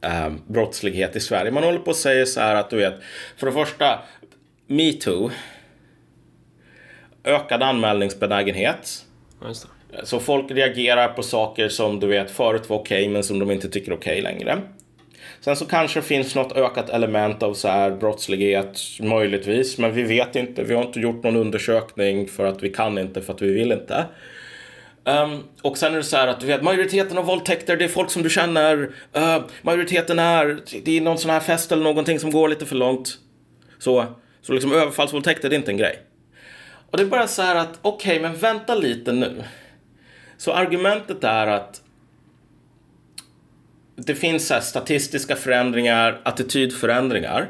eh, 0.00 0.32
brottslighet 0.46 1.16
i 1.16 1.20
Sverige. 1.20 1.50
Man 1.50 1.64
håller 1.64 1.78
på 1.78 1.90
och 1.90 1.96
säger 1.96 2.24
så 2.24 2.40
här 2.40 2.54
att 2.54 2.70
du 2.70 2.76
vet, 2.76 2.94
för 3.36 3.46
det 3.46 3.52
första, 3.52 3.98
metoo, 4.66 5.30
ökad 7.24 7.62
anmälningsbenägenhet. 7.62 9.04
Så 10.04 10.20
folk 10.20 10.50
reagerar 10.50 11.08
på 11.08 11.22
saker 11.22 11.68
som 11.68 12.00
du 12.00 12.06
vet 12.06 12.30
förut 12.30 12.68
var 12.68 12.78
okej 12.78 13.08
men 13.08 13.24
som 13.24 13.38
de 13.38 13.50
inte 13.50 13.68
tycker 13.68 13.92
är 13.92 13.96
okej 13.96 14.22
längre. 14.22 14.62
Sen 15.40 15.56
så 15.56 15.66
kanske 15.66 16.00
det 16.00 16.06
finns 16.06 16.34
något 16.34 16.56
ökat 16.56 16.90
element 16.90 17.42
av 17.42 17.54
så 17.54 17.68
här 17.68 17.90
brottslighet, 17.90 18.80
möjligtvis, 19.00 19.78
men 19.78 19.92
vi 19.92 20.02
vet 20.02 20.36
inte. 20.36 20.64
Vi 20.64 20.74
har 20.74 20.82
inte 20.82 21.00
gjort 21.00 21.22
någon 21.22 21.36
undersökning 21.36 22.28
för 22.28 22.46
att 22.46 22.62
vi 22.62 22.70
kan 22.70 22.98
inte, 22.98 23.22
för 23.22 23.32
att 23.32 23.42
vi 23.42 23.52
vill 23.52 23.72
inte. 23.72 24.04
Ehm, 25.04 25.42
och 25.62 25.78
sen 25.78 25.92
är 25.92 25.96
det 25.96 26.02
så 26.02 26.16
här 26.16 26.28
att 26.28 26.40
du 26.40 26.46
vet, 26.46 26.62
majoriteten 26.62 27.18
av 27.18 27.24
våldtäkter, 27.24 27.76
det 27.76 27.84
är 27.84 27.88
folk 27.88 28.10
som 28.10 28.22
du 28.22 28.30
känner. 28.30 28.76
Uh, 29.16 29.44
majoriteten 29.62 30.18
är, 30.18 30.58
det 30.84 30.96
är 30.96 31.00
någon 31.00 31.18
sån 31.18 31.30
här 31.30 31.40
fest 31.40 31.72
eller 31.72 31.84
någonting 31.84 32.18
som 32.18 32.30
går 32.30 32.48
lite 32.48 32.66
för 32.66 32.76
långt. 32.76 33.18
Så, 33.78 34.06
så 34.46 34.52
liksom 34.52 34.72
överfallsvåldtäkter, 34.72 35.48
det 35.48 35.54
är 35.54 35.58
inte 35.58 35.70
en 35.70 35.76
grej. 35.76 36.02
Och 36.90 36.98
det 36.98 37.02
är 37.04 37.08
bara 37.08 37.26
så 37.26 37.42
här 37.42 37.56
att, 37.56 37.78
okej, 37.82 38.20
men 38.20 38.36
vänta 38.36 38.74
lite 38.74 39.12
nu. 39.12 39.44
Så 40.36 40.52
argumentet 40.52 41.24
är 41.24 41.46
att 41.46 41.82
det 43.96 44.14
finns 44.14 44.46
så 44.46 44.54
här 44.54 44.60
statistiska 44.60 45.36
förändringar, 45.36 46.20
attitydförändringar 46.22 47.48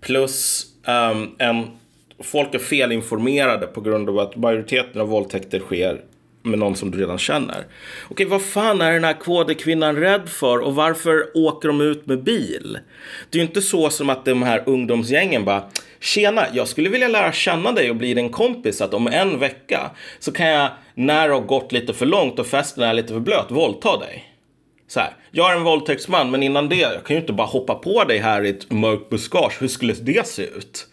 plus 0.00 0.66
um, 0.86 1.34
en, 1.38 1.70
folk 2.20 2.54
är 2.54 2.58
felinformerade 2.58 3.66
på 3.66 3.80
grund 3.80 4.08
av 4.08 4.18
att 4.18 4.36
majoriteten 4.36 5.00
av 5.00 5.08
våldtäkter 5.08 5.58
sker 5.58 6.00
med 6.42 6.58
någon 6.58 6.76
som 6.76 6.90
du 6.90 6.98
redan 6.98 7.18
känner. 7.18 7.66
Okej, 8.08 8.26
vad 8.26 8.42
fan 8.42 8.80
är 8.80 8.92
den 8.92 9.04
här 9.04 9.20
KD-kvinnan 9.20 9.96
rädd 9.96 10.28
för 10.28 10.58
och 10.58 10.74
varför 10.74 11.30
åker 11.34 11.68
de 11.68 11.80
ut 11.80 12.06
med 12.06 12.22
bil? 12.22 12.78
Det 13.30 13.38
är 13.38 13.42
ju 13.42 13.46
inte 13.48 13.62
så 13.62 13.90
som 13.90 14.10
att 14.10 14.24
de 14.24 14.42
här 14.42 14.62
ungdomsgängen 14.66 15.44
bara 15.44 15.70
Tjena, 16.00 16.46
jag 16.52 16.68
skulle 16.68 16.88
vilja 16.88 17.08
lära 17.08 17.32
känna 17.32 17.72
dig 17.72 17.90
och 17.90 17.96
bli 17.96 18.14
din 18.14 18.30
kompis 18.30 18.80
att 18.80 18.94
om 18.94 19.06
en 19.06 19.38
vecka 19.38 19.90
så 20.18 20.32
kan 20.32 20.46
jag, 20.46 20.70
när 20.94 21.28
det 21.28 21.34
har 21.34 21.40
gått 21.40 21.72
lite 21.72 21.94
för 21.94 22.06
långt 22.06 22.38
och 22.38 22.46
festen 22.46 22.82
är 22.82 22.94
lite 22.94 23.12
för 23.12 23.20
blöt, 23.20 23.50
våldta 23.50 23.96
dig. 23.96 24.32
Så 24.88 25.00
här, 25.00 25.16
jag 25.30 25.52
är 25.52 25.56
en 25.56 25.64
våldtäktsman, 25.64 26.30
men 26.30 26.42
innan 26.42 26.68
det, 26.68 26.76
jag 26.76 27.04
kan 27.04 27.16
ju 27.16 27.20
inte 27.20 27.32
bara 27.32 27.46
hoppa 27.46 27.74
på 27.74 28.04
dig 28.04 28.18
här 28.18 28.44
i 28.44 28.48
ett 28.48 28.70
mörkt 28.70 29.10
buskage. 29.10 29.56
Hur 29.60 29.68
skulle 29.68 29.92
det 29.92 30.26
se 30.26 30.42
ut? 30.42 30.86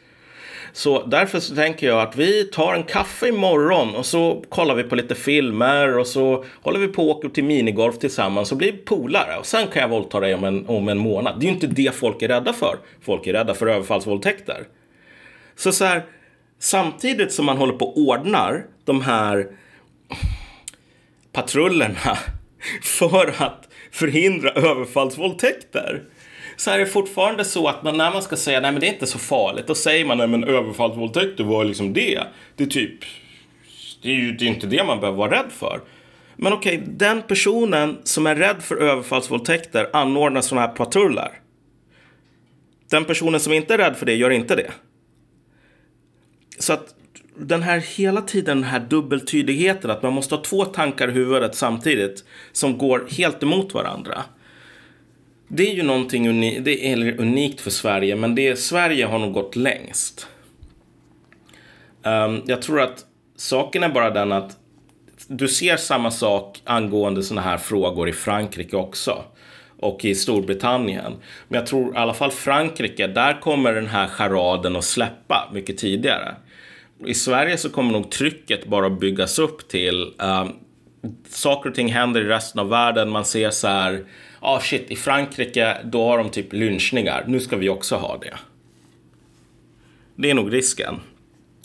Så 0.76 1.06
därför 1.06 1.39
så 1.39 1.56
tänker 1.56 1.88
jag 1.88 2.01
att 2.01 2.16
vi 2.16 2.43
tar 2.43 2.74
en 2.74 2.84
kaffe 2.84 3.28
imorgon 3.28 3.95
och 3.95 4.06
så 4.06 4.43
kollar 4.49 4.76
vi 4.76 4.84
på 4.84 4.95
lite 4.95 5.16
filmer 5.16 5.97
och 5.97 6.08
så 6.08 6.45
håller 6.62 6.80
vi 6.80 6.88
på 6.88 7.10
och 7.10 7.18
åker 7.18 7.30
till 7.30 7.43
minigolf 7.43 7.99
tillsammans 7.99 8.51
och 8.51 8.58
blir 8.58 8.72
polare. 8.72 9.38
Och 9.39 9.45
sen 9.45 9.68
kan 9.68 9.82
jag 9.82 9.89
våldta 9.89 10.20
dig 10.20 10.34
om 10.34 10.43
en, 10.43 10.68
om 10.68 10.89
en 10.89 10.97
månad. 10.97 11.39
Det 11.39 11.45
är 11.45 11.47
ju 11.47 11.54
inte 11.54 11.68
det 11.68 11.95
folk 11.95 12.22
är 12.22 12.28
rädda 12.28 12.54
för. 12.54 12.78
Folk 13.01 13.28
är 13.28 13.34
rädda 13.34 13.54
för 13.54 13.68
överfallsvåldtäkter. 13.68 14.68
Så 15.56 15.72
så 15.72 15.86
här, 15.86 16.06
samtidigt 16.60 17.32
som 17.32 17.45
man 17.45 17.58
håller 17.58 17.74
på 17.74 17.86
och 17.86 17.97
ordnar 17.97 18.66
de 18.86 19.01
här 19.01 19.47
patrullerna 21.32 22.18
för 22.82 23.34
att 23.38 23.70
förhindra 23.91 24.49
överfallsvåldtäkter. 24.49 26.04
Så 26.58 26.72
är 26.72 26.80
det 26.80 26.86
fortfarande 26.86 27.45
så 27.45 27.68
att 27.68 27.84
man, 27.84 27.97
när 27.97 28.12
man 28.12 28.22
ska 28.22 28.36
säga 28.36 28.60
nej 28.60 28.72
men 28.72 28.82
det 28.82 28.88
är 28.88 28.93
inte 28.93 29.08
så 29.08 29.20
farligt, 29.20 29.68
då 29.68 29.76
säger 29.76 30.06
man 30.06 30.18
nej 30.18 30.28
men 30.28 30.43
överfallsvåldtäkter 30.43 31.43
var 31.43 31.64
liksom 31.64 31.93
det. 31.93 32.24
Det 32.56 32.64
är 32.64 32.68
typ, 32.68 32.99
det 34.01 34.10
är 34.10 34.16
ju 34.16 34.32
det 34.32 34.45
är 34.45 34.49
inte 34.49 34.68
det 34.68 34.84
man 34.84 34.99
behöver 34.99 35.18
vara 35.18 35.32
rädd 35.32 35.51
för. 35.51 35.82
Men 36.36 36.54
okej, 36.54 36.84
den 36.88 37.22
personen 37.22 37.97
som 38.04 38.28
är 38.28 38.36
rädd 38.36 38.64
för 38.64 38.76
överfallsvåldtäkter 38.76 39.89
anordnar 39.93 40.41
sådana 40.41 40.68
här 40.68 40.74
patruller. 40.74 41.39
Den 42.89 43.06
personen 43.06 43.39
som 43.39 43.54
inte 43.54 43.74
är 43.74 43.78
rädd 43.78 43.95
för 43.95 44.06
det 44.06 44.16
gör 44.16 44.30
inte 44.30 44.56
det. 44.56 44.72
Så 46.60 46.74
att 46.74 46.95
den 47.38 47.64
här 47.64 47.78
hela 47.78 48.22
tiden 48.22 48.58
den 48.58 48.70
här 48.70 48.80
dubbeltydigheten 48.80 49.91
att 49.91 50.04
man 50.04 50.14
måste 50.14 50.36
ha 50.36 50.41
två 50.41 50.66
tankar 50.66 51.08
i 51.10 51.12
huvudet 51.12 51.56
samtidigt 51.56 52.24
som 52.51 52.78
går 52.78 53.08
helt 53.12 53.43
emot 53.43 53.74
varandra. 53.74 54.24
Det 55.47 55.72
är 55.72 55.74
ju 55.74 55.84
någonting 55.84 56.30
uni 56.30 56.60
det 56.60 56.91
är 56.91 57.20
unikt 57.20 57.62
för 57.62 57.72
Sverige, 57.72 58.16
men 58.16 58.36
det 58.36 58.60
Sverige 58.60 59.06
har 59.06 59.20
nog 59.20 59.34
gått 59.34 59.56
längst. 59.56 60.28
Um, 62.04 62.41
jag 62.45 62.62
tror 62.62 62.82
att 62.82 63.06
saken 63.36 63.84
är 63.84 63.89
bara 63.89 64.10
den 64.10 64.32
att 64.32 64.58
du 65.28 65.47
ser 65.47 65.78
samma 65.78 66.12
sak 66.12 66.62
angående 66.64 67.24
sådana 67.24 67.41
här 67.41 67.58
frågor 67.58 68.10
i 68.10 68.14
Frankrike 68.14 68.76
också. 68.76 69.24
Och 69.80 70.06
i 70.06 70.16
Storbritannien. 70.16 71.14
Men 71.47 71.60
jag 71.60 71.68
tror 71.68 71.93
i 71.93 71.97
alla 71.97 72.14
fall 72.14 72.32
Frankrike, 72.32 73.08
där 73.08 73.41
kommer 73.41 73.74
den 73.74 73.88
här 73.88 74.08
charaden 74.08 74.76
att 74.76 74.84
släppa 74.84 75.49
mycket 75.54 75.78
tidigare. 75.78 76.36
I 77.08 77.14
Sverige 77.14 77.58
så 77.58 77.70
kommer 77.70 77.91
nog 77.91 78.12
trycket 78.12 78.68
bara 78.68 78.89
byggas 78.89 79.39
upp 79.39 79.68
till 79.68 80.14
um, 80.20 80.51
saker 81.30 81.70
och 81.70 81.76
ting 81.76 81.91
händer 81.91 82.22
i 82.22 82.24
resten 82.24 82.60
av 82.60 82.70
världen. 82.70 83.10
Man 83.10 83.26
ser 83.26 83.49
så 83.49 83.68
här, 83.68 84.06
ah 84.39 84.60
shit, 84.60 84.91
i 84.91 84.95
Frankrike 84.95 85.78
då 85.84 86.06
har 86.06 86.18
de 86.18 86.30
typ 86.30 86.54
lynchningar. 86.54 87.24
Nu 87.28 87.39
ska 87.39 87.58
vi 87.58 87.70
också 87.70 87.95
ha 87.95 88.18
det. 88.18 88.34
Det 90.16 90.30
är 90.30 90.34
nog 90.34 90.54
risken 90.54 90.99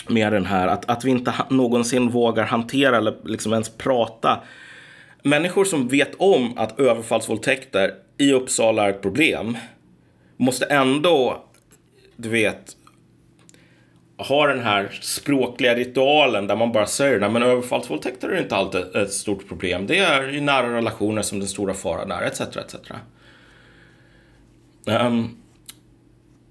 med 0.09 0.33
den 0.33 0.47
här 0.47 0.69
att, 0.69 0.91
att 0.91 1.05
vi 1.05 1.11
inte 1.11 1.35
någonsin 1.51 2.11
vågar 2.11 2.45
hantera 2.45 2.97
eller 2.97 3.17
liksom 3.25 3.53
ens 3.53 3.69
prata. 3.69 4.41
Människor 5.23 5.65
som 5.65 5.89
vet 5.89 6.15
om 6.19 6.59
att 6.59 6.81
överfallsvåldtäkter 6.81 7.95
i 8.19 8.33
Uppsala 8.33 8.85
är 8.85 8.91
ett 8.91 9.03
problem 9.03 9.57
måste 10.37 10.65
ändå, 10.65 11.45
du 12.17 12.29
vet, 12.29 12.77
ha 14.19 14.47
den 14.47 14.61
här 14.61 14.99
språkliga 15.01 15.75
ritualen 15.75 16.47
där 16.47 16.57
man 16.57 16.73
bara 16.73 16.87
säger 16.87 17.21
nej 17.21 17.31
men 17.31 17.43
överfallsvåldtäkter 17.43 18.29
är 18.29 18.43
inte 18.43 18.57
alltid 18.57 18.97
ett 18.97 19.13
stort 19.13 19.49
problem. 19.49 19.87
Det 19.87 19.99
är 19.99 20.35
i 20.35 20.41
nära 20.41 20.77
relationer 20.77 21.23
som 21.23 21.39
den 21.39 21.49
stora 21.49 21.75
faran 21.75 22.11
är, 22.11 22.23
etc. 22.23 22.41
etc. 22.41 22.75
Ehm, 24.87 25.37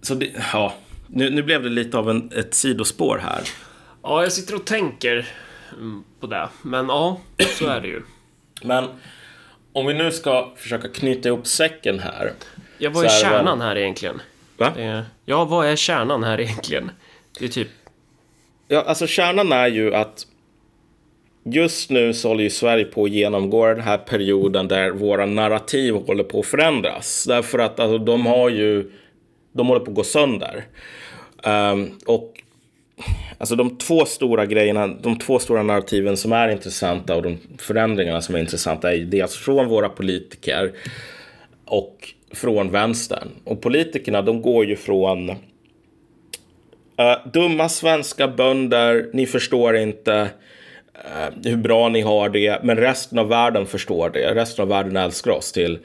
så 0.01 0.15
det, 0.15 0.32
ja, 0.53 0.74
nu, 1.07 1.30
nu 1.30 1.43
blev 1.43 1.63
det 1.63 1.70
lite 1.70 1.97
av 1.97 2.09
en, 2.09 2.32
ett 2.36 2.53
sidospår 2.53 3.18
här. 3.18 3.41
Ja, 4.03 4.24
jag 4.24 4.32
sitter 4.32 4.55
och 4.55 4.65
tänker 4.65 5.28
mm, 5.74 6.03
på 6.20 6.28
det. 6.28 6.49
Men 6.61 6.88
ja, 6.88 7.22
så 7.59 7.68
är 7.68 7.82
det 7.82 7.88
ju. 7.88 8.01
Men 8.63 8.88
om 9.74 9.86
vi 9.86 9.93
nu 9.93 10.11
ska 10.11 10.53
försöka 10.55 10.88
knyta 10.88 11.30
ihop 11.30 11.47
säcken 11.47 11.99
här. 11.99 12.34
Ja, 12.78 12.89
vad 12.89 13.05
är 13.05 13.09
kärnan 13.09 13.61
här 13.61 13.78
egentligen? 13.78 14.22
Va? 14.57 14.74
Är, 14.78 15.05
ja, 15.26 15.45
vad 15.45 15.68
är 15.68 15.76
kärnan 15.76 16.24
här 16.24 16.39
egentligen? 16.39 16.91
Det 17.39 17.45
är 17.45 17.49
typ... 17.49 17.67
Ja, 18.67 18.81
alltså 18.81 19.07
kärnan 19.07 19.51
är 19.51 19.67
ju 19.67 19.95
att 19.95 20.27
just 21.43 21.89
nu 21.89 22.13
så 22.13 22.28
håller 22.28 22.43
ju 22.43 22.49
Sverige 22.49 22.86
på 22.86 23.03
att 23.03 23.12
genomgå 23.12 23.67
den 23.67 23.82
här 23.82 23.97
perioden 23.97 24.67
där 24.67 24.91
våra 24.91 25.25
narrativ 25.25 25.93
håller 25.93 26.24
på 26.24 26.39
att 26.39 26.45
förändras. 26.45 27.25
Därför 27.28 27.59
att 27.59 27.79
alltså, 27.79 27.97
de 27.97 28.25
har 28.25 28.49
ju, 28.49 28.91
de 29.51 29.67
håller 29.67 29.86
på 29.86 29.91
att 29.91 29.95
gå 29.95 30.03
sönder. 30.03 30.66
Um, 31.43 31.99
och 32.05 32.43
alltså 33.37 33.55
de 33.55 33.78
två 33.78 34.05
stora 34.05 34.45
grejerna, 34.45 34.87
de 34.87 35.20
två 35.20 35.39
stora 35.39 35.63
narrativen 35.63 36.17
som 36.17 36.32
är 36.32 36.49
intressanta 36.49 37.16
och 37.16 37.21
de 37.24 37.37
förändringarna 37.57 38.21
som 38.21 38.36
är 38.36 38.39
intressanta 38.39 38.91
är 38.91 38.95
ju 38.95 39.05
dels 39.05 39.36
från 39.36 39.67
våra 39.67 39.89
politiker 39.89 40.71
och 41.66 42.13
från 42.32 42.71
vänstern. 42.71 43.28
Och 43.43 43.62
politikerna, 43.62 44.21
de 44.21 44.41
går 44.41 44.66
ju 44.66 44.75
från 44.75 45.36
Uh, 46.99 47.32
dumma 47.32 47.69
svenska 47.69 48.28
bönder, 48.28 49.09
ni 49.13 49.25
förstår 49.25 49.78
inte 49.78 50.29
uh, 50.95 51.49
hur 51.49 51.57
bra 51.57 51.89
ni 51.89 52.01
har 52.01 52.29
det, 52.29 52.63
men 52.63 52.78
resten 52.78 53.19
av 53.19 53.28
världen 53.28 53.65
förstår 53.65 54.09
det. 54.09 54.36
Resten 54.36 54.63
av 54.63 54.69
världen 54.69 54.97
älskar 54.97 55.32
oss 55.32 55.51
till. 55.51 55.79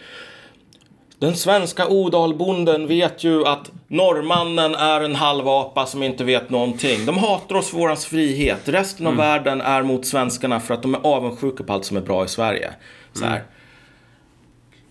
Den 1.23 1.37
svenska 1.37 1.89
odalbonden 1.89 2.87
vet 2.87 3.25
ju 3.25 3.47
att 3.47 3.71
norrmannen 3.89 4.75
är 4.75 5.01
en 5.01 5.15
halvapa 5.15 5.87
som 5.87 6.03
inte 6.03 6.25
vet 6.25 6.51
någonting. 6.51 7.07
De 7.07 7.19
hatar 7.19 7.55
oss 7.55 7.71
för 7.71 7.77
vår 7.77 7.95
frihet. 7.95 8.61
Resten 8.65 9.07
av 9.07 9.17
världen 9.17 9.61
är 9.61 9.83
mot 9.83 10.07
svenskarna 10.07 10.61
för 10.61 10.75
att 10.75 10.83
de 10.83 10.95
är 10.95 11.01
avundsjuka 11.03 11.65
på 11.65 11.73
allt 11.73 11.85
som 11.85 11.97
är 11.97 12.01
bra 12.01 12.25
i 12.25 12.29
Sverige. 12.29 12.71
Så 13.13 13.25
här. 13.25 13.43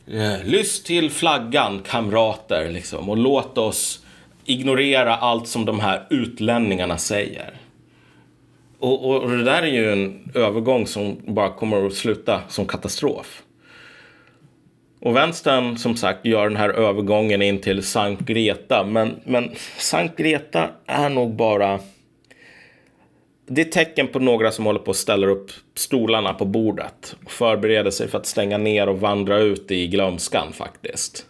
Eh, 0.07 0.45
Lyss 0.45 0.83
till 0.83 1.11
flaggan, 1.11 1.81
kamrater, 1.87 2.69
liksom, 2.69 3.09
och 3.09 3.17
låt 3.17 3.57
oss 3.57 4.00
ignorera 4.45 5.15
allt 5.15 5.47
som 5.47 5.65
de 5.65 5.79
här 5.79 6.07
utlänningarna 6.09 6.97
säger. 6.97 7.53
Och, 8.79 9.09
och, 9.09 9.23
och 9.23 9.29
det 9.29 9.43
där 9.43 9.61
är 9.63 9.67
ju 9.67 9.91
en 9.91 10.31
övergång 10.35 10.87
som 10.87 11.17
bara 11.27 11.49
kommer 11.49 11.87
att 11.87 11.93
sluta 11.93 12.41
som 12.47 12.65
katastrof. 12.65 13.43
Och 15.01 15.15
vänstern 15.15 15.77
som 15.77 15.95
sagt 15.95 16.25
gör 16.25 16.49
den 16.49 16.57
här 16.57 16.69
övergången 16.69 17.41
in 17.41 17.61
till 17.61 17.83
Sankt 17.83 18.21
Greta. 18.21 18.83
Men, 18.83 19.19
men 19.23 19.51
Sankt 19.77 20.17
Greta 20.17 20.69
är 20.85 21.09
nog 21.09 21.35
bara... 21.35 21.79
Det 23.47 23.61
är 23.61 23.65
tecken 23.65 24.07
på 24.07 24.19
några 24.19 24.51
som 24.51 24.65
håller 24.65 24.79
på 24.79 24.91
att 24.91 24.97
ställa 24.97 25.27
upp 25.27 25.51
stolarna 25.75 26.33
på 26.33 26.45
bordet. 26.45 27.15
Och 27.25 27.31
förbereder 27.31 27.91
sig 27.91 28.07
för 28.07 28.17
att 28.17 28.25
stänga 28.25 28.57
ner 28.57 28.89
och 28.89 28.99
vandra 28.99 29.37
ut 29.37 29.71
i 29.71 29.87
glömskan 29.87 30.53
faktiskt. 30.53 31.25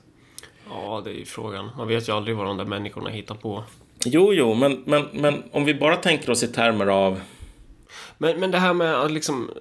Ja, 0.74 1.02
det 1.04 1.10
är 1.10 1.14
ju 1.14 1.26
frågan. 1.26 1.70
Man 1.78 1.88
vet 1.88 2.10
ju 2.10 2.14
aldrig 2.16 2.36
vad 2.38 2.46
de 2.46 2.58
där 2.58 2.66
människorna 2.66 3.10
hittar 3.10 3.36
på. 3.36 3.64
Jo, 4.06 4.34
jo, 4.34 4.54
men, 4.54 4.84
men, 4.86 5.08
men 5.14 5.44
om 5.52 5.66
vi 5.66 5.74
bara 5.74 5.96
tänker 5.96 6.30
oss 6.32 6.44
i 6.44 6.48
termer 6.48 6.88
av... 6.88 7.22
Men, 8.18 8.40
men 8.40 8.52
det 8.52 8.58
här 8.58 8.74
med 8.74 9.12
liksom 9.12 9.52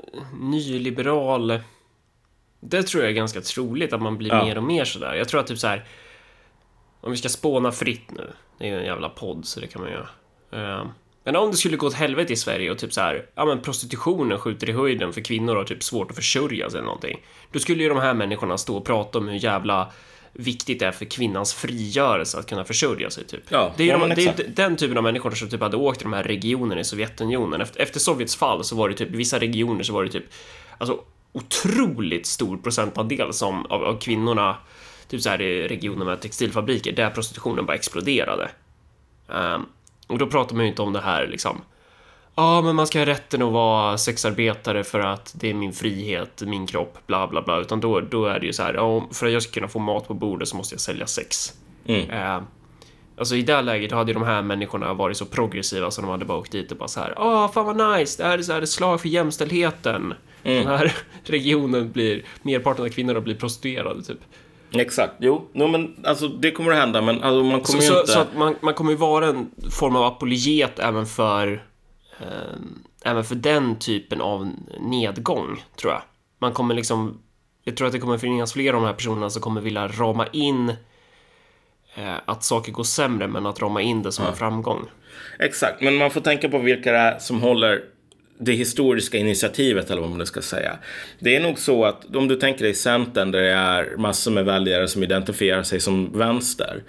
nyliberal... 0.41 1.61
Det 2.61 2.83
tror 2.83 3.03
jag 3.03 3.11
är 3.11 3.15
ganska 3.15 3.41
troligt 3.41 3.93
att 3.93 4.03
man 4.03 4.19
blir 4.19 4.31
Ja. 4.31 4.45
mer 4.45 4.57
och 4.57 4.63
mer 4.65 4.85
sådär. 4.85 5.15
Jag 5.15 5.29
tror 5.29 5.41
att 5.41 5.47
typ 5.47 5.59
så 5.59 5.67
här. 5.67 5.85
Om 7.01 7.11
vi 7.11 7.17
ska 7.17 7.29
spåna 7.29 7.73
fritt 7.73 8.11
nu. 8.11 8.31
Det 8.59 8.65
är 8.65 8.69
ju 8.73 8.79
en 8.79 8.85
jävla 8.87 9.09
podd 9.09 9.45
så 9.47 9.61
det 9.61 9.67
kan 9.67 9.83
man 9.83 9.91
göra. 9.91 10.09
Eh, 10.53 10.87
Men 11.25 11.37
om 11.37 11.51
det 11.51 11.57
skulle 11.57 11.77
gå 11.77 11.87
åt 11.87 11.95
helvete 11.95 12.33
i 12.33 12.37
Sverige 12.37 12.71
och 12.71 12.79
typ 12.79 12.93
så 12.93 13.01
här, 13.01 13.27
ja 13.35 13.45
men 13.45 13.63
prostitutionen 13.63 14.39
skjuter 14.39 14.69
i 14.69 14.73
höjden 14.73 15.13
för 15.13 15.21
kvinnor 15.21 15.57
har 15.57 15.65
typ 15.65 15.83
svårt 15.83 16.11
att 16.11 16.17
försörja 16.17 16.71
sig 16.71 16.79
eller 16.79 16.87
någonting. 16.87 17.21
Då 17.53 17.59
skulle 17.59 17.83
ju 17.83 17.89
de 17.89 17.99
här 17.99 18.15
människorna 18.15 18.59
stå 18.59 18.77
och 18.77 18.85
prata 18.85 19.19
om 19.19 19.29
hur 19.29 19.39
jävla 19.45 19.93
viktigt 20.33 20.79
det 20.79 20.87
är 20.87 20.93
för 20.93 21.05
kvinnans 21.05 21.55
frigörelse 21.55 22.39
att 22.39 22.49
kunna 22.49 22.65
försörja 22.65 23.11
sig 23.11 23.25
typ. 23.25 23.43
Ja, 23.49 23.73
det 23.77 23.91
är, 23.91 23.99
de, 23.99 24.09
det 24.09 24.27
är 24.27 24.49
den 24.49 24.77
typen 24.77 24.97
av 24.97 25.03
människor 25.03 25.31
som 25.31 25.49
typ 25.49 25.61
hade 25.61 25.77
åkt 25.77 25.99
till 25.99 26.05
de 26.11 26.13
här 26.13 26.23
regionerna 26.23 26.81
i 26.81 26.85
Sovjetunionen. 26.85 27.61
Efter, 27.61 27.81
efter 27.81 28.01
Sovjets 28.01 28.37
fall 28.37 28.65
så 28.65 28.77
var 28.77 28.89
det 28.89 28.95
typ, 28.95 29.15
i 29.15 29.17
vissa 29.17 29.39
regioner 29.39 29.83
så 29.83 29.93
var 29.93 30.05
det 30.05 30.11
typ, 30.11 30.25
alltså 30.79 31.01
otroligt 31.33 32.27
stor 32.27 32.57
procentandel 32.57 33.33
som, 33.33 33.67
av, 33.67 33.85
av 33.85 34.01
kvinnorna, 34.01 34.57
typ 35.09 35.23
så 35.23 35.29
här 35.29 35.43
i 35.43 35.69
regioner 35.69 36.05
med 36.05 36.21
textilfabriker, 36.21 36.93
där 36.93 37.11
prostitutionen 37.11 37.67
bara 37.67 37.77
exploderade. 37.77 38.51
Ehm, 39.29 39.67
och 40.07 40.19
då 40.19 40.27
pratar 40.27 40.57
man 40.57 40.65
ju 40.65 40.71
inte 40.71 40.83
om 40.83 40.93
det 40.93 41.01
här 41.01 41.27
liksom, 41.27 41.63
ja 42.35 42.63
men 42.63 42.77
man 42.77 42.87
ska 42.87 42.99
ha 42.99 43.07
rätten 43.07 43.43
att 43.43 43.53
vara 43.53 43.99
sexarbetare 43.99 44.85
för 44.85 45.01
att 45.01 45.35
det 45.37 45.51
är 45.51 45.55
min 45.55 45.73
frihet, 45.73 46.43
min 46.47 46.67
kropp, 46.67 46.99
bla 47.07 47.29
bla 47.29 47.43
bla, 47.43 47.61
utan 47.61 47.81
då, 47.81 48.01
då 48.01 48.27
är 48.27 48.41
det 48.41 48.47
ju 48.47 48.53
så 48.53 48.63
här, 48.63 48.75
ja, 48.75 49.09
för 49.13 49.27
att 49.27 49.33
jag 49.33 49.43
ska 49.43 49.53
kunna 49.53 49.69
få 49.69 49.79
mat 49.79 50.09
på 50.09 50.15
bordet 50.15 50.49
så 50.49 50.57
måste 50.57 50.75
jag 50.75 50.81
sälja 50.81 51.07
sex. 51.07 51.53
Mm. 51.87 52.11
Eh, 52.11 52.43
alltså 53.17 53.37
i 53.37 53.43
det 53.43 53.63
läget 53.63 53.93
hade 53.93 54.13
ju 54.13 54.15
de 54.15 54.23
här 54.23 54.43
människorna 54.43 54.95
varit 54.95 55.17
så 55.17 55.25
progressiva 55.25 55.91
så 55.91 56.01
de 56.01 56.11
hade 56.11 56.25
bara 56.25 56.39
åkt 56.39 56.53
dit 56.53 56.73
och 56.73 56.79
bara 56.79 56.89
så 56.89 57.01
här, 57.01 57.15
åh 57.19 57.53
fan 57.53 57.67
vad 57.67 57.99
nice, 57.99 58.23
det 58.23 58.29
här 58.29 58.39
är 58.39 58.43
så 58.43 58.53
här 58.53 58.63
ett 58.63 58.71
slag 58.71 59.01
för 59.01 59.09
jämställdheten. 59.09 60.15
Den 60.43 60.67
här 60.67 60.97
regionen 61.25 61.93
blir, 61.93 62.25
merparten 62.43 62.85
av 62.85 62.89
kvinnorna 62.89 63.21
blir 63.21 63.35
prostituerade 63.35 64.03
typ. 64.03 64.21
Exakt, 64.73 65.13
jo. 65.19 65.49
No, 65.53 65.67
men 65.67 65.97
alltså 66.05 66.29
det 66.29 66.51
kommer 66.51 66.73
att 66.73 66.79
hända, 66.79 67.03
men 67.03 67.23
alltså, 67.23 67.43
man 67.43 67.65
Så, 67.65 67.73
kommer 67.73 67.83
ju 67.83 67.89
så, 67.89 68.01
inte... 68.01 68.13
så 68.13 68.19
att 68.19 68.37
man, 68.37 68.57
man 68.61 68.75
kommer 68.75 68.91
ju 68.91 68.97
vara 68.97 69.27
en 69.27 69.51
form 69.71 69.97
av 69.97 70.05
apologet 70.05 70.79
även 70.79 71.07
för 71.07 71.63
även 73.05 73.25
för 73.25 73.35
den 73.35 73.79
typen 73.79 74.21
av 74.21 74.51
nedgång, 74.81 75.65
tror 75.77 75.93
jag. 75.93 76.03
Man 76.39 76.53
kommer 76.53 76.75
liksom 76.75 77.21
jag 77.65 77.77
tror 77.77 77.87
att 77.87 77.93
det 77.93 77.99
kommer 77.99 78.19
finnas 78.19 78.53
fler 78.53 78.73
av 78.73 78.81
de 78.81 78.87
här 78.87 78.95
personerna 78.95 79.31
som 79.31 79.43
kommer 79.43 79.61
vilja 79.61 79.89
rama 79.89 80.27
in 80.33 80.69
eh, 81.95 82.15
att 82.25 82.45
saker 82.45 82.73
går 82.73 82.85
sämre, 82.85 83.29
men 83.29 83.47
att 83.47 83.63
rama 83.63 83.83
in 83.83 84.03
det 84.03 84.13
som 84.13 84.27
en 84.27 84.37
framgång. 84.37 84.89
Exakt, 85.39 85.83
men 85.83 85.97
man 85.97 86.11
får 86.11 86.21
tänka 86.21 86.49
på 86.49 86.59
vilka 86.59 86.93
det 86.93 86.99
är 86.99 87.19
som 87.19 87.43
håller 87.43 87.81
det 88.39 88.53
historiska 88.53 89.19
initiativet 89.19 89.91
eller 89.91 90.01
vad 90.01 90.11
man 90.11 90.27
ska 90.27 90.43
säga. 90.43 90.79
Det 91.19 91.37
är 91.37 91.41
nog 91.41 91.59
så 91.59 91.85
att 91.85 92.17
om 92.17 92.29
du 92.29 92.37
tänker 92.37 92.65
dig 92.65 92.75
Centern 92.75 93.31
där 93.31 93.41
det 93.41 93.53
är 93.53 93.97
massor 93.97 94.31
med 94.31 94.45
väljare 94.45 94.89
som 94.89 95.03
identifierar 95.03 95.63
sig 95.63 95.81
som 95.81 96.19
vänster. 96.19 96.83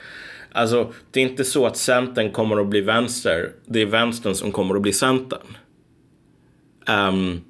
Alltså, 0.51 0.93
det 1.11 1.19
är 1.19 1.23
inte 1.23 1.43
så 1.43 1.65
att 1.65 1.77
Centern 1.77 2.31
kommer 2.31 2.61
att 2.61 2.67
bli 2.67 2.81
vänster. 2.81 3.51
Det 3.65 3.81
är 3.81 3.85
vänstern 3.85 4.35
som 4.35 4.51
kommer 4.51 4.75
att 4.75 4.81
bli 4.81 4.93
Centern. 4.93 5.57
Um, 6.87 7.41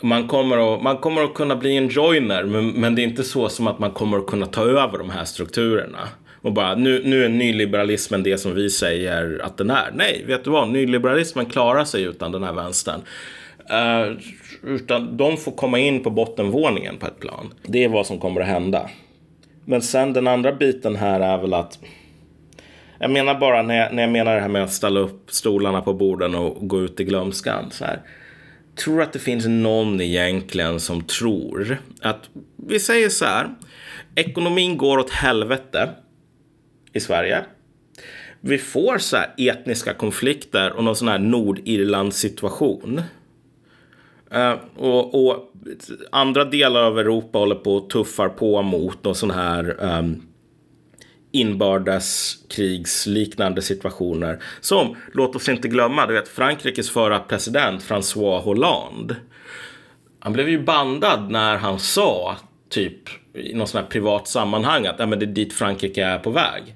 man, 0.00 0.28
kommer 0.28 0.74
att, 0.74 0.82
man 0.82 0.96
kommer 0.96 1.22
att 1.22 1.34
kunna 1.34 1.56
bli 1.56 1.76
en 1.76 1.88
joiner, 1.88 2.44
men, 2.44 2.68
men 2.68 2.94
det 2.94 3.02
är 3.02 3.04
inte 3.04 3.24
så 3.24 3.48
som 3.48 3.66
att 3.66 3.78
man 3.78 3.90
kommer 3.90 4.18
att 4.18 4.26
kunna 4.26 4.46
ta 4.46 4.62
över 4.62 4.98
de 4.98 5.10
här 5.10 5.24
strukturerna. 5.24 6.08
Och 6.42 6.52
bara, 6.52 6.74
nu, 6.74 7.02
nu 7.04 7.24
är 7.24 7.28
nyliberalismen 7.28 8.22
det 8.22 8.38
som 8.38 8.54
vi 8.54 8.70
säger 8.70 9.40
att 9.44 9.56
den 9.56 9.70
är. 9.70 9.90
Nej, 9.94 10.24
vet 10.26 10.44
du 10.44 10.50
vad? 10.50 10.68
Nyliberalismen 10.68 11.46
klarar 11.46 11.84
sig 11.84 12.02
utan 12.02 12.32
den 12.32 12.42
här 12.42 12.52
vänstern. 12.52 13.00
Uh, 13.70 14.18
utan 14.62 15.16
de 15.16 15.36
får 15.36 15.52
komma 15.52 15.78
in 15.78 16.02
på 16.02 16.10
bottenvåningen 16.10 16.96
på 16.96 17.06
ett 17.06 17.20
plan. 17.20 17.54
Det 17.62 17.84
är 17.84 17.88
vad 17.88 18.06
som 18.06 18.18
kommer 18.18 18.40
att 18.40 18.46
hända. 18.46 18.90
Men 19.64 19.82
sen 19.82 20.12
den 20.12 20.26
andra 20.26 20.52
biten 20.52 20.96
här 20.96 21.20
är 21.20 21.38
väl 21.38 21.54
att 21.54 21.78
jag 22.98 23.10
menar 23.10 23.34
bara 23.34 23.62
när 23.62 23.74
jag, 23.74 23.94
när 23.94 24.02
jag 24.02 24.12
menar 24.12 24.34
det 24.34 24.40
här 24.40 24.48
med 24.48 24.64
att 24.64 24.72
ställa 24.72 25.00
upp 25.00 25.30
stolarna 25.30 25.82
på 25.82 25.94
borden 25.94 26.34
och 26.34 26.68
gå 26.68 26.80
ut 26.80 27.00
i 27.00 27.04
glömskan. 27.04 27.70
Så 27.70 27.84
här. 27.84 28.00
Tror 28.76 29.02
att 29.02 29.12
det 29.12 29.18
finns 29.18 29.46
någon 29.46 30.00
egentligen 30.00 30.80
som 30.80 31.02
tror 31.02 31.78
att 32.02 32.30
vi 32.56 32.80
säger 32.80 33.08
så 33.08 33.24
här. 33.24 33.54
Ekonomin 34.14 34.76
går 34.76 34.98
åt 34.98 35.10
helvete 35.10 35.90
i 36.92 37.00
Sverige. 37.00 37.44
Vi 38.40 38.58
får 38.58 38.98
så 38.98 39.16
här 39.16 39.34
etniska 39.36 39.94
konflikter 39.94 40.72
och 40.72 40.84
någon 40.84 40.96
sån 40.96 41.08
här 41.08 41.18
Nordirland 41.18 42.14
situation. 42.14 43.00
Eh, 44.30 44.54
och, 44.76 45.26
och 45.26 45.52
andra 46.12 46.44
delar 46.44 46.82
av 46.82 46.98
Europa 46.98 47.38
håller 47.38 47.54
på 47.54 47.74
och 47.74 47.90
tuffar 47.90 48.28
på 48.28 48.62
mot 48.62 49.04
någon 49.04 49.14
sån 49.14 49.30
här 49.30 49.76
um, 49.98 50.22
inbördeskrigsliknande 51.34 53.62
situationer. 53.62 54.42
Som, 54.60 54.96
låt 55.12 55.36
oss 55.36 55.48
inte 55.48 55.68
glömma, 55.68 56.06
du 56.06 56.14
vet 56.14 56.28
Frankrikes 56.28 56.90
förra 56.90 57.18
president 57.18 57.82
François 57.82 58.40
Hollande. 58.40 59.16
Han 60.18 60.32
blev 60.32 60.48
ju 60.48 60.62
bandad 60.62 61.30
när 61.30 61.56
han 61.56 61.78
sa, 61.78 62.36
typ 62.70 63.08
i 63.34 63.54
någon 63.54 63.66
sån 63.66 63.80
här 63.80 63.88
privat 63.88 64.28
sammanhang, 64.28 64.86
att 64.86 64.96
"Ja, 64.98 65.06
men 65.06 65.18
det 65.18 65.24
är 65.24 65.26
dit 65.26 65.52
Frankrike 65.52 66.04
är 66.04 66.18
på 66.18 66.30
väg. 66.30 66.74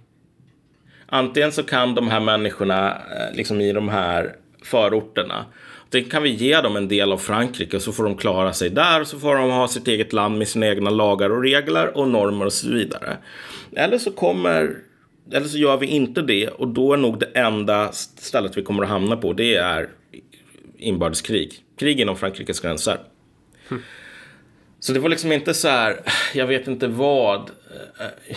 Antingen 1.06 1.52
så 1.52 1.62
kan 1.62 1.94
de 1.94 2.08
här 2.08 2.20
människorna 2.20 2.90
eh, 2.90 3.36
liksom 3.36 3.60
i 3.60 3.72
de 3.72 3.88
här 3.88 4.36
förorterna 4.62 5.44
det 5.90 6.02
kan 6.02 6.22
vi 6.22 6.30
ge 6.30 6.60
dem 6.60 6.76
en 6.76 6.88
del 6.88 7.12
av 7.12 7.18
Frankrike 7.18 7.76
och 7.76 7.82
så 7.82 7.92
får 7.92 8.04
de 8.04 8.16
klara 8.16 8.52
sig 8.52 8.70
där 8.70 9.00
och 9.00 9.06
så 9.06 9.18
får 9.18 9.36
de 9.36 9.50
ha 9.50 9.68
sitt 9.68 9.88
eget 9.88 10.12
land 10.12 10.38
med 10.38 10.48
sina 10.48 10.66
egna 10.66 10.90
lagar 10.90 11.30
och 11.30 11.42
regler 11.42 11.98
och 11.98 12.08
normer 12.08 12.46
och 12.46 12.52
så 12.52 12.68
vidare. 12.68 13.16
Eller 13.76 13.98
så 13.98 14.10
kommer 14.10 14.76
eller 15.32 15.46
så 15.46 15.58
gör 15.58 15.76
vi 15.76 15.86
inte 15.86 16.22
det 16.22 16.48
och 16.48 16.68
då 16.68 16.92
är 16.92 16.96
nog 16.96 17.20
det 17.20 17.26
enda 17.26 17.92
stället 17.92 18.56
vi 18.56 18.62
kommer 18.62 18.82
att 18.82 18.88
hamna 18.88 19.16
på 19.16 19.32
det 19.32 19.54
är 19.54 19.88
inbördeskrig. 20.78 21.64
Krig 21.78 22.00
inom 22.00 22.16
Frankrikes 22.16 22.60
gränser. 22.60 22.98
Så 24.80 24.92
det 24.92 25.00
var 25.00 25.08
liksom 25.08 25.32
inte 25.32 25.54
så 25.54 25.68
här, 25.68 26.00
jag 26.34 26.46
vet 26.46 26.68
inte 26.68 26.88
vad. 26.88 27.40
Eh, 27.40 28.32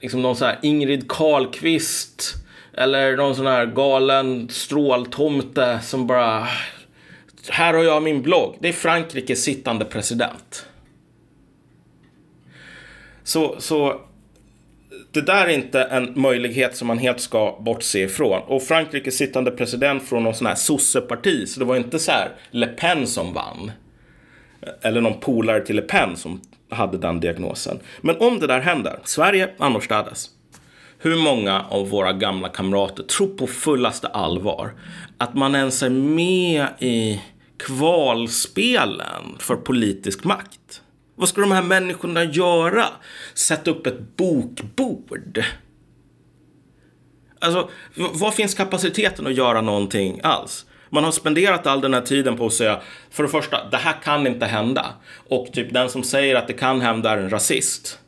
liksom 0.00 0.22
någon 0.22 0.36
så 0.36 0.44
här 0.44 0.58
Ingrid 0.62 1.08
Carlqvist 1.08 2.34
eller 2.72 3.16
någon 3.16 3.36
sån 3.36 3.46
här 3.46 3.66
galen 3.66 4.48
stråltomte 4.48 5.80
som 5.82 6.06
bara 6.06 6.48
här 7.48 7.74
har 7.74 7.84
jag 7.84 8.02
min 8.02 8.22
blogg. 8.22 8.56
Det 8.60 8.68
är 8.68 8.72
Frankrikes 8.72 9.42
sittande 9.42 9.84
president. 9.84 10.66
Så, 13.26 13.56
så 13.58 14.00
det 15.12 15.20
där 15.20 15.46
är 15.46 15.48
inte 15.48 15.82
en 15.82 16.12
möjlighet 16.20 16.76
som 16.76 16.88
man 16.88 16.98
helt 16.98 17.20
ska 17.20 17.58
bortse 17.60 17.98
ifrån. 17.98 18.42
Och 18.46 18.62
Frankrikes 18.62 19.16
sittande 19.16 19.50
president 19.50 20.02
från 20.02 20.24
någon 20.24 20.34
sån 20.34 20.46
här 20.46 20.54
sosseparti, 20.54 21.48
så 21.48 21.60
det 21.60 21.66
var 21.66 21.76
inte 21.76 21.98
så 21.98 22.12
här 22.12 22.30
Le 22.50 22.66
Pen 22.66 23.06
som 23.06 23.32
vann. 23.32 23.70
Eller 24.82 25.00
någon 25.00 25.20
polare 25.20 25.60
till 25.60 25.76
Le 25.76 25.82
Pen 25.82 26.16
som 26.16 26.40
hade 26.70 26.98
den 26.98 27.20
diagnosen. 27.20 27.78
Men 28.00 28.16
om 28.16 28.38
det 28.40 28.46
där 28.46 28.60
händer, 28.60 28.98
Sverige 29.04 29.50
annorstädes. 29.58 30.30
Hur 30.98 31.16
många 31.16 31.64
av 31.70 31.88
våra 31.88 32.12
gamla 32.12 32.48
kamrater 32.48 33.02
tror 33.02 33.28
på 33.28 33.46
fullaste 33.46 34.06
allvar 34.06 34.70
att 35.18 35.34
man 35.34 35.54
ens 35.54 35.82
är 35.82 35.90
med 35.90 36.66
i 36.78 37.20
kvalspelen 37.58 39.36
för 39.38 39.56
politisk 39.56 40.24
makt? 40.24 40.82
Vad 41.16 41.28
ska 41.28 41.40
de 41.40 41.52
här 41.52 41.62
människorna 41.62 42.24
göra? 42.24 42.86
Sätta 43.34 43.70
upp 43.70 43.86
ett 43.86 44.16
bokbord? 44.16 45.44
Alltså, 47.38 47.70
var 47.94 48.30
finns 48.30 48.54
kapaciteten 48.54 49.26
att 49.26 49.34
göra 49.34 49.60
någonting 49.60 50.20
alls? 50.22 50.66
Man 50.90 51.04
har 51.04 51.12
spenderat 51.12 51.66
all 51.66 51.80
den 51.80 51.94
här 51.94 52.00
tiden 52.00 52.36
på 52.36 52.46
att 52.46 52.52
säga, 52.52 52.80
för 53.10 53.22
det 53.22 53.28
första, 53.28 53.68
det 53.70 53.76
här 53.76 54.02
kan 54.02 54.26
inte 54.26 54.46
hända. 54.46 54.86
Och 55.28 55.48
typ 55.52 55.72
den 55.72 55.90
som 55.90 56.02
säger 56.02 56.34
att 56.34 56.46
det 56.46 56.52
kan 56.52 56.80
hända 56.80 57.10
är 57.10 57.18
en 57.18 57.30
rasist. 57.30 57.98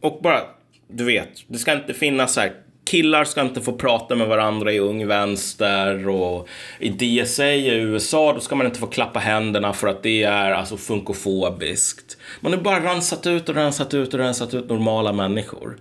Och 0.00 0.20
bara, 0.22 0.40
du 0.88 1.04
vet, 1.04 1.28
det 1.46 1.58
ska 1.58 1.72
inte 1.72 1.94
finnas 1.94 2.34
så 2.34 2.40
här 2.40 2.63
killar 2.84 3.24
ska 3.24 3.40
inte 3.40 3.60
få 3.60 3.72
prata 3.72 4.14
med 4.14 4.28
varandra 4.28 4.72
i 4.72 4.78
Ung 4.78 5.06
Vänster 5.06 6.08
och 6.08 6.48
i 6.78 6.88
DSA 6.88 7.52
i 7.52 7.68
USA 7.68 8.32
då 8.32 8.40
ska 8.40 8.54
man 8.56 8.66
inte 8.66 8.78
få 8.78 8.86
klappa 8.86 9.18
händerna 9.18 9.72
för 9.72 9.88
att 9.88 10.02
det 10.02 10.22
är 10.22 10.50
alltså 10.50 10.76
funkofobiskt. 10.76 12.16
Man 12.40 12.52
har 12.52 12.60
bara 12.60 12.84
rensat 12.84 13.26
ut 13.26 13.48
och 13.48 13.54
rensat 13.54 13.94
ut 13.94 14.14
och 14.14 14.20
rensat 14.20 14.54
ut 14.54 14.68
normala 14.68 15.12
människor. 15.12 15.76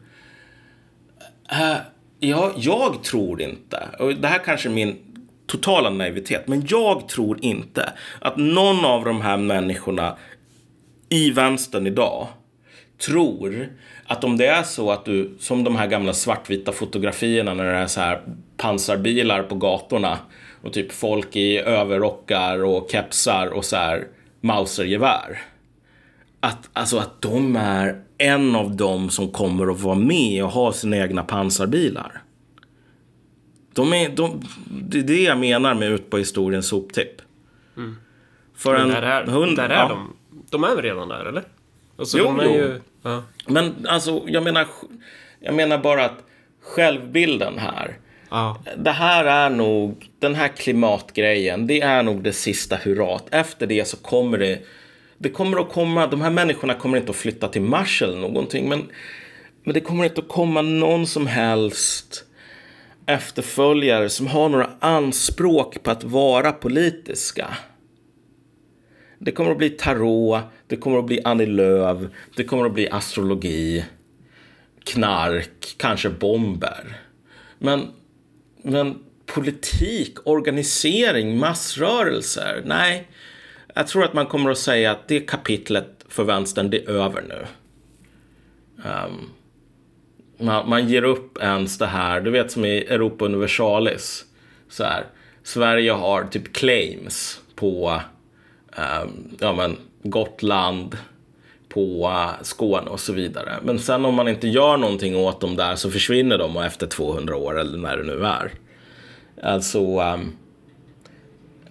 Uh, 1.51 1.77
ja, 2.19 2.51
jag 2.57 3.03
tror 3.03 3.41
inte, 3.41 3.89
och 3.99 4.15
det 4.15 4.27
här 4.27 4.39
kanske 4.45 4.69
är 4.69 4.73
min 4.73 4.97
totala 5.47 5.89
naivitet, 5.89 6.47
men 6.47 6.65
jag 6.67 7.09
tror 7.09 7.38
inte 7.41 7.93
att 8.19 8.38
någon 8.38 8.85
av 8.85 9.05
de 9.05 9.21
här 9.21 9.38
människorna 9.38 10.17
i 11.09 11.31
vänstern 11.31 11.88
idag 11.88 12.27
tror 13.05 13.69
att 14.05 14.23
om 14.23 14.38
det 14.38 14.45
är 14.45 14.63
så 14.63 14.91
att 14.91 15.05
du, 15.05 15.35
som 15.39 15.63
de 15.63 15.75
här 15.75 15.88
gamla 15.88 16.13
svartvita 16.13 16.71
fotografierna 16.71 17.53
när 17.53 17.65
det 17.65 17.77
är 17.77 17.88
så 17.88 18.01
här 18.01 18.21
pansarbilar 18.57 19.43
på 19.43 19.55
gatorna 19.55 20.17
och 20.61 20.73
typ 20.73 20.91
folk 20.91 21.35
i 21.35 21.57
överrockar 21.57 22.63
och 22.63 22.89
kepsar 22.91 23.47
och 23.47 23.65
så 23.65 23.75
här 23.75 24.07
mausergevär. 24.41 25.41
Att, 26.39 26.69
alltså 26.73 26.97
att 26.97 27.21
de 27.21 27.55
är 27.55 28.01
en 28.17 28.55
av 28.55 28.75
dem 28.75 29.09
som 29.09 29.31
kommer 29.31 29.71
att 29.71 29.81
vara 29.81 29.95
med 29.95 30.43
och 30.43 30.49
ha 30.49 30.73
sina 30.73 30.97
egna 30.97 31.23
pansarbilar. 31.23 32.21
De 33.73 33.93
är, 33.93 34.09
de, 34.09 34.41
det 34.65 34.99
är 34.99 35.03
det 35.03 35.23
jag 35.23 35.38
menar 35.38 35.73
med 35.73 35.91
ut 35.91 36.09
på 36.09 36.17
historiens 36.17 36.67
soptipp. 36.67 37.21
Mm. 37.77 37.95
För 38.55 38.75
en 38.75 38.89
där 38.89 39.01
är, 39.01 39.25
hund, 39.25 39.57
där 39.57 39.69
är 39.69 39.73
ja. 39.73 39.88
de. 39.88 40.13
De 40.49 40.63
är 40.63 40.75
väl 40.75 40.81
redan 40.81 41.07
där, 41.07 41.25
eller? 41.25 41.43
Alltså, 41.97 42.17
jo, 42.17 42.23
de 42.23 42.39
är 42.39 42.45
jo. 42.45 42.51
Ju, 42.51 42.81
ja. 43.03 43.23
Men 43.47 43.88
alltså, 43.89 44.23
jag 44.27 44.43
menar, 44.43 44.67
jag 45.39 45.55
menar 45.55 45.77
bara 45.77 46.05
att 46.05 46.23
självbilden 46.61 47.57
här. 47.57 47.97
Ja. 48.30 48.63
Det 48.77 48.91
här 48.91 49.25
är 49.25 49.49
nog, 49.49 50.09
den 50.19 50.35
här 50.35 50.47
klimatgrejen, 50.47 51.67
det 51.67 51.81
är 51.81 52.03
nog 52.03 52.23
det 52.23 52.34
sista 52.34 52.75
hurrat. 52.75 53.25
Efter 53.31 53.67
det 53.67 53.88
så 53.88 53.97
kommer 53.97 54.38
det, 54.38 54.59
det 55.17 55.30
kommer 55.30 55.61
att 55.61 55.71
komma, 55.71 56.07
de 56.07 56.21
här 56.21 56.30
människorna 56.30 56.73
kommer 56.73 56.97
inte 56.97 57.09
att 57.09 57.15
flytta 57.15 57.47
till 57.47 57.61
Mars 57.61 58.01
eller 58.01 58.17
någonting, 58.17 58.69
men, 58.69 58.89
men 59.63 59.73
det 59.73 59.80
kommer 59.80 60.03
inte 60.03 60.21
att 60.21 60.27
komma 60.27 60.61
någon 60.61 61.07
som 61.07 61.27
helst 61.27 62.25
efterföljare 63.05 64.09
som 64.09 64.27
har 64.27 64.49
några 64.49 64.69
anspråk 64.80 65.84
på 65.84 65.91
att 65.91 66.03
vara 66.03 66.51
politiska. 66.51 67.47
Det 69.23 69.31
kommer 69.31 69.51
att 69.51 69.57
bli 69.57 69.69
tarot, 69.69 70.41
det 70.67 70.75
kommer 70.75 70.99
att 70.99 71.05
bli 71.05 71.21
Annie 71.23 71.45
Lööf, 71.45 71.97
det 72.35 72.43
kommer 72.43 72.65
att 72.65 72.73
bli 72.73 72.89
astrologi, 72.89 73.85
knark, 74.83 75.75
kanske 75.77 76.09
bomber. 76.09 77.01
Men, 77.57 77.87
men 78.61 78.99
politik, 79.25 80.17
organisering, 80.23 81.37
massrörelser, 81.37 82.61
nej. 82.65 83.07
Jag 83.75 83.87
tror 83.87 84.03
att 84.03 84.13
man 84.13 84.25
kommer 84.25 84.51
att 84.51 84.57
säga 84.57 84.91
att 84.91 85.07
det 85.07 85.19
kapitlet 85.19 86.05
för 86.07 86.23
vänstern, 86.23 86.69
det 86.69 86.83
är 86.83 86.89
över 86.89 87.21
nu. 87.21 87.45
Um, 88.77 89.29
man, 90.45 90.69
man 90.69 90.89
ger 90.89 91.03
upp 91.03 91.37
ens 91.41 91.77
det 91.77 91.85
här, 91.85 92.21
du 92.21 92.31
vet 92.31 92.51
som 92.51 92.65
i 92.65 92.77
Europa 92.77 93.25
Universalis. 93.25 94.25
Så 94.69 94.83
här, 94.83 95.05
Sverige 95.43 95.91
har 95.91 96.23
typ 96.23 96.53
claims 96.53 97.41
på 97.55 98.01
Ehm, 98.75 99.37
ja, 99.39 99.53
men 99.53 99.77
Gotland, 100.03 100.97
på 101.69 102.11
eh, 102.13 102.43
Skåne 102.43 102.89
och 102.89 102.99
så 102.99 103.13
vidare. 103.13 103.59
Men 103.63 103.79
sen 103.79 104.05
om 104.05 104.15
man 104.15 104.27
inte 104.27 104.47
gör 104.47 104.77
någonting 104.77 105.15
åt 105.15 105.41
dem 105.41 105.55
där 105.55 105.75
så 105.75 105.91
försvinner 105.91 106.37
de 106.37 106.57
efter 106.57 106.87
200 106.87 107.35
år 107.35 107.59
eller 107.59 107.77
när 107.77 107.97
det 107.97 108.03
nu 108.03 108.25
är. 108.25 108.51
Alltså, 109.43 109.79
um, 109.79 110.37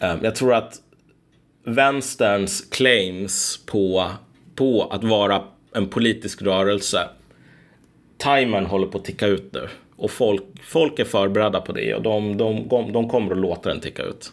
um, 0.01 0.19
jag 0.23 0.35
tror 0.35 0.55
att 0.55 0.75
vänsterns 1.65 2.61
claims 2.71 3.61
på, 3.67 4.11
på 4.55 4.89
att 4.91 5.05
vara 5.05 5.43
en 5.75 5.89
politisk 5.89 6.43
rörelse 6.43 7.09
timern 8.19 8.67
håller 8.67 8.87
på 8.87 8.99
att 8.99 9.05
ticka 9.05 9.27
ut 9.27 9.53
nu. 9.53 9.69
Och 9.97 10.11
folk, 10.11 10.43
folk 10.63 10.99
är 10.99 11.05
förberedda 11.05 11.61
på 11.61 11.73
det 11.73 11.95
och 11.95 12.03
de, 12.03 12.37
de, 12.37 12.69
de 12.93 13.09
kommer 13.09 13.33
att 13.33 13.39
låta 13.39 13.69
den 13.69 13.81
ticka 13.81 14.03
ut. 14.03 14.33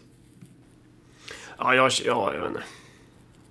Ja, 1.60 1.76
jag, 1.76 1.92
ja, 2.06 2.34
jag 2.34 2.42
vet 2.42 2.50
inte. 2.50 2.64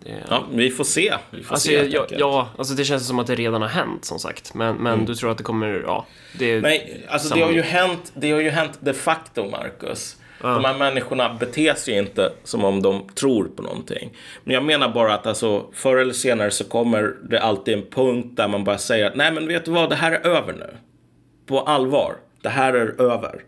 Det... 0.00 0.24
Ja, 0.30 0.44
vi 0.52 0.70
får 0.70 0.84
se. 0.84 1.14
Vi 1.30 1.42
får 1.42 1.54
alltså, 1.54 1.68
se 1.68 1.86
ja, 1.86 2.06
ja, 2.10 2.48
alltså 2.58 2.74
det 2.74 2.84
känns 2.84 3.06
som 3.06 3.18
att 3.18 3.26
det 3.26 3.34
redan 3.34 3.62
har 3.62 3.68
hänt 3.68 4.04
som 4.04 4.18
sagt. 4.18 4.54
Men, 4.54 4.76
men 4.76 4.94
mm. 4.94 5.06
du 5.06 5.14
tror 5.14 5.30
att 5.30 5.38
det 5.38 5.44
kommer, 5.44 5.82
ja. 5.86 6.06
Det 6.38 6.60
Nej, 6.60 7.06
alltså 7.08 7.34
det 7.34 7.42
har 7.42 7.52
ju 7.52 7.62
hänt, 7.62 8.12
det 8.14 8.30
har 8.30 8.40
ju 8.40 8.50
hänt 8.50 8.78
de 8.80 8.92
facto, 8.92 9.50
Marcus. 9.50 10.16
Ja. 10.42 10.48
De 10.48 10.64
här 10.64 10.78
människorna 10.78 11.34
beter 11.34 11.74
sig 11.74 11.98
inte 11.98 12.32
som 12.44 12.64
om 12.64 12.82
de 12.82 13.08
tror 13.14 13.44
på 13.44 13.62
någonting. 13.62 14.10
Men 14.44 14.54
jag 14.54 14.64
menar 14.64 14.88
bara 14.88 15.14
att 15.14 15.26
alltså, 15.26 15.66
förr 15.72 15.96
eller 15.96 16.12
senare 16.12 16.50
så 16.50 16.64
kommer 16.64 17.16
det 17.30 17.40
alltid 17.40 17.74
en 17.74 17.86
punkt 17.90 18.36
där 18.36 18.48
man 18.48 18.64
bara 18.64 18.78
säger 18.78 19.06
att 19.06 19.16
nej 19.16 19.32
men 19.32 19.48
vet 19.48 19.64
du 19.64 19.70
vad, 19.70 19.90
det 19.90 19.96
här 19.96 20.12
är 20.12 20.26
över 20.26 20.52
nu. 20.52 20.76
På 21.46 21.60
allvar, 21.60 22.16
det 22.42 22.48
här 22.48 22.72
är 22.72 23.00
över. 23.00 23.42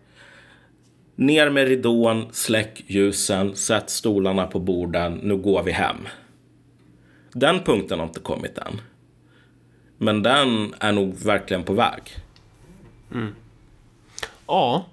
Ner 1.20 1.50
med 1.50 1.68
ridån, 1.68 2.28
släck 2.32 2.84
ljusen, 2.86 3.56
sätt 3.56 3.90
stolarna 3.90 4.46
på 4.46 4.58
borden, 4.58 5.14
nu 5.14 5.36
går 5.36 5.62
vi 5.62 5.72
hem. 5.72 6.08
Den 7.32 7.64
punkten 7.64 7.98
har 7.98 8.06
inte 8.06 8.20
kommit 8.20 8.58
än. 8.58 8.80
Men 9.98 10.22
den 10.22 10.74
är 10.78 10.92
nog 10.92 11.14
verkligen 11.14 11.64
på 11.64 11.72
väg. 11.72 12.02
Mm. 13.12 13.34
Ja, 14.46 14.86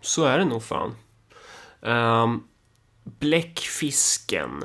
så 0.00 0.24
är 0.24 0.38
det 0.38 0.44
nog 0.44 0.62
fan. 0.62 0.96
Um, 1.80 2.48
bläckfisken. 3.04 4.64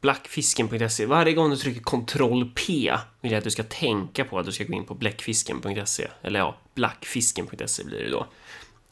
Blackfisken.se. 0.00 1.06
Varje 1.06 1.32
gång 1.32 1.50
du 1.50 1.56
trycker 1.56 1.80
Ctrl 1.80 2.44
P 2.54 2.92
vill 3.20 3.32
jag 3.32 3.38
att 3.38 3.44
du 3.44 3.50
ska 3.50 3.62
tänka 3.62 4.24
på 4.24 4.38
att 4.38 4.46
du 4.46 4.52
ska 4.52 4.64
gå 4.64 4.72
in 4.72 4.86
på 4.86 4.94
bläckfisken.se. 4.94 6.08
Eller 6.22 6.38
ja, 6.40 6.56
blackfisken.se 6.74 7.84
blir 7.84 8.04
det 8.04 8.10
då. 8.10 8.26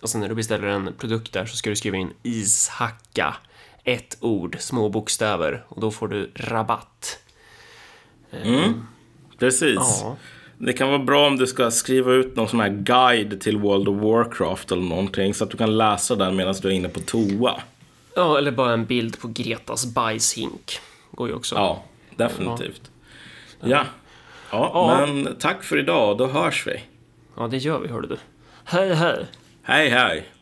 Och 0.02 0.10
sen 0.10 0.20
när 0.20 0.28
du 0.28 0.34
beställer 0.34 0.66
en 0.66 0.94
produkt 0.98 1.32
där 1.32 1.46
så 1.46 1.56
ska 1.56 1.70
du 1.70 1.76
skriva 1.76 1.96
in 1.96 2.12
ishacka. 2.22 3.36
Ett 3.84 4.16
ord, 4.20 4.56
små 4.60 4.88
bokstäver 4.88 5.64
och 5.68 5.80
då 5.80 5.90
får 5.90 6.08
du 6.08 6.30
rabatt. 6.34 7.18
Mm, 8.44 8.86
precis. 9.38 9.74
Ja. 9.76 10.16
Det 10.58 10.72
kan 10.72 10.88
vara 10.88 10.98
bra 10.98 11.26
om 11.26 11.36
du 11.36 11.46
ska 11.46 11.70
skriva 11.70 12.12
ut 12.12 12.36
någon 12.36 12.48
sån 12.48 12.60
här 12.60 12.68
guide 12.68 13.40
till 13.40 13.58
World 13.58 13.88
of 13.88 14.02
Warcraft 14.02 14.72
eller 14.72 14.82
någonting 14.82 15.34
så 15.34 15.44
att 15.44 15.50
du 15.50 15.56
kan 15.56 15.76
läsa 15.76 16.14
den 16.14 16.36
medan 16.36 16.54
du 16.62 16.68
är 16.68 16.72
inne 16.72 16.88
på 16.88 17.00
toa. 17.00 17.60
Ja, 18.16 18.38
eller 18.38 18.50
bara 18.50 18.72
en 18.72 18.84
bild 18.84 19.20
på 19.20 19.28
Gretas 19.28 19.86
bajshink. 19.86 20.80
Går 21.10 21.28
ju 21.28 21.34
också. 21.34 21.54
Ja, 21.54 21.84
definitivt. 22.16 22.90
Ja. 23.60 23.68
Ja, 23.68 23.84
ja, 24.50 25.00
ja. 25.00 25.06
men 25.06 25.36
tack 25.38 25.62
för 25.62 25.78
idag. 25.78 26.18
Då 26.18 26.26
hörs 26.26 26.66
vi. 26.66 26.82
Ja, 27.36 27.48
det 27.48 27.56
gör 27.56 27.78
vi, 27.78 27.88
hörde 27.88 28.08
du. 28.08 28.16
Hej, 28.64 28.94
hej. 28.94 29.26
Hej, 29.64 29.90
hej. 29.90 30.24